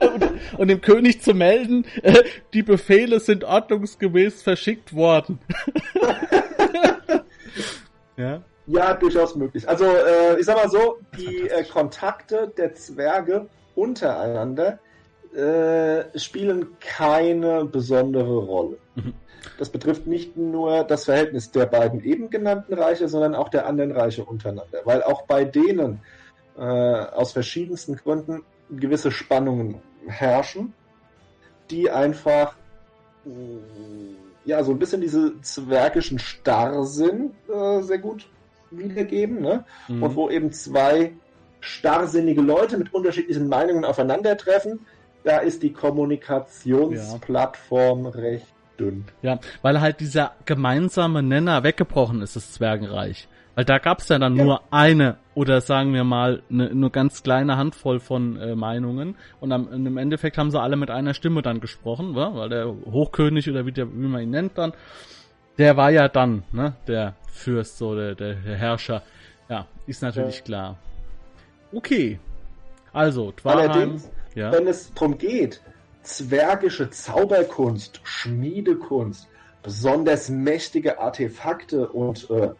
und, 0.00 0.58
und, 0.58 0.68
dem 0.68 0.80
König 0.80 1.22
zu 1.22 1.34
melden, 1.34 1.84
äh, 2.02 2.22
die 2.54 2.62
Befehle 2.62 3.20
sind 3.20 3.44
ordnungsgemäß 3.44 4.42
verschickt 4.42 4.94
worden. 4.94 5.38
ja. 8.16 8.42
Ja, 8.66 8.94
durchaus 8.94 9.34
möglich. 9.34 9.66
Also, 9.66 9.86
äh, 9.86 10.38
ich 10.38 10.44
sag 10.44 10.56
mal 10.56 10.68
so, 10.68 10.98
die 11.16 11.48
äh, 11.48 11.64
Kontakte 11.64 12.52
der 12.56 12.74
Zwerge 12.74 13.48
untereinander 13.78 14.78
äh, 15.34 16.18
spielen 16.18 16.76
keine 16.80 17.64
besondere 17.64 18.38
Rolle. 18.38 18.78
Mhm. 18.94 19.14
Das 19.58 19.70
betrifft 19.70 20.06
nicht 20.06 20.36
nur 20.36 20.84
das 20.84 21.04
Verhältnis 21.04 21.50
der 21.50 21.66
beiden 21.66 22.02
eben 22.02 22.30
genannten 22.30 22.74
Reiche, 22.74 23.08
sondern 23.08 23.34
auch 23.34 23.48
der 23.48 23.66
anderen 23.66 23.92
Reiche 23.92 24.24
untereinander. 24.24 24.80
Weil 24.84 25.02
auch 25.02 25.22
bei 25.22 25.44
denen 25.44 26.00
äh, 26.56 26.62
aus 26.62 27.32
verschiedensten 27.32 27.96
Gründen 27.96 28.42
gewisse 28.70 29.10
Spannungen 29.10 29.80
herrschen, 30.06 30.74
die 31.70 31.90
einfach 31.90 32.56
ja 34.44 34.64
so 34.64 34.72
ein 34.72 34.78
bisschen 34.78 35.00
diese 35.00 35.40
zwergischen 35.42 36.18
Starrsinn 36.18 37.32
äh, 37.52 37.82
sehr 37.82 37.98
gut 37.98 38.26
wiedergeben, 38.70 39.40
ne? 39.40 39.64
Mhm. 39.88 40.02
Und 40.02 40.16
wo 40.16 40.30
eben 40.30 40.52
zwei 40.52 41.12
starrsinnige 41.60 42.40
Leute 42.40 42.78
mit 42.78 42.94
unterschiedlichen 42.94 43.48
Meinungen 43.48 43.84
aufeinandertreffen, 43.84 44.86
da 45.24 45.38
ist 45.38 45.62
die 45.62 45.72
Kommunikationsplattform 45.72 48.04
ja. 48.04 48.10
recht 48.10 48.46
dünn. 48.78 49.06
Ja, 49.22 49.40
weil 49.62 49.80
halt 49.80 50.00
dieser 50.00 50.32
gemeinsame 50.44 51.22
Nenner 51.22 51.62
weggebrochen 51.64 52.20
ist, 52.22 52.36
das 52.36 52.52
Zwergenreich. 52.52 53.28
Weil 53.54 53.64
da 53.64 53.78
gab 53.78 53.98
es 53.98 54.08
ja 54.08 54.18
dann 54.20 54.36
ja. 54.36 54.44
nur 54.44 54.60
eine 54.70 55.16
oder 55.34 55.60
sagen 55.60 55.92
wir 55.92 56.04
mal 56.04 56.44
eine 56.48 56.72
nur 56.72 56.90
ganz 56.90 57.24
kleine 57.24 57.56
Handvoll 57.56 57.98
von 57.98 58.36
äh, 58.36 58.54
Meinungen 58.54 59.16
und 59.40 59.50
am, 59.50 59.72
im 59.72 59.96
Endeffekt 59.96 60.38
haben 60.38 60.52
sie 60.52 60.60
alle 60.60 60.76
mit 60.76 60.90
einer 60.90 61.12
Stimme 61.12 61.42
dann 61.42 61.58
gesprochen, 61.58 62.14
wa? 62.14 62.30
weil 62.34 62.50
der 62.50 62.68
Hochkönig 62.68 63.50
oder 63.50 63.66
wie, 63.66 63.72
der, 63.72 63.92
wie 63.92 64.06
man 64.06 64.22
ihn 64.22 64.30
nennt 64.30 64.56
dann, 64.56 64.74
der 65.58 65.76
war 65.76 65.90
ja 65.90 66.08
dann, 66.08 66.44
ne, 66.52 66.74
der 66.86 67.16
Fürst, 67.26 67.78
so 67.78 67.96
der, 67.96 68.14
der, 68.14 68.34
der 68.34 68.56
Herrscher. 68.56 69.02
Ja, 69.48 69.66
ist 69.86 70.02
natürlich 70.02 70.38
ja. 70.38 70.44
klar. 70.44 70.76
Okay. 71.72 72.18
Also, 72.92 73.32
Twarheim, 73.32 73.70
Allerdings, 73.70 74.10
ja. 74.34 74.52
wenn 74.52 74.66
es 74.66 74.92
darum 74.94 75.18
geht, 75.18 75.60
zwergische 76.02 76.90
Zauberkunst, 76.90 78.00
Schmiedekunst, 78.02 79.28
besonders 79.62 80.28
mächtige 80.30 80.98
Artefakte 80.98 81.88
und 81.88 82.30
äh, 82.30 82.50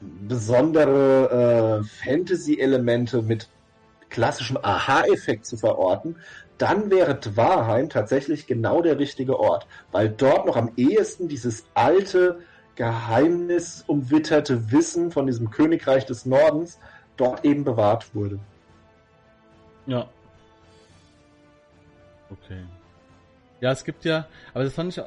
besondere 0.00 1.80
äh, 1.82 2.04
Fantasy-Elemente 2.04 3.22
mit 3.22 3.48
klassischem 4.10 4.58
Aha-Effekt 4.60 5.46
zu 5.46 5.56
verorten, 5.56 6.16
dann 6.58 6.90
wäre 6.90 7.14
Dwarheim 7.14 7.88
tatsächlich 7.88 8.46
genau 8.46 8.82
der 8.82 8.98
richtige 8.98 9.38
Ort, 9.38 9.66
weil 9.92 10.10
dort 10.10 10.46
noch 10.46 10.56
am 10.56 10.72
ehesten 10.76 11.28
dieses 11.28 11.64
alte, 11.74 12.40
geheimnisumwitterte 12.74 14.70
Wissen 14.72 15.10
von 15.10 15.26
diesem 15.26 15.50
Königreich 15.50 16.06
des 16.06 16.26
Nordens 16.26 16.78
dort 17.20 17.44
eben 17.44 17.64
bewahrt 17.64 18.14
wurde. 18.14 18.38
Ja. 19.86 20.08
Okay. 22.30 22.62
Ja, 23.60 23.72
es 23.72 23.84
gibt 23.84 24.04
ja, 24.04 24.26
aber 24.54 24.64
das 24.64 24.74
fand 24.74 24.96
ich 24.96 25.02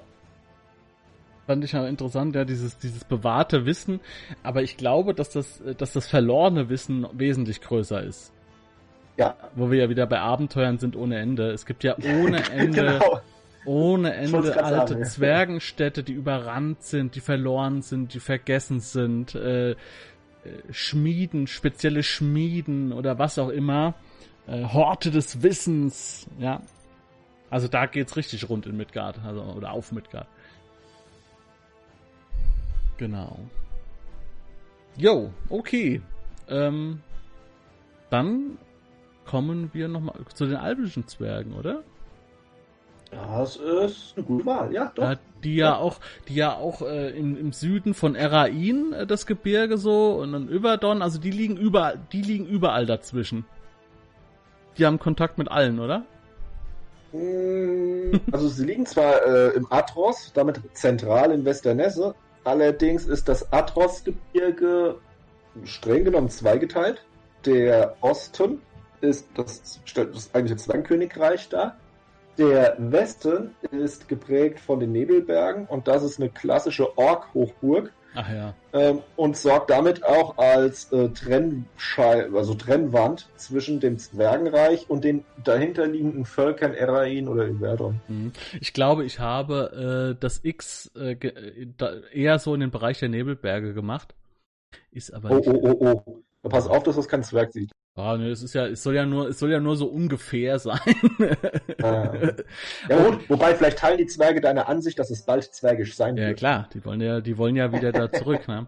fand 1.46 1.64
ich 1.64 1.74
ja 1.74 1.86
interessant, 1.88 2.36
ja, 2.36 2.46
dieses, 2.46 2.78
dieses 2.78 3.04
bewahrte 3.04 3.66
Wissen. 3.66 4.00
Aber 4.44 4.64
ich 4.64 4.78
glaube, 4.78 5.14
dass 5.14 5.30
das, 5.30 5.62
dass 5.78 5.94
das 5.94 6.08
verlorene 6.08 6.70
Wissen 6.70 7.06
wesentlich 7.14 7.62
größer 7.62 8.02
ist. 8.02 8.32
Ja. 9.18 9.36
Wo 9.56 9.70
wir 9.70 9.80
ja 9.80 9.90
wieder 9.90 10.08
bei 10.08 10.20
Abenteuern 10.20 10.78
sind 10.78 10.96
ohne 10.96 11.20
Ende. 11.20 11.52
Es 11.52 11.66
gibt 11.66 11.84
ja 11.84 11.96
ohne 12.22 12.50
Ende, 12.50 13.00
genau. 13.00 13.20
ohne 13.66 14.14
Ende 14.14 14.64
alte 14.64 14.94
sagen, 14.94 15.06
Zwergenstädte, 15.06 16.04
die 16.04 16.14
überrannt 16.14 16.84
sind, 16.84 17.16
die 17.16 17.20
verloren 17.20 17.82
sind, 17.82 18.14
die 18.14 18.20
vergessen 18.20 18.80
sind, 18.80 19.36
äh, 19.36 19.72
äh, 19.72 19.76
Schmieden, 20.72 21.48
spezielle 21.48 22.04
Schmieden 22.04 22.94
oder 22.94 23.20
was 23.20 23.40
auch 23.40 23.50
immer. 23.50 23.96
Äh, 24.48 24.64
Horte 24.66 25.12
des 25.12 25.42
Wissens, 25.42 26.28
ja. 26.40 26.62
Also 27.50 27.68
da 27.68 27.86
geht's 27.86 28.18
richtig 28.18 28.50
rund 28.50 28.66
in 28.66 28.76
Midgard, 28.76 29.20
also, 29.24 29.42
oder 29.42 29.72
auf 29.72 29.92
Midgard. 29.92 30.28
Genau. 32.98 33.40
Jo, 34.98 35.32
okay. 35.50 36.02
Ähm, 36.48 37.02
dann 38.10 38.58
kommen 39.26 39.70
wir 39.74 39.88
nochmal 39.88 40.16
zu 40.34 40.46
den 40.46 40.58
albischen 40.58 41.08
Zwergen, 41.08 41.54
oder? 41.54 41.84
Das 43.16 43.56
ist 43.58 44.14
eine 44.16 44.26
gute 44.26 44.46
Wahl, 44.46 44.74
ja, 44.74 44.92
doch. 44.96 45.04
Ja, 45.04 45.16
die 45.44 45.56
ja, 45.56 45.66
ja, 45.66 45.78
auch, 45.78 46.00
die 46.28 46.36
ja 46.36 46.56
auch 46.56 46.82
äh, 46.82 47.10
im, 47.10 47.38
im 47.38 47.52
Süden 47.52 47.94
von 47.94 48.16
Erain 48.16 48.94
äh, 48.94 49.06
das 49.06 49.26
Gebirge 49.26 49.78
so 49.78 50.16
und 50.16 50.32
dann 50.32 50.48
Überdon, 50.48 51.02
also 51.02 51.20
die 51.20 51.32
liegen 51.32 51.58
überall, 51.58 52.00
die 52.12 52.22
liegen 52.22 52.46
überall 52.46 52.86
dazwischen. 52.86 53.46
Die 54.78 54.86
haben 54.86 55.00
Kontakt 55.00 55.38
mit 55.38 55.52
allen, 55.52 55.80
oder? 55.80 56.04
Mm, 57.12 58.20
also 58.32 58.48
sie 58.48 58.66
liegen 58.66 58.86
zwar 58.86 59.26
äh, 59.26 59.50
im 59.50 59.68
Atros, 59.72 60.32
damit 60.34 60.62
zentral 60.74 61.32
in 61.32 61.46
Westernesse, 61.46 62.16
allerdings 62.44 63.06
ist 63.06 63.30
das 63.30 63.52
Atros-Gebirge 63.52 64.96
streng 65.64 66.06
genommen 66.06 66.30
zweigeteilt. 66.30 67.04
Der 67.46 67.96
Osten 68.02 68.62
ist 69.02 69.28
das, 69.36 69.82
das 69.94 70.34
eigentliche 70.34 70.58
Zwangkönigreich 70.58 71.50
da. 71.50 71.76
Der 72.38 72.76
Westen 72.80 73.52
ist 73.72 74.08
geprägt 74.08 74.60
von 74.60 74.80
den 74.80 74.92
Nebelbergen 74.92 75.66
und 75.66 75.88
das 75.88 76.04
ist 76.04 76.20
eine 76.20 76.30
klassische 76.30 76.98
Ork-Hochburg. 76.98 77.92
Ach 78.16 78.30
ja. 78.32 78.54
Ähm, 78.74 79.02
und 79.16 79.38
sorgt 79.38 79.72
damit 79.72 80.04
auch 80.04 80.38
als 80.38 80.92
äh, 80.92 81.10
Trennschei 81.10 82.30
also 82.32 82.54
Trennwand 82.54 83.28
zwischen 83.38 83.80
dem 83.80 83.98
Zwergenreich 83.98 84.90
und 84.90 85.04
den 85.04 85.26
dahinterliegenden 85.44 86.26
Völkern 86.26 86.74
Erain 86.74 87.28
oder 87.28 87.48
Iverdon. 87.48 88.02
Mhm. 88.08 88.32
Ich 88.62 88.74
glaube, 88.74 89.04
ich 89.04 89.20
habe 89.20 90.14
äh, 90.16 90.20
das 90.20 90.42
X 90.44 90.92
äh, 90.96 91.16
eher 92.14 92.38
so 92.40 92.54
in 92.54 92.60
den 92.60 92.72
Bereich 92.72 93.00
der 93.00 93.10
Nebelberge 93.10 93.74
gemacht. 93.74 94.14
Ist 94.92 95.12
aber 95.14 95.32
oh, 95.32 95.36
nicht... 95.36 95.48
oh, 95.48 95.60
oh, 95.64 96.02
oh. 96.06 96.24
Da 96.44 96.50
pass 96.50 96.68
auf, 96.68 96.84
dass 96.84 96.96
das 96.96 97.08
kein 97.08 97.24
Zwerg 97.24 97.52
sieht. 97.54 97.72
Ah, 97.96 98.18
ne, 98.18 98.30
es 98.30 98.42
ist 98.42 98.56
ja, 98.56 98.66
es 98.66 98.82
soll 98.82 98.96
ja 98.96 99.06
nur, 99.06 99.30
es 99.30 99.38
soll 99.38 99.52
ja 99.52 99.60
nur 99.60 99.76
so 99.76 99.86
ungefähr 99.86 100.58
sein. 100.58 100.80
Ah. 101.82 102.12
ja, 102.90 103.04
gut, 103.10 103.30
wobei 103.30 103.54
vielleicht 103.54 103.78
teilen 103.78 104.00
die 104.00 104.08
Zwerge 104.08 104.42
deine 104.42 104.68
Ansicht, 104.68 104.98
dass 104.98 105.12
es 105.12 105.24
bald 105.24 105.44
zwergisch 105.44 105.96
sein 105.96 106.18
ja, 106.18 106.28
wird. 106.28 106.42
Ja 106.42 106.50
klar, 106.50 106.70
die 106.74 106.84
wollen 106.86 107.02
ja, 107.02 107.22
die 107.22 107.38
wollen 107.38 107.56
ja 107.56 107.72
wieder 107.72 107.92
da 107.92 108.12
zurück, 108.12 108.48
ne? 108.48 108.66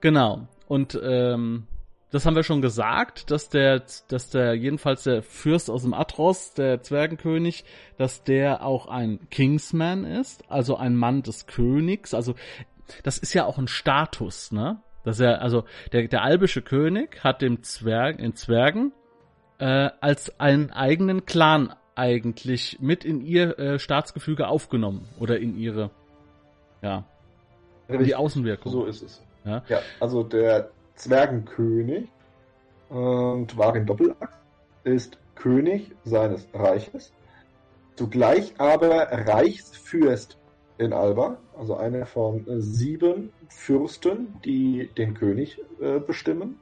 Genau. 0.00 0.48
Und 0.68 0.98
ähm, 1.02 1.66
das 2.12 2.24
haben 2.24 2.36
wir 2.36 2.44
schon 2.44 2.62
gesagt, 2.62 3.30
dass 3.30 3.50
der, 3.50 3.82
dass 4.08 4.30
der 4.30 4.54
jedenfalls 4.54 5.02
der 5.02 5.22
Fürst 5.22 5.70
aus 5.70 5.82
dem 5.82 5.92
Atros, 5.92 6.54
der 6.54 6.82
Zwergenkönig, 6.82 7.64
dass 7.98 8.22
der 8.22 8.64
auch 8.64 8.86
ein 8.86 9.28
Kingsman 9.30 10.04
ist, 10.04 10.44
also 10.50 10.76
ein 10.76 10.94
Mann 10.94 11.22
des 11.22 11.46
Königs. 11.46 12.14
Also 12.14 12.34
das 13.02 13.18
ist 13.18 13.34
ja 13.34 13.44
auch 13.44 13.58
ein 13.58 13.68
Status, 13.68 14.52
ne? 14.52 14.82
Dass 15.04 15.20
er, 15.20 15.42
also 15.42 15.64
der, 15.92 16.06
der 16.08 16.22
albische 16.22 16.62
König 16.62 17.24
hat 17.24 17.42
dem 17.42 17.62
Zwerg, 17.62 18.18
in 18.18 18.34
Zwergen 18.36 18.92
äh, 19.58 19.90
als 20.00 20.38
einen 20.40 20.70
eigenen 20.70 21.26
Clan 21.26 21.74
eigentlich 21.94 22.78
mit 22.80 23.04
in 23.04 23.20
ihr 23.20 23.58
äh, 23.58 23.78
Staatsgefüge 23.78 24.48
aufgenommen 24.48 25.08
oder 25.18 25.38
in 25.38 25.56
ihre, 25.56 25.90
ja, 26.80 27.04
in 27.88 28.04
die 28.04 28.14
Außenwirkung. 28.14 28.72
So 28.72 28.84
ist 28.86 29.02
es. 29.02 29.22
Ja, 29.44 29.62
ja 29.68 29.80
also 30.00 30.22
der 30.22 30.70
Zwergenkönig 30.94 32.08
und 32.88 33.56
Warin 33.56 33.86
Doppelachs 33.86 34.36
ist 34.84 35.18
König 35.34 35.92
seines 36.04 36.46
Reiches, 36.52 37.12
zugleich 37.96 38.54
aber 38.58 39.08
Reichsfürst 39.10 40.38
in 40.82 40.92
Alba, 40.92 41.38
also 41.58 41.76
einer 41.76 42.06
von 42.06 42.46
äh, 42.46 42.60
sieben 42.60 43.32
Fürsten, 43.48 44.34
die 44.44 44.90
den 44.96 45.14
König 45.14 45.60
äh, 45.80 45.98
bestimmen. 45.98 46.58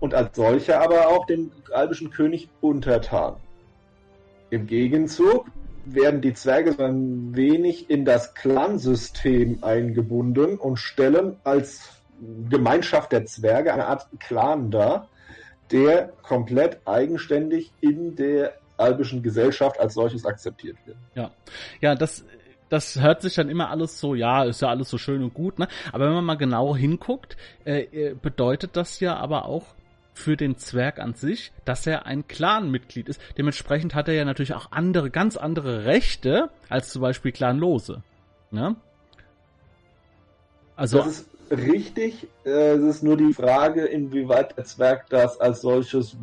Und 0.00 0.14
als 0.14 0.36
solcher 0.36 0.80
aber 0.80 1.08
auch 1.08 1.26
den 1.26 1.50
albischen 1.72 2.10
König 2.10 2.48
untertan. 2.60 3.36
Im 4.50 4.66
Gegenzug 4.66 5.46
werden 5.86 6.20
die 6.20 6.34
Zwerge 6.34 6.74
ein 6.82 7.34
wenig 7.34 7.90
in 7.90 8.04
das 8.04 8.34
Clansystem 8.34 9.58
eingebunden 9.62 10.58
und 10.58 10.76
stellen 10.76 11.36
als 11.44 12.02
Gemeinschaft 12.48 13.12
der 13.12 13.26
Zwerge 13.26 13.72
eine 13.72 13.86
Art 13.86 14.08
Clan 14.20 14.70
dar, 14.70 15.08
der 15.70 16.12
komplett 16.22 16.80
eigenständig 16.86 17.72
in 17.80 18.16
der 18.16 18.54
albischen 18.76 19.22
Gesellschaft 19.22 19.78
als 19.78 19.94
solches 19.94 20.24
akzeptiert 20.24 20.76
wird. 20.84 20.96
Ja, 21.14 21.30
ja, 21.80 21.94
das 21.94 22.24
das 22.74 23.00
hört 23.00 23.22
sich 23.22 23.36
dann 23.36 23.48
immer 23.48 23.70
alles 23.70 24.00
so, 24.00 24.16
ja, 24.16 24.42
ist 24.42 24.60
ja 24.60 24.68
alles 24.68 24.90
so 24.90 24.98
schön 24.98 25.22
und 25.22 25.32
gut, 25.32 25.60
ne? 25.60 25.68
Aber 25.92 26.06
wenn 26.06 26.14
man 26.14 26.24
mal 26.24 26.34
genau 26.34 26.74
hinguckt, 26.74 27.36
äh, 27.64 27.82
äh, 27.82 28.14
bedeutet 28.20 28.76
das 28.76 28.98
ja 28.98 29.16
aber 29.16 29.46
auch 29.46 29.64
für 30.12 30.36
den 30.36 30.58
Zwerg 30.58 30.98
an 30.98 31.14
sich, 31.14 31.52
dass 31.64 31.86
er 31.86 32.06
ein 32.06 32.26
Clan-Mitglied 32.26 33.08
ist. 33.08 33.20
Dementsprechend 33.38 33.94
hat 33.94 34.08
er 34.08 34.14
ja 34.14 34.24
natürlich 34.24 34.54
auch 34.54 34.72
andere, 34.72 35.10
ganz 35.10 35.36
andere 35.36 35.84
Rechte 35.84 36.50
als 36.68 36.90
zum 36.90 37.02
Beispiel 37.02 37.30
Clanlose. 37.30 38.02
Ne? 38.50 38.74
Also. 40.74 40.98
Das 40.98 41.06
ist 41.20 41.28
richtig. 41.50 42.26
Äh, 42.44 42.72
es 42.72 42.82
ist 42.82 43.02
nur 43.04 43.16
die 43.16 43.32
Frage, 43.32 43.84
inwieweit 43.84 44.56
der 44.56 44.64
Zwerg 44.64 45.08
das 45.10 45.40
als 45.40 45.60
solches 45.60 46.16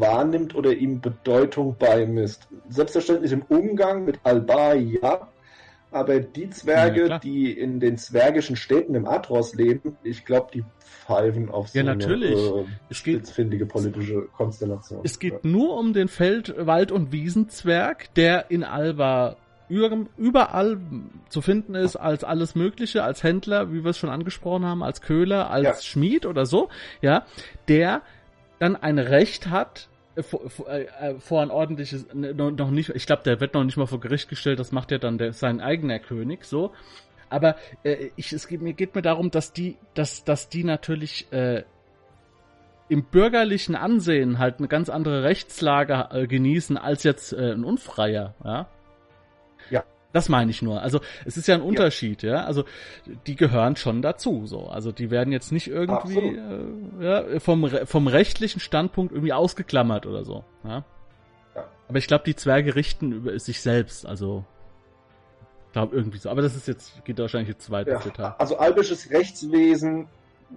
wahrnimmt 0.00 0.54
oder 0.54 0.72
ihm 0.72 1.00
Bedeutung 1.00 1.76
beimisst. 1.78 2.48
Selbstverständlich 2.68 3.32
im 3.32 3.42
Umgang 3.42 4.04
mit 4.04 4.20
Alba 4.24 4.74
ja, 4.74 5.28
aber 5.92 6.20
die 6.20 6.48
Zwerge, 6.48 7.08
ja, 7.08 7.18
die 7.18 7.52
in 7.52 7.78
den 7.78 7.98
zwergischen 7.98 8.56
Städten 8.56 8.94
im 8.94 9.06
Atros 9.06 9.54
leben, 9.54 9.96
ich 10.02 10.24
glaube, 10.24 10.48
die 10.54 10.64
pfeifen 10.80 11.50
auf 11.50 11.68
so 11.68 11.78
ja, 11.78 11.84
natürlich. 11.84 12.32
eine 12.32 12.62
äh, 12.62 12.94
spitzfindige 12.94 13.66
politische 13.66 14.22
Konstellation. 14.34 15.00
Es 15.04 15.18
geht 15.18 15.32
ja. 15.32 15.38
nur 15.42 15.76
um 15.76 15.92
den 15.92 16.08
Feld-, 16.08 16.54
Wald- 16.56 16.92
und 16.92 17.12
Wiesenzwerg, 17.12 18.14
der 18.14 18.50
in 18.50 18.64
Alba 18.64 19.36
überall 19.68 20.78
zu 21.30 21.40
finden 21.40 21.74
ist 21.74 21.96
als 21.96 22.24
alles 22.24 22.54
Mögliche, 22.54 23.04
als 23.04 23.22
Händler, 23.22 23.72
wie 23.72 23.84
wir 23.84 23.90
es 23.90 23.98
schon 23.98 24.10
angesprochen 24.10 24.66
haben, 24.66 24.82
als 24.82 25.00
Köhler, 25.00 25.50
als 25.50 25.64
ja. 25.64 25.74
Schmied 25.82 26.26
oder 26.26 26.44
so, 26.44 26.68
ja, 27.00 27.24
der 27.68 28.02
dann 28.62 28.76
ein 28.76 29.00
Recht 29.00 29.50
hat, 29.50 29.88
äh, 30.14 30.22
äh, 30.68 30.84
äh, 30.84 31.14
vor 31.18 31.42
ein 31.42 31.50
ordentliches, 31.50 32.06
ne, 32.14 32.32
noch 32.32 32.70
nicht, 32.70 32.90
ich 32.90 33.06
glaube, 33.06 33.24
der 33.24 33.40
wird 33.40 33.54
noch 33.54 33.64
nicht 33.64 33.76
mal 33.76 33.86
vor 33.86 33.98
Gericht 33.98 34.28
gestellt, 34.28 34.60
das 34.60 34.70
macht 34.70 34.92
ja 34.92 34.98
dann 34.98 35.18
der, 35.18 35.32
sein 35.32 35.60
eigener 35.60 35.98
König, 35.98 36.44
so. 36.44 36.70
Aber 37.28 37.56
äh, 37.82 38.10
ich, 38.14 38.32
es 38.32 38.46
geht, 38.46 38.62
mir 38.62 38.74
geht 38.74 38.94
mir 38.94 39.02
darum, 39.02 39.32
dass 39.32 39.52
die, 39.52 39.78
dass, 39.94 40.22
dass 40.22 40.48
die 40.48 40.62
natürlich 40.62 41.32
äh, 41.32 41.64
im 42.88 43.04
bürgerlichen 43.04 43.74
Ansehen 43.74 44.38
halt 44.38 44.58
eine 44.58 44.68
ganz 44.68 44.88
andere 44.90 45.24
Rechtslage 45.24 46.10
äh, 46.12 46.26
genießen 46.28 46.76
als 46.76 47.02
jetzt 47.02 47.32
äh, 47.32 47.54
ein 47.54 47.64
Unfreier, 47.64 48.36
ja. 48.44 48.68
Das 50.12 50.28
meine 50.28 50.50
ich 50.50 50.62
nur. 50.62 50.82
Also 50.82 51.00
es 51.24 51.36
ist 51.36 51.48
ja 51.48 51.54
ein 51.54 51.62
Unterschied, 51.62 52.22
ja. 52.22 52.34
ja? 52.34 52.44
Also 52.44 52.64
die 53.26 53.36
gehören 53.36 53.76
schon 53.76 54.02
dazu, 54.02 54.46
so. 54.46 54.66
Also 54.68 54.92
die 54.92 55.10
werden 55.10 55.32
jetzt 55.32 55.52
nicht 55.52 55.68
irgendwie 55.68 56.36
äh, 56.36 57.04
ja, 57.04 57.40
vom 57.40 57.68
vom 57.84 58.06
rechtlichen 58.06 58.60
Standpunkt 58.60 59.12
irgendwie 59.12 59.32
ausgeklammert 59.32 60.06
oder 60.06 60.24
so. 60.24 60.44
Ja. 60.64 60.84
ja. 61.54 61.64
Aber 61.88 61.98
ich 61.98 62.06
glaube, 62.06 62.24
die 62.24 62.36
Zwerge 62.36 62.74
richten 62.74 63.12
über 63.12 63.38
sich 63.38 63.60
selbst. 63.60 64.06
Also 64.06 64.44
glaube 65.72 65.96
irgendwie 65.96 66.18
so. 66.18 66.30
Aber 66.30 66.42
das 66.42 66.54
ist 66.54 66.68
jetzt 66.68 67.04
geht 67.04 67.18
wahrscheinlich 67.18 67.48
jetzt 67.48 67.70
weiter. 67.70 68.00
Ja. 68.18 68.36
Also 68.38 68.58
albisches 68.58 69.10
Rechtswesen. 69.10 70.08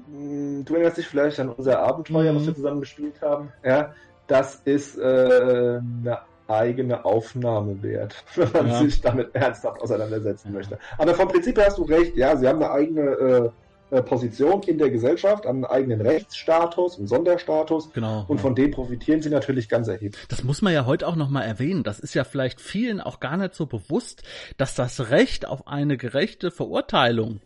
Hm, 0.07 0.65
du 0.65 0.73
erinnerst 0.73 0.97
dich 0.97 1.07
vielleicht 1.07 1.39
an 1.39 1.49
unser 1.49 1.79
Abenteuer, 1.79 2.33
mhm. 2.33 2.37
was 2.37 2.47
wir 2.47 2.55
zusammen 2.55 2.81
gespielt 2.81 3.21
haben. 3.21 3.51
Ja, 3.63 3.93
das 4.27 4.55
ist 4.65 4.97
äh, 4.97 5.79
eine 6.03 6.19
eigene 6.47 7.05
Aufnahme 7.05 7.81
wert, 7.81 8.23
wenn 8.35 8.51
man 8.51 8.67
ja. 8.67 8.79
sich 8.79 9.01
damit 9.01 9.33
ernsthaft 9.33 9.81
auseinandersetzen 9.81 10.53
möchte. 10.53 10.77
Aber 10.97 11.13
vom 11.13 11.27
Prinzip 11.27 11.57
her 11.57 11.67
hast 11.67 11.77
du 11.77 11.83
recht, 11.83 12.15
ja, 12.15 12.35
sie 12.35 12.47
haben 12.47 12.61
eine 12.61 12.71
eigene 12.71 13.01
äh, 13.01 13.49
äh, 13.91 14.01
Position 14.01 14.63
in 14.63 14.79
der 14.79 14.89
Gesellschaft, 14.89 15.45
einen 15.45 15.63
eigenen 15.63 16.01
Rechtsstatus, 16.01 16.97
einen 16.97 17.07
Sonderstatus. 17.07 17.93
Genau. 17.93 18.25
Und 18.27 18.37
ja. 18.37 18.41
von 18.41 18.55
dem 18.55 18.71
profitieren 18.71 19.21
sie 19.21 19.29
natürlich 19.29 19.69
ganz 19.69 19.87
erheblich. 19.87 20.25
Das 20.27 20.43
muss 20.43 20.63
man 20.63 20.73
ja 20.73 20.87
heute 20.87 21.07
auch 21.07 21.15
nochmal 21.15 21.45
erwähnen. 21.45 21.83
Das 21.83 21.99
ist 21.99 22.15
ja 22.15 22.23
vielleicht 22.23 22.59
vielen 22.59 22.99
auch 22.99 23.19
gar 23.19 23.37
nicht 23.37 23.53
so 23.53 23.67
bewusst, 23.67 24.23
dass 24.57 24.73
das 24.73 25.11
Recht 25.11 25.47
auf 25.47 25.67
eine 25.67 25.97
gerechte 25.97 26.49
Verurteilung, 26.49 27.41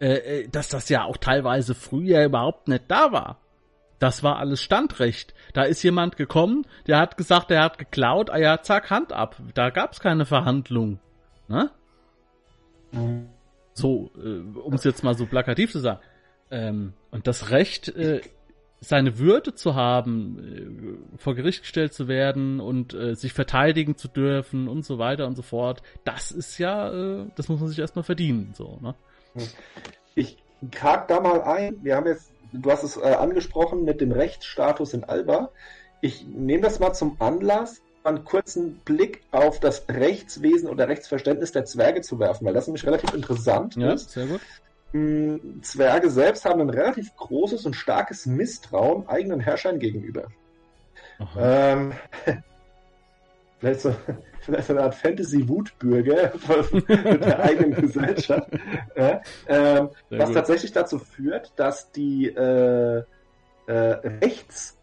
äh, 0.00 0.40
äh, 0.40 0.48
dass 0.48 0.68
das 0.68 0.88
ja 0.88 1.04
auch 1.04 1.18
teilweise 1.18 1.76
früher 1.76 2.24
überhaupt 2.24 2.66
nicht 2.66 2.84
da 2.88 3.12
war. 3.12 3.45
Das 3.98 4.22
war 4.22 4.36
alles 4.36 4.62
Standrecht. 4.62 5.34
Da 5.54 5.62
ist 5.62 5.82
jemand 5.82 6.16
gekommen, 6.16 6.66
der 6.86 6.98
hat 6.98 7.16
gesagt, 7.16 7.50
er 7.50 7.62
hat 7.62 7.78
geklaut, 7.78 8.30
ah 8.30 8.38
ja, 8.38 8.60
zack, 8.62 8.90
Hand 8.90 9.12
ab. 9.12 9.36
Da 9.54 9.70
gab's 9.70 10.00
keine 10.00 10.26
Verhandlung. 10.26 11.00
Ne? 11.48 11.70
So, 13.72 14.10
äh, 14.16 14.58
um 14.58 14.74
es 14.74 14.84
jetzt 14.84 15.02
mal 15.02 15.14
so 15.14 15.26
plakativ 15.26 15.72
zu 15.72 15.80
sagen. 15.80 16.00
Ähm, 16.50 16.92
und 17.10 17.26
das 17.26 17.50
Recht, 17.50 17.88
äh, 17.88 18.20
seine 18.80 19.18
Würde 19.18 19.54
zu 19.54 19.74
haben, 19.74 20.98
äh, 21.14 21.18
vor 21.18 21.34
Gericht 21.34 21.62
gestellt 21.62 21.92
zu 21.92 22.08
werden 22.08 22.60
und 22.60 22.94
äh, 22.94 23.14
sich 23.14 23.32
verteidigen 23.32 23.96
zu 23.96 24.08
dürfen 24.08 24.68
und 24.68 24.84
so 24.84 24.98
weiter 24.98 25.26
und 25.26 25.34
so 25.34 25.42
fort, 25.42 25.82
das 26.04 26.30
ist 26.30 26.58
ja, 26.58 26.92
äh, 26.92 27.26
das 27.36 27.48
muss 27.48 27.60
man 27.60 27.68
sich 27.68 27.78
erstmal 27.78 28.04
verdienen. 28.04 28.52
So, 28.54 28.78
ne? 28.80 28.94
Ich 30.14 30.36
hake 30.80 31.06
da 31.08 31.20
mal 31.20 31.42
ein. 31.42 31.82
Wir 31.82 31.96
haben 31.96 32.06
jetzt, 32.06 32.32
du 32.52 32.70
hast 32.70 32.82
es 32.82 32.96
äh, 32.96 33.02
angesprochen 33.02 33.84
mit 33.84 34.00
dem 34.00 34.12
Rechtsstatus 34.12 34.92
in 34.94 35.04
Alba. 35.04 35.50
Ich 36.00 36.26
nehme 36.26 36.62
das 36.62 36.78
mal 36.78 36.92
zum 36.92 37.16
Anlass, 37.20 37.80
einen 38.04 38.24
kurzen 38.24 38.76
Blick 38.84 39.22
auf 39.32 39.58
das 39.60 39.84
Rechtswesen 39.88 40.68
oder 40.68 40.88
Rechtsverständnis 40.88 41.52
der 41.52 41.64
Zwerge 41.64 42.02
zu 42.02 42.18
werfen, 42.20 42.46
weil 42.46 42.54
das 42.54 42.66
nämlich 42.66 42.86
relativ 42.86 43.12
interessant 43.14 43.74
Ja, 43.76 43.92
ist. 43.92 44.10
sehr 44.12 44.26
gut. 44.26 44.40
Mh, 44.92 45.38
Zwerge 45.62 46.10
selbst 46.10 46.44
haben 46.44 46.60
ein 46.60 46.70
relativ 46.70 47.14
großes 47.16 47.66
und 47.66 47.74
starkes 47.74 48.26
Misstrauen 48.26 49.08
eigenen 49.08 49.40
Herrschern 49.40 49.78
gegenüber. 49.80 50.28
Ähm, 51.36 51.92
vielleicht, 53.66 53.80
so, 53.80 53.94
vielleicht 54.40 54.66
so 54.66 54.72
eine 54.72 54.82
Art 54.82 54.94
Fantasy-Wutbürger 54.94 56.32
mit 56.72 56.88
der 57.24 57.42
eigenen 57.42 57.74
Gesellschaft. 57.80 58.48
Ja, 58.96 59.20
ähm, 59.48 59.88
was 60.10 60.26
gut. 60.26 60.34
tatsächlich 60.34 60.72
dazu 60.72 60.98
führt, 60.98 61.52
dass 61.56 61.90
die 61.92 62.28
äh, 62.28 63.02
äh, 63.66 63.72
Rechts, 63.72 64.78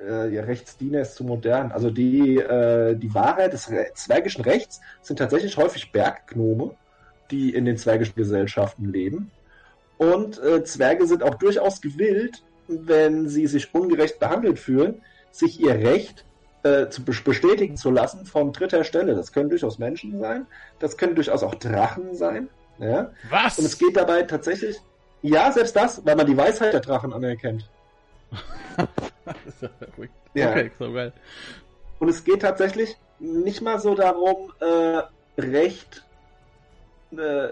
äh, 0.00 0.32
ja, 0.34 0.42
Rechtsdiener 0.42 1.00
ist 1.00 1.14
zu 1.14 1.24
modern, 1.24 1.72
also 1.72 1.90
die, 1.90 2.36
äh, 2.36 2.94
die 2.96 3.14
Wahrheit 3.14 3.52
des 3.52 3.70
Re 3.70 3.86
zwergischen 3.94 4.44
Rechts 4.44 4.80
sind 5.02 5.18
tatsächlich 5.18 5.56
häufig 5.56 5.92
Berggnome, 5.92 6.74
die 7.30 7.54
in 7.54 7.64
den 7.64 7.76
zwergischen 7.76 8.16
Gesellschaften 8.16 8.92
leben. 8.92 9.30
Und 9.96 10.42
äh, 10.42 10.64
Zwerge 10.64 11.06
sind 11.06 11.22
auch 11.22 11.34
durchaus 11.34 11.80
gewillt, 11.80 12.42
wenn 12.68 13.28
sie 13.28 13.46
sich 13.46 13.74
ungerecht 13.74 14.18
behandelt 14.18 14.58
fühlen, 14.58 15.02
sich 15.30 15.60
ihr 15.60 15.74
Recht 15.74 16.24
äh, 16.62 16.88
zu 16.88 17.02
bes- 17.02 17.24
bestätigen 17.24 17.76
zu 17.76 17.90
lassen 17.90 18.26
von 18.26 18.52
dritter 18.52 18.84
Stelle. 18.84 19.14
Das 19.14 19.32
können 19.32 19.48
durchaus 19.50 19.78
Menschen 19.78 20.18
sein, 20.20 20.46
das 20.78 20.96
können 20.96 21.14
durchaus 21.14 21.42
auch 21.42 21.54
Drachen 21.54 22.14
sein. 22.14 22.48
Ja? 22.78 23.10
Was? 23.28 23.58
Und 23.58 23.64
es 23.64 23.78
geht 23.78 23.96
dabei 23.96 24.22
tatsächlich, 24.22 24.80
ja, 25.22 25.52
selbst 25.52 25.76
das, 25.76 26.04
weil 26.04 26.16
man 26.16 26.26
die 26.26 26.36
Weisheit 26.36 26.72
der 26.72 26.80
Drachen 26.80 27.12
anerkennt. 27.12 27.68
Das 28.76 29.36
ist 29.46 29.62
ja 29.62 29.68
verrückt. 29.78 30.14
Ja. 30.34 30.50
Okay, 30.50 30.70
so 30.78 30.92
geil. 30.92 31.12
Und 31.98 32.08
es 32.08 32.24
geht 32.24 32.42
tatsächlich 32.42 32.96
nicht 33.18 33.60
mal 33.60 33.78
so 33.78 33.94
darum, 33.94 34.52
äh, 34.60 35.02
Recht 35.38 36.04
äh, 37.12 37.48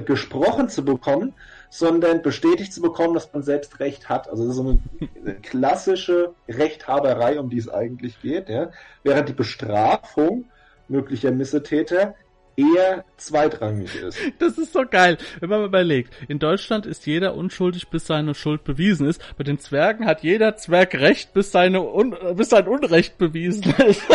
gesprochen 0.00 0.68
zu 0.68 0.84
bekommen, 0.84 1.34
sondern 1.70 2.20
bestätigt 2.20 2.72
zu 2.72 2.82
bekommen, 2.82 3.14
dass 3.14 3.32
man 3.32 3.42
selbst 3.42 3.80
Recht 3.80 4.08
hat. 4.08 4.28
Also 4.28 4.42
das 4.42 4.50
ist 4.50 4.56
so 4.56 4.78
eine, 5.24 5.34
klassische 5.36 6.34
Rechthaberei, 6.48 7.38
um 7.38 7.48
die 7.48 7.58
es 7.58 7.68
eigentlich 7.68 8.20
geht. 8.20 8.48
Ja? 8.48 8.70
Während 9.04 9.28
die 9.28 9.34
Bestrafung 9.34 10.46
möglicher 10.88 11.30
Missetäter 11.30 12.14
eher 12.56 13.04
zweitrangig 13.16 13.94
ist. 13.94 14.18
Das 14.38 14.58
ist 14.58 14.72
so 14.72 14.84
geil, 14.84 15.16
wenn 15.38 15.48
man 15.48 15.60
mal 15.60 15.66
überlegt. 15.66 16.12
In 16.28 16.38
Deutschland 16.38 16.86
ist 16.86 17.06
jeder 17.06 17.34
unschuldig, 17.34 17.88
bis 17.88 18.06
seine 18.06 18.34
Schuld 18.34 18.64
bewiesen 18.64 19.06
ist. 19.06 19.22
Bei 19.38 19.44
den 19.44 19.58
Zwergen 19.58 20.06
hat 20.06 20.22
jeder 20.22 20.56
Zwerg 20.56 20.94
Recht, 20.94 21.32
bis, 21.32 21.52
seine 21.52 21.82
Un 21.82 22.16
bis 22.34 22.50
sein 22.50 22.66
Unrecht 22.66 23.16
bewiesen 23.16 23.72
ist. 23.86 24.02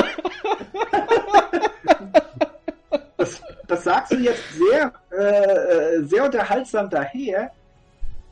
Das, 3.18 3.42
das 3.68 3.84
sagst 3.84 4.14
du 4.14 4.18
jetzt 4.18 4.42
sehr, 4.54 4.94
äh, 5.12 5.98
äh, 5.98 6.04
sehr 6.06 6.24
unterhaltsam 6.26 6.90
daher. 6.90 7.52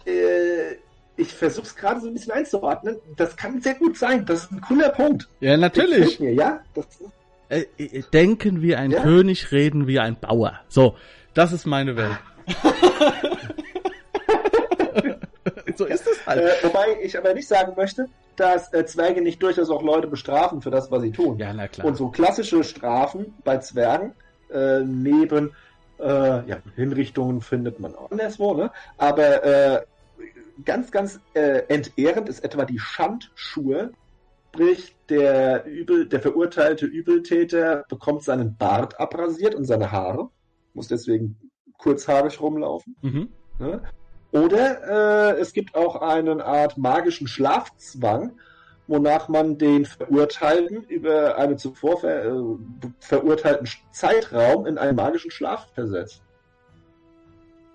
Äh, 0.06 0.76
ich 1.16 1.32
versuche 1.32 1.68
es 1.68 1.76
gerade 1.76 2.02
so 2.02 2.08
ein 2.08 2.14
bisschen 2.14 2.34
einzuordnen. 2.34 2.98
Das 3.18 3.36
kann 3.36 3.62
sehr 3.62 3.76
gut 3.76 3.98
sein. 3.98 4.26
Das 4.26 4.46
ist 4.46 4.52
ein 4.52 4.62
cooler 4.62 4.90
Punkt. 4.90 5.28
ja, 5.40 5.56
natürlich. 5.58 6.20
Mir, 6.20 6.34
ja? 6.34 6.60
Das, 6.74 6.88
Äh, 7.50 7.66
äh, 7.78 8.02
denken 8.12 8.62
wie 8.64 8.76
ein 8.76 8.90
Ja. 8.92 9.04
König, 9.04 9.52
reden 9.52 9.86
wie 9.86 10.00
ein 10.00 10.20
Bauer. 10.20 10.60
So, 10.70 10.96
das 11.36 11.52
ist 11.54 11.68
meine 11.68 11.96
Welt. 11.96 12.18
so 15.78 15.86
ist 15.86 16.08
es 16.08 16.26
halt. 16.26 16.42
äh, 16.42 16.52
wobei 16.64 16.98
ich 17.02 17.18
aber 17.18 17.34
nicht 17.34 17.48
sagen 17.48 17.74
möchte, 17.76 18.08
dass 18.36 18.74
äh, 18.74 18.86
Zwerge 18.86 19.22
nicht 19.22 19.42
durchaus 19.44 19.70
auch 19.70 19.84
Leute 19.84 20.08
bestrafen 20.08 20.62
für 20.62 20.72
das, 20.72 20.90
was 20.92 21.02
sie 21.04 21.12
tun. 21.12 21.38
Ja, 21.38 21.54
na 21.54 21.68
klar. 21.68 21.86
Und 21.86 21.96
so 21.96 22.10
klassische 22.10 22.64
Strafen 22.64 23.34
bei 23.44 23.58
Zwergen 23.60 24.14
äh, 24.54 24.84
neben 24.84 25.52
äh, 26.00 26.48
ja, 26.48 26.58
Hinrichtungen 26.76 27.42
findet 27.42 27.80
man 27.80 27.96
auch 27.96 28.12
anderswo, 28.12 28.54
ne? 28.54 28.72
Aber 28.98 29.44
äh, 29.44 29.82
ganz, 30.66 30.92
ganz 30.92 31.20
äh, 31.34 31.64
entehrend 31.68 32.30
ist 32.30 32.44
etwa 32.44 32.66
die 32.66 32.80
Schandschuhe. 32.80 33.92
Sprich, 34.50 34.96
der, 35.10 35.66
Übel, 35.66 36.08
der 36.08 36.22
verurteilte 36.22 36.86
Übeltäter 36.86 37.86
bekommt 37.90 38.24
seinen 38.24 38.56
Bart 38.56 39.00
abrasiert 39.00 39.56
und 39.56 39.66
seine 39.66 39.92
Haare, 39.92 40.30
muss 40.76 40.88
deswegen 40.88 41.38
kurzhaarig 41.80 42.40
rumlaufen. 42.40 42.96
Mhm. 43.02 43.30
Ne? 43.58 43.82
Oder 44.32 45.34
äh, 45.36 45.40
es 45.40 45.54
gibt 45.54 45.76
auch 45.76 46.02
eine 46.02 46.46
Art 46.46 46.78
magischen 46.78 47.28
Schlafzwang, 47.28 48.34
wonach 48.88 49.30
man 49.30 49.58
den 49.58 49.86
Verurteilten 49.86 50.84
über 50.84 51.38
einen 51.38 51.58
zuvor 51.58 52.00
ver, 52.00 52.26
äh, 52.26 52.34
verurteilten 53.00 53.68
Zeitraum 53.92 54.66
in 54.66 54.78
einen 54.78 54.96
magischen 54.96 55.32
Schlaf 55.32 55.68
versetzt. 55.74 56.22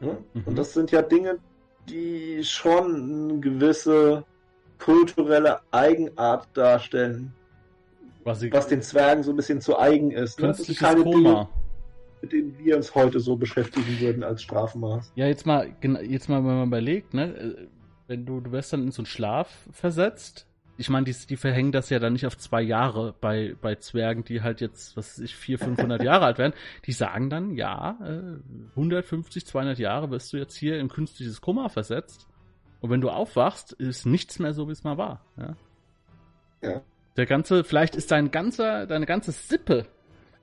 Ja? 0.00 0.16
Mhm. 0.34 0.42
Und 0.44 0.56
das 0.59 0.74
sind 0.74 0.90
ja 0.90 1.02
Dinge, 1.02 1.38
die 1.88 2.44
schon 2.44 3.30
eine 3.30 3.40
gewisse 3.40 4.24
kulturelle 4.78 5.61
Eigenart 5.70 6.46
darstellen, 6.54 7.32
Was, 8.24 8.42
was 8.52 8.68
den 8.68 8.82
Zwergen 8.82 9.22
so 9.22 9.32
ein 9.32 9.36
bisschen 9.36 9.61
zu 9.61 9.78
eigen 9.78 10.11
ist. 10.11 10.40
Ne? 10.40 10.48
Das 10.48 10.59
sind 10.59 10.66
künstliches 10.66 10.78
keine 10.78 11.02
Koma. 11.02 11.16
Dinge, 11.16 11.48
mit 12.22 12.32
denen 12.32 12.59
wir 12.59 12.76
uns 12.76 12.94
heute 12.94 13.20
so 13.20 13.36
beschäftigen 13.36 13.98
würden 14.00 14.22
als 14.22 14.42
Strafmaß. 14.42 15.12
Ja, 15.14 15.26
jetzt 15.26 15.46
mal, 15.46 15.74
jetzt 16.02 16.28
mal, 16.28 16.38
wenn 16.38 16.59
man 16.59 16.68
überlegt, 16.68 17.14
ne, 17.14 17.34
äh, 17.34 17.66
wenn 18.06 18.24
du, 18.24 18.40
du 18.40 18.52
wirst 18.52 18.72
dann 18.72 18.84
in 18.84 18.92
so 18.92 19.02
einen 19.02 19.06
Schlaf 19.06 19.68
versetzt. 19.72 20.46
Ich 20.81 20.89
meine, 20.91 21.05
die, 21.05 21.14
die 21.26 21.37
verhängen 21.37 21.72
das 21.72 21.91
ja 21.91 21.99
dann 21.99 22.12
nicht 22.12 22.24
auf 22.26 22.39
zwei 22.39 22.62
Jahre 22.62 23.14
bei, 23.20 23.57
bei 23.61 23.74
Zwergen, 23.74 24.24
die 24.24 24.43
halt 24.43 24.61
jetzt, 24.61 24.97
was 24.97 25.18
weiß 25.18 25.24
ich, 25.24 25.35
400, 25.35 25.76
500 25.76 26.03
Jahre 26.05 26.24
alt 26.26 26.39
werden. 26.39 26.53
Die 26.87 26.93
sagen 26.93 27.29
dann, 27.31 27.51
ja, 27.51 27.99
äh, 28.01 28.39
150, 28.76 29.45
200 29.45 29.79
Jahre 29.81 30.11
wirst 30.12 30.33
du 30.33 30.37
jetzt 30.37 30.57
hier 30.57 30.79
in 30.79 30.89
künstliches 30.89 31.41
Koma 31.41 31.68
versetzt. 31.68 32.29
Und 32.81 32.91
wenn 32.91 33.01
du 33.01 33.11
aufwachst, 33.11 33.72
ist 33.72 34.07
nichts 34.07 34.39
mehr 34.39 34.55
so, 34.55 34.68
wie 34.68 34.72
es 34.72 34.85
mal 34.85 34.97
war. 34.99 35.24
Ja. 35.37 35.57
Ja. 36.62 36.81
Der 37.16 37.26
ganze, 37.26 37.64
vielleicht 37.64 37.97
ist 37.97 38.12
dein 38.12 38.31
ganzer, 38.31 38.87
deine 38.87 39.05
ganze 39.07 39.33
Sippe 39.33 39.87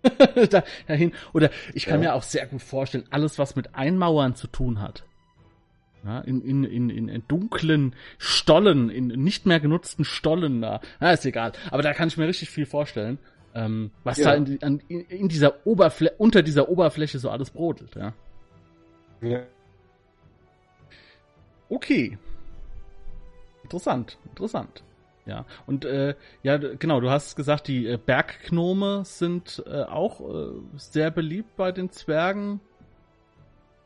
da- 0.49 0.63
dahin. 0.87 1.13
Oder 1.33 1.49
ich 1.73 1.85
kann 1.85 2.03
Ja. 2.03 2.09
mir 2.09 2.15
auch 2.15 2.23
sehr 2.23 2.45
gut 2.47 2.61
vorstellen, 2.61 3.05
alles, 3.09 3.39
was 3.39 3.55
mit 3.55 3.73
Einmauern 3.75 4.35
zu 4.35 4.47
tun 4.47 4.81
hat. 4.81 5.05
Ja, 6.05 6.19
in, 6.19 6.41
in, 6.41 6.63
in, 6.63 7.09
in, 7.09 7.23
dunklen 7.27 7.95
Stollen, 8.19 8.91
in 8.91 9.07
nicht 9.07 9.47
mehr 9.47 9.59
genutzten 9.59 10.05
Stollen 10.05 10.61
da. 10.61 10.79
Na, 10.99 11.11
ist 11.11 11.25
egal. 11.25 11.53
Aber 11.71 11.81
da 11.81 11.93
kann 11.93 12.09
ich 12.09 12.17
mir 12.17 12.27
richtig 12.27 12.51
viel 12.51 12.67
vorstellen, 12.67 13.17
ähm, 13.55 13.89
was 14.03 14.19
Ja. 14.19 14.25
da 14.25 14.33
in, 14.35 14.61
an, 14.61 14.81
in, 14.87 15.29
dieser 15.29 15.65
Oberfläche, 15.65 16.13
unter 16.19 16.43
dieser 16.43 16.69
Oberfläche 16.69 17.17
so 17.17 17.31
alles 17.31 17.49
brodelt, 17.49 17.95
ja. 17.95 18.13
Ja. 19.21 19.43
Okay. 21.69 22.19
Interessant, 23.63 24.19
interessant. 24.29 24.83
Ja, 25.25 25.45
und 25.65 25.85
äh, 25.85 26.13
ja, 26.43 26.57
genau, 26.57 26.99
du 27.01 27.09
hast 27.09 27.35
gesagt, 27.35 27.67
die 27.67 27.87
äh, 27.87 27.97
Berggnome 27.97 29.05
sind 29.05 29.63
äh, 29.65 29.81
auch 29.81 30.21
äh, 30.21 30.51
sehr 30.75 31.09
beliebt 31.09 31.55
bei 31.55 31.71
den 31.71 31.89
Zwergen. 31.89 32.59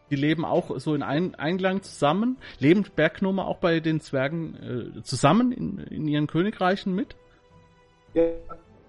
Die 0.10 0.16
leben 0.16 0.46
auch 0.46 0.80
so 0.80 0.96
in 0.96 1.04
ein 1.04 1.36
Einklang 1.36 1.82
zusammen. 1.82 2.38
Leben 2.60 2.86
Berggnome 2.96 3.46
auch 3.46 3.58
bei 3.58 3.80
den 3.80 4.00
Zwergen 4.00 4.96
äh, 4.98 5.04
zusammen 5.04 5.52
in, 5.52 5.80
in 5.80 6.08
ihren 6.08 6.28
Königreichen 6.28 6.96
mit? 6.96 7.16
Ja, 8.14 8.24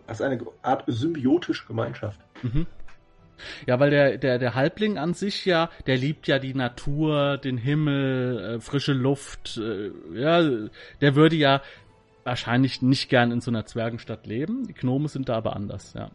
als 0.06 0.20
eine 0.20 0.40
Art 0.62 0.84
symbiotische 0.86 1.66
Gemeinschaft. 1.66 2.20
Mhm. 2.42 2.66
Ja, 3.66 3.80
weil 3.80 3.90
der, 3.90 4.18
der, 4.18 4.38
der 4.38 4.54
Halbling 4.54 4.98
an 4.98 5.14
sich 5.14 5.44
ja, 5.44 5.70
der 5.86 5.96
liebt 5.96 6.26
ja 6.26 6.38
die 6.38 6.54
Natur, 6.54 7.38
den 7.38 7.56
Himmel, 7.56 8.56
äh, 8.56 8.60
frische 8.60 8.92
Luft, 8.92 9.56
äh, 9.56 9.90
ja, 10.14 10.68
der 11.00 11.14
würde 11.14 11.36
ja 11.36 11.62
wahrscheinlich 12.24 12.82
nicht 12.82 13.08
gern 13.08 13.30
in 13.30 13.40
so 13.40 13.50
einer 13.50 13.66
Zwergenstadt 13.66 14.26
leben. 14.26 14.66
Die 14.66 14.74
Gnome 14.74 15.08
sind 15.08 15.28
da 15.28 15.36
aber 15.36 15.56
anders, 15.56 15.94
ja. 15.94 16.10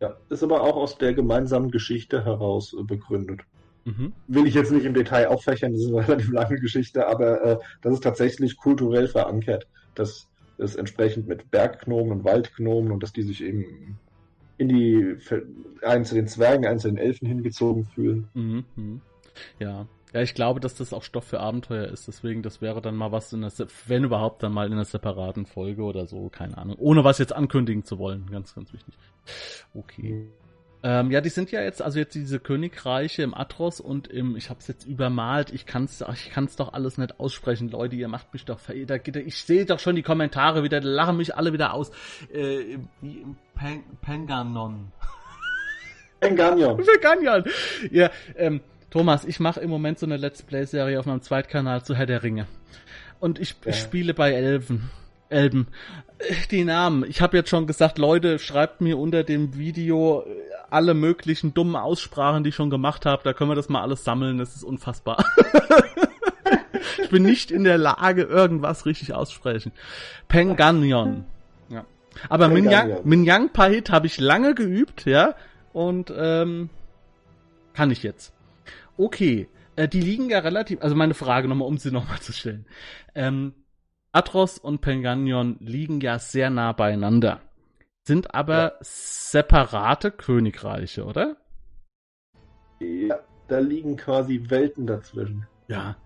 Ja, 0.00 0.16
ist 0.28 0.42
aber 0.42 0.62
auch 0.62 0.76
aus 0.76 0.98
der 0.98 1.14
gemeinsamen 1.14 1.70
Geschichte 1.70 2.24
heraus 2.24 2.74
äh, 2.78 2.82
begründet. 2.82 3.40
Mhm. 3.84 4.12
Will 4.28 4.46
ich 4.46 4.54
jetzt 4.54 4.72
nicht 4.72 4.86
im 4.86 4.94
Detail 4.94 5.28
auffächern, 5.28 5.72
das 5.72 5.82
ist 5.82 5.88
eine 5.88 6.08
relativ 6.08 6.32
lange 6.32 6.58
Geschichte, 6.58 7.06
aber 7.06 7.42
äh, 7.44 7.58
das 7.82 7.94
ist 7.94 8.02
tatsächlich 8.02 8.56
kulturell 8.56 9.08
verankert, 9.08 9.66
dass 9.94 10.28
es 10.58 10.76
entsprechend 10.76 11.26
mit 11.26 11.50
Berggnomen 11.50 12.12
und 12.12 12.24
Waldgnomen 12.24 12.92
und 12.92 13.02
dass 13.02 13.12
die 13.12 13.22
sich 13.22 13.42
eben 13.42 13.98
in 14.56 14.68
die 14.68 15.16
einen 15.82 16.04
zu 16.04 16.14
den 16.14 16.28
Zwergen, 16.28 16.66
einen 16.66 16.78
zu 16.78 16.88
den 16.88 16.96
Elfen 16.96 17.26
hingezogen 17.26 17.84
fühlen. 17.84 18.28
Mhm. 18.34 18.64
mhm. 18.76 19.00
Ja. 19.58 19.86
Ja, 20.12 20.20
ich 20.20 20.34
glaube, 20.34 20.60
dass 20.60 20.76
das 20.76 20.92
auch 20.92 21.02
Stoff 21.02 21.24
für 21.24 21.40
Abenteuer 21.40 21.88
ist. 21.88 22.06
Deswegen, 22.06 22.42
das 22.42 22.62
wäre 22.62 22.80
dann 22.80 22.94
mal 22.94 23.10
was 23.10 23.32
in 23.32 23.40
der, 23.40 23.50
wenn 23.88 24.04
überhaupt, 24.04 24.44
dann 24.44 24.52
mal 24.52 24.68
in 24.68 24.72
einer 24.72 24.84
separaten 24.84 25.44
Folge 25.44 25.82
oder 25.82 26.06
so, 26.06 26.28
keine 26.28 26.56
Ahnung. 26.56 26.76
Ohne 26.78 27.02
was 27.02 27.18
jetzt 27.18 27.32
ankündigen 27.32 27.82
zu 27.82 27.98
wollen. 27.98 28.30
Ganz, 28.30 28.54
ganz 28.54 28.72
wichtig. 28.72 28.94
Okay. 29.74 30.12
Mhm. 30.12 30.43
Ähm, 30.86 31.10
ja, 31.10 31.22
die 31.22 31.30
sind 31.30 31.50
ja 31.50 31.62
jetzt, 31.62 31.80
also 31.80 31.98
jetzt 31.98 32.14
diese 32.14 32.38
Königreiche 32.38 33.22
im 33.22 33.32
Atros 33.32 33.80
und 33.80 34.06
im, 34.06 34.36
ich 34.36 34.50
hab's 34.50 34.68
jetzt 34.68 34.84
übermalt, 34.84 35.50
ich 35.50 35.64
kann's, 35.64 36.04
ich 36.12 36.30
kann's 36.30 36.56
doch 36.56 36.74
alles 36.74 36.98
nicht 36.98 37.18
aussprechen, 37.18 37.70
Leute, 37.70 37.96
ihr 37.96 38.06
macht 38.06 38.34
mich 38.34 38.44
doch 38.44 38.60
veredert. 38.60 39.08
Ich 39.16 39.42
sehe 39.42 39.64
doch 39.64 39.78
schon 39.78 39.96
die 39.96 40.02
Kommentare 40.02 40.62
wieder, 40.62 40.82
lachen 40.82 41.16
mich 41.16 41.34
alle 41.34 41.54
wieder 41.54 41.72
aus. 41.72 41.90
Äh, 42.30 42.76
wie 43.00 43.22
im 43.22 43.36
Pen 43.54 43.82
Penganon. 44.02 44.92
Penganion. 46.20 46.76
Penganion. 46.76 47.44
Ja, 47.90 48.10
ähm, 48.36 48.60
Thomas, 48.90 49.24
ich 49.24 49.40
mache 49.40 49.60
im 49.60 49.70
Moment 49.70 49.98
so 49.98 50.04
eine 50.04 50.18
Let's 50.18 50.42
Play-Serie 50.42 51.00
auf 51.00 51.06
meinem 51.06 51.22
Zweitkanal 51.22 51.82
zu 51.82 51.94
Herr 51.94 52.06
der 52.06 52.22
Ringe. 52.22 52.46
Und 53.20 53.38
ich, 53.38 53.56
ja. 53.64 53.70
ich 53.70 53.78
spiele 53.78 54.12
bei 54.12 54.32
Elfen. 54.32 54.90
Elben. 55.34 55.66
Die 56.50 56.64
Namen. 56.64 57.04
Ich 57.08 57.20
habe 57.20 57.36
jetzt 57.36 57.50
schon 57.50 57.66
gesagt, 57.66 57.98
Leute, 57.98 58.38
schreibt 58.38 58.80
mir 58.80 58.98
unter 58.98 59.24
dem 59.24 59.56
Video 59.56 60.24
alle 60.70 60.94
möglichen 60.94 61.52
dummen 61.52 61.76
Aussprachen, 61.76 62.44
die 62.44 62.50
ich 62.50 62.54
schon 62.54 62.70
gemacht 62.70 63.04
habe. 63.04 63.22
Da 63.24 63.32
können 63.32 63.50
wir 63.50 63.56
das 63.56 63.68
mal 63.68 63.82
alles 63.82 64.04
sammeln. 64.04 64.38
Das 64.38 64.54
ist 64.54 64.62
unfassbar. 64.62 65.24
ich 67.02 67.10
bin 67.10 67.24
nicht 67.24 67.50
in 67.50 67.64
der 67.64 67.78
Lage, 67.78 68.22
irgendwas 68.22 68.86
richtig 68.86 69.12
aussprechen. 69.12 69.72
Penganion. 70.28 71.24
Ja. 71.68 71.84
Aber 72.28 72.48
Minyang, 72.48 73.00
Minyang 73.04 73.50
Pahit 73.50 73.90
habe 73.90 74.06
ich 74.06 74.18
lange 74.18 74.54
geübt, 74.54 75.04
ja. 75.04 75.34
Und 75.72 76.12
ähm, 76.16 76.70
kann 77.74 77.90
ich 77.90 78.02
jetzt. 78.04 78.32
Okay. 78.96 79.48
Äh, 79.76 79.88
die 79.88 80.00
liegen 80.00 80.30
ja 80.30 80.38
relativ, 80.38 80.80
also 80.80 80.94
meine 80.94 81.14
Frage 81.14 81.48
nochmal, 81.48 81.66
um 81.66 81.78
sie 81.78 81.90
nochmal 81.90 82.20
zu 82.20 82.32
stellen. 82.32 82.66
Ähm, 83.16 83.52
Atros 84.14 84.58
und 84.58 84.80
Penganion 84.80 85.56
liegen 85.58 86.00
ja 86.00 86.20
sehr 86.20 86.48
nah 86.48 86.70
beieinander, 86.70 87.40
sind 88.04 88.32
aber 88.32 88.62
ja. 88.62 88.72
separate 88.80 90.12
Königreiche, 90.12 91.04
oder? 91.04 91.36
Ja, 92.78 93.18
da 93.48 93.58
liegen 93.58 93.96
quasi 93.96 94.44
Welten 94.48 94.86
dazwischen. 94.86 95.48
Ja, 95.66 95.96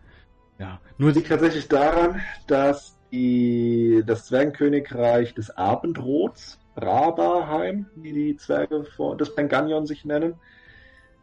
ja. 0.58 0.80
Nur 0.96 1.12
liegt 1.12 1.28
tatsächlich 1.28 1.68
daran, 1.68 2.22
dass 2.46 2.98
die, 3.12 4.02
das 4.06 4.26
Zwergenkönigreich 4.26 5.34
des 5.34 5.50
Abendrots, 5.50 6.58
Rabaheim, 6.76 7.86
wie 7.94 8.14
die 8.14 8.36
Zwerge 8.36 8.86
des 9.18 9.34
Penganion 9.34 9.84
sich 9.86 10.06
nennen, 10.06 10.36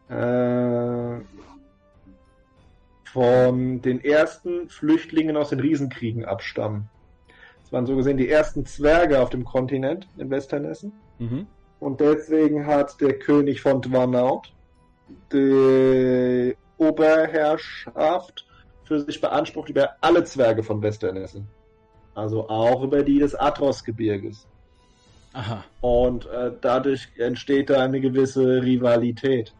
äh, 0.08 1.20
von 3.16 3.80
den 3.80 4.04
ersten 4.04 4.68
Flüchtlingen 4.68 5.38
aus 5.38 5.48
den 5.48 5.58
Riesenkriegen 5.58 6.26
abstammen. 6.26 6.90
Das 7.62 7.72
waren 7.72 7.86
so 7.86 7.96
gesehen 7.96 8.18
die 8.18 8.28
ersten 8.28 8.66
Zwerge 8.66 9.22
auf 9.22 9.30
dem 9.30 9.42
Kontinent 9.42 10.06
in 10.18 10.28
Westernessen. 10.28 10.92
Mhm. 11.18 11.46
Und 11.80 12.00
deswegen 12.00 12.66
hat 12.66 13.00
der 13.00 13.18
König 13.18 13.62
von 13.62 13.80
Dwanaut 13.80 14.52
die 15.32 16.54
Oberherrschaft 16.76 18.46
für 18.84 19.00
sich 19.00 19.18
beansprucht 19.18 19.70
über 19.70 19.96
alle 20.02 20.22
Zwerge 20.24 20.62
von 20.62 20.82
Westernessen. 20.82 21.48
Also 22.14 22.50
auch 22.50 22.82
über 22.82 23.02
die 23.02 23.18
des 23.18 23.34
Atrosgebirges. 23.34 24.46
Aha. 25.32 25.64
Und 25.80 26.26
äh, 26.26 26.52
dadurch 26.60 27.08
entsteht 27.16 27.70
da 27.70 27.82
eine 27.82 27.98
gewisse 27.98 28.60
Rivalität. 28.62 29.54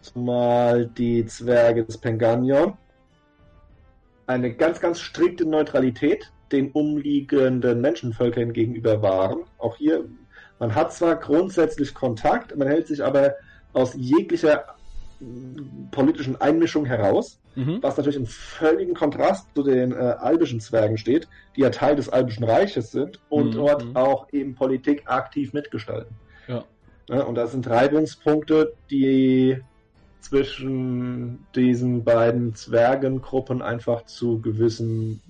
Zumal 0.00 0.86
die 0.86 1.26
Zwerge 1.26 1.84
des 1.84 1.98
Penganion 1.98 2.78
eine 4.26 4.54
ganz, 4.54 4.80
ganz 4.80 5.00
strikte 5.00 5.44
Neutralität 5.44 6.30
den 6.52 6.70
umliegenden 6.72 7.80
Menschenvölkern 7.80 8.52
gegenüber 8.52 9.02
wahren. 9.02 9.44
Auch 9.58 9.76
hier, 9.76 10.04
man 10.58 10.74
hat 10.74 10.92
zwar 10.92 11.16
grundsätzlich 11.16 11.94
Kontakt, 11.94 12.56
man 12.56 12.68
hält 12.68 12.86
sich 12.86 13.02
aber 13.02 13.34
aus 13.72 13.94
jeglicher 13.94 14.64
politischen 15.90 16.40
Einmischung 16.40 16.84
heraus, 16.84 17.40
mhm. 17.54 17.78
was 17.80 17.96
natürlich 17.96 18.16
im 18.16 18.26
völligen 18.26 18.94
Kontrast 18.94 19.48
zu 19.54 19.62
den 19.62 19.92
äh, 19.92 19.96
albischen 19.96 20.60
Zwergen 20.60 20.98
steht, 20.98 21.28
die 21.56 21.62
ja 21.62 21.70
Teil 21.70 21.96
des 21.96 22.08
albischen 22.08 22.44
Reiches 22.44 22.90
sind 22.90 23.20
und 23.28 23.48
mhm. 23.48 23.52
dort 23.52 23.84
mhm. 23.84 23.96
auch 23.96 24.26
eben 24.32 24.54
Politik 24.54 25.02
aktiv 25.06 25.52
mitgestalten. 25.52 26.14
Ja. 26.48 26.64
Ja, 27.08 27.22
und 27.24 27.34
das 27.34 27.52
sind 27.52 27.68
Reibungspunkte, 27.68 28.74
die 28.90 29.58
zwischen 30.24 31.46
diesen 31.54 32.02
beiden 32.02 32.54
Zwergengruppen 32.54 33.62
einfach 33.62 34.06
zu 34.06 34.40
gewissen 34.40 35.20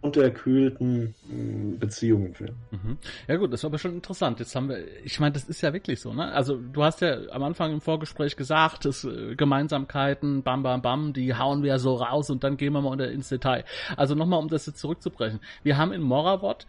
unterkühlten 0.00 1.14
hm, 1.28 1.78
Beziehungen 1.78 2.34
führen. 2.34 2.56
Mhm. 2.72 2.98
Ja 3.28 3.36
gut, 3.36 3.52
das 3.52 3.60
ist 3.60 3.64
aber 3.64 3.78
schon 3.78 3.94
interessant. 3.94 4.40
Jetzt 4.40 4.54
haben 4.56 4.68
wir, 4.68 4.84
ich 5.04 5.20
meine, 5.20 5.32
das 5.32 5.44
ist 5.44 5.60
ja 5.60 5.72
wirklich 5.72 6.00
so, 6.00 6.12
ne? 6.12 6.32
Also 6.32 6.56
du 6.56 6.82
hast 6.82 7.02
ja 7.02 7.18
am 7.30 7.44
Anfang 7.44 7.72
im 7.72 7.80
Vorgespräch 7.80 8.34
gesagt, 8.34 8.84
dass 8.84 9.04
äh, 9.04 9.36
Gemeinsamkeiten, 9.36 10.42
bam, 10.42 10.64
bam, 10.64 10.82
bam, 10.82 11.12
die 11.12 11.34
hauen 11.34 11.62
wir 11.62 11.68
ja 11.68 11.78
so 11.78 11.94
raus 11.94 12.30
und 12.30 12.42
dann 12.42 12.56
gehen 12.56 12.72
wir 12.72 12.80
mal 12.80 12.98
ins 13.00 13.28
Detail. 13.28 13.64
Also 13.96 14.16
nochmal, 14.16 14.40
um 14.40 14.48
das 14.48 14.66
jetzt 14.66 14.80
zurückzubrechen. 14.80 15.38
Wir 15.62 15.76
haben 15.78 15.92
in 15.92 16.02
Moravot 16.02 16.66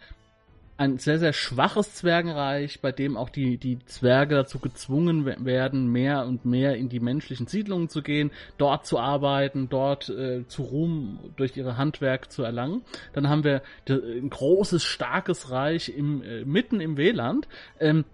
ein 0.76 0.97
sehr, 0.97 1.19
sehr 1.19 1.34
schwaches 1.34 1.93
Zwergenreich, 1.93 2.82
bei 2.82 2.91
dem 2.91 3.15
auch 3.15 3.30
die, 3.30 3.57
die 3.57 3.80
Zwerge 3.86 4.36
dazu 4.36 4.59
gezwungen 4.59 5.26
werden, 5.26 5.91
mehr 5.91 6.26
und 6.26 6.45
mehr 6.45 6.76
in 6.76 6.89
die 6.89 6.99
menschlichen 6.99 7.47
Siedlungen 7.47 7.89
zu 7.89 8.01
gehen, 8.01 8.32
dort 8.57 8.86
zu 8.86 8.99
arbeiten, 8.99 9.69
dort 9.69 10.09
äh, 10.09 10.47
zu 10.47 10.63
Ruhm 10.63 11.19
durch 11.36 11.55
ihre 11.55 11.78
Handwerk 11.78 12.32
zu 12.32 12.43
erlangen. 12.43 12.82
Dann 13.13 13.30
haben 13.30 13.43
wir 13.43 13.61
ein 13.88 14.30
großes, 14.30 14.84
starkes 14.84 15.51
Reich 15.51 15.89
im, 15.89 16.24
äh, 16.24 16.43
mitten 16.43 16.82
im 16.82 16.97
Weland. 16.97 17.47
Ähm, 17.80 18.05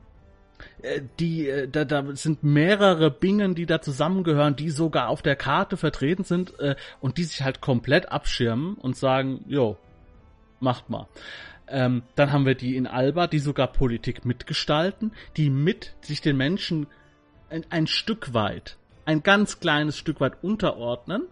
äh, 0.82 1.02
die, 1.20 1.48
äh, 1.48 1.68
da, 1.68 1.86
da 1.86 2.04
sind 2.16 2.44
mehrere 2.44 3.10
Bingen, 3.10 3.56
die 3.56 3.66
da 3.66 3.82
zusammengehören, 3.82 4.56
die 4.56 4.70
sogar 4.70 5.10
auf 5.10 5.22
der 5.22 5.36
Karte 5.36 5.78
vertreten 5.78 6.24
sind 6.24 6.60
äh, 6.60 6.76
und 7.00 7.18
die 7.18 7.24
sich 7.24 7.42
halt 7.42 7.62
komplett 7.62 8.12
abschirmen 8.12 8.76
und 8.76 8.98
sagen, 8.98 9.46
jo, 9.48 9.78
macht 10.60 10.90
mal. 10.90 11.08
Ähm, 11.70 12.04
dann 12.16 12.32
haben 12.32 12.46
wir 12.46 12.56
die 12.56 12.76
in 12.76 12.88
Alba, 12.88 13.28
die 13.28 13.40
sogar 13.40 13.68
Politik 13.68 14.26
mitgestalten, 14.26 15.12
die 15.38 15.50
mit 15.50 15.94
sich 16.02 16.22
den 16.22 16.38
Menschen 16.38 16.88
ein, 17.50 17.66
ein 17.70 17.88
Stück 17.88 18.34
weit, 18.34 18.78
ein 19.06 19.24
ganz 19.24 19.60
kleines 19.60 19.98
Stück 19.98 20.20
weit 20.20 20.34
unterordnen, 20.42 21.24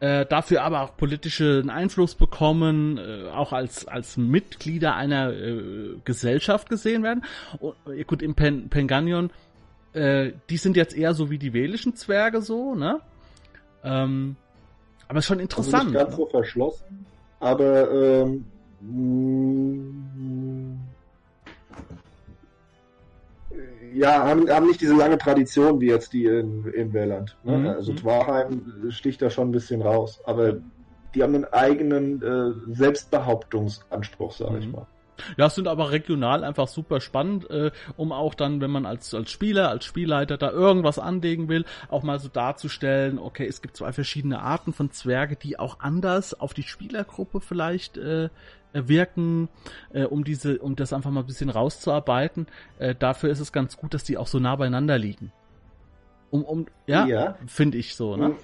äh, 0.00 0.26
dafür 0.26 0.62
aber 0.62 0.82
auch 0.82 0.96
politischen 0.96 1.70
Einfluss 1.70 2.14
bekommen, 2.14 2.98
äh, 2.98 3.28
auch 3.28 3.52
als, 3.52 3.86
als 3.86 4.16
Mitglieder 4.16 4.94
einer 4.94 5.32
äh, 5.32 5.96
Gesellschaft 6.04 6.68
gesehen 6.68 7.02
werden. 7.02 7.24
Und, 7.58 7.74
äh, 7.86 8.04
gut, 8.04 8.20
im 8.20 8.34
Pen 8.34 8.68
Penganion, 8.68 9.30
äh, 9.92 10.32
die 10.50 10.56
sind 10.56 10.76
jetzt 10.76 10.96
eher 10.96 11.14
so 11.14 11.30
wie 11.30 11.38
die 11.38 11.52
welischen 11.52 11.94
Zwerge 11.94 12.42
so, 12.42 12.74
ne? 12.74 13.00
Ähm, 13.82 14.36
aber 15.08 15.20
ist 15.20 15.26
schon 15.26 15.40
interessant. 15.40 15.74
Also 15.74 15.90
nicht 15.90 15.98
ganz 15.98 16.10
ne? 16.10 16.16
so 16.16 16.26
verschlossen, 16.26 17.06
aber 17.40 17.90
ähm, 17.90 18.28
hm. 18.28 18.44
Ja, 23.94 24.24
haben, 24.24 24.50
haben 24.50 24.66
nicht 24.66 24.80
diese 24.80 24.94
lange 24.94 25.18
Tradition 25.18 25.80
wie 25.80 25.86
jetzt 25.86 26.12
die 26.12 26.26
in, 26.26 26.64
in 26.72 26.92
Welland. 26.92 27.36
Ne? 27.44 27.58
Mhm. 27.58 27.66
Also 27.68 27.92
Twarheim 27.94 28.90
sticht 28.90 29.22
da 29.22 29.30
schon 29.30 29.48
ein 29.48 29.52
bisschen 29.52 29.82
raus, 29.82 30.20
aber 30.24 30.56
die 31.14 31.22
haben 31.22 31.34
einen 31.34 31.44
eigenen 31.44 32.20
äh, 32.22 32.74
Selbstbehauptungsanspruch, 32.74 34.32
sage 34.32 34.54
mhm. 34.54 34.58
ich 34.58 34.72
mal. 34.72 34.86
Ja, 35.36 35.48
sind 35.50 35.68
aber 35.68 35.90
regional 35.90 36.44
einfach 36.44 36.68
super 36.68 37.00
spannend, 37.00 37.48
äh, 37.50 37.70
um 37.96 38.12
auch 38.12 38.34
dann, 38.34 38.60
wenn 38.60 38.70
man 38.70 38.86
als, 38.86 39.14
als 39.14 39.30
Spieler, 39.30 39.68
als 39.68 39.84
Spielleiter 39.84 40.36
da 40.36 40.50
irgendwas 40.50 40.98
anlegen 40.98 41.48
will, 41.48 41.64
auch 41.88 42.02
mal 42.02 42.18
so 42.18 42.28
darzustellen, 42.28 43.18
okay, 43.18 43.46
es 43.46 43.62
gibt 43.62 43.76
zwei 43.76 43.92
verschiedene 43.92 44.40
Arten 44.40 44.72
von 44.72 44.90
Zwerge, 44.90 45.36
die 45.36 45.58
auch 45.58 45.80
anders 45.80 46.38
auf 46.38 46.54
die 46.54 46.62
Spielergruppe 46.62 47.40
vielleicht 47.40 47.96
äh, 47.96 48.28
wirken, 48.72 49.48
äh, 49.92 50.04
um 50.04 50.24
diese, 50.24 50.58
um 50.58 50.76
das 50.76 50.92
einfach 50.92 51.10
mal 51.10 51.20
ein 51.20 51.26
bisschen 51.26 51.50
rauszuarbeiten. 51.50 52.46
Äh, 52.78 52.94
dafür 52.94 53.30
ist 53.30 53.40
es 53.40 53.52
ganz 53.52 53.76
gut, 53.76 53.94
dass 53.94 54.04
die 54.04 54.18
auch 54.18 54.26
so 54.26 54.38
nah 54.38 54.56
beieinander 54.56 54.98
liegen. 54.98 55.32
Um, 56.30 56.44
um, 56.44 56.66
ja, 56.86 57.06
ja. 57.06 57.38
finde 57.46 57.78
ich 57.78 57.94
so, 57.94 58.16
ne? 58.16 58.34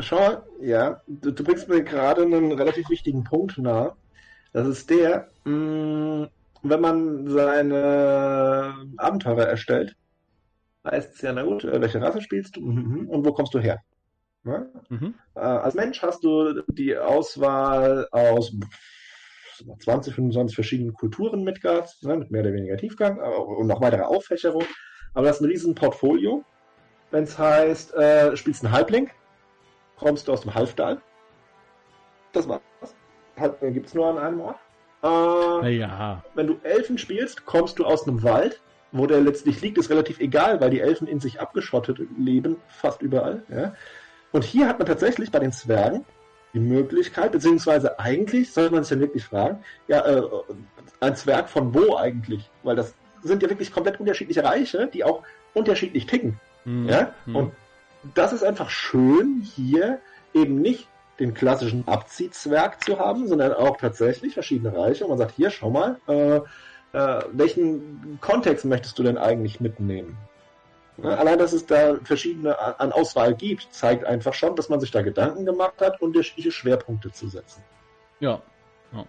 Schau 0.00 0.16
mal, 0.16 0.42
ja, 0.60 1.00
du, 1.08 1.32
du 1.32 1.42
bringst 1.42 1.68
mir 1.68 1.82
gerade 1.82 2.22
einen 2.22 2.52
relativ 2.52 2.88
wichtigen 2.90 3.24
Punkt 3.24 3.58
nahe. 3.58 3.94
Das 4.52 4.66
ist 4.66 4.90
der, 4.90 5.28
mh, 5.44 5.52
mm, 5.52 6.28
wenn 6.62 6.80
man 6.80 7.28
seine 7.28 8.74
Abenteurer 8.96 9.46
erstellt, 9.46 9.96
heißt 10.84 11.14
es 11.14 11.22
ja, 11.22 11.32
na 11.32 11.42
gut, 11.42 11.64
äh, 11.64 11.80
welche 11.80 12.00
Rasse 12.00 12.20
spielst 12.20 12.56
du 12.56 12.60
mhm, 12.60 13.08
und 13.08 13.24
wo 13.24 13.32
kommst 13.32 13.54
du 13.54 13.58
her? 13.58 13.80
Ja? 14.44 14.66
Mhm. 14.88 15.14
Äh, 15.34 15.40
als 15.40 15.74
Mensch 15.74 16.02
hast 16.02 16.24
du 16.24 16.62
die 16.68 16.96
Auswahl 16.96 18.08
aus 18.10 18.52
20, 19.80 20.14
25 20.14 20.54
verschiedenen 20.54 20.94
Kulturen 20.94 21.42
mit 21.42 21.60
Gas, 21.60 22.00
ne, 22.02 22.16
mit 22.16 22.30
mehr 22.30 22.42
oder 22.42 22.52
weniger 22.52 22.76
Tiefgang 22.76 23.18
äh, 23.18 23.22
und 23.22 23.66
noch 23.66 23.80
weitere 23.80 24.02
Auffächerung. 24.02 24.64
Aber 25.14 25.26
das 25.26 25.36
ist 25.36 25.42
ein 25.42 25.50
riesen 25.50 25.74
Portfolio. 25.74 26.44
Wenn 27.10 27.24
es 27.24 27.38
heißt, 27.38 27.94
äh, 27.94 28.36
spielst 28.36 28.64
einen 28.64 28.72
Halbling, 28.72 29.10
kommst 29.96 30.28
du 30.28 30.32
aus 30.32 30.42
dem 30.42 30.54
Halfdal. 30.54 31.00
Das 32.32 32.48
war's. 32.48 32.62
Halbling 33.38 33.74
gibt 33.74 33.86
es 33.86 33.94
nur 33.94 34.06
an 34.06 34.18
einem 34.18 34.40
Ort. 34.40 34.58
Äh, 35.02 35.76
ja. 35.76 36.22
Wenn 36.34 36.46
du 36.46 36.58
Elfen 36.62 36.98
spielst, 36.98 37.46
kommst 37.46 37.78
du 37.78 37.84
aus 37.84 38.06
einem 38.06 38.22
Wald. 38.22 38.60
Wo 38.90 39.06
der 39.06 39.20
letztlich 39.20 39.60
liegt, 39.60 39.76
ist 39.76 39.90
relativ 39.90 40.18
egal, 40.18 40.62
weil 40.62 40.70
die 40.70 40.80
Elfen 40.80 41.06
in 41.06 41.20
sich 41.20 41.42
abgeschottet 41.42 41.98
leben, 42.16 42.56
fast 42.68 43.02
überall. 43.02 43.42
Ja. 43.50 43.74
Und 44.32 44.44
hier 44.44 44.66
hat 44.66 44.78
man 44.78 44.86
tatsächlich 44.86 45.30
bei 45.30 45.38
den 45.40 45.52
Zwergen 45.52 46.06
die 46.54 46.60
Möglichkeit, 46.60 47.32
beziehungsweise 47.32 47.98
eigentlich 47.98 48.50
sollte 48.50 48.74
man 48.74 48.84
sich 48.84 48.96
ja 48.96 49.00
wirklich 49.00 49.24
fragen, 49.24 49.62
ja, 49.88 50.06
äh, 50.06 50.22
ein 51.00 51.14
Zwerg 51.16 51.50
von 51.50 51.74
wo 51.74 51.96
eigentlich? 51.96 52.50
Weil 52.62 52.76
das 52.76 52.94
sind 53.22 53.42
ja 53.42 53.50
wirklich 53.50 53.72
komplett 53.72 54.00
unterschiedliche 54.00 54.42
Reiche, 54.42 54.88
die 54.92 55.04
auch 55.04 55.22
unterschiedlich 55.52 56.06
ticken. 56.06 56.40
Mhm. 56.64 56.88
Ja? 56.88 57.12
Mhm. 57.26 57.36
Und 57.36 57.52
das 58.14 58.32
ist 58.32 58.44
einfach 58.44 58.70
schön, 58.70 59.42
hier 59.42 60.00
eben 60.32 60.60
nicht 60.60 60.88
den 61.18 61.34
klassischen 61.34 61.86
Abziehzwerg 61.88 62.82
zu 62.84 62.98
haben, 62.98 63.26
sondern 63.26 63.52
auch 63.52 63.76
tatsächlich 63.76 64.34
verschiedene 64.34 64.76
Reiche. 64.76 65.04
Und 65.04 65.10
man 65.10 65.18
sagt, 65.18 65.34
hier, 65.36 65.50
schau 65.50 65.70
mal, 65.70 65.98
äh, 66.06 66.40
äh, 66.92 67.22
welchen 67.32 68.18
Kontext 68.20 68.64
möchtest 68.64 68.98
du 68.98 69.02
denn 69.02 69.18
eigentlich 69.18 69.60
mitnehmen? 69.60 70.16
Ja, 71.02 71.10
allein, 71.10 71.38
dass 71.38 71.52
es 71.52 71.64
da 71.64 71.96
verschiedene 72.02 72.58
an 72.80 72.92
Auswahl 72.92 73.34
gibt, 73.34 73.68
zeigt 73.72 74.04
einfach 74.04 74.34
schon, 74.34 74.56
dass 74.56 74.68
man 74.68 74.80
sich 74.80 74.90
da 74.90 75.02
Gedanken 75.02 75.46
gemacht 75.46 75.80
hat, 75.80 76.00
unterschiedliche 76.00 76.50
Schwerpunkte 76.50 77.12
zu 77.12 77.28
setzen. 77.28 77.62
Ja. 78.18 78.42
Ja, 78.92 79.04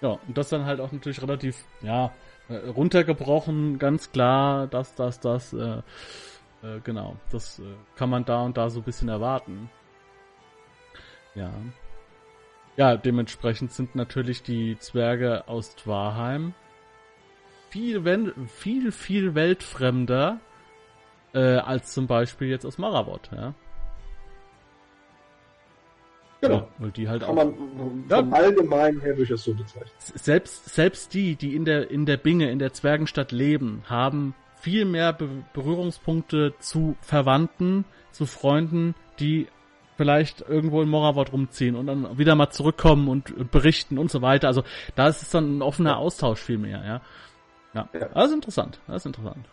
ja 0.00 0.18
und 0.26 0.38
das 0.38 0.50
dann 0.50 0.64
halt 0.64 0.80
auch 0.80 0.92
natürlich 0.92 1.20
relativ, 1.20 1.56
ja, 1.80 2.12
äh, 2.48 2.68
runtergebrochen, 2.68 3.78
ganz 3.78 4.12
klar, 4.12 4.68
das, 4.68 4.94
das, 4.94 5.18
das, 5.18 5.52
äh, 5.52 5.78
äh, 6.62 6.80
genau, 6.84 7.16
das 7.30 7.58
äh, 7.58 7.62
kann 7.96 8.10
man 8.10 8.24
da 8.24 8.42
und 8.42 8.56
da 8.56 8.70
so 8.70 8.80
ein 8.80 8.84
bisschen 8.84 9.08
erwarten. 9.08 9.68
Ja. 11.34 11.52
Ja, 12.76 12.96
dementsprechend 12.96 13.72
sind 13.72 13.94
natürlich 13.94 14.42
die 14.42 14.78
Zwerge 14.78 15.46
aus 15.46 15.76
Dwarheim 15.76 16.54
viel, 17.70 18.34
viel, 18.48 18.92
viel 18.92 19.34
weltfremder 19.34 20.40
äh, 21.34 21.38
als 21.38 21.92
zum 21.92 22.06
Beispiel 22.06 22.48
jetzt 22.48 22.66
aus 22.66 22.78
Maravot, 22.78 23.30
ja. 23.34 23.54
Genau. 26.42 26.68
Weil 26.78 26.90
die 26.90 27.08
halt 27.08 27.22
Kann 27.22 27.38
auch, 27.38 27.44
man 27.44 27.54
vom 27.54 28.04
ja, 28.08 28.18
Allgemeinen 28.30 29.00
her 29.00 29.14
durchaus 29.14 29.44
so 29.44 29.54
bezeichnen. 29.54 29.90
Selbst, 29.98 30.74
selbst 30.74 31.14
die, 31.14 31.36
die 31.36 31.54
in 31.54 31.64
der, 31.64 31.90
in 31.90 32.04
der 32.04 32.16
Binge, 32.16 32.50
in 32.50 32.58
der 32.58 32.72
Zwergenstadt 32.72 33.30
leben, 33.30 33.84
haben 33.86 34.34
viel 34.60 34.84
mehr 34.84 35.12
Be 35.12 35.28
Berührungspunkte 35.52 36.54
zu 36.58 36.96
Verwandten, 37.00 37.84
zu 38.10 38.26
Freunden, 38.26 38.94
die 39.20 39.46
vielleicht 39.96 40.40
irgendwo 40.40 40.82
in 40.82 40.88
Moravot 40.88 41.32
rumziehen 41.32 41.76
und 41.76 41.86
dann 41.86 42.18
wieder 42.18 42.34
mal 42.34 42.50
zurückkommen 42.50 43.08
und, 43.08 43.30
und, 43.30 43.50
berichten 43.50 43.98
und 43.98 44.10
so 44.10 44.22
weiter. 44.22 44.48
Also 44.48 44.64
da 44.94 45.08
ist 45.08 45.22
es 45.22 45.30
dann 45.30 45.58
ein 45.58 45.62
offener 45.62 45.98
Austausch 45.98 46.40
viel 46.40 46.58
mehr, 46.58 46.82
ja. 46.84 47.00
Ja, 47.74 47.88
ja. 47.92 48.08
das 48.08 48.26
ist 48.26 48.34
interessant, 48.34 48.80
das 48.86 48.96
ist 48.96 49.06
interessant. 49.06 49.46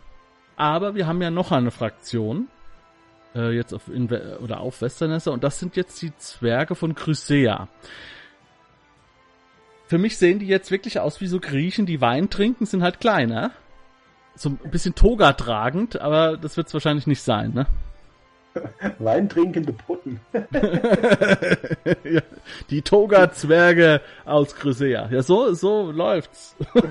Aber 0.56 0.94
wir 0.94 1.06
haben 1.06 1.22
ja 1.22 1.30
noch 1.30 1.52
eine 1.52 1.70
Fraktion, 1.70 2.48
äh, 3.34 3.50
jetzt 3.50 3.72
auf, 3.72 3.88
in, 3.88 4.10
oder 4.10 4.60
auf 4.60 4.82
Westernesse, 4.82 5.32
und 5.32 5.42
das 5.42 5.58
sind 5.58 5.76
jetzt 5.76 6.00
die 6.02 6.14
Zwerge 6.16 6.74
von 6.74 6.94
Chrysea. 6.94 7.68
Für 9.86 9.98
mich 9.98 10.18
sehen 10.18 10.38
die 10.38 10.46
jetzt 10.46 10.70
wirklich 10.70 11.00
aus 11.00 11.20
wie 11.20 11.26
so 11.26 11.40
Griechen, 11.40 11.86
die 11.86 12.00
Wein 12.00 12.30
trinken, 12.30 12.66
sind 12.66 12.82
halt 12.82 13.00
kleiner. 13.00 13.52
So 14.36 14.50
ein 14.50 14.70
bisschen 14.70 14.94
Toga 14.94 15.32
tragend, 15.32 16.00
aber 16.00 16.36
das 16.36 16.56
wird 16.56 16.68
es 16.68 16.74
wahrscheinlich 16.74 17.06
nicht 17.06 17.22
sein, 17.22 17.52
ne? 17.52 17.66
Weintrinkende 18.98 19.72
Putten. 19.72 20.20
die 22.70 22.82
Toga-Zwerge 22.82 24.00
aus 24.24 24.54
Chrysea. 24.54 25.08
Ja, 25.10 25.22
so, 25.22 25.52
so 25.54 25.90
läuft's. 25.90 26.56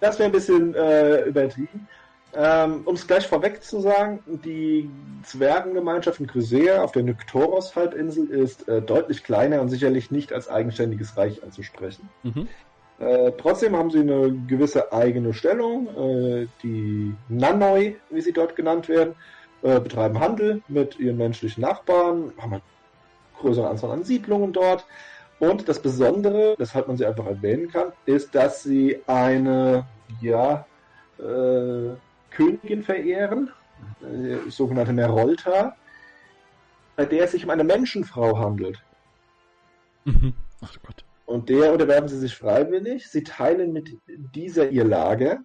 Das 0.00 0.18
wäre 0.18 0.30
ein 0.30 0.32
bisschen 0.32 0.74
äh, 0.74 1.20
übertrieben. 1.26 1.86
Ähm, 2.34 2.82
um 2.86 2.96
es 2.96 3.06
gleich 3.06 3.28
vorweg 3.28 3.62
zu 3.62 3.80
sagen, 3.80 4.18
die 4.26 4.90
Zwergengemeinschaft 5.22 6.18
in 6.18 6.26
Chrysea 6.26 6.82
auf 6.82 6.90
der 6.90 7.04
Nyktoros-Halbinsel 7.04 8.28
ist 8.30 8.66
äh, 8.68 8.82
deutlich 8.82 9.22
kleiner 9.22 9.60
und 9.60 9.68
sicherlich 9.68 10.10
nicht 10.10 10.32
als 10.32 10.48
eigenständiges 10.48 11.16
Reich 11.16 11.44
anzusprechen. 11.44 12.08
Mhm. 12.24 12.48
Äh, 12.98 13.32
trotzdem 13.38 13.76
haben 13.76 13.90
sie 13.90 14.00
eine 14.00 14.32
gewisse 14.48 14.92
eigene 14.92 15.34
Stellung. 15.34 15.86
Äh, 15.88 16.46
die 16.64 17.14
Nanoi, 17.28 17.96
wie 18.10 18.20
sie 18.22 18.32
dort 18.32 18.56
genannt 18.56 18.88
werden, 18.88 19.14
äh, 19.62 19.80
betreiben 19.80 20.18
Handel 20.20 20.62
mit 20.68 20.98
ihren 20.98 21.16
menschlichen 21.16 21.62
Nachbarn, 21.62 22.32
haben 22.38 22.54
eine 22.54 22.62
größere 23.38 23.68
Anzahl 23.68 23.90
an 23.90 24.04
Siedlungen 24.04 24.52
dort 24.52 24.86
und 25.38 25.68
das 25.68 25.80
Besondere, 25.80 26.54
weshalb 26.58 26.88
man 26.88 26.96
sie 26.96 27.06
einfach 27.06 27.26
erwähnen 27.26 27.68
kann, 27.68 27.92
ist, 28.06 28.34
dass 28.34 28.62
sie 28.62 29.00
eine 29.06 29.86
ja, 30.20 30.66
äh, 31.18 31.96
Königin 32.30 32.82
verehren, 32.82 33.50
äh, 34.02 34.50
sogenannte 34.50 34.92
Merolta, 34.92 35.76
bei 36.96 37.06
der 37.06 37.24
es 37.24 37.32
sich 37.32 37.44
um 37.44 37.50
eine 37.50 37.64
Menschenfrau 37.64 38.38
handelt. 38.38 38.80
Mhm. 40.04 40.34
Ach 40.60 40.76
Gott. 40.84 41.04
Und 41.26 41.48
der 41.48 41.72
unterwerfen 41.72 42.08
sie 42.08 42.18
sich 42.18 42.36
freiwillig. 42.36 43.08
Sie 43.08 43.24
teilen 43.24 43.72
mit 43.72 43.98
dieser 44.06 44.68
ihr 44.68 44.84
Lager, 44.84 45.42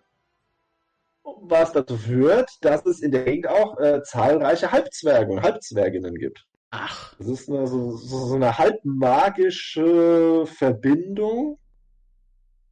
was 1.42 1.74
dazu 1.74 1.98
führt, 1.98 2.50
dass 2.62 2.86
es 2.86 3.02
in 3.02 3.12
der 3.12 3.24
Gegend 3.24 3.48
auch 3.48 3.78
äh, 3.80 4.02
zahlreiche 4.04 4.72
Halbzwerge 4.72 5.32
und 5.32 5.42
Halbzwerginnen 5.42 6.16
gibt. 6.16 6.46
Ach. 6.72 7.16
Das 7.18 7.28
ist 7.28 7.50
eine, 7.50 7.68
so, 7.68 7.96
so 7.96 8.36
eine 8.36 8.58
halb 8.58 8.80
magische 8.84 10.46
Verbindung 10.46 11.60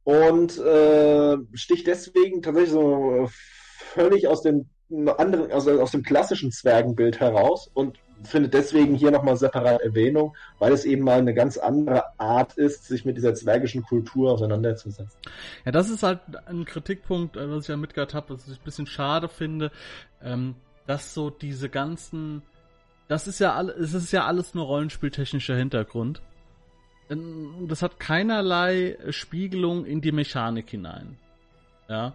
und 0.04 0.58
äh, 0.58 1.36
sticht 1.54 1.86
deswegen 1.86 2.42
tatsächlich 2.42 2.72
so 2.72 3.28
völlig 3.78 4.28
aus 4.28 4.42
dem 4.42 4.68
anderen, 5.16 5.50
also 5.50 5.80
aus 5.80 5.90
dem 5.90 6.02
klassischen 6.02 6.52
Zwergenbild 6.52 7.18
heraus 7.20 7.68
und 7.72 7.98
findet 8.22 8.54
deswegen 8.54 8.94
hier 8.94 9.10
nochmal 9.10 9.36
separat 9.36 9.80
Erwähnung, 9.82 10.36
weil 10.58 10.72
es 10.72 10.84
eben 10.84 11.04
mal 11.04 11.18
eine 11.18 11.34
ganz 11.34 11.58
andere 11.58 12.04
Art 12.18 12.54
ist, 12.54 12.86
sich 12.86 13.04
mit 13.04 13.16
dieser 13.16 13.34
zwergischen 13.34 13.82
Kultur 13.82 14.32
auseinanderzusetzen. 14.32 15.18
Ja, 15.64 15.72
das 15.72 15.90
ist 15.90 16.02
halt 16.02 16.20
ein 16.46 16.64
Kritikpunkt, 16.64 17.36
äh, 17.36 17.50
was 17.50 17.64
ich 17.64 17.68
ja 17.68 17.76
mitgehört 17.76 18.14
habe, 18.14 18.34
was 18.34 18.48
ich 18.48 18.58
ein 18.58 18.64
bisschen 18.64 18.86
schade 18.86 19.28
finde, 19.28 19.70
ähm, 20.22 20.54
dass 20.86 21.14
so 21.14 21.30
diese 21.30 21.68
ganzen 21.68 22.42
das 23.08 23.28
ist 23.28 23.38
ja 23.38 23.54
alles, 23.54 23.76
es 23.76 23.94
ist 23.94 24.12
ja 24.12 24.26
alles 24.26 24.54
nur 24.54 24.66
rollenspieltechnischer 24.66 25.56
Hintergrund. 25.56 26.22
Das 27.68 27.82
hat 27.82 28.00
keinerlei 28.00 28.98
Spiegelung 29.10 29.84
in 29.84 30.00
die 30.00 30.10
Mechanik 30.10 30.70
hinein. 30.70 31.16
Ja. 31.88 32.14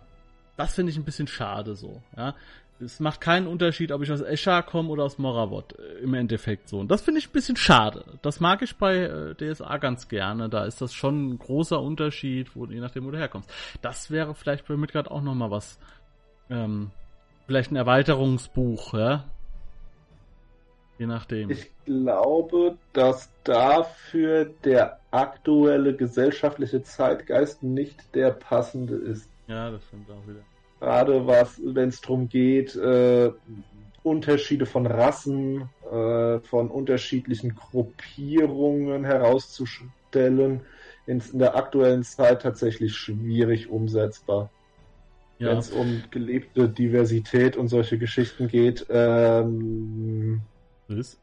Das 0.58 0.76
finde 0.76 0.92
ich 0.92 0.98
ein 0.98 1.06
bisschen 1.06 1.28
schade 1.28 1.76
so, 1.76 2.04
ja. 2.16 2.36
Es 2.82 3.00
macht 3.00 3.22
keinen 3.22 3.48
Unterschied, 3.48 3.92
ob 3.92 4.02
ich 4.02 4.12
aus 4.12 4.22
Escher 4.22 4.64
komme 4.64 4.90
oder 4.90 5.04
aus 5.04 5.18
Moravot, 5.18 5.78
äh, 5.78 6.04
im 6.04 6.14
Endeffekt 6.14 6.68
so. 6.68 6.80
Und 6.80 6.90
das 6.90 7.02
finde 7.02 7.20
ich 7.20 7.30
ein 7.30 7.34
bisschen 7.34 7.56
schade. 7.56 8.04
Das 8.22 8.40
mag 8.40 8.62
ich 8.62 8.76
bei 8.76 8.98
äh, 8.98 9.36
DSA 9.36 9.78
ganz 9.78 10.08
gerne. 10.08 10.50
Da 10.50 10.66
ist 10.66 10.82
das 10.82 10.94
schon 10.94 11.30
ein 11.30 11.40
großer 11.40 11.80
Unterschied, 11.80 12.56
wo, 12.56 12.66
je 12.66 12.80
nachdem, 12.80 13.06
wo 13.06 13.12
du 13.12 13.18
herkommst. 13.18 13.50
Das 13.82 14.12
wäre 14.12 14.34
vielleicht 14.36 14.68
bei 14.68 14.76
Midgard 14.76 15.10
auch 15.12 15.22
nochmal 15.22 15.52
was, 15.52 15.80
ähm, 16.50 16.92
vielleicht 17.46 17.72
ein 17.72 17.76
Erweiterungsbuch, 17.76 18.94
ja, 18.94 19.26
Je 21.02 21.08
nachdem. 21.08 21.50
Ich 21.50 21.72
glaube, 21.84 22.78
dass 22.94 23.28
dafür 23.44 24.46
der 24.64 25.00
aktuelle 25.10 25.96
gesellschaftliche 25.96 26.84
Zeitgeist 26.84 27.64
nicht 27.64 28.14
der 28.14 28.30
passende 28.30 28.98
ist. 28.98 29.28
Ja, 29.48 29.72
das 29.72 29.84
stimmt 29.86 30.12
auch 30.12 30.28
wieder. 30.28 30.42
Gerade 30.82 31.28
was, 31.28 31.62
wenn 31.64 31.90
es 31.90 32.02
darum 32.02 32.28
geht, 32.28 32.76
äh, 32.76 33.32
Unterschiede 34.02 34.66
von 34.66 34.88
Rassen, 34.88 35.70
äh, 35.92 36.40
von 36.40 36.72
unterschiedlichen 36.72 37.54
Gruppierungen 37.54 39.06
herauszustellen, 39.06 40.62
in, 41.06 41.22
in 41.32 41.38
der 41.38 41.56
aktuellen 41.56 42.04
Zeit 42.04 42.42
tatsächlich 42.42 42.96
schwierig 42.96 43.70
umsetzbar. 43.70 44.50
Ja, 45.38 45.50
Wenn 45.50 45.58
es 45.60 45.70
um 45.70 46.02
gelebte 46.10 46.68
Diversität 46.68 47.58
und 47.58 47.68
solche 47.68 48.00
Geschichten 48.00 48.48
geht, 48.48 48.88
ähm, 48.90 50.42
ist. 50.88 51.21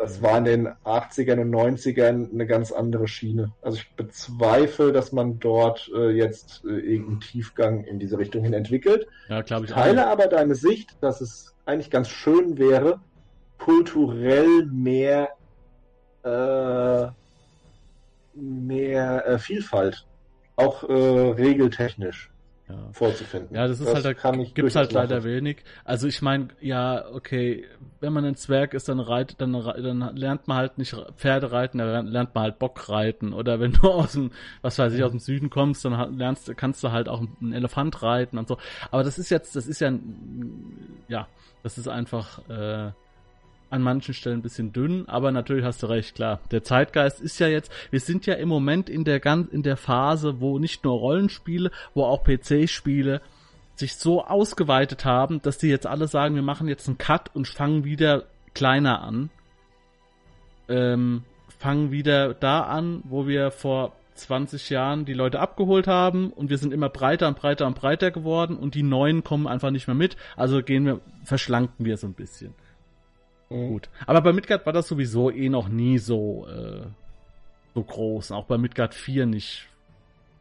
Das 0.00 0.22
war 0.22 0.38
in 0.38 0.44
den 0.44 0.68
80ern 0.84 1.40
und 1.40 1.50
90ern 1.50 2.32
eine 2.32 2.46
ganz 2.46 2.72
andere 2.72 3.06
Schiene. 3.06 3.52
Also 3.60 3.78
ich 3.78 3.90
bezweifle, 3.96 4.92
dass 4.92 5.12
man 5.12 5.38
dort 5.38 5.90
äh, 5.94 6.08
jetzt 6.10 6.64
äh, 6.64 6.68
irgendeinen 6.68 7.20
Tiefgang 7.20 7.84
in 7.84 7.98
diese 7.98 8.16
Richtung 8.16 8.42
hin 8.42 8.54
entwickelt. 8.54 9.06
Ja, 9.28 9.42
glaube 9.42 9.66
Ich 9.66 9.72
teile 9.72 10.06
auch. 10.06 10.12
aber 10.12 10.26
deine 10.26 10.54
Sicht, 10.54 10.96
dass 11.02 11.20
es 11.20 11.54
eigentlich 11.66 11.90
ganz 11.90 12.08
schön 12.08 12.56
wäre, 12.56 13.00
kulturell 13.58 14.64
mehr, 14.72 15.28
äh, 16.24 17.08
mehr 18.34 19.26
äh, 19.26 19.38
Vielfalt, 19.38 20.06
auch 20.56 20.82
äh, 20.88 20.92
regeltechnisch 20.92 22.30
Ja. 22.70 22.92
vorzufinden. 22.92 23.56
Ja, 23.56 23.66
das 23.66 23.80
ist 23.80 23.92
halt, 23.92 24.04
da 24.04 24.12
gibt's 24.12 24.76
halt 24.76 24.92
leider 24.92 25.16
nachvollziehen. 25.16 25.44
wenig. 25.44 25.64
Also 25.84 26.06
ich 26.06 26.22
meine, 26.22 26.48
ja, 26.60 27.04
okay, 27.12 27.64
wenn 28.00 28.12
man 28.12 28.24
ein 28.24 28.36
Zwerg 28.36 28.74
ist, 28.74 28.88
dann 28.88 29.00
reit, 29.00 29.40
dann, 29.40 29.52
dann 29.52 30.16
lernt 30.16 30.48
man 30.48 30.56
halt 30.58 30.78
nicht 30.78 30.94
Pferde 31.16 31.52
reiten, 31.52 31.78
dann 31.78 32.06
lernt 32.06 32.34
man 32.34 32.44
halt 32.44 32.58
Bock 32.58 32.88
reiten. 32.88 33.32
Oder 33.32 33.60
wenn 33.60 33.72
du 33.72 33.80
aus 33.88 34.12
dem, 34.12 34.30
was 34.62 34.78
weiß 34.78 34.92
ich, 34.94 35.02
aus 35.02 35.10
dem 35.10 35.20
Süden 35.20 35.50
kommst, 35.50 35.84
dann 35.84 36.16
lernst, 36.16 36.56
kannst 36.56 36.82
du 36.84 36.92
halt 36.92 37.08
auch 37.08 37.22
einen 37.40 37.52
Elefant 37.52 38.02
reiten 38.02 38.38
und 38.38 38.48
so. 38.48 38.58
Aber 38.90 39.02
das 39.04 39.18
ist 39.18 39.30
jetzt, 39.30 39.56
das 39.56 39.66
ist 39.66 39.80
ja, 39.80 39.92
ja, 41.08 41.26
das 41.62 41.78
ist 41.78 41.88
einfach 41.88 42.38
äh, 42.48 42.92
an 43.70 43.82
manchen 43.82 44.14
Stellen 44.14 44.40
ein 44.40 44.42
bisschen 44.42 44.72
dünn, 44.72 45.08
aber 45.08 45.32
natürlich 45.32 45.64
hast 45.64 45.82
du 45.82 45.86
recht, 45.86 46.14
klar. 46.14 46.40
Der 46.50 46.62
Zeitgeist 46.64 47.20
ist 47.20 47.38
ja 47.38 47.48
jetzt, 47.48 47.72
wir 47.90 48.00
sind 48.00 48.26
ja 48.26 48.34
im 48.34 48.48
Moment 48.48 48.90
in 48.90 49.04
der 49.04 49.20
ganz 49.20 49.48
in 49.52 49.62
der 49.62 49.76
Phase, 49.76 50.40
wo 50.40 50.58
nicht 50.58 50.84
nur 50.84 50.98
Rollenspiele, 50.98 51.70
wo 51.94 52.04
auch 52.04 52.24
PC-Spiele 52.24 53.20
sich 53.76 53.96
so 53.96 54.24
ausgeweitet 54.24 55.04
haben, 55.04 55.40
dass 55.42 55.58
die 55.58 55.68
jetzt 55.68 55.86
alle 55.86 56.06
sagen, 56.06 56.34
wir 56.34 56.42
machen 56.42 56.68
jetzt 56.68 56.86
einen 56.86 56.98
Cut 56.98 57.34
und 57.34 57.48
fangen 57.48 57.84
wieder 57.84 58.24
kleiner 58.54 59.02
an. 59.02 59.30
Ähm, 60.68 61.22
fangen 61.58 61.90
wieder 61.90 62.34
da 62.34 62.62
an, 62.62 63.02
wo 63.04 63.26
wir 63.26 63.50
vor 63.50 63.92
20 64.14 64.70
Jahren 64.70 65.04
die 65.04 65.14
Leute 65.14 65.40
abgeholt 65.40 65.86
haben 65.86 66.30
und 66.30 66.50
wir 66.50 66.58
sind 66.58 66.72
immer 66.72 66.88
breiter 66.88 67.26
und 67.28 67.38
breiter 67.38 67.66
und 67.66 67.74
breiter 67.74 68.10
geworden 68.10 68.56
und 68.56 68.74
die 68.74 68.82
Neuen 68.82 69.24
kommen 69.24 69.46
einfach 69.46 69.70
nicht 69.70 69.86
mehr 69.86 69.96
mit. 69.96 70.16
Also 70.36 70.62
gehen 70.62 70.84
wir, 70.84 71.00
verschlanken 71.24 71.84
wir 71.84 71.96
so 71.96 72.06
ein 72.06 72.14
bisschen. 72.14 72.54
Mhm. 73.50 73.68
Gut. 73.68 73.88
Aber 74.06 74.20
bei 74.22 74.32
Midgard 74.32 74.64
war 74.66 74.72
das 74.72 74.88
sowieso 74.88 75.30
eh 75.30 75.48
noch 75.48 75.68
nie 75.68 75.98
so, 75.98 76.46
äh, 76.48 76.86
so 77.74 77.82
groß. 77.82 78.32
Auch 78.32 78.46
bei 78.46 78.58
Midgard 78.58 78.94
4 78.94 79.26
nicht. 79.26 79.66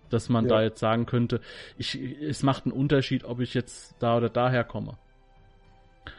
Dass 0.09 0.29
man 0.29 0.45
Ja. 0.45 0.55
da 0.55 0.61
jetzt 0.63 0.79
sagen 0.79 1.05
könnte, 1.05 1.39
ich, 1.77 1.95
es 1.95 2.41
macht 2.41 2.65
einen 2.65 2.71
Unterschied, 2.73 3.23
ob 3.25 3.41
ich 3.41 3.53
jetzt 3.53 3.93
da 3.99 4.17
oder 4.17 4.29
daher 4.29 4.63
komme. 4.63 4.97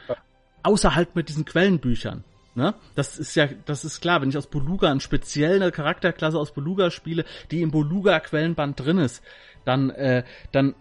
Ja. 0.09 0.17
Außer 0.63 0.95
halt 0.95 1.17
mit 1.17 1.29
diesen 1.29 1.45
Quellenbüchern. 1.45 2.23
Ne? 2.55 2.75
Das 2.95 3.19
ist 3.19 3.35
ja, 3.37 3.49
das 3.67 3.85
ist 3.85 4.01
klar, 4.01 4.21
wenn 4.21 4.29
ich 4.29 4.37
aus 4.37 4.47
Beluga 4.49 4.91
eine 4.91 5.01
spezielle 5.01 5.71
Charakterklasse 5.73 6.39
aus 6.39 6.53
Beluga 6.53 6.91
spiele, 6.91 7.25
die 7.51 7.63
im 7.63 7.71
Beluga-Quellenband 7.71 8.79
drin 8.79 8.99
ist, 8.99 9.23
dann, 9.65 9.91
äh, 9.91 10.25
dann 10.53 10.75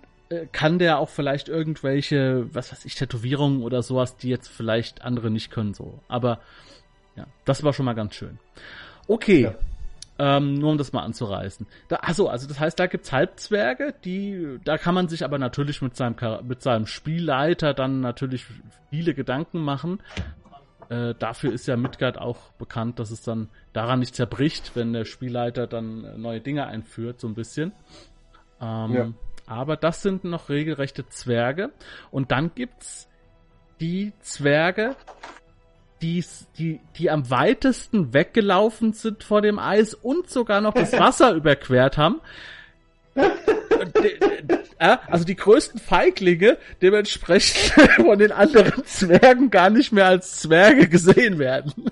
kann 0.52 0.78
der 0.80 1.00
auch 1.00 1.10
vielleicht 1.10 1.50
irgendwelche, 1.50 2.54
was 2.54 2.72
weiß 2.72 2.86
ich, 2.86 2.96
Tätowierungen 2.96 3.64
oder 3.64 3.82
sowas, 3.82 4.18
die 4.18 4.30
jetzt 4.30 4.48
vielleicht 4.48 5.02
andere 5.02 5.32
nicht 5.32 5.52
können, 5.52 5.74
so. 5.74 6.00
Aber 6.08 6.40
ja, 7.16 7.26
das 7.46 7.64
war 7.64 7.74
schon 7.74 7.86
mal 7.86 7.96
ganz 7.96 8.16
schön. 8.16 8.38
Okay. 9.08 9.42
Ja. 9.42 9.56
Ähm, 10.22 10.56
nur 10.56 10.72
um 10.72 10.78
das 10.78 10.92
mal 10.92 11.04
anzureißen. 11.04 11.66
Da, 11.88 12.00
achso, 12.02 12.28
also 12.28 12.48
das 12.48 12.60
heißt, 12.60 12.78
da 12.78 12.88
gibt's 12.88 13.12
Halbzwerge, 13.14 13.96
die, 14.04 14.60
da 14.66 14.78
kann 14.78 14.94
man 14.94 15.08
sich 15.08 15.24
aber 15.24 15.40
natürlich 15.40 15.82
mit 15.82 15.96
seinem, 15.96 16.16
mit 16.46 16.62
seinem 16.62 16.88
Spielleiter 16.88 17.74
dann 17.74 18.02
natürlich 18.02 18.46
viele 18.90 19.14
Gedanken 19.14 19.60
machen. 19.60 20.02
Äh, 20.90 21.16
dafür 21.18 21.54
ist 21.54 21.68
ja 21.68 21.78
Midgard 21.78 22.18
auch 22.18 22.52
bekannt, 22.58 23.00
dass 23.00 23.12
es 23.12 23.22
dann 23.22 23.48
daran 23.74 24.00
nicht 24.00 24.14
zerbricht, 24.14 24.76
wenn 24.76 24.92
der 24.92 25.06
Spielleiter 25.06 25.68
dann 25.68 26.04
äh, 26.04 26.18
neue 26.18 26.42
Dinge 26.42 26.68
einführt, 26.68 27.22
so 27.22 27.28
ein 27.28 27.36
bisschen. 27.36 27.72
Ähm, 28.60 28.94
Ja. 28.94 29.08
Aber 29.50 29.78
das 29.78 30.04
sind 30.04 30.24
noch 30.26 30.50
regelrechte 30.50 31.10
Zwerge. 31.10 31.72
Und 32.12 32.32
dann 32.32 32.52
gibt's 32.54 33.10
die 33.80 34.14
Zwerge, 34.22 34.96
die, 36.04 36.24
die, 36.60 36.80
die 36.98 37.10
am 37.10 37.32
weitesten 37.32 38.14
weggelaufen 38.14 38.94
sind 38.94 39.24
vor 39.24 39.42
dem 39.42 39.58
Eis 39.58 39.96
und 39.96 40.30
sogar 40.30 40.62
noch 40.62 40.76
das 40.76 40.94
Wasser 41.00 41.34
überquert 41.34 41.98
haben. 41.98 42.22
Äh, 43.16 44.98
Also 45.08 45.26
die 45.26 45.36
größten 45.36 45.80
Feiglinge 45.80 46.58
dementsprechend 46.84 47.92
von 47.96 48.20
den 48.20 48.32
anderen 48.32 48.86
Zwergen 48.86 49.50
gar 49.50 49.72
nicht 49.72 49.92
mehr 49.92 50.06
als 50.06 50.42
Zwerge 50.42 50.88
gesehen 50.88 51.40
werden. 51.40 51.90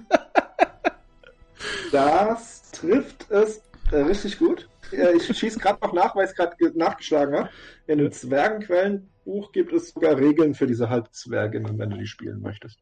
Das 1.91 2.70
trifft 2.72 3.30
es 3.32 3.62
äh, 3.91 3.97
richtig 3.97 4.38
gut. 4.38 4.68
Äh, 4.91 5.17
ich 5.17 5.25
schieße 5.25 5.59
gerade 5.59 5.79
noch 5.81 5.93
nach, 5.93 6.15
weil 6.15 6.25
ich 6.25 6.31
es 6.31 6.35
gerade 6.35 6.55
nachgeschlagen 6.77 7.35
habe. 7.38 7.49
In 7.88 7.99
dem 7.99 8.11
Zwergenquellenbuch 8.11 9.51
gibt 9.51 9.73
es 9.73 9.89
sogar 9.89 10.17
Regeln 10.17 10.53
für 10.53 10.67
diese 10.67 10.89
Halbzwerginnen, 10.89 11.77
wenn 11.77 11.89
du 11.89 11.97
die 11.97 12.07
spielen 12.07 12.41
möchtest. 12.41 12.79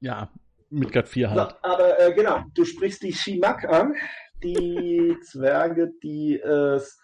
Ja, 0.00 0.28
Midgard 0.70 1.08
4 1.08 1.28
So, 1.28 1.34
halt. 1.34 1.56
aber 1.62 2.00
äh, 2.00 2.12
genau, 2.12 2.42
du 2.54 2.64
sprichst 2.64 3.02
die 3.02 3.12
Shimak 3.12 3.64
an, 3.64 3.94
die 4.42 5.16
Zwerge, 5.22 5.92
die 6.02 6.40
es 6.40 7.00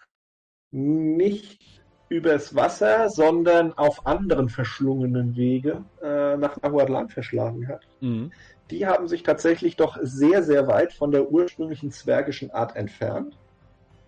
nicht 0.71 1.81
übers 2.09 2.55
Wasser, 2.55 3.09
sondern 3.09 3.73
auf 3.73 4.05
anderen 4.05 4.49
verschlungenen 4.49 5.35
Wege 5.35 5.85
äh, 6.01 6.35
nach 6.35 6.61
Nahuatl 6.61 7.07
verschlagen 7.07 7.67
hat. 7.69 7.87
Mhm. 8.01 8.31
Die 8.69 8.85
haben 8.85 9.07
sich 9.07 9.23
tatsächlich 9.23 9.77
doch 9.77 9.97
sehr, 10.01 10.43
sehr 10.43 10.67
weit 10.67 10.93
von 10.93 11.11
der 11.11 11.31
ursprünglichen 11.31 11.91
zwergischen 11.91 12.51
Art 12.51 12.75
entfernt 12.75 13.37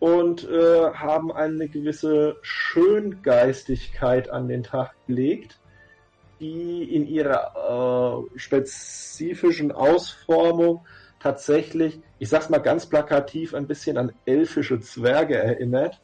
und 0.03 0.43
äh, 0.49 0.91
haben 0.93 1.31
eine 1.31 1.69
gewisse 1.69 2.35
Schöngeistigkeit 2.41 4.29
an 4.29 4.49
den 4.49 4.61
Tag 4.61 4.91
gelegt, 5.07 5.61
die 6.41 6.83
in 6.93 7.07
ihrer 7.07 8.25
äh, 8.35 8.37
spezifischen 8.37 9.71
Ausformung 9.71 10.85
tatsächlich, 11.21 12.01
ich 12.19 12.27
sag's 12.27 12.49
mal 12.49 12.57
ganz 12.57 12.85
plakativ, 12.85 13.53
ein 13.53 13.65
bisschen 13.65 13.97
an 13.97 14.11
elfische 14.25 14.81
Zwerge 14.81 15.37
erinnert, 15.37 16.01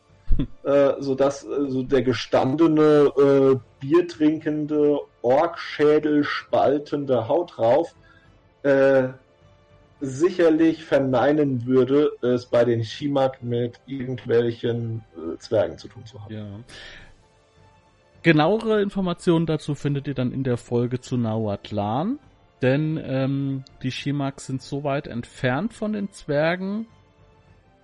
äh, 0.63 0.93
sodass 0.99 1.43
äh, 1.43 1.67
so 1.67 1.83
der 1.83 2.01
gestandene, 2.01 3.11
äh, 3.17 3.59
biertrinkende, 3.81 5.01
Orkschädel 5.21 6.23
spaltende 6.23 7.27
Haut 7.27 7.57
drauf 7.57 7.93
äh, 8.63 9.09
sicherlich 10.01 10.83
verneinen 10.83 11.65
würde, 11.65 12.11
es 12.21 12.45
bei 12.45 12.65
den 12.65 12.83
Shimak 12.83 13.43
mit 13.43 13.79
irgendwelchen 13.85 15.03
äh, 15.15 15.37
Zwergen 15.37 15.77
zu 15.77 15.87
tun 15.87 16.05
zu 16.05 16.21
haben. 16.21 16.33
Ja. 16.33 16.45
Genauere 18.21 18.81
Informationen 18.81 19.45
dazu 19.45 19.75
findet 19.75 20.07
ihr 20.07 20.13
dann 20.13 20.31
in 20.31 20.43
der 20.43 20.57
Folge 20.57 20.99
zu 20.99 21.17
Nahuatlan. 21.17 22.19
Denn 22.61 22.99
ähm, 23.01 23.63
die 23.83 23.91
Shimaks 23.91 24.47
sind 24.47 24.61
so 24.61 24.83
weit 24.83 25.07
entfernt 25.07 25.73
von 25.73 25.93
den 25.93 26.11
Zwergen, 26.11 26.87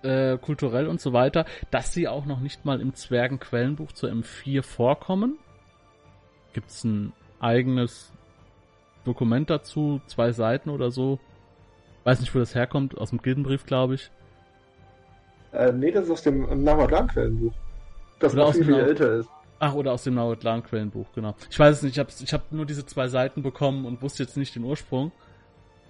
äh, 0.02 0.36
kulturell 0.36 0.86
und 0.86 1.00
so 1.00 1.12
weiter, 1.14 1.46
dass 1.70 1.94
sie 1.94 2.08
auch 2.08 2.26
noch 2.26 2.40
nicht 2.40 2.64
mal 2.66 2.80
im 2.80 2.94
Zwergenquellenbuch 2.94 3.92
zur 3.92 4.10
M4 4.10 4.62
vorkommen. 4.62 5.38
Gibt's 6.52 6.84
ein 6.84 7.14
eigenes 7.40 8.12
Dokument 9.04 9.48
dazu, 9.48 10.00
zwei 10.06 10.32
Seiten 10.32 10.68
oder 10.68 10.90
so. 10.90 11.18
Weiß 12.06 12.20
nicht, 12.20 12.32
wo 12.36 12.38
das 12.38 12.54
herkommt, 12.54 12.96
aus 12.96 13.10
dem 13.10 13.20
Gildenbrief, 13.20 13.66
glaube 13.66 13.96
ich. 13.96 14.12
Äh, 15.50 15.72
nee, 15.72 15.90
das 15.90 16.04
ist 16.04 16.10
aus 16.12 16.22
dem 16.22 16.62
Nahuatlan-Quellenbuch. 16.62 17.52
Das 18.20 18.32
Oder 18.32 18.42
noch 18.42 18.50
aus 18.50 18.54
viel, 18.54 18.66
viel 18.66 18.76
älter 18.76 19.12
ist. 19.14 19.28
Ach, 19.58 19.74
oder 19.74 19.92
aus 19.92 20.04
dem 20.04 20.14
Nahuatlan-Quellenbuch, 20.14 21.08
genau. 21.16 21.34
Ich 21.50 21.58
weiß 21.58 21.78
es 21.78 21.82
nicht, 21.82 21.94
ich 21.94 21.98
habe 21.98 22.10
ich 22.16 22.32
hab 22.32 22.52
nur 22.52 22.64
diese 22.64 22.86
zwei 22.86 23.08
Seiten 23.08 23.42
bekommen 23.42 23.84
und 23.86 24.02
wusste 24.02 24.22
jetzt 24.22 24.36
nicht 24.36 24.54
den 24.54 24.62
Ursprung. 24.62 25.10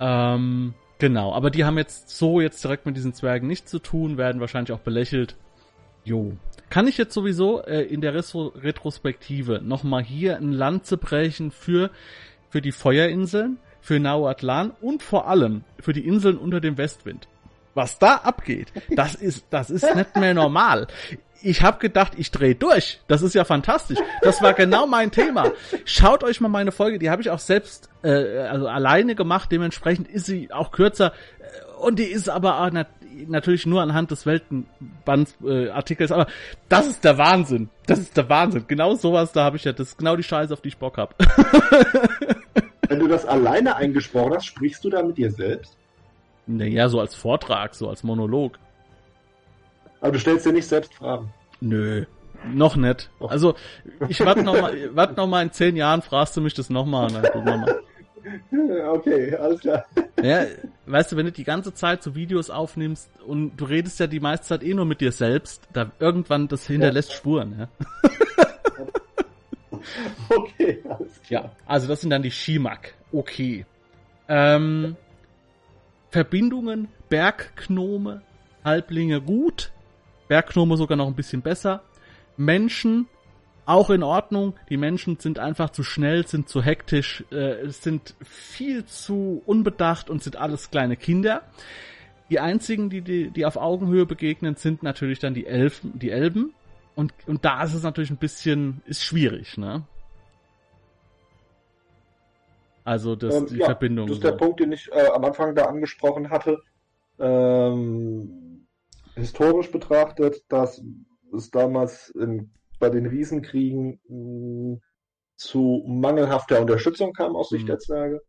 Ähm, 0.01 0.73
genau, 0.99 1.35
aber 1.35 1.51
die 1.51 1.67
haben 1.67 1.77
jetzt 1.77 2.09
so 2.09 2.41
jetzt 2.41 2.65
direkt 2.65 2.87
mit 2.87 2.97
diesen 2.97 3.13
Zwergen 3.13 3.47
nichts 3.47 3.71
zu 3.71 3.79
tun, 3.79 4.17
werden 4.17 4.41
wahrscheinlich 4.41 4.73
auch 4.73 4.81
belächelt. 4.81 5.37
Jo. 6.03 6.33
Kann 6.71 6.89
ich 6.89 6.97
jetzt 6.97 7.13
sowieso 7.13 7.61
äh, 7.63 7.83
in 7.83 8.01
der 8.01 8.15
Retro 8.15 8.55
Retrospektive 8.57 9.61
nochmal 9.63 10.03
hier 10.03 10.39
ein 10.39 10.53
Lanze 10.53 10.97
brechen 10.97 11.51
für, 11.51 11.91
für 12.49 12.63
die 12.63 12.73
Feuerinseln, 12.73 13.59
für 13.87 14.01
Nauatlan 14.01 14.73
und 14.81 15.05
vor 15.05 15.29
allem 15.29 15.63
für 15.79 15.93
die 15.93 16.05
Inseln 16.05 16.39
unter 16.39 16.61
dem 16.61 16.77
Westwind. 16.77 17.29
Was 17.73 18.01
da 18.01 18.17
abgeht, 18.17 18.73
das 18.91 19.15
ist, 19.15 19.47
das 19.51 19.71
ist 19.71 19.95
nicht 19.95 20.17
mehr 20.17 20.35
normal. 20.35 20.89
Ich 21.41 21.63
habe 21.63 21.79
gedacht, 21.79 22.15
ich 22.17 22.33
drehe 22.33 22.57
durch. 22.57 22.99
Das 23.07 23.23
ist 23.23 23.37
ja 23.37 23.45
fantastisch. 23.45 23.99
Das 24.23 24.43
war 24.43 24.55
genau 24.55 24.89
mein 24.89 25.13
Thema. 25.13 25.53
Schaut 25.85 26.25
euch 26.25 26.41
mal 26.41 26.49
meine 26.49 26.73
Folge, 26.73 26.99
die 26.99 27.11
habe 27.11 27.23
ich 27.23 27.31
auch 27.31 27.39
selbst 27.39 27.89
äh, 28.03 28.39
also 28.39 28.67
alleine 28.67 29.15
gemacht. 29.15 29.53
Dementsprechend 29.53 30.09
ist 30.09 30.27
sie 30.27 30.53
auch 30.53 30.73
kürzer 30.73 31.13
und 31.79 32.01
die 32.01 32.05
ist 32.05 32.29
aber 32.29 32.61
auch 32.63 32.71
nat 32.73 32.89
natürlich 33.29 33.67
nur 33.67 33.83
anhand 33.83 34.11
des 34.11 34.27
Weltenbands-Artikels, 34.27 36.11
äh, 36.11 36.15
aber 36.15 36.27
das 36.69 36.87
ist 36.87 37.05
der 37.05 37.17
Wahnsinn. 37.17 37.71
Das 37.87 37.99
ist 37.99 38.17
der 38.17 38.29
Wahnsinn. 38.29 38.65
Genau 38.67 38.95
sowas, 38.95 39.33
da 39.33 39.45
habe 39.45 39.57
ich 39.57 39.65
ja, 39.65 39.73
das 39.73 39.89
ist 39.89 39.99
genau 39.99 40.17
die 40.17 40.23
Scheiße, 40.23 40.53
auf 40.53 40.61
die 40.61 40.69
ich 40.69 40.77
Bock 40.77 40.99
hab. 40.99 41.15
Wenn 42.89 42.99
du 43.01 43.09
das 43.09 43.25
alleine 43.25 43.77
eingesprochen 43.77 44.35
hast, 44.35 44.47
sprichst 44.47 44.85
du 44.85 44.91
da 44.91 45.03
mit 45.03 45.19
dir 45.19 45.31
selbst? 45.31 45.77
Naja, 46.47 46.89
so 46.89 47.01
als 47.01 47.15
Vortrag, 47.15 47.75
so 47.75 47.89
als 47.89 48.03
Monolog. 48.03 48.59
Aber 50.01 50.13
du 50.13 50.19
stellst 50.19 50.47
dir 50.47 50.53
nicht 50.53 50.69
selbst 50.69 50.95
Fragen. 50.95 51.33
Nö, 51.61 52.05
noch 52.53 52.77
nicht. 52.77 53.11
Also, 53.21 53.55
ich 54.09 54.21
warte 54.21 54.43
noch 54.43 54.61
mal, 54.61 54.95
warte 54.95 55.15
noch 55.15 55.27
mal 55.27 55.43
in 55.43 55.53
zehn 55.53 55.75
Jahren, 55.75 56.03
fragst 56.03 56.37
du 56.37 56.41
mich 56.41 56.55
das 56.55 56.71
noch 56.71 56.87
mal, 56.87 57.11
dann 57.11 57.23
gucken 57.23 57.47
wir 57.47 57.57
mal. 57.57 57.81
Okay, 58.51 59.37
alles 59.37 59.61
klar. 59.61 59.85
Ja, 60.21 60.47
weißt 60.87 61.13
du, 61.13 61.17
wenn 61.17 61.27
du 61.27 61.33
die 61.33 61.45
ganze 61.45 61.73
Zeit 61.75 62.03
so 62.03 62.17
Videos 62.17 62.51
aufnimmst 62.51 63.09
und 63.25 63.57
du 63.57 63.67
redest 63.67 64.01
ja 64.01 64.09
die 64.09 64.19
meiste 64.19 64.47
Zeit 64.47 64.63
eh 64.65 64.75
nur 64.75 64.85
mit 64.85 65.01
dir 65.01 65.13
selbst, 65.13 65.63
da 65.73 65.93
irgendwann 66.01 66.49
das 66.49 66.67
hinterlässt 66.67 67.11
ja. 67.11 67.17
Spuren, 67.17 67.57
ja. 67.57 67.69
Okay, 70.29 70.83
alles 70.89 71.23
klar. 71.23 71.45
Ja, 71.45 71.53
also 71.67 71.87
das 71.89 72.01
sind 72.01 72.11
dann 72.11 72.23
die 72.23 72.31
Shimak. 72.31 72.95
Okay. 73.13 73.65
Ähm, 74.29 74.97
Verbindungen, 76.11 76.89
Berggnome, 77.09 78.23
Halblinge 78.65 79.21
gut, 79.21 79.71
Berggnome 80.29 80.77
sogar 80.77 80.97
noch 80.97 81.07
ein 81.07 81.15
bisschen 81.15 81.43
besser. 81.43 81.83
Menschen 82.37 83.07
auch 83.67 83.91
in 83.91 84.03
Ordnung. 84.03 84.55
Die 84.71 84.77
Menschen 84.77 85.19
sind 85.19 85.39
einfach 85.39 85.71
zu 85.71 85.83
schnell, 85.83 86.27
sind 86.27 86.49
zu 86.49 86.63
hektisch, 86.63 87.25
äh, 87.31 87.69
sind 87.69 88.15
viel 88.23 88.85
zu 88.87 89.43
unbedacht 89.45 90.09
und 90.09 90.23
sind 90.23 90.37
alles 90.37 90.71
kleine 90.71 90.97
Kinder. 90.97 91.43
Die 92.31 92.41
einzigen, 92.41 92.91
die, 92.91 93.03
die, 93.03 93.31
die 93.31 93.45
auf 93.45 93.57
Augenhöhe 93.57 94.07
begegnen, 94.07 94.57
sind 94.57 94.83
natürlich 94.83 95.19
dann 95.19 95.35
die 95.35 95.47
Elfen, 95.47 95.99
die 95.99 96.11
Elben. 96.11 96.55
Und, 96.97 97.13
und 97.27 97.45
da 97.45 97.63
ist 97.63 97.75
es 97.75 97.83
natürlich 97.83 98.11
ein 98.11 98.17
bisschen, 98.17 98.83
ist 98.87 99.05
schwierig, 99.05 99.57
ne? 99.59 99.87
Also 102.85 103.17
das, 103.17 103.35
ähm, 103.35 103.47
die 103.47 103.59
ja, 103.59 103.67
Verbindung. 103.67 104.07
Das 104.09 104.17
ist 104.17 104.25
der 104.25 104.33
Punkt, 104.33 104.61
den 104.61 104.73
ich 104.73 104.91
äh, 104.93 105.07
am 105.09 105.25
Anfang 105.25 105.55
da 105.55 105.67
angesprochen 105.67 106.31
hatte. 106.31 106.59
Ähm, 107.19 108.67
historisch 109.15 109.71
betrachtet, 109.71 110.43
dass 110.49 110.83
es 111.35 111.51
damals 111.51 112.11
in 112.11 112.51
bei 112.79 112.91
den 112.91 113.07
Riesenkriegen 113.07 114.01
mh, 114.09 114.75
mm, 114.75 114.81
zu 115.37 115.85
mangelhafter 115.87 116.61
Unterstützung 116.61 117.13
kam 117.13 117.37
aus 117.37 117.51
Sicht 117.51 117.65
mhm. 117.65 117.69
der 117.69 117.79
Zwerge. 117.79 118.23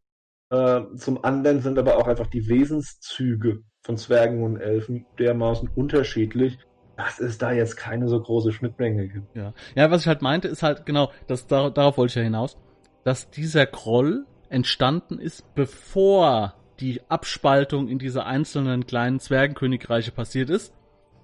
Äh, 0.49 0.95
zum 0.97 1.23
anderen 1.23 1.61
sind 1.61 1.77
aber 1.79 1.97
auch 1.97 2.07
einfach 2.07 2.27
die 2.27 2.47
Wesenszüge 2.47 3.63
von 3.81 3.97
Zwergen 3.97 4.43
und 4.43 4.57
Elfen 4.57 5.05
dermaßen 5.19 5.69
unterschiedlich, 5.73 6.57
dass 6.97 7.19
es 7.19 7.37
da 7.37 7.51
jetzt 7.51 7.77
keine 7.77 8.09
so 8.09 8.19
große 8.19 8.51
Schnittmenge 8.51 9.07
gibt. 9.07 9.35
Ja, 9.35 9.53
ja 9.75 9.91
was 9.91 10.01
ich 10.01 10.07
halt 10.07 10.21
meinte, 10.21 10.47
ist 10.47 10.63
halt 10.63 10.85
genau, 10.85 11.11
dass 11.27 11.47
dar 11.47 11.71
darauf 11.71 11.97
wollte 11.97 12.11
ich 12.11 12.15
ja 12.15 12.23
hinaus, 12.23 12.57
dass 13.03 13.29
dieser 13.29 13.65
Groll 13.65 14.25
entstanden 14.49 15.19
ist, 15.19 15.55
bevor 15.55 16.55
die 16.79 17.01
Abspaltung 17.07 17.87
in 17.87 17.99
diese 17.99 18.25
einzelnen 18.25 18.85
kleinen 18.85 19.19
Zwergenkönigreiche 19.19 20.11
passiert 20.11 20.49
ist 20.49 20.73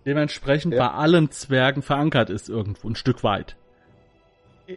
dementsprechend 0.05 0.73
ja. 0.73 0.87
bei 0.87 0.93
allen 0.93 1.31
Zwergen 1.31 1.81
verankert 1.81 2.29
ist 2.29 2.49
irgendwo 2.49 2.89
ein 2.89 2.95
Stück 2.95 3.23
weit. 3.23 3.55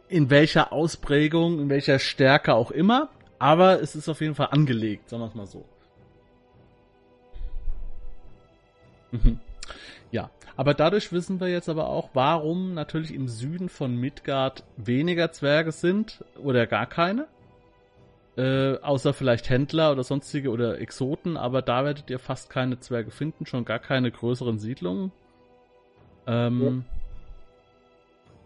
In 0.09 0.31
welcher 0.31 0.73
Ausprägung, 0.73 1.61
in 1.61 1.69
welcher 1.69 1.99
Stärke 1.99 2.55
auch 2.55 2.71
immer, 2.71 3.09
aber 3.39 3.81
es 3.81 3.95
ist 3.95 4.09
auf 4.09 4.21
jeden 4.21 4.35
Fall 4.35 4.49
angelegt, 4.51 5.09
sagen 5.11 5.23
wir 5.23 5.29
es 5.29 5.35
mal 5.35 5.47
so. 5.47 5.65
Mhm. 9.13 9.39
Ja, 10.11 10.31
aber 10.57 10.75
dadurch 10.75 11.13
wissen 11.13 11.41
wir 11.41 11.49
jetzt 11.49 11.69
aber 11.69 11.89
auch, 11.89 12.11
warum 12.15 12.75
natürlich 12.75 13.13
im 13.13 13.29
Süden 13.29 13.69
von 13.69 13.97
Midgard 13.97 14.65
weniger 14.77 15.33
Zwerge 15.33 15.73
sind 15.73 16.25
oder 16.43 16.67
gar 16.67 16.87
keine. 16.87 17.27
Äh, 18.37 18.79
außer 18.81 19.15
vielleicht 19.15 19.49
Händler 19.49 19.93
oder 19.93 20.05
sonstige 20.05 20.51
oder 20.51 20.79
Exoten, 20.79 21.39
aber 21.39 21.63
da 21.63 21.85
werdet 21.85 22.11
ihr 22.11 22.19
fast 22.19 22.51
keine 22.51 22.79
Zwerge 22.79 23.11
finden, 23.11 23.47
schon 23.47 23.65
gar 23.65 23.79
keine 23.79 24.11
größeren 24.11 24.59
Siedlungen. 24.59 25.11
Ähm, 26.27 26.61
ja. 26.63 26.97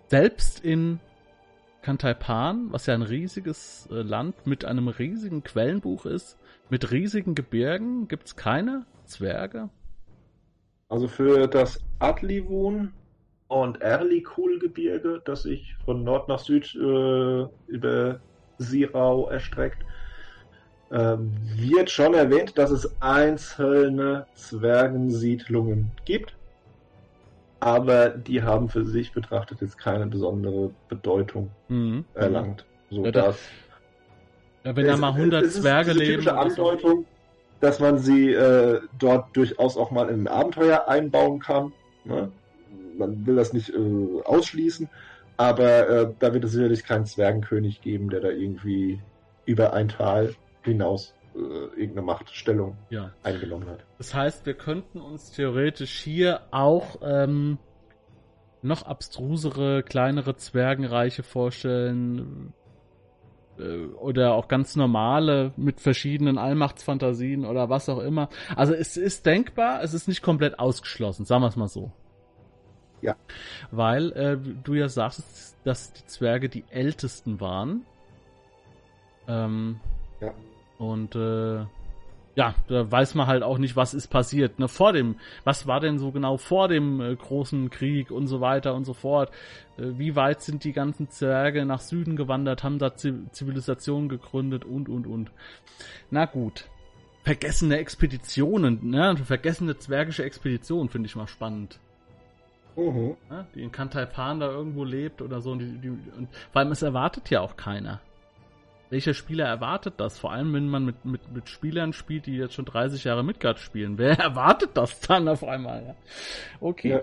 Selbst 0.09 0.61
in 0.61 1.01
Kantaipan, 1.83 2.69
was 2.71 2.87
ja 2.87 2.95
ein 2.95 3.03
riesiges 3.03 3.89
äh, 3.91 3.95
Land 3.95 4.47
mit 4.47 4.65
einem 4.65 4.89
riesigen 4.89 5.43
Quellenbuch 5.43 6.07
ist, 6.07 6.39
mit 6.69 6.93
riesigen 6.93 7.35
Gebirgen, 7.35 8.07
gibt 8.07 8.27
es 8.27 8.37
keine 8.37 8.87
Zwerge. 9.07 9.71
Also 10.91 11.07
für 11.07 11.47
das 11.47 11.81
Adlivun 12.01 12.93
und 13.47 13.81
Erlikul-Gebirge, 13.81 15.23
das 15.25 15.45
sich 15.45 15.77
von 15.85 16.05
Nord 16.05 16.29
nach 16.29 16.41
Süd 16.41 16.75
äh, 16.75 17.47
über 17.69 18.21
Sirau 18.59 19.29
erstreckt, 19.29 19.85
äh, 20.91 21.17
wird 21.57 21.91
schon 21.91 22.15
erwähnt, 22.15 22.59
dass 22.59 22.71
es 22.73 22.91
einzelne 23.01 24.27
Zwergensiedlungen 24.35 25.93
gibt. 26.05 26.35
Aber 27.61 28.09
die 28.09 28.43
haben 28.43 28.69
für 28.69 28.85
sich 28.85 29.13
betrachtet 29.13 29.61
jetzt 29.61 29.79
keine 29.79 30.07
besondere 30.07 30.71
Bedeutung 30.89 31.51
mhm. 31.69 32.05
erlangt. 32.15 32.65
So 32.91 33.05
ja, 33.05 33.13
dass 33.13 33.39
ja, 34.65 34.75
wenn 34.75 34.87
da 34.87 34.97
mal 34.97 35.13
100 35.13 35.45
es 35.45 35.61
Zwerge 35.61 35.93
leben. 35.93 36.13
Typische 36.13 36.37
Andeutung, 36.37 37.07
dass 37.61 37.79
man 37.79 37.99
sie 37.99 38.33
äh, 38.33 38.81
dort 38.99 39.37
durchaus 39.37 39.77
auch 39.77 39.91
mal 39.91 40.09
in 40.09 40.23
ein 40.23 40.29
Abenteuer 40.29 40.89
einbauen 40.89 41.41
kann. 41.41 41.73
Ne? 42.05 42.31
Man 42.97 43.27
will 43.27 43.37
das 43.37 43.53
nicht 43.53 43.71
äh, 43.71 44.23
ausschließen, 44.25 44.89
aber 45.37 45.89
äh, 45.89 46.13
da 46.19 46.35
wird 46.35 46.45
es 46.45 46.53
sicherlich 46.53 46.85
keinen 46.85 47.07
Zwergenkönig 47.07 47.81
geben, 47.83 48.11
der 48.11 48.21
da 48.21 48.29
irgendwie 48.29 49.01
über 49.45 49.73
ein 49.73 49.89
Tal 49.89 50.35
hinaus 50.63 51.15
äh, 51.35 51.39
irgendeine 51.39 52.03
Machtstellung 52.03 52.77
ja. 52.91 53.11
eingenommen 53.23 53.69
hat. 53.69 53.85
Das 53.99 54.15
heißt, 54.15 54.47
wir 54.47 54.55
könnten 54.55 55.01
uns 55.01 55.33
theoretisch 55.33 56.01
hier 56.01 56.41
auch 56.51 56.99
ähm, 57.03 57.59
noch 58.63 58.83
abstrusere, 58.83 59.83
kleinere 59.83 60.37
Zwergenreiche 60.37 61.23
vorstellen 61.23 62.53
oder 63.59 64.35
auch 64.35 64.49
ganz 64.49 64.77
normale 64.77 65.53
mit 65.57 65.81
verschiedenen 65.81 66.39
Allmachtsfantasien 66.39 67.45
oder 67.45 67.69
was 67.69 67.89
auch 67.89 67.99
immer. 67.99 68.29
Also 68.57 68.75
es 68.75 68.97
ist 68.97 69.27
denkbar, 69.27 69.83
es 69.83 69.93
ist 69.93 70.09
nicht 70.09 70.23
komplett 70.23 70.59
ausgeschlossen, 70.59 71.27
sagen 71.27 71.43
wir 71.43 71.49
es 71.49 71.57
mal 71.57 71.69
so. 71.69 71.93
Ja. 73.03 73.17
Weil 73.71 74.13
äh, 74.13 74.39
du 74.65 74.75
ja 74.75 74.89
sagst, 74.89 75.57
dass 75.65 75.93
die 75.93 76.07
Zwerge 76.07 76.49
die 76.49 76.65
ältesten 76.71 77.41
waren. 77.41 77.85
Ähm, 79.29 79.81
ja. 80.21 80.33
Und 80.79 81.15
äh, 81.15 81.65
ja, 82.37 82.55
da 82.69 82.91
weiß 82.91 83.15
man 83.15 83.27
halt 83.27 83.43
auch 83.43 83.59
nicht, 83.59 83.77
was 83.77 83.95
ist 83.95 84.09
passiert. 84.09 84.59
Ne? 84.59 84.69
Vor 84.69 84.93
dem, 84.93 85.17
was 85.45 85.67
war 85.67 85.81
denn 85.81 85.99
so 85.99 86.13
genau 86.13 86.37
vor 86.37 86.69
dem 86.69 87.01
äh, 87.01 87.15
großen 87.15 87.71
Krieg 87.71 88.11
und 88.11 88.29
so 88.29 88.41
weiter 88.41 88.75
und 88.75 88.85
so 88.85 88.95
fort? 88.95 89.31
Äh, 89.77 89.99
wie 89.99 90.17
weit 90.17 90.41
sind 90.41 90.65
die 90.65 90.73
ganzen 90.73 91.11
Zwerge 91.11 91.65
nach 91.65 91.81
Süden 91.81 92.17
gewandert, 92.17 92.63
haben 92.63 92.79
da 92.79 92.95
Zivilisationen 92.95 94.09
gegründet 94.09 94.65
und 94.65 94.89
und 94.89 95.07
und. 95.07 95.31
Na 96.11 96.27
gut. 96.27 96.69
Vergessene 97.23 97.77
Expeditionen, 97.77 98.89
ne? 98.89 99.15
Vergessene 99.17 99.77
zwergische 99.77 100.25
Expeditionen 100.25 100.89
finde 100.89 101.07
ich 101.07 101.17
mal 101.17 101.27
spannend. 101.27 101.79
Mhm. 102.77 103.17
Ja, 103.29 103.47
die 103.55 103.63
in 103.63 103.73
Kantaipan 103.73 104.41
da 104.41 104.51
irgendwo 104.51 104.85
lebt 104.85 105.21
oder 105.21 105.41
so. 105.41 105.53
Und 105.53 105.59
die, 105.59 105.79
die, 105.79 105.89
und, 105.89 106.29
vor 106.53 106.61
allem 106.61 106.73
es 106.73 106.81
erwartet 106.81 107.29
ja 107.29 107.41
auch 107.41 107.57
keiner. 107.57 108.01
Welcher 108.91 109.15
Spieler 109.15 109.47
erwartet 109.47 109.95
das? 109.99 110.19
Vor 110.19 110.33
allem, 110.33 110.53
wenn 110.53 110.69
man 110.69 110.85
mit, 110.85 111.05
mit, 111.05 111.33
mit 111.33 111.49
Spielern 111.49 111.93
spielt, 111.93 112.27
die 112.27 112.37
jetzt 112.37 112.55
schon 112.55 112.65
30 112.65 113.05
Jahre 113.05 113.23
Midgard 113.23 113.61
spielen. 113.61 113.97
Wer 113.99 114.19
erwartet 114.19 114.71
das 114.75 115.01
dann 115.01 115.29
auf 115.29 115.45
einmal? 115.45 115.85
Ja? 115.87 115.95
Okay. 116.61 116.91
Ja. 116.91 117.03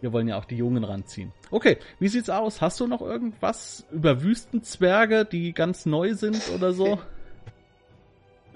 Wir 0.00 0.12
wollen 0.12 0.28
ja 0.28 0.38
auch 0.38 0.44
die 0.44 0.56
Jungen 0.56 0.84
ranziehen. 0.84 1.32
Okay, 1.50 1.78
wie 1.98 2.08
sieht's 2.08 2.30
aus? 2.30 2.60
Hast 2.60 2.78
du 2.78 2.86
noch 2.86 3.00
irgendwas 3.00 3.86
über 3.90 4.22
Wüstenzwerge, 4.22 5.24
die 5.24 5.52
ganz 5.52 5.86
neu 5.86 6.14
sind 6.14 6.40
oder 6.54 6.72
so? 6.72 6.98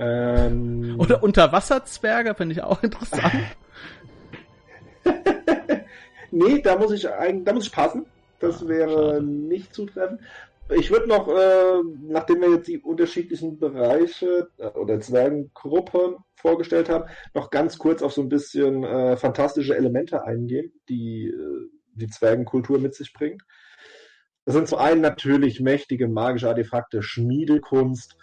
Ähm... 0.01 0.95
Oder 1.01 1.25
Unterwasserzwerge, 1.25 2.37
finde 2.37 2.53
ich 2.53 2.63
auch 2.63 2.81
interessant. 2.85 3.35
nee, 6.31 6.63
da 6.63 6.79
muss 6.79 6.93
ich 6.93 7.03
da 7.03 7.53
muss 7.53 7.67
ich 7.67 7.73
passen. 7.73 8.07
Das 8.39 8.63
ah, 8.63 8.69
wäre 8.69 9.15
schade. 9.15 9.25
nicht 9.25 9.75
zutreffend. 9.75 10.21
Ich 10.71 10.91
würde 10.91 11.09
noch, 11.09 11.29
äh, 11.29 11.83
nachdem 12.03 12.41
wir 12.41 12.51
jetzt 12.51 12.69
die 12.69 12.79
unterschiedlichen 12.79 13.59
Bereiche 13.59 14.51
äh, 14.59 14.67
oder 14.69 15.01
Zwergengruppen 15.01 16.17
vorgestellt 16.35 16.89
haben, 16.89 17.09
noch 17.35 17.51
ganz 17.51 17.79
kurz 17.79 18.03
auf 18.03 18.13
so 18.13 18.23
ein 18.23 18.29
bisschen 18.29 18.85
äh, 18.85 19.17
fantastische 19.17 19.77
Elemente 19.77 20.25
eingehen, 20.25 20.73
die 20.89 21.29
äh, 21.29 21.71
die 21.99 22.07
Zwergenkultur 22.07 22.79
mit 22.79 22.95
sich 22.95 23.13
bringt. 23.13 23.43
Das 24.45 24.55
sind 24.55 24.69
zum 24.69 24.79
einen 24.79 25.01
natürlich 25.01 25.61
mächtige 25.61 26.09
magische 26.09 26.49
Artefakte, 26.49 27.03
Schmiedekunst, 27.03 28.17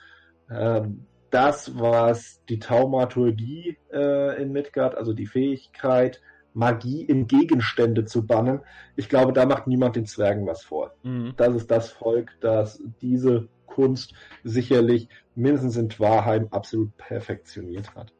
ähm, 0.49 1.05
das, 1.29 1.77
was 1.77 2.41
die 2.49 2.59
Taumaturgie 2.59 3.77
äh, 3.91 4.41
in 4.41 4.51
Midgard, 4.51 4.95
also 4.95 5.13
die 5.13 5.27
Fähigkeit, 5.27 6.21
Magie 6.55 7.03
in 7.03 7.27
Gegenstände 7.27 8.05
zu 8.05 8.25
bannen. 8.25 8.61
Ich 8.95 9.09
glaube, 9.09 9.33
da 9.33 9.45
macht 9.45 9.67
niemand 9.67 9.95
den 9.95 10.05
Zwergen 10.05 10.47
was 10.47 10.63
vor. 10.63 10.95
Mhm. 11.03 11.33
Das 11.37 11.53
ist 11.53 11.69
das 11.69 11.89
Volk, 11.91 12.31
das 12.39 12.81
diese 13.01 13.47
Kunst 13.67 14.13
sicherlich 14.43 15.09
mindestens 15.35 15.75
in 15.75 15.89
Wahrheim 15.99 16.47
absolut 16.51 16.95
perfektioniert 16.97 17.93
hat. 17.93 18.13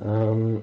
Ähm, 0.00 0.62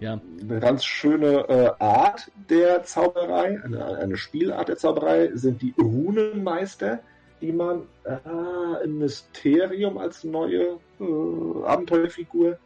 ja. 0.00 0.20
Eine 0.40 0.58
ganz 0.58 0.84
schöne 0.84 1.48
äh, 1.48 1.70
Art 1.78 2.30
der 2.50 2.82
Zauberei, 2.82 3.62
eine, 3.62 3.96
eine, 3.96 4.16
Spielart 4.16 4.68
der 4.68 4.76
Zauberei 4.76 5.30
sind 5.34 5.62
die 5.62 5.72
Runenmeister, 5.78 6.98
die 7.40 7.52
man 7.52 7.82
äh, 8.04 8.84
im 8.84 8.98
Mysterium 8.98 9.98
als 9.98 10.24
neue 10.24 10.80
äh, 11.00 11.64
Abenteuerfigur 11.64 12.58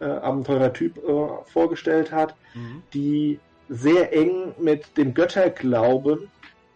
äh, 0.00 0.04
Abenteurertyp 0.04 0.98
äh, 0.98 1.50
vorgestellt 1.50 2.12
hat, 2.12 2.34
mhm. 2.54 2.82
die 2.94 3.40
sehr 3.68 4.12
eng 4.12 4.54
mit 4.58 4.96
dem 4.96 5.14
Götterglauben 5.14 6.30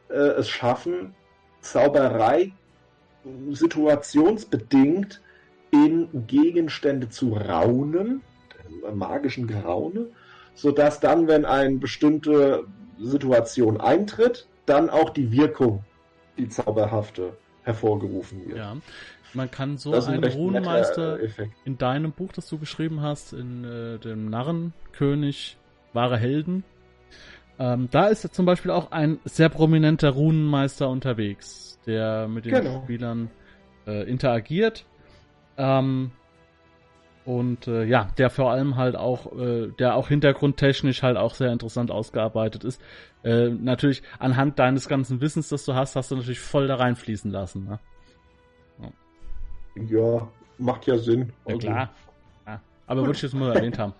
äh, 0.08 0.14
es 0.14 0.48
schaffen, 0.48 1.14
Zauberei 1.60 2.52
situationsbedingt 3.50 5.20
in 5.70 6.26
Gegenstände 6.26 7.08
zu 7.08 7.34
raunen, 7.34 8.22
äh, 8.86 8.92
magischen 8.92 9.46
Geraune, 9.46 10.08
sodass 10.54 11.00
dann, 11.00 11.28
wenn 11.28 11.44
eine 11.44 11.76
bestimmte 11.76 12.64
Situation 12.98 13.80
eintritt, 13.80 14.46
dann 14.66 14.90
auch 14.90 15.10
die 15.10 15.32
Wirkung, 15.32 15.84
die 16.36 16.48
zauberhafte, 16.48 17.36
hervorgerufen 17.62 18.46
wird. 18.46 18.58
Ja. 18.58 18.76
Man 19.34 19.50
kann 19.50 19.78
so 19.78 19.92
einen 19.92 20.24
Runenmeister 20.24 21.18
in 21.64 21.78
deinem 21.78 22.12
Buch, 22.12 22.32
das 22.32 22.48
du 22.48 22.58
geschrieben 22.58 23.00
hast, 23.00 23.32
in 23.32 23.64
äh, 23.64 23.98
dem 23.98 24.28
Narrenkönig 24.28 25.56
Wahre 25.94 26.18
Helden, 26.18 26.64
ähm, 27.58 27.88
da 27.90 28.08
ist 28.08 28.34
zum 28.34 28.46
Beispiel 28.46 28.70
auch 28.70 28.90
ein 28.90 29.20
sehr 29.24 29.48
prominenter 29.48 30.10
Runenmeister 30.10 30.88
unterwegs, 30.88 31.78
der 31.86 32.26
mit 32.28 32.44
den 32.44 32.54
genau. 32.54 32.82
Spielern 32.82 33.30
äh, 33.86 34.08
interagiert. 34.08 34.84
Ähm, 35.56 36.12
und 37.24 37.68
äh, 37.68 37.84
ja, 37.84 38.08
der 38.18 38.30
vor 38.30 38.50
allem 38.50 38.76
halt 38.76 38.96
auch, 38.96 39.32
äh, 39.38 39.68
der 39.78 39.96
auch 39.96 40.08
hintergrundtechnisch 40.08 41.02
halt 41.02 41.16
auch 41.16 41.34
sehr 41.34 41.52
interessant 41.52 41.90
ausgearbeitet 41.90 42.64
ist. 42.64 42.80
Äh, 43.22 43.50
natürlich 43.50 44.02
anhand 44.18 44.58
deines 44.58 44.88
ganzen 44.88 45.20
Wissens, 45.20 45.48
das 45.48 45.64
du 45.64 45.74
hast, 45.74 45.94
hast 45.94 46.10
du 46.10 46.16
natürlich 46.16 46.40
voll 46.40 46.66
da 46.66 46.76
reinfließen 46.76 47.30
lassen. 47.30 47.64
Ne? 47.64 47.78
Ja, 49.88 50.28
macht 50.58 50.86
ja 50.86 50.98
Sinn. 50.98 51.32
Ja, 51.46 51.54
also. 51.54 51.58
klar. 51.58 51.90
Aber 52.86 53.02
würde 53.02 53.16
ich 53.16 53.22
jetzt 53.22 53.34
mal 53.34 53.54
erwähnt 53.54 53.78
haben. 53.78 53.94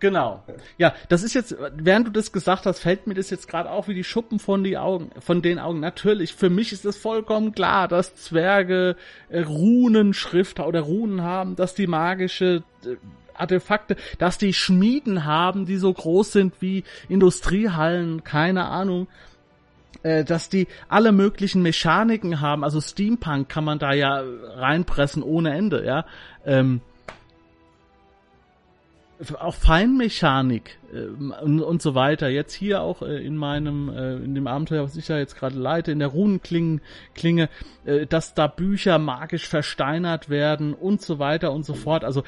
Genau. 0.00 0.44
Ja, 0.76 0.94
das 1.08 1.22
ist 1.24 1.34
jetzt, 1.34 1.56
während 1.74 2.06
du 2.06 2.12
das 2.12 2.30
gesagt 2.30 2.66
hast, 2.66 2.78
fällt 2.78 3.06
mir 3.06 3.14
das 3.14 3.30
jetzt 3.30 3.48
gerade 3.48 3.70
auch 3.70 3.88
wie 3.88 3.94
die 3.94 4.04
Schuppen 4.04 4.38
von 4.38 4.62
die 4.62 4.78
Augen, 4.78 5.10
von 5.18 5.42
den 5.42 5.58
Augen. 5.58 5.80
Natürlich, 5.80 6.34
für 6.34 6.50
mich 6.50 6.72
ist 6.72 6.84
es 6.84 6.96
vollkommen 6.96 7.52
klar, 7.52 7.88
dass 7.88 8.14
Zwerge 8.14 8.96
äh, 9.28 9.40
Runenschrift 9.40 10.60
oder 10.60 10.82
Runen 10.82 11.22
haben, 11.22 11.56
dass 11.56 11.74
die 11.74 11.88
magische 11.88 12.62
äh, 12.84 12.96
Artefakte, 13.34 13.96
dass 14.18 14.38
die 14.38 14.52
Schmieden 14.52 15.24
haben, 15.24 15.66
die 15.66 15.76
so 15.76 15.92
groß 15.92 16.32
sind 16.32 16.54
wie 16.60 16.84
Industriehallen, 17.08 18.24
keine 18.24 18.66
Ahnung 18.66 19.08
äh, 20.02 20.24
dass 20.24 20.48
die 20.48 20.68
alle 20.88 21.12
möglichen 21.12 21.62
Mechaniken 21.62 22.40
haben, 22.40 22.62
also 22.62 22.80
Steampunk 22.80 23.48
kann 23.48 23.64
man 23.64 23.78
da 23.78 23.92
ja 23.92 24.22
reinpressen 24.54 25.22
ohne 25.22 25.54
Ende, 25.54 25.84
ja. 25.84 26.04
Ähm, 26.46 26.80
auch 29.38 29.54
Feinmechanik 29.54 30.78
äh, 30.92 31.06
und, 31.06 31.60
und 31.60 31.82
so 31.82 31.94
weiter. 31.94 32.28
Jetzt 32.28 32.54
hier 32.54 32.82
auch 32.82 33.02
äh, 33.02 33.24
in 33.24 33.36
meinem, 33.36 33.88
äh, 33.88 34.16
in 34.16 34.34
dem 34.34 34.46
Abenteuer, 34.46 34.84
was 34.84 34.96
ich 34.96 35.08
ja 35.08 35.18
jetzt 35.18 35.36
gerade 35.36 35.56
leite, 35.56 35.90
in 35.92 35.98
der 35.98 36.08
Runenklinge, 36.08 37.48
äh, 37.84 38.06
dass 38.06 38.34
da 38.34 38.46
Bücher 38.46 38.98
magisch 38.98 39.48
versteinert 39.48 40.28
werden 40.28 40.74
und 40.74 41.02
so 41.02 41.18
weiter 41.18 41.52
und 41.52 41.64
so 41.64 41.74
fort. 41.74 42.04
Also 42.04 42.22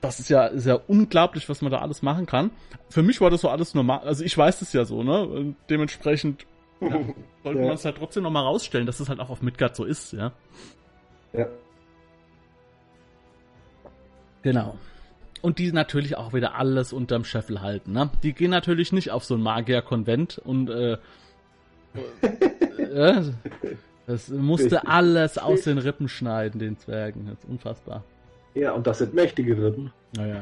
das 0.00 0.20
ist 0.20 0.28
ja 0.28 0.50
sehr 0.54 0.88
unglaublich, 0.88 1.48
was 1.48 1.62
man 1.62 1.72
da 1.72 1.78
alles 1.78 2.02
machen 2.02 2.26
kann. 2.26 2.50
Für 2.90 3.02
mich 3.02 3.20
war 3.20 3.30
das 3.30 3.40
so 3.40 3.48
alles 3.48 3.74
normal. 3.74 4.00
Also 4.00 4.24
ich 4.24 4.36
weiß 4.36 4.60
es 4.62 4.72
ja 4.72 4.84
so, 4.84 5.02
ne? 5.02 5.26
Und 5.26 5.56
dementsprechend 5.70 6.46
ja, 6.80 6.88
sollte 7.42 7.60
ja. 7.60 7.66
man 7.66 7.74
es 7.74 7.84
halt 7.84 7.96
trotzdem 7.96 8.22
nochmal 8.22 8.44
rausstellen, 8.44 8.86
dass 8.86 9.00
es 9.00 9.08
halt 9.08 9.20
auch 9.20 9.30
auf 9.30 9.42
Midgard 9.42 9.76
so 9.76 9.84
ist, 9.84 10.12
ja. 10.12 10.32
Ja. 11.32 11.46
Genau. 14.42 14.78
Und 15.44 15.58
die 15.58 15.72
natürlich 15.72 16.16
auch 16.16 16.32
wieder 16.32 16.54
alles 16.54 16.94
unterm 16.94 17.24
Scheffel 17.24 17.60
halten, 17.60 17.92
ne? 17.92 18.08
Die 18.22 18.32
gehen 18.32 18.50
natürlich 18.50 18.92
nicht 18.92 19.10
auf 19.10 19.24
so 19.24 19.34
ein 19.34 19.42
Magier-Konvent 19.42 20.38
und 20.38 20.70
äh, 20.70 20.96
äh, 22.78 23.22
das 24.06 24.30
musste 24.30 24.88
alles 24.88 25.36
aus 25.36 25.64
den 25.64 25.76
Rippen 25.76 26.08
schneiden, 26.08 26.58
den 26.58 26.78
Zwergen. 26.78 27.26
Das 27.26 27.38
ist 27.40 27.48
unfassbar. 27.50 28.04
Ja, 28.54 28.72
und 28.72 28.86
das 28.86 28.98
sind 28.98 29.12
mächtige 29.12 29.62
Rippen. 29.62 29.92
Naja. 30.16 30.40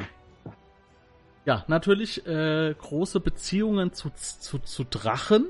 Ja, 1.47 1.65
natürlich 1.67 2.25
äh, 2.25 2.73
große 2.73 3.19
Beziehungen 3.19 3.93
zu, 3.93 4.11
zu, 4.15 4.61
zu 4.61 4.85
Drachen 4.85 5.47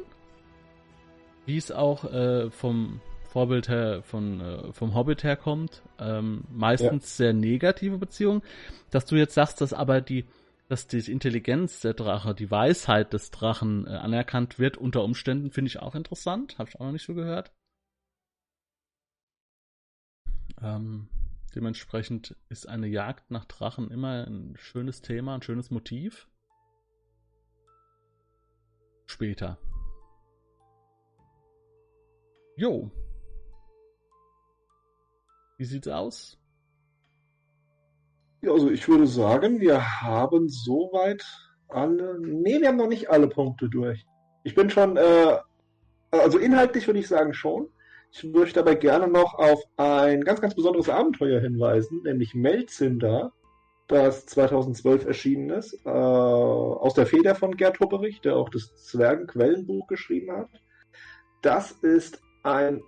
wie 1.46 1.56
es 1.56 1.72
auch 1.72 2.04
äh, 2.04 2.50
vom 2.50 3.00
Vorbild 3.32 3.70
her, 3.70 4.02
von, 4.02 4.40
äh, 4.42 4.72
vom 4.74 4.94
Hobbit 4.94 5.24
herkommt, 5.24 5.82
ähm, 5.98 6.44
meistens 6.50 7.16
ja. 7.16 7.24
sehr 7.24 7.32
negative 7.32 7.96
Beziehungen. 7.96 8.42
Dass 8.90 9.06
du 9.06 9.16
jetzt 9.16 9.32
sagst, 9.32 9.62
dass 9.62 9.72
aber 9.72 10.02
die, 10.02 10.26
dass 10.68 10.86
die 10.86 10.98
Intelligenz 11.10 11.80
der 11.80 11.94
Drache, 11.94 12.34
die 12.34 12.50
Weisheit 12.50 13.14
des 13.14 13.30
Drachen 13.30 13.86
äh, 13.86 13.90
anerkannt 13.90 14.58
wird 14.58 14.76
unter 14.76 15.02
Umständen, 15.02 15.50
finde 15.50 15.70
ich 15.70 15.78
auch 15.78 15.94
interessant. 15.94 16.58
Habe 16.58 16.68
ich 16.68 16.76
auch 16.76 16.84
noch 16.84 16.92
nicht 16.92 17.06
so 17.06 17.14
gehört. 17.14 17.52
Ähm, 20.60 21.08
dementsprechend 21.54 22.36
ist 22.50 22.68
eine 22.68 22.86
Jagd 22.86 23.30
nach 23.30 23.46
Drachen 23.46 23.90
immer 23.90 24.26
ein 24.26 24.56
schönes 24.58 25.00
Thema, 25.00 25.36
ein 25.36 25.42
schönes 25.42 25.70
Motiv. 25.70 26.28
Später. 29.06 29.56
Jo. 32.58 32.90
Wie 35.62 35.66
sieht's 35.66 35.86
aus? 35.86 36.36
Ja, 38.40 38.50
also 38.50 38.68
ich 38.68 38.88
würde 38.88 39.06
sagen, 39.06 39.60
wir 39.60 40.02
haben 40.02 40.48
soweit 40.48 41.24
alle. 41.68 42.18
Nee, 42.18 42.60
wir 42.60 42.66
haben 42.66 42.78
noch 42.78 42.88
nicht 42.88 43.08
alle 43.10 43.28
Punkte 43.28 43.68
durch. 43.68 44.04
Ich 44.42 44.56
bin 44.56 44.70
schon, 44.70 44.96
äh, 44.96 45.38
also 46.10 46.38
inhaltlich 46.38 46.88
würde 46.88 46.98
ich 46.98 47.06
sagen 47.06 47.32
schon. 47.32 47.68
Ich 48.10 48.24
möchte 48.24 48.58
aber 48.58 48.74
gerne 48.74 49.06
noch 49.06 49.34
auf 49.34 49.62
ein 49.76 50.22
ganz, 50.22 50.40
ganz 50.40 50.56
besonderes 50.56 50.88
Abenteuer 50.88 51.40
hinweisen, 51.40 52.02
nämlich 52.02 52.34
Melzinder, 52.34 53.32
das 53.86 54.26
2012 54.26 55.06
erschienen 55.06 55.50
ist, 55.50 55.74
äh, 55.86 55.90
aus 55.90 56.94
der 56.94 57.06
Feder 57.06 57.36
von 57.36 57.56
Gerd 57.56 57.78
Hupperich, 57.78 58.20
der 58.20 58.34
auch 58.34 58.48
das 58.48 58.74
Zwergenquellenbuch 58.86 59.86
geschrieben 59.86 60.32
hat. 60.32 60.48
Das 61.40 61.70
ist 61.70 62.20
ein 62.42 62.82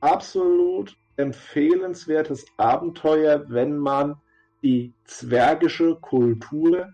absolut 0.00 0.96
empfehlenswertes 1.16 2.46
Abenteuer, 2.56 3.44
wenn 3.48 3.76
man 3.76 4.16
die 4.62 4.94
zwergische 5.04 5.96
Kultur 5.96 6.88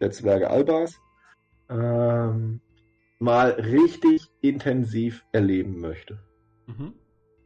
der 0.00 0.10
Zwerge 0.10 0.50
Albas 0.50 1.00
ähm, 1.68 2.60
mal 3.18 3.50
richtig 3.50 4.30
intensiv 4.40 5.24
erleben 5.32 5.80
möchte. 5.80 6.18
Mhm. 6.66 6.94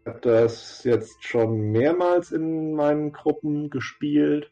Ich 0.00 0.06
habe 0.06 0.20
das 0.20 0.84
jetzt 0.84 1.24
schon 1.24 1.70
mehrmals 1.70 2.32
in 2.32 2.74
meinen 2.74 3.12
Gruppen 3.12 3.70
gespielt 3.70 4.50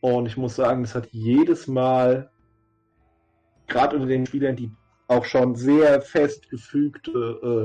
und 0.00 0.26
ich 0.26 0.36
muss 0.36 0.56
sagen, 0.56 0.82
es 0.84 0.94
hat 0.94 1.08
jedes 1.10 1.66
Mal, 1.66 2.30
gerade 3.66 3.96
unter 3.96 4.08
den 4.08 4.26
Spielern, 4.26 4.56
die 4.56 4.72
auch 5.08 5.24
schon 5.24 5.56
sehr 5.56 6.02
festgefügte 6.02 7.10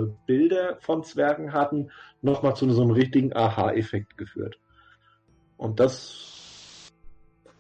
äh, 0.08 0.14
Bilder 0.26 0.78
von 0.80 1.04
Zwergen 1.04 1.54
hatten, 1.54 1.92
nochmal 2.22 2.56
zu 2.56 2.70
so 2.72 2.82
einem 2.82 2.92
richtigen 2.92 3.36
Aha-Effekt 3.36 4.18
geführt. 4.18 4.58
Und 5.58 5.80
das 5.80 6.92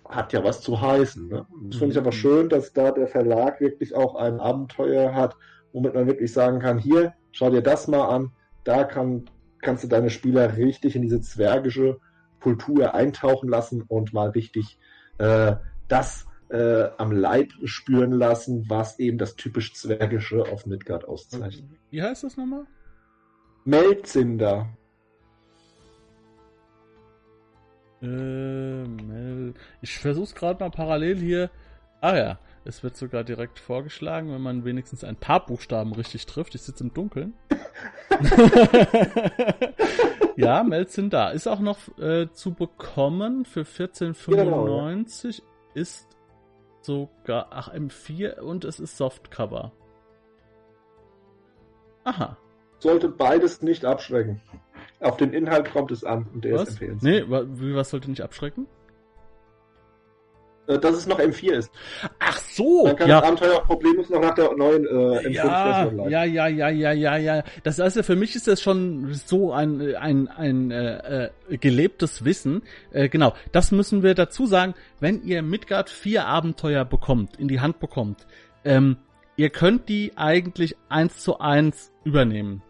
hat 0.08 0.32
ja 0.32 0.44
was 0.44 0.62
zu 0.62 0.80
heißen. 0.80 1.28
Ne? 1.28 1.46
Das 1.68 1.78
finde 1.78 1.92
ich 1.94 1.98
aber 1.98 2.12
mhm. 2.12 2.16
schön, 2.16 2.50
dass 2.50 2.72
da 2.72 2.92
der 2.92 3.08
Verlag 3.08 3.60
wirklich 3.60 3.94
auch 3.94 4.16
ein 4.16 4.40
Abenteuer 4.40 5.14
hat, 5.14 5.36
womit 5.74 5.94
man 5.94 6.08
wirklich 6.08 6.32
sagen 6.32 6.60
kann, 6.60 6.78
hier, 6.78 7.14
schau 7.32 7.50
dir 7.50 7.62
das 7.62 7.88
mal 7.88 8.08
an, 8.08 8.32
da 8.64 8.86
kann, 8.86 9.26
kannst 9.62 9.84
du 9.84 9.88
deine 9.90 10.10
Spieler 10.10 10.56
richtig 10.56 10.96
in 10.96 11.02
diese 11.02 11.20
zwergische 11.20 12.00
Kultur 12.40 12.94
eintauchen 12.94 13.50
lassen 13.50 13.82
und 13.82 14.14
mal 14.14 14.30
richtig 14.30 14.78
äh, 15.18 15.56
das 15.90 16.26
äh, 16.54 16.92
am 16.98 17.12
Leib 17.12 17.52
spüren 17.64 18.12
lassen, 18.12 18.70
was 18.70 19.00
eben 19.00 19.18
das 19.18 19.36
typisch 19.36 19.74
Zwergische 19.74 20.44
auf 20.44 20.68
Midgard 20.68 21.06
auszeichnet. 21.06 21.80
Wie 21.90 22.02
heißt 22.02 22.24
das 22.24 22.38
nochmal? 22.38 22.66
Melzinder. 23.66 24.70
Äh, 28.02 28.06
Mel 28.06 29.56
ich 29.82 29.98
versuch's 29.98 30.36
gerade 30.36 30.64
mal 30.64 30.70
parallel 30.70 31.18
hier. 31.18 31.50
Ah 32.02 32.16
ja, 32.16 32.40
es 32.66 32.84
wird 32.84 32.98
sogar 32.98 33.24
direkt 33.24 33.58
vorgeschlagen, 33.58 34.32
wenn 34.32 34.42
man 34.42 34.64
wenigstens 34.64 35.04
ein 35.04 35.16
paar 35.16 35.46
Buchstaben 35.46 35.94
richtig 35.94 36.28
trifft. 36.28 36.54
Ich 36.54 36.62
sitze 36.62 36.84
im 36.84 36.94
Dunkeln. 36.94 37.34
ja, 40.36 40.64
Melzin 40.64 41.10
da. 41.10 41.30
Ist 41.30 41.48
auch 41.48 41.62
noch 41.62 41.80
äh, 41.98 42.28
zu 42.32 42.54
bekommen 42.54 43.46
für 43.46 43.62
14,95. 43.62 44.28
Genau, 44.28 44.68
ja. 44.68 45.04
Ist 45.74 46.14
sogar, 46.86 47.48
ach, 47.52 47.74
M4 47.74 48.40
und 48.40 48.66
es 48.66 48.80
ist 48.80 48.98
Softcover. 48.98 49.72
Aha. 52.04 52.38
Sollte 52.80 53.08
beides 53.10 53.62
nicht 53.62 53.86
abschrecken. 53.86 54.42
Auf 55.00 55.18
den 55.18 55.34
Inhalt 55.34 55.72
kommt 55.72 55.92
es 55.92 56.04
an 56.04 56.28
und 56.34 56.44
der 56.44 56.56
was? 56.56 56.64
ist 56.64 56.70
empfehlenswert. 56.82 57.30
Nee, 57.30 57.50
wie, 57.60 57.76
was 57.76 57.90
sollte 57.90 58.10
nicht 58.10 58.22
abschrecken? 58.22 58.68
Äh, 60.65 60.80
dass 60.80 60.95
es 60.95 61.07
noch 61.07 61.19
M4 61.19 61.52
ist. 61.52 61.72
Ach 62.19 62.38
so! 62.38 62.85
Dann 62.85 62.95
kann 62.95 63.10
ja. 63.10 63.19
das 63.19 63.27
Abenteuer 63.27 63.57
auch 63.57 63.65
problemlos 63.65 64.10
noch 64.10 64.22
nach 64.22 64.34
der 64.34 64.56
neuen 64.56 64.85
äh, 64.85 65.27
M5-Version 65.27 66.10
ja, 66.10 66.23
ja, 66.23 66.48
ja, 66.48 66.69
ja, 66.69 66.69
ja, 66.69 66.91
ja, 66.94 67.18
ja. 67.18 67.44
Das 67.64 67.80
heißt 67.80 67.98
ja, 67.98 68.03
für 68.03 68.15
mich 68.15 68.35
ist 68.35 68.48
das 68.48 68.61
schon 68.61 69.14
so 69.14 69.52
ein, 69.52 69.95
ein, 69.95 70.30
ein 70.30 70.72
äh, 70.72 71.26
äh, 71.26 71.57
gelebtes 71.57 72.23
Wissen. 72.23 72.61
Äh, 72.91 73.10
genau, 73.10 73.34
das 73.52 73.72
müssen 73.72 74.03
wir 74.03 74.15
dazu 74.15 74.45
sagen. 74.45 74.73
Wenn 75.02 75.23
ihr 75.23 75.41
Midgard 75.41 75.90
4 75.90 76.26
Abenteuer 76.26 76.85
bekommt, 76.85 77.35
in 77.38 77.49
die 77.49 77.60
Hand 77.60 77.80
bekommt, 77.80 78.26
ähm, 78.64 78.98
ihr 79.35 79.49
könnt 79.49 79.90
die 79.90 80.14
eigentlich 80.15 80.77
eins 80.88 81.19
zu 81.19 81.40
eins 81.40 81.91
übernehmen. 82.06 82.61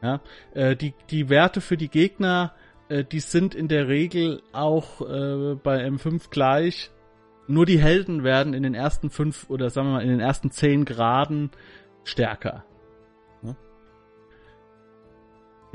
Ja, 0.00 0.20
äh, 0.54 0.76
die, 0.76 0.94
die 1.10 1.28
Werte 1.28 1.60
für 1.60 1.76
die 1.76 1.88
Gegner, 1.88 2.54
äh, 2.88 3.02
die 3.02 3.18
sind 3.18 3.56
in 3.56 3.66
der 3.66 3.88
Regel 3.88 4.42
auch 4.52 5.00
äh, 5.00 5.56
bei 5.56 5.84
M5 5.84 6.30
gleich 6.30 6.92
nur 7.48 7.66
die 7.66 7.80
Helden 7.80 8.24
werden 8.24 8.54
in 8.54 8.62
den 8.62 8.74
ersten 8.74 9.10
fünf 9.10 9.48
oder 9.50 9.70
sagen 9.70 9.88
wir 9.88 9.94
mal 9.94 10.02
in 10.02 10.08
den 10.08 10.20
ersten 10.20 10.50
zehn 10.50 10.84
Graden 10.84 11.50
stärker. 12.04 12.64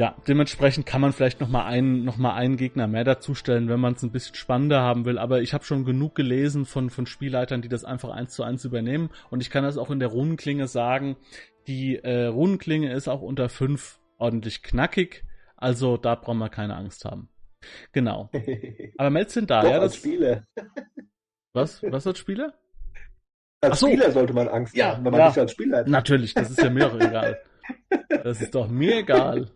Ja, 0.01 0.15
dementsprechend 0.27 0.87
kann 0.87 0.99
man 0.99 1.13
vielleicht 1.13 1.41
noch 1.41 1.47
mal 1.47 1.65
einen, 1.65 2.03
noch 2.03 2.17
mal 2.17 2.33
einen 2.33 2.57
Gegner 2.57 2.87
mehr 2.87 3.03
dazustellen, 3.03 3.69
wenn 3.69 3.79
man 3.79 3.93
es 3.93 4.01
ein 4.01 4.11
bisschen 4.11 4.33
spannender 4.33 4.81
haben 4.81 5.05
will. 5.05 5.19
Aber 5.19 5.43
ich 5.43 5.53
habe 5.53 5.63
schon 5.63 5.85
genug 5.85 6.15
gelesen 6.15 6.65
von, 6.65 6.89
von 6.89 7.05
Spielleitern, 7.05 7.61
die 7.61 7.69
das 7.69 7.83
einfach 7.83 8.09
eins 8.09 8.33
zu 8.33 8.41
eins 8.41 8.65
übernehmen. 8.65 9.11
Und 9.29 9.41
ich 9.41 9.51
kann 9.51 9.63
das 9.63 9.77
auch 9.77 9.91
in 9.91 9.99
der 9.99 10.07
Runenklinge 10.07 10.67
sagen. 10.67 11.17
Die 11.67 11.97
äh, 11.97 12.25
Runenklinge 12.25 12.91
ist 12.91 13.09
auch 13.09 13.21
unter 13.21 13.47
fünf 13.47 13.99
ordentlich 14.17 14.63
knackig. 14.63 15.23
Also 15.55 15.97
da 15.97 16.15
brauchen 16.15 16.39
wir 16.39 16.49
keine 16.49 16.75
Angst 16.77 17.05
haben. 17.05 17.29
Genau. 17.91 18.31
Aber 18.97 19.09
Melz 19.11 19.33
sind 19.33 19.51
da, 19.51 19.61
Doch, 19.61 19.69
ja. 19.69 19.79
Das 19.79 19.95
Spiele. 19.95 20.47
Was? 21.53 21.83
Was 21.83 22.07
als 22.07 22.19
Spieler? 22.19 22.53
Als 23.61 23.79
so. 23.79 23.87
Spieler 23.87 24.11
sollte 24.11 24.33
man 24.33 24.47
Angst 24.47 24.75
ja, 24.75 24.93
haben, 24.93 25.05
wenn 25.05 25.11
man 25.11 25.19
ja. 25.19 25.27
nicht 25.27 25.37
als 25.37 25.51
Spieler 25.51 25.79
hat. 25.79 25.87
Natürlich, 25.87 26.33
das 26.33 26.49
ist 26.49 26.61
ja 26.61 26.69
mir 26.69 26.87
auch 26.87 26.95
egal. 26.95 27.39
Das 28.09 28.41
ist 28.41 28.55
doch 28.55 28.67
mir 28.67 28.97
egal. 28.97 29.49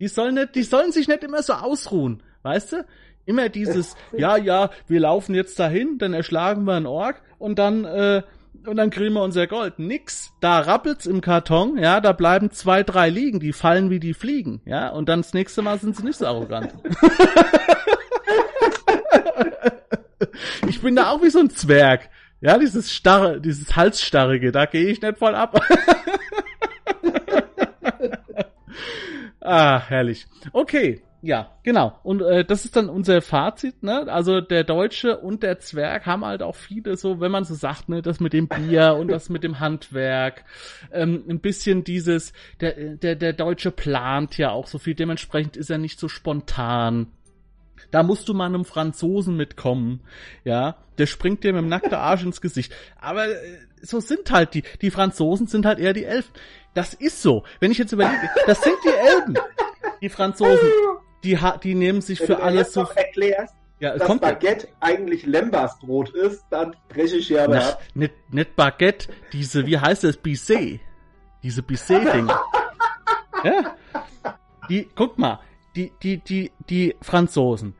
Die 0.00 0.08
sollen 0.08 0.34
nicht, 0.34 0.54
die 0.54 0.62
sollen 0.62 0.92
sich 0.92 1.08
nicht 1.08 1.22
immer 1.22 1.42
so 1.42 1.52
ausruhen, 1.52 2.22
weißt 2.42 2.72
du? 2.72 2.86
Immer 3.26 3.48
dieses, 3.48 3.96
ja, 4.12 4.36
ja, 4.36 4.70
wir 4.86 5.00
laufen 5.00 5.34
jetzt 5.34 5.58
dahin, 5.58 5.98
dann 5.98 6.14
erschlagen 6.14 6.64
wir 6.64 6.74
einen 6.74 6.86
Ork 6.86 7.22
und 7.38 7.58
dann, 7.58 7.84
äh, 7.84 8.22
und 8.66 8.76
dann 8.76 8.90
kriegen 8.90 9.14
wir 9.14 9.22
unser 9.22 9.46
Gold. 9.46 9.78
Nix. 9.78 10.32
Da 10.40 10.60
rappelt's 10.60 11.06
im 11.06 11.20
Karton, 11.20 11.78
ja, 11.78 12.00
da 12.00 12.12
bleiben 12.12 12.50
zwei, 12.50 12.82
drei 12.82 13.08
liegen, 13.08 13.40
die 13.40 13.52
fallen 13.52 13.88
wie 13.90 14.00
die 14.00 14.14
fliegen, 14.14 14.62
ja, 14.66 14.88
und 14.90 15.08
dann 15.08 15.20
das 15.20 15.32
nächste 15.32 15.62
Mal 15.62 15.78
sind 15.78 15.96
sie 15.96 16.04
nicht 16.04 16.18
so 16.18 16.26
arrogant. 16.26 16.74
Ich 20.68 20.80
bin 20.80 20.96
da 20.96 21.10
auch 21.10 21.22
wie 21.22 21.30
so 21.30 21.40
ein 21.40 21.50
Zwerg. 21.50 22.08
Ja, 22.40 22.58
dieses 22.58 22.92
starre, 22.92 23.40
dieses 23.40 23.74
halsstarrige, 23.74 24.52
da 24.52 24.66
gehe 24.66 24.86
ich 24.86 25.00
nicht 25.00 25.18
voll 25.18 25.34
ab. 25.34 25.60
ah, 29.40 29.80
herrlich. 29.88 30.26
Okay, 30.52 31.02
ja, 31.24 31.52
genau. 31.62 31.98
Und 32.02 32.20
äh, 32.20 32.44
das 32.44 32.66
ist 32.66 32.76
dann 32.76 32.90
unser 32.90 33.22
Fazit, 33.22 33.82
ne? 33.82 34.12
Also 34.12 34.42
der 34.42 34.62
Deutsche 34.62 35.16
und 35.16 35.42
der 35.42 35.58
Zwerg 35.58 36.04
haben 36.04 36.22
halt 36.22 36.42
auch 36.42 36.54
viele 36.54 36.98
so, 36.98 37.18
wenn 37.18 37.32
man 37.32 37.44
so 37.44 37.54
sagt, 37.54 37.88
ne, 37.88 38.02
das 38.02 38.20
mit 38.20 38.34
dem 38.34 38.46
Bier 38.46 38.96
und 39.00 39.08
das 39.08 39.30
mit 39.30 39.42
dem 39.42 39.58
Handwerk, 39.58 40.44
ähm, 40.92 41.24
ein 41.26 41.40
bisschen 41.40 41.82
dieses, 41.82 42.34
der, 42.60 42.96
der, 42.96 43.16
der 43.16 43.32
Deutsche 43.32 43.70
plant 43.70 44.36
ja 44.36 44.50
auch 44.50 44.66
so 44.66 44.76
viel, 44.76 44.94
dementsprechend 44.94 45.56
ist 45.56 45.70
er 45.70 45.78
nicht 45.78 45.98
so 45.98 46.08
spontan. 46.08 47.06
Da 47.90 48.02
musst 48.02 48.28
du 48.28 48.34
mal 48.34 48.46
einem 48.46 48.64
Franzosen 48.64 49.36
mitkommen, 49.36 50.00
ja. 50.44 50.76
Der 50.98 51.06
springt 51.06 51.42
dir 51.42 51.52
mit 51.52 51.62
dem 51.62 51.68
nackten 51.68 51.94
Arsch 51.94 52.22
ins 52.22 52.40
Gesicht. 52.40 52.72
Aber 53.00 53.26
äh, 53.28 53.58
so 53.82 54.00
sind 54.00 54.30
halt 54.30 54.54
die. 54.54 54.62
Die 54.80 54.90
Franzosen 54.90 55.46
sind 55.46 55.66
halt 55.66 55.78
eher 55.78 55.92
die 55.92 56.04
Elfen. 56.04 56.32
Das 56.74 56.94
ist 56.94 57.22
so. 57.22 57.44
Wenn 57.60 57.70
ich 57.70 57.78
jetzt 57.78 57.92
überlege, 57.92 58.30
das 58.46 58.62
sind 58.62 58.76
die 58.84 59.08
Elben. 59.08 59.34
Die 60.00 60.08
Franzosen, 60.08 60.68
die, 61.22 61.38
die 61.62 61.74
nehmen 61.74 62.00
sich 62.00 62.20
Wenn 62.20 62.26
für 62.26 62.42
alles 62.42 62.72
so. 62.72 62.82
Erklärst, 62.94 63.54
ja, 63.80 63.96
dass 63.96 64.06
kommt 64.06 64.22
Baguette 64.22 64.66
ja. 64.68 64.72
eigentlich 64.80 65.26
Lembasbrot 65.26 66.10
ist, 66.10 66.44
dann 66.50 66.76
breche 66.88 67.16
ich 67.16 67.28
ja 67.28 67.44
aber 67.44 67.62
ab. 67.62 67.82
Nicht, 67.94 68.14
nicht 68.30 68.56
Baguette, 68.56 69.08
diese, 69.32 69.66
wie 69.66 69.78
heißt 69.78 70.04
das, 70.04 70.16
Bisset. 70.16 70.80
Diese 71.42 71.62
Bisset-Ding. 71.62 72.28
ja. 73.44 73.76
Die, 74.68 74.88
guck 74.94 75.18
mal, 75.18 75.40
die, 75.76 75.92
die, 76.02 76.18
die, 76.18 76.52
die 76.68 76.96
Franzosen, 77.00 77.74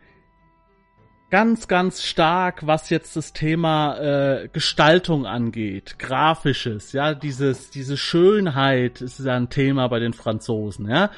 ganz, 1.31 1.67
ganz 1.69 2.03
stark, 2.03 2.67
was 2.67 2.91
jetzt 2.91 3.17
das 3.17 3.33
Thema 3.33 3.97
äh, 3.99 4.49
Gestaltung 4.53 5.27
angeht, 5.27 5.99
grafisches, 5.99 6.93
ja, 6.93 7.15
dieses, 7.15 7.71
diese 7.71 7.97
Schönheit 7.97 9.01
ist 9.01 9.19
ja 9.19 9.35
ein 9.35 9.51
Thema 9.51 9.89
bei 9.89 9.99
den 9.99 10.13
Franzosen, 10.13 10.89
ja. 10.89 11.11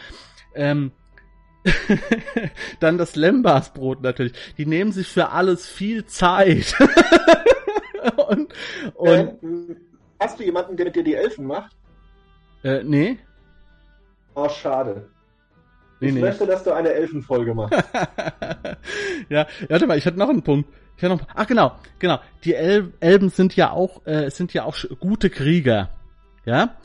Ähm, 0.55 0.93
dann 2.81 2.97
das 2.97 3.17
Lembasbrot 3.17 4.01
natürlich. 4.01 4.33
Die 4.57 4.67
nehmen 4.67 4.93
sich 4.93 5.09
für 5.09 5.31
alles 5.31 5.67
viel 5.69 6.07
Zeit. 6.07 6.75
und, 8.29 8.55
und 8.95 9.43
ähm, 9.43 9.77
hast 10.19 10.39
du 10.39 10.45
jemanden, 10.45 10.77
der 10.77 10.87
mit 10.87 10.97
dir 10.97 11.05
die 11.05 11.15
Elfen 11.15 11.47
macht? 11.47 11.77
Äh, 12.63 12.85
nee. 12.85 13.19
Oh, 14.35 14.49
schade. 14.49 15.11
Nee, 16.01 16.09
ich 16.09 16.15
nee. 16.15 16.21
möchte, 16.21 16.47
dass 16.47 16.63
du 16.63 16.73
eine 16.73 16.91
Elfenfolge 16.93 17.55
machst. 17.55 17.73
ja, 19.29 19.47
warte 19.69 19.87
mal, 19.87 19.97
ich 19.97 20.07
hatte 20.07 20.19
noch 20.19 20.29
einen 20.29 20.43
Punkt. 20.43 20.69
Ich 20.97 21.03
hatte 21.03 21.17
noch, 21.17 21.27
ach 21.35 21.47
genau, 21.47 21.73
genau. 21.99 22.21
Die 22.45 22.55
El 22.55 22.93
Elben 23.01 23.31
sind 23.31 23.57
ja 23.57 23.71
auch, 23.71 24.07
äh, 24.07 24.31
sind 24.31 24.53
ja 24.53 24.65
auch 24.65 24.77
gute 25.01 25.31
Krieger. 25.31 25.91
Ja? 26.45 26.77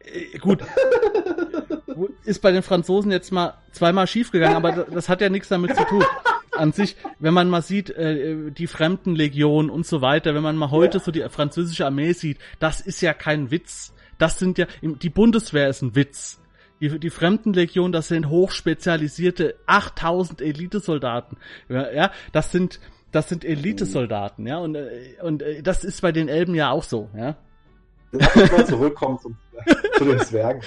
Äh, 0.00 0.38
gut. 0.38 0.60
Ist 2.24 2.40
bei 2.40 2.52
den 2.52 2.62
Franzosen 2.62 3.10
jetzt 3.10 3.32
mal 3.32 3.54
zweimal 3.72 4.06
schiefgegangen, 4.06 4.56
aber 4.56 4.72
das, 4.72 4.86
das 4.90 5.08
hat 5.08 5.20
ja 5.20 5.28
nichts 5.28 5.48
damit 5.48 5.76
zu 5.76 5.84
tun. 5.84 6.04
An 6.52 6.72
sich, 6.72 6.96
wenn 7.18 7.34
man 7.34 7.48
mal 7.48 7.62
sieht, 7.62 7.90
äh, 7.90 8.50
die 8.50 8.66
Fremdenlegion 8.66 9.70
und 9.70 9.86
so 9.86 10.00
weiter, 10.00 10.34
wenn 10.34 10.42
man 10.42 10.56
mal 10.56 10.70
heute 10.70 10.98
ja. 10.98 11.04
so 11.04 11.10
die 11.10 11.24
französische 11.28 11.86
Armee 11.86 12.12
sieht, 12.12 12.38
das 12.58 12.80
ist 12.80 13.00
ja 13.00 13.12
kein 13.12 13.50
Witz. 13.50 13.92
Das 14.18 14.38
sind 14.38 14.58
ja, 14.58 14.66
die 14.82 15.10
Bundeswehr 15.10 15.68
ist 15.68 15.82
ein 15.82 15.94
Witz. 15.94 16.41
Die, 16.82 16.98
die 16.98 17.10
Fremdenlegion, 17.10 17.92
das 17.92 18.08
sind 18.08 18.28
hochspezialisierte 18.28 19.54
8000 19.66 20.42
Elitesoldaten. 20.42 21.38
Ja, 21.68 21.92
ja, 21.92 22.10
das 22.32 22.50
sind, 22.50 22.80
das 23.12 23.28
sind 23.28 23.44
Elitesoldaten, 23.44 24.48
ja, 24.48 24.58
und, 24.58 24.74
äh, 24.74 25.14
und 25.22 25.42
äh, 25.42 25.62
das 25.62 25.84
ist 25.84 26.02
bei 26.02 26.10
den 26.10 26.28
Elben 26.28 26.56
ja 26.56 26.72
auch 26.72 26.82
so, 26.82 27.08
ja. 27.16 27.36
Lass 28.10 28.34
uns 28.34 28.50
mal 28.50 28.66
zurückkommen 28.66 29.16
zum, 29.20 29.36
zu 29.96 30.06
den 30.06 30.18
Zwergen. 30.18 30.60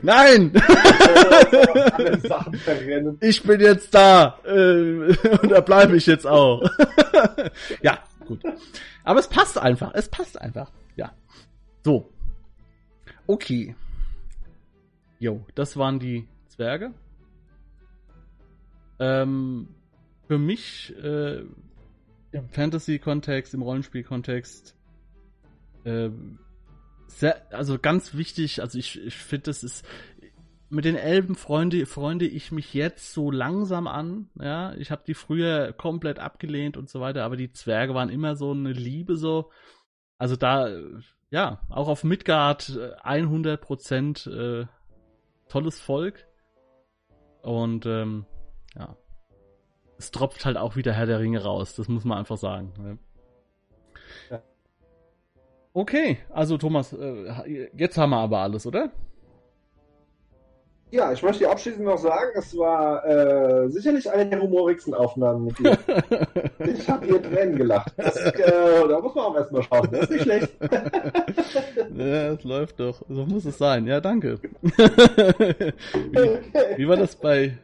Nein! 0.00 0.54
ich 3.20 3.42
bin 3.42 3.60
jetzt 3.60 3.94
da. 3.94 4.38
Äh, 4.46 4.52
und 5.42 5.50
da 5.50 5.60
bleibe 5.60 5.98
ich 5.98 6.06
jetzt 6.06 6.26
auch. 6.26 6.62
ja, 7.82 7.98
gut. 8.26 8.40
Aber 9.04 9.20
es 9.20 9.28
passt 9.28 9.58
einfach. 9.58 9.90
Es 9.94 10.08
passt 10.08 10.40
einfach. 10.40 10.70
Ja. 10.96 11.12
So. 11.84 12.08
Okay. 13.26 13.76
Jo, 15.22 15.46
das 15.54 15.76
waren 15.76 16.00
die 16.00 16.26
Zwerge. 16.48 16.92
Ähm, 18.98 19.68
für 20.26 20.36
mich 20.36 20.92
äh, 21.00 21.44
im 22.32 22.48
Fantasy-Kontext, 22.48 23.54
im 23.54 23.62
Rollenspiel-Kontext, 23.62 24.76
äh, 25.84 26.10
also 27.50 27.78
ganz 27.78 28.14
wichtig, 28.16 28.62
also 28.62 28.76
ich, 28.76 29.00
ich 29.00 29.14
finde, 29.14 29.44
das 29.44 29.62
ist, 29.62 29.86
mit 30.70 30.84
den 30.84 30.96
Elben 30.96 31.36
freunde, 31.36 31.86
freunde 31.86 32.26
ich 32.26 32.50
mich 32.50 32.74
jetzt 32.74 33.12
so 33.12 33.30
langsam 33.30 33.86
an. 33.86 34.28
Ja, 34.40 34.74
ich 34.74 34.90
habe 34.90 35.04
die 35.06 35.14
früher 35.14 35.72
komplett 35.72 36.18
abgelehnt 36.18 36.76
und 36.76 36.90
so 36.90 37.00
weiter, 37.00 37.22
aber 37.22 37.36
die 37.36 37.52
Zwerge 37.52 37.94
waren 37.94 38.08
immer 38.08 38.34
so 38.34 38.50
eine 38.50 38.72
Liebe 38.72 39.14
so. 39.14 39.52
Also 40.18 40.34
da, 40.34 40.68
ja, 41.30 41.60
auch 41.68 41.86
auf 41.86 42.02
Midgard 42.02 42.76
100 43.04 43.60
Prozent 43.60 44.26
äh, 44.26 44.66
tolles 45.52 45.80
Volk. 45.80 46.26
Und 47.42 47.86
ähm, 47.86 48.24
ja, 48.74 48.96
es 49.98 50.10
tropft 50.10 50.44
halt 50.44 50.56
auch 50.56 50.76
wieder 50.76 50.92
Herr 50.92 51.06
der 51.06 51.20
Ringe 51.20 51.42
raus. 51.42 51.74
Das 51.74 51.88
muss 51.88 52.04
man 52.04 52.18
einfach 52.18 52.38
sagen. 52.38 52.72
Ne? 52.78 52.98
Ja. 54.30 54.42
Okay, 55.74 56.18
also 56.30 56.58
Thomas, 56.58 56.92
äh, 56.92 57.68
jetzt 57.76 57.98
haben 57.98 58.10
wir 58.10 58.18
aber 58.18 58.38
alles, 58.38 58.66
oder? 58.66 58.92
Ja, 60.92 61.10
ich 61.10 61.22
möchte 61.22 61.48
abschließend 61.48 61.86
noch 61.86 61.96
sagen, 61.96 62.32
es 62.34 62.54
war 62.54 63.02
äh, 63.06 63.70
sicherlich 63.70 64.10
eine 64.10 64.28
der 64.28 64.42
humorigsten 64.42 64.92
Aufnahmen 64.92 65.46
mit 65.46 65.58
dir. 65.58 65.78
ich 66.58 66.86
habe 66.86 67.06
hier 67.06 67.22
Tränen 67.22 67.56
gelacht. 67.56 67.94
Das, 67.96 68.14
äh, 68.14 68.86
da 68.86 69.00
muss 69.00 69.14
man 69.14 69.24
auch 69.24 69.34
erstmal 69.34 69.62
schauen. 69.62 69.88
Das 69.90 70.02
ist 70.02 70.10
nicht 70.10 70.22
schlecht. 70.24 70.52
ja, 71.96 72.32
es 72.34 72.44
läuft 72.44 72.78
doch. 72.78 73.00
So 73.08 73.24
muss 73.24 73.46
es 73.46 73.56
sein. 73.56 73.86
Ja, 73.86 74.02
danke. 74.02 74.38
wie, 74.62 75.72
wie 76.76 76.88
war 76.88 76.96
das 76.96 77.16
bei 77.16 77.56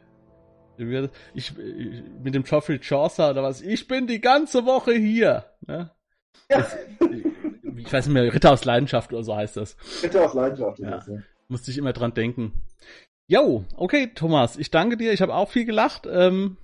ich, 0.79 1.53
ich, 1.59 2.03
mit 2.23 2.35
dem 2.35 2.45
Geoffrey 2.45 2.79
Chaucer 2.81 3.29
oder 3.31 3.43
was, 3.43 3.61
ich 3.61 3.87
bin 3.89 4.07
die 4.07 4.23
ganze 4.23 4.65
Woche 4.65 4.93
hier. 4.93 5.45
Ne? 5.67 5.91
Ja. 6.49 6.61
Das, 6.61 6.77
ich, 7.11 7.27
ich, 7.77 7.93
weiß 7.93 8.07
nicht 8.07 8.15
mehr, 8.15 8.33
Ritter 8.33 8.53
aus 8.53 8.65
Leidenschaft 8.65 9.13
oder 9.13 9.23
so 9.23 9.37
heißt 9.37 9.59
das. 9.59 9.77
Ritter 10.03 10.25
aus 10.25 10.33
Leidenschaft, 10.33 10.79
ja. 10.79 10.91
Das, 10.93 11.07
ja. 11.09 11.19
Musste 11.49 11.71
ich 11.71 11.77
immer 11.77 11.93
dran 11.93 12.15
denken. 12.15 12.53
Jo, 13.31 13.67
okay, 13.77 14.11
Thomas, 14.15 14.57
ich 14.57 14.71
danke 14.71 14.97
dir. 14.97 15.13
Ich 15.13 15.21
habe 15.21 15.35
auch 15.35 15.51
viel 15.51 15.67
gelacht 15.67 16.09
ähm, 16.11 16.57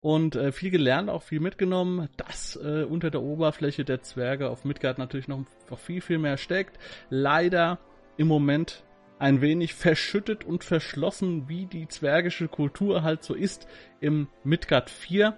und 0.00 0.36
äh, 0.36 0.50
viel 0.50 0.70
gelernt, 0.70 1.10
auch 1.10 1.22
viel 1.22 1.38
mitgenommen, 1.38 2.08
dass 2.16 2.56
äh, 2.56 2.84
unter 2.84 3.10
der 3.10 3.20
Oberfläche 3.20 3.84
der 3.84 4.00
Zwerge 4.00 4.48
auf 4.48 4.64
Midgard 4.64 4.96
natürlich 4.96 5.28
noch, 5.28 5.44
noch 5.68 5.78
viel, 5.78 6.00
viel 6.00 6.16
mehr 6.16 6.38
steckt. 6.38 6.78
Leider 7.10 7.78
im 8.16 8.26
Moment 8.26 8.84
ein 9.18 9.42
wenig 9.42 9.74
verschüttet 9.74 10.44
und 10.44 10.64
verschlossen, 10.64 11.50
wie 11.50 11.66
die 11.66 11.86
zwergische 11.88 12.48
Kultur 12.48 13.02
halt 13.02 13.22
so 13.22 13.34
ist 13.34 13.68
im 14.00 14.28
Midgard 14.44 14.88
4. 14.88 15.36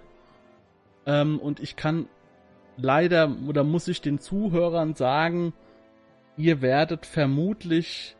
Ähm, 1.05 1.37
und 1.37 1.59
ich 1.59 1.75
kann 1.75 2.07
leider 2.77 3.29
oder 3.45 3.65
muss 3.65 3.89
ich 3.89 3.99
den 3.99 4.19
Zuhörern 4.19 4.95
sagen, 4.95 5.51
ihr 6.37 6.61
werdet 6.61 7.05
vermutlich 7.05 8.14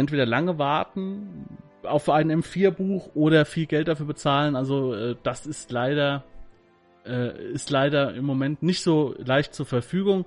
entweder 0.00 0.26
lange 0.26 0.58
warten 0.58 1.46
auf 1.82 2.08
ein 2.08 2.30
M4-Buch 2.30 3.10
oder 3.14 3.44
viel 3.44 3.66
Geld 3.66 3.88
dafür 3.88 4.06
bezahlen. 4.06 4.56
Also 4.56 4.94
äh, 4.94 5.16
das 5.22 5.46
ist 5.46 5.70
leider 5.70 6.24
äh, 7.06 7.52
ist 7.52 7.70
leider 7.70 8.14
im 8.14 8.24
Moment 8.24 8.62
nicht 8.62 8.82
so 8.82 9.14
leicht 9.18 9.54
zur 9.54 9.66
Verfügung. 9.66 10.24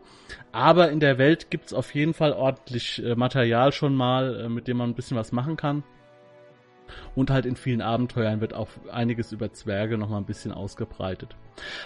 Aber 0.52 0.91
in 0.91 1.00
der 1.00 1.18
Welt 1.18 1.52
gibt 1.52 1.68
es 1.68 1.74
auf 1.74 1.94
jeden 1.94 2.14
Fall 2.14 2.34
ordentlich 2.34 3.04
äh, 3.04 3.16
Material 3.16 3.72
schon 3.72 3.95
mal, 3.95 4.41
äh, 4.45 4.50
mit 4.50 4.68
dem 4.68 4.78
man 4.78 4.91
ein 4.91 4.95
bisschen 4.95 5.18
was 5.18 5.32
machen 5.32 5.56
kann. 5.56 5.84
Und 7.16 7.30
halt 7.30 7.45
in 7.45 7.56
vielen 7.56 7.82
Abenteuern 7.82 8.41
wird 8.41 8.54
auch 8.54 8.68
einiges 8.91 9.32
über 9.32 9.52
Zwerge 9.52 9.98
nochmal 9.98 10.22
ein 10.22 10.26
bisschen 10.26 10.52
ausgebreitet. 10.52 11.36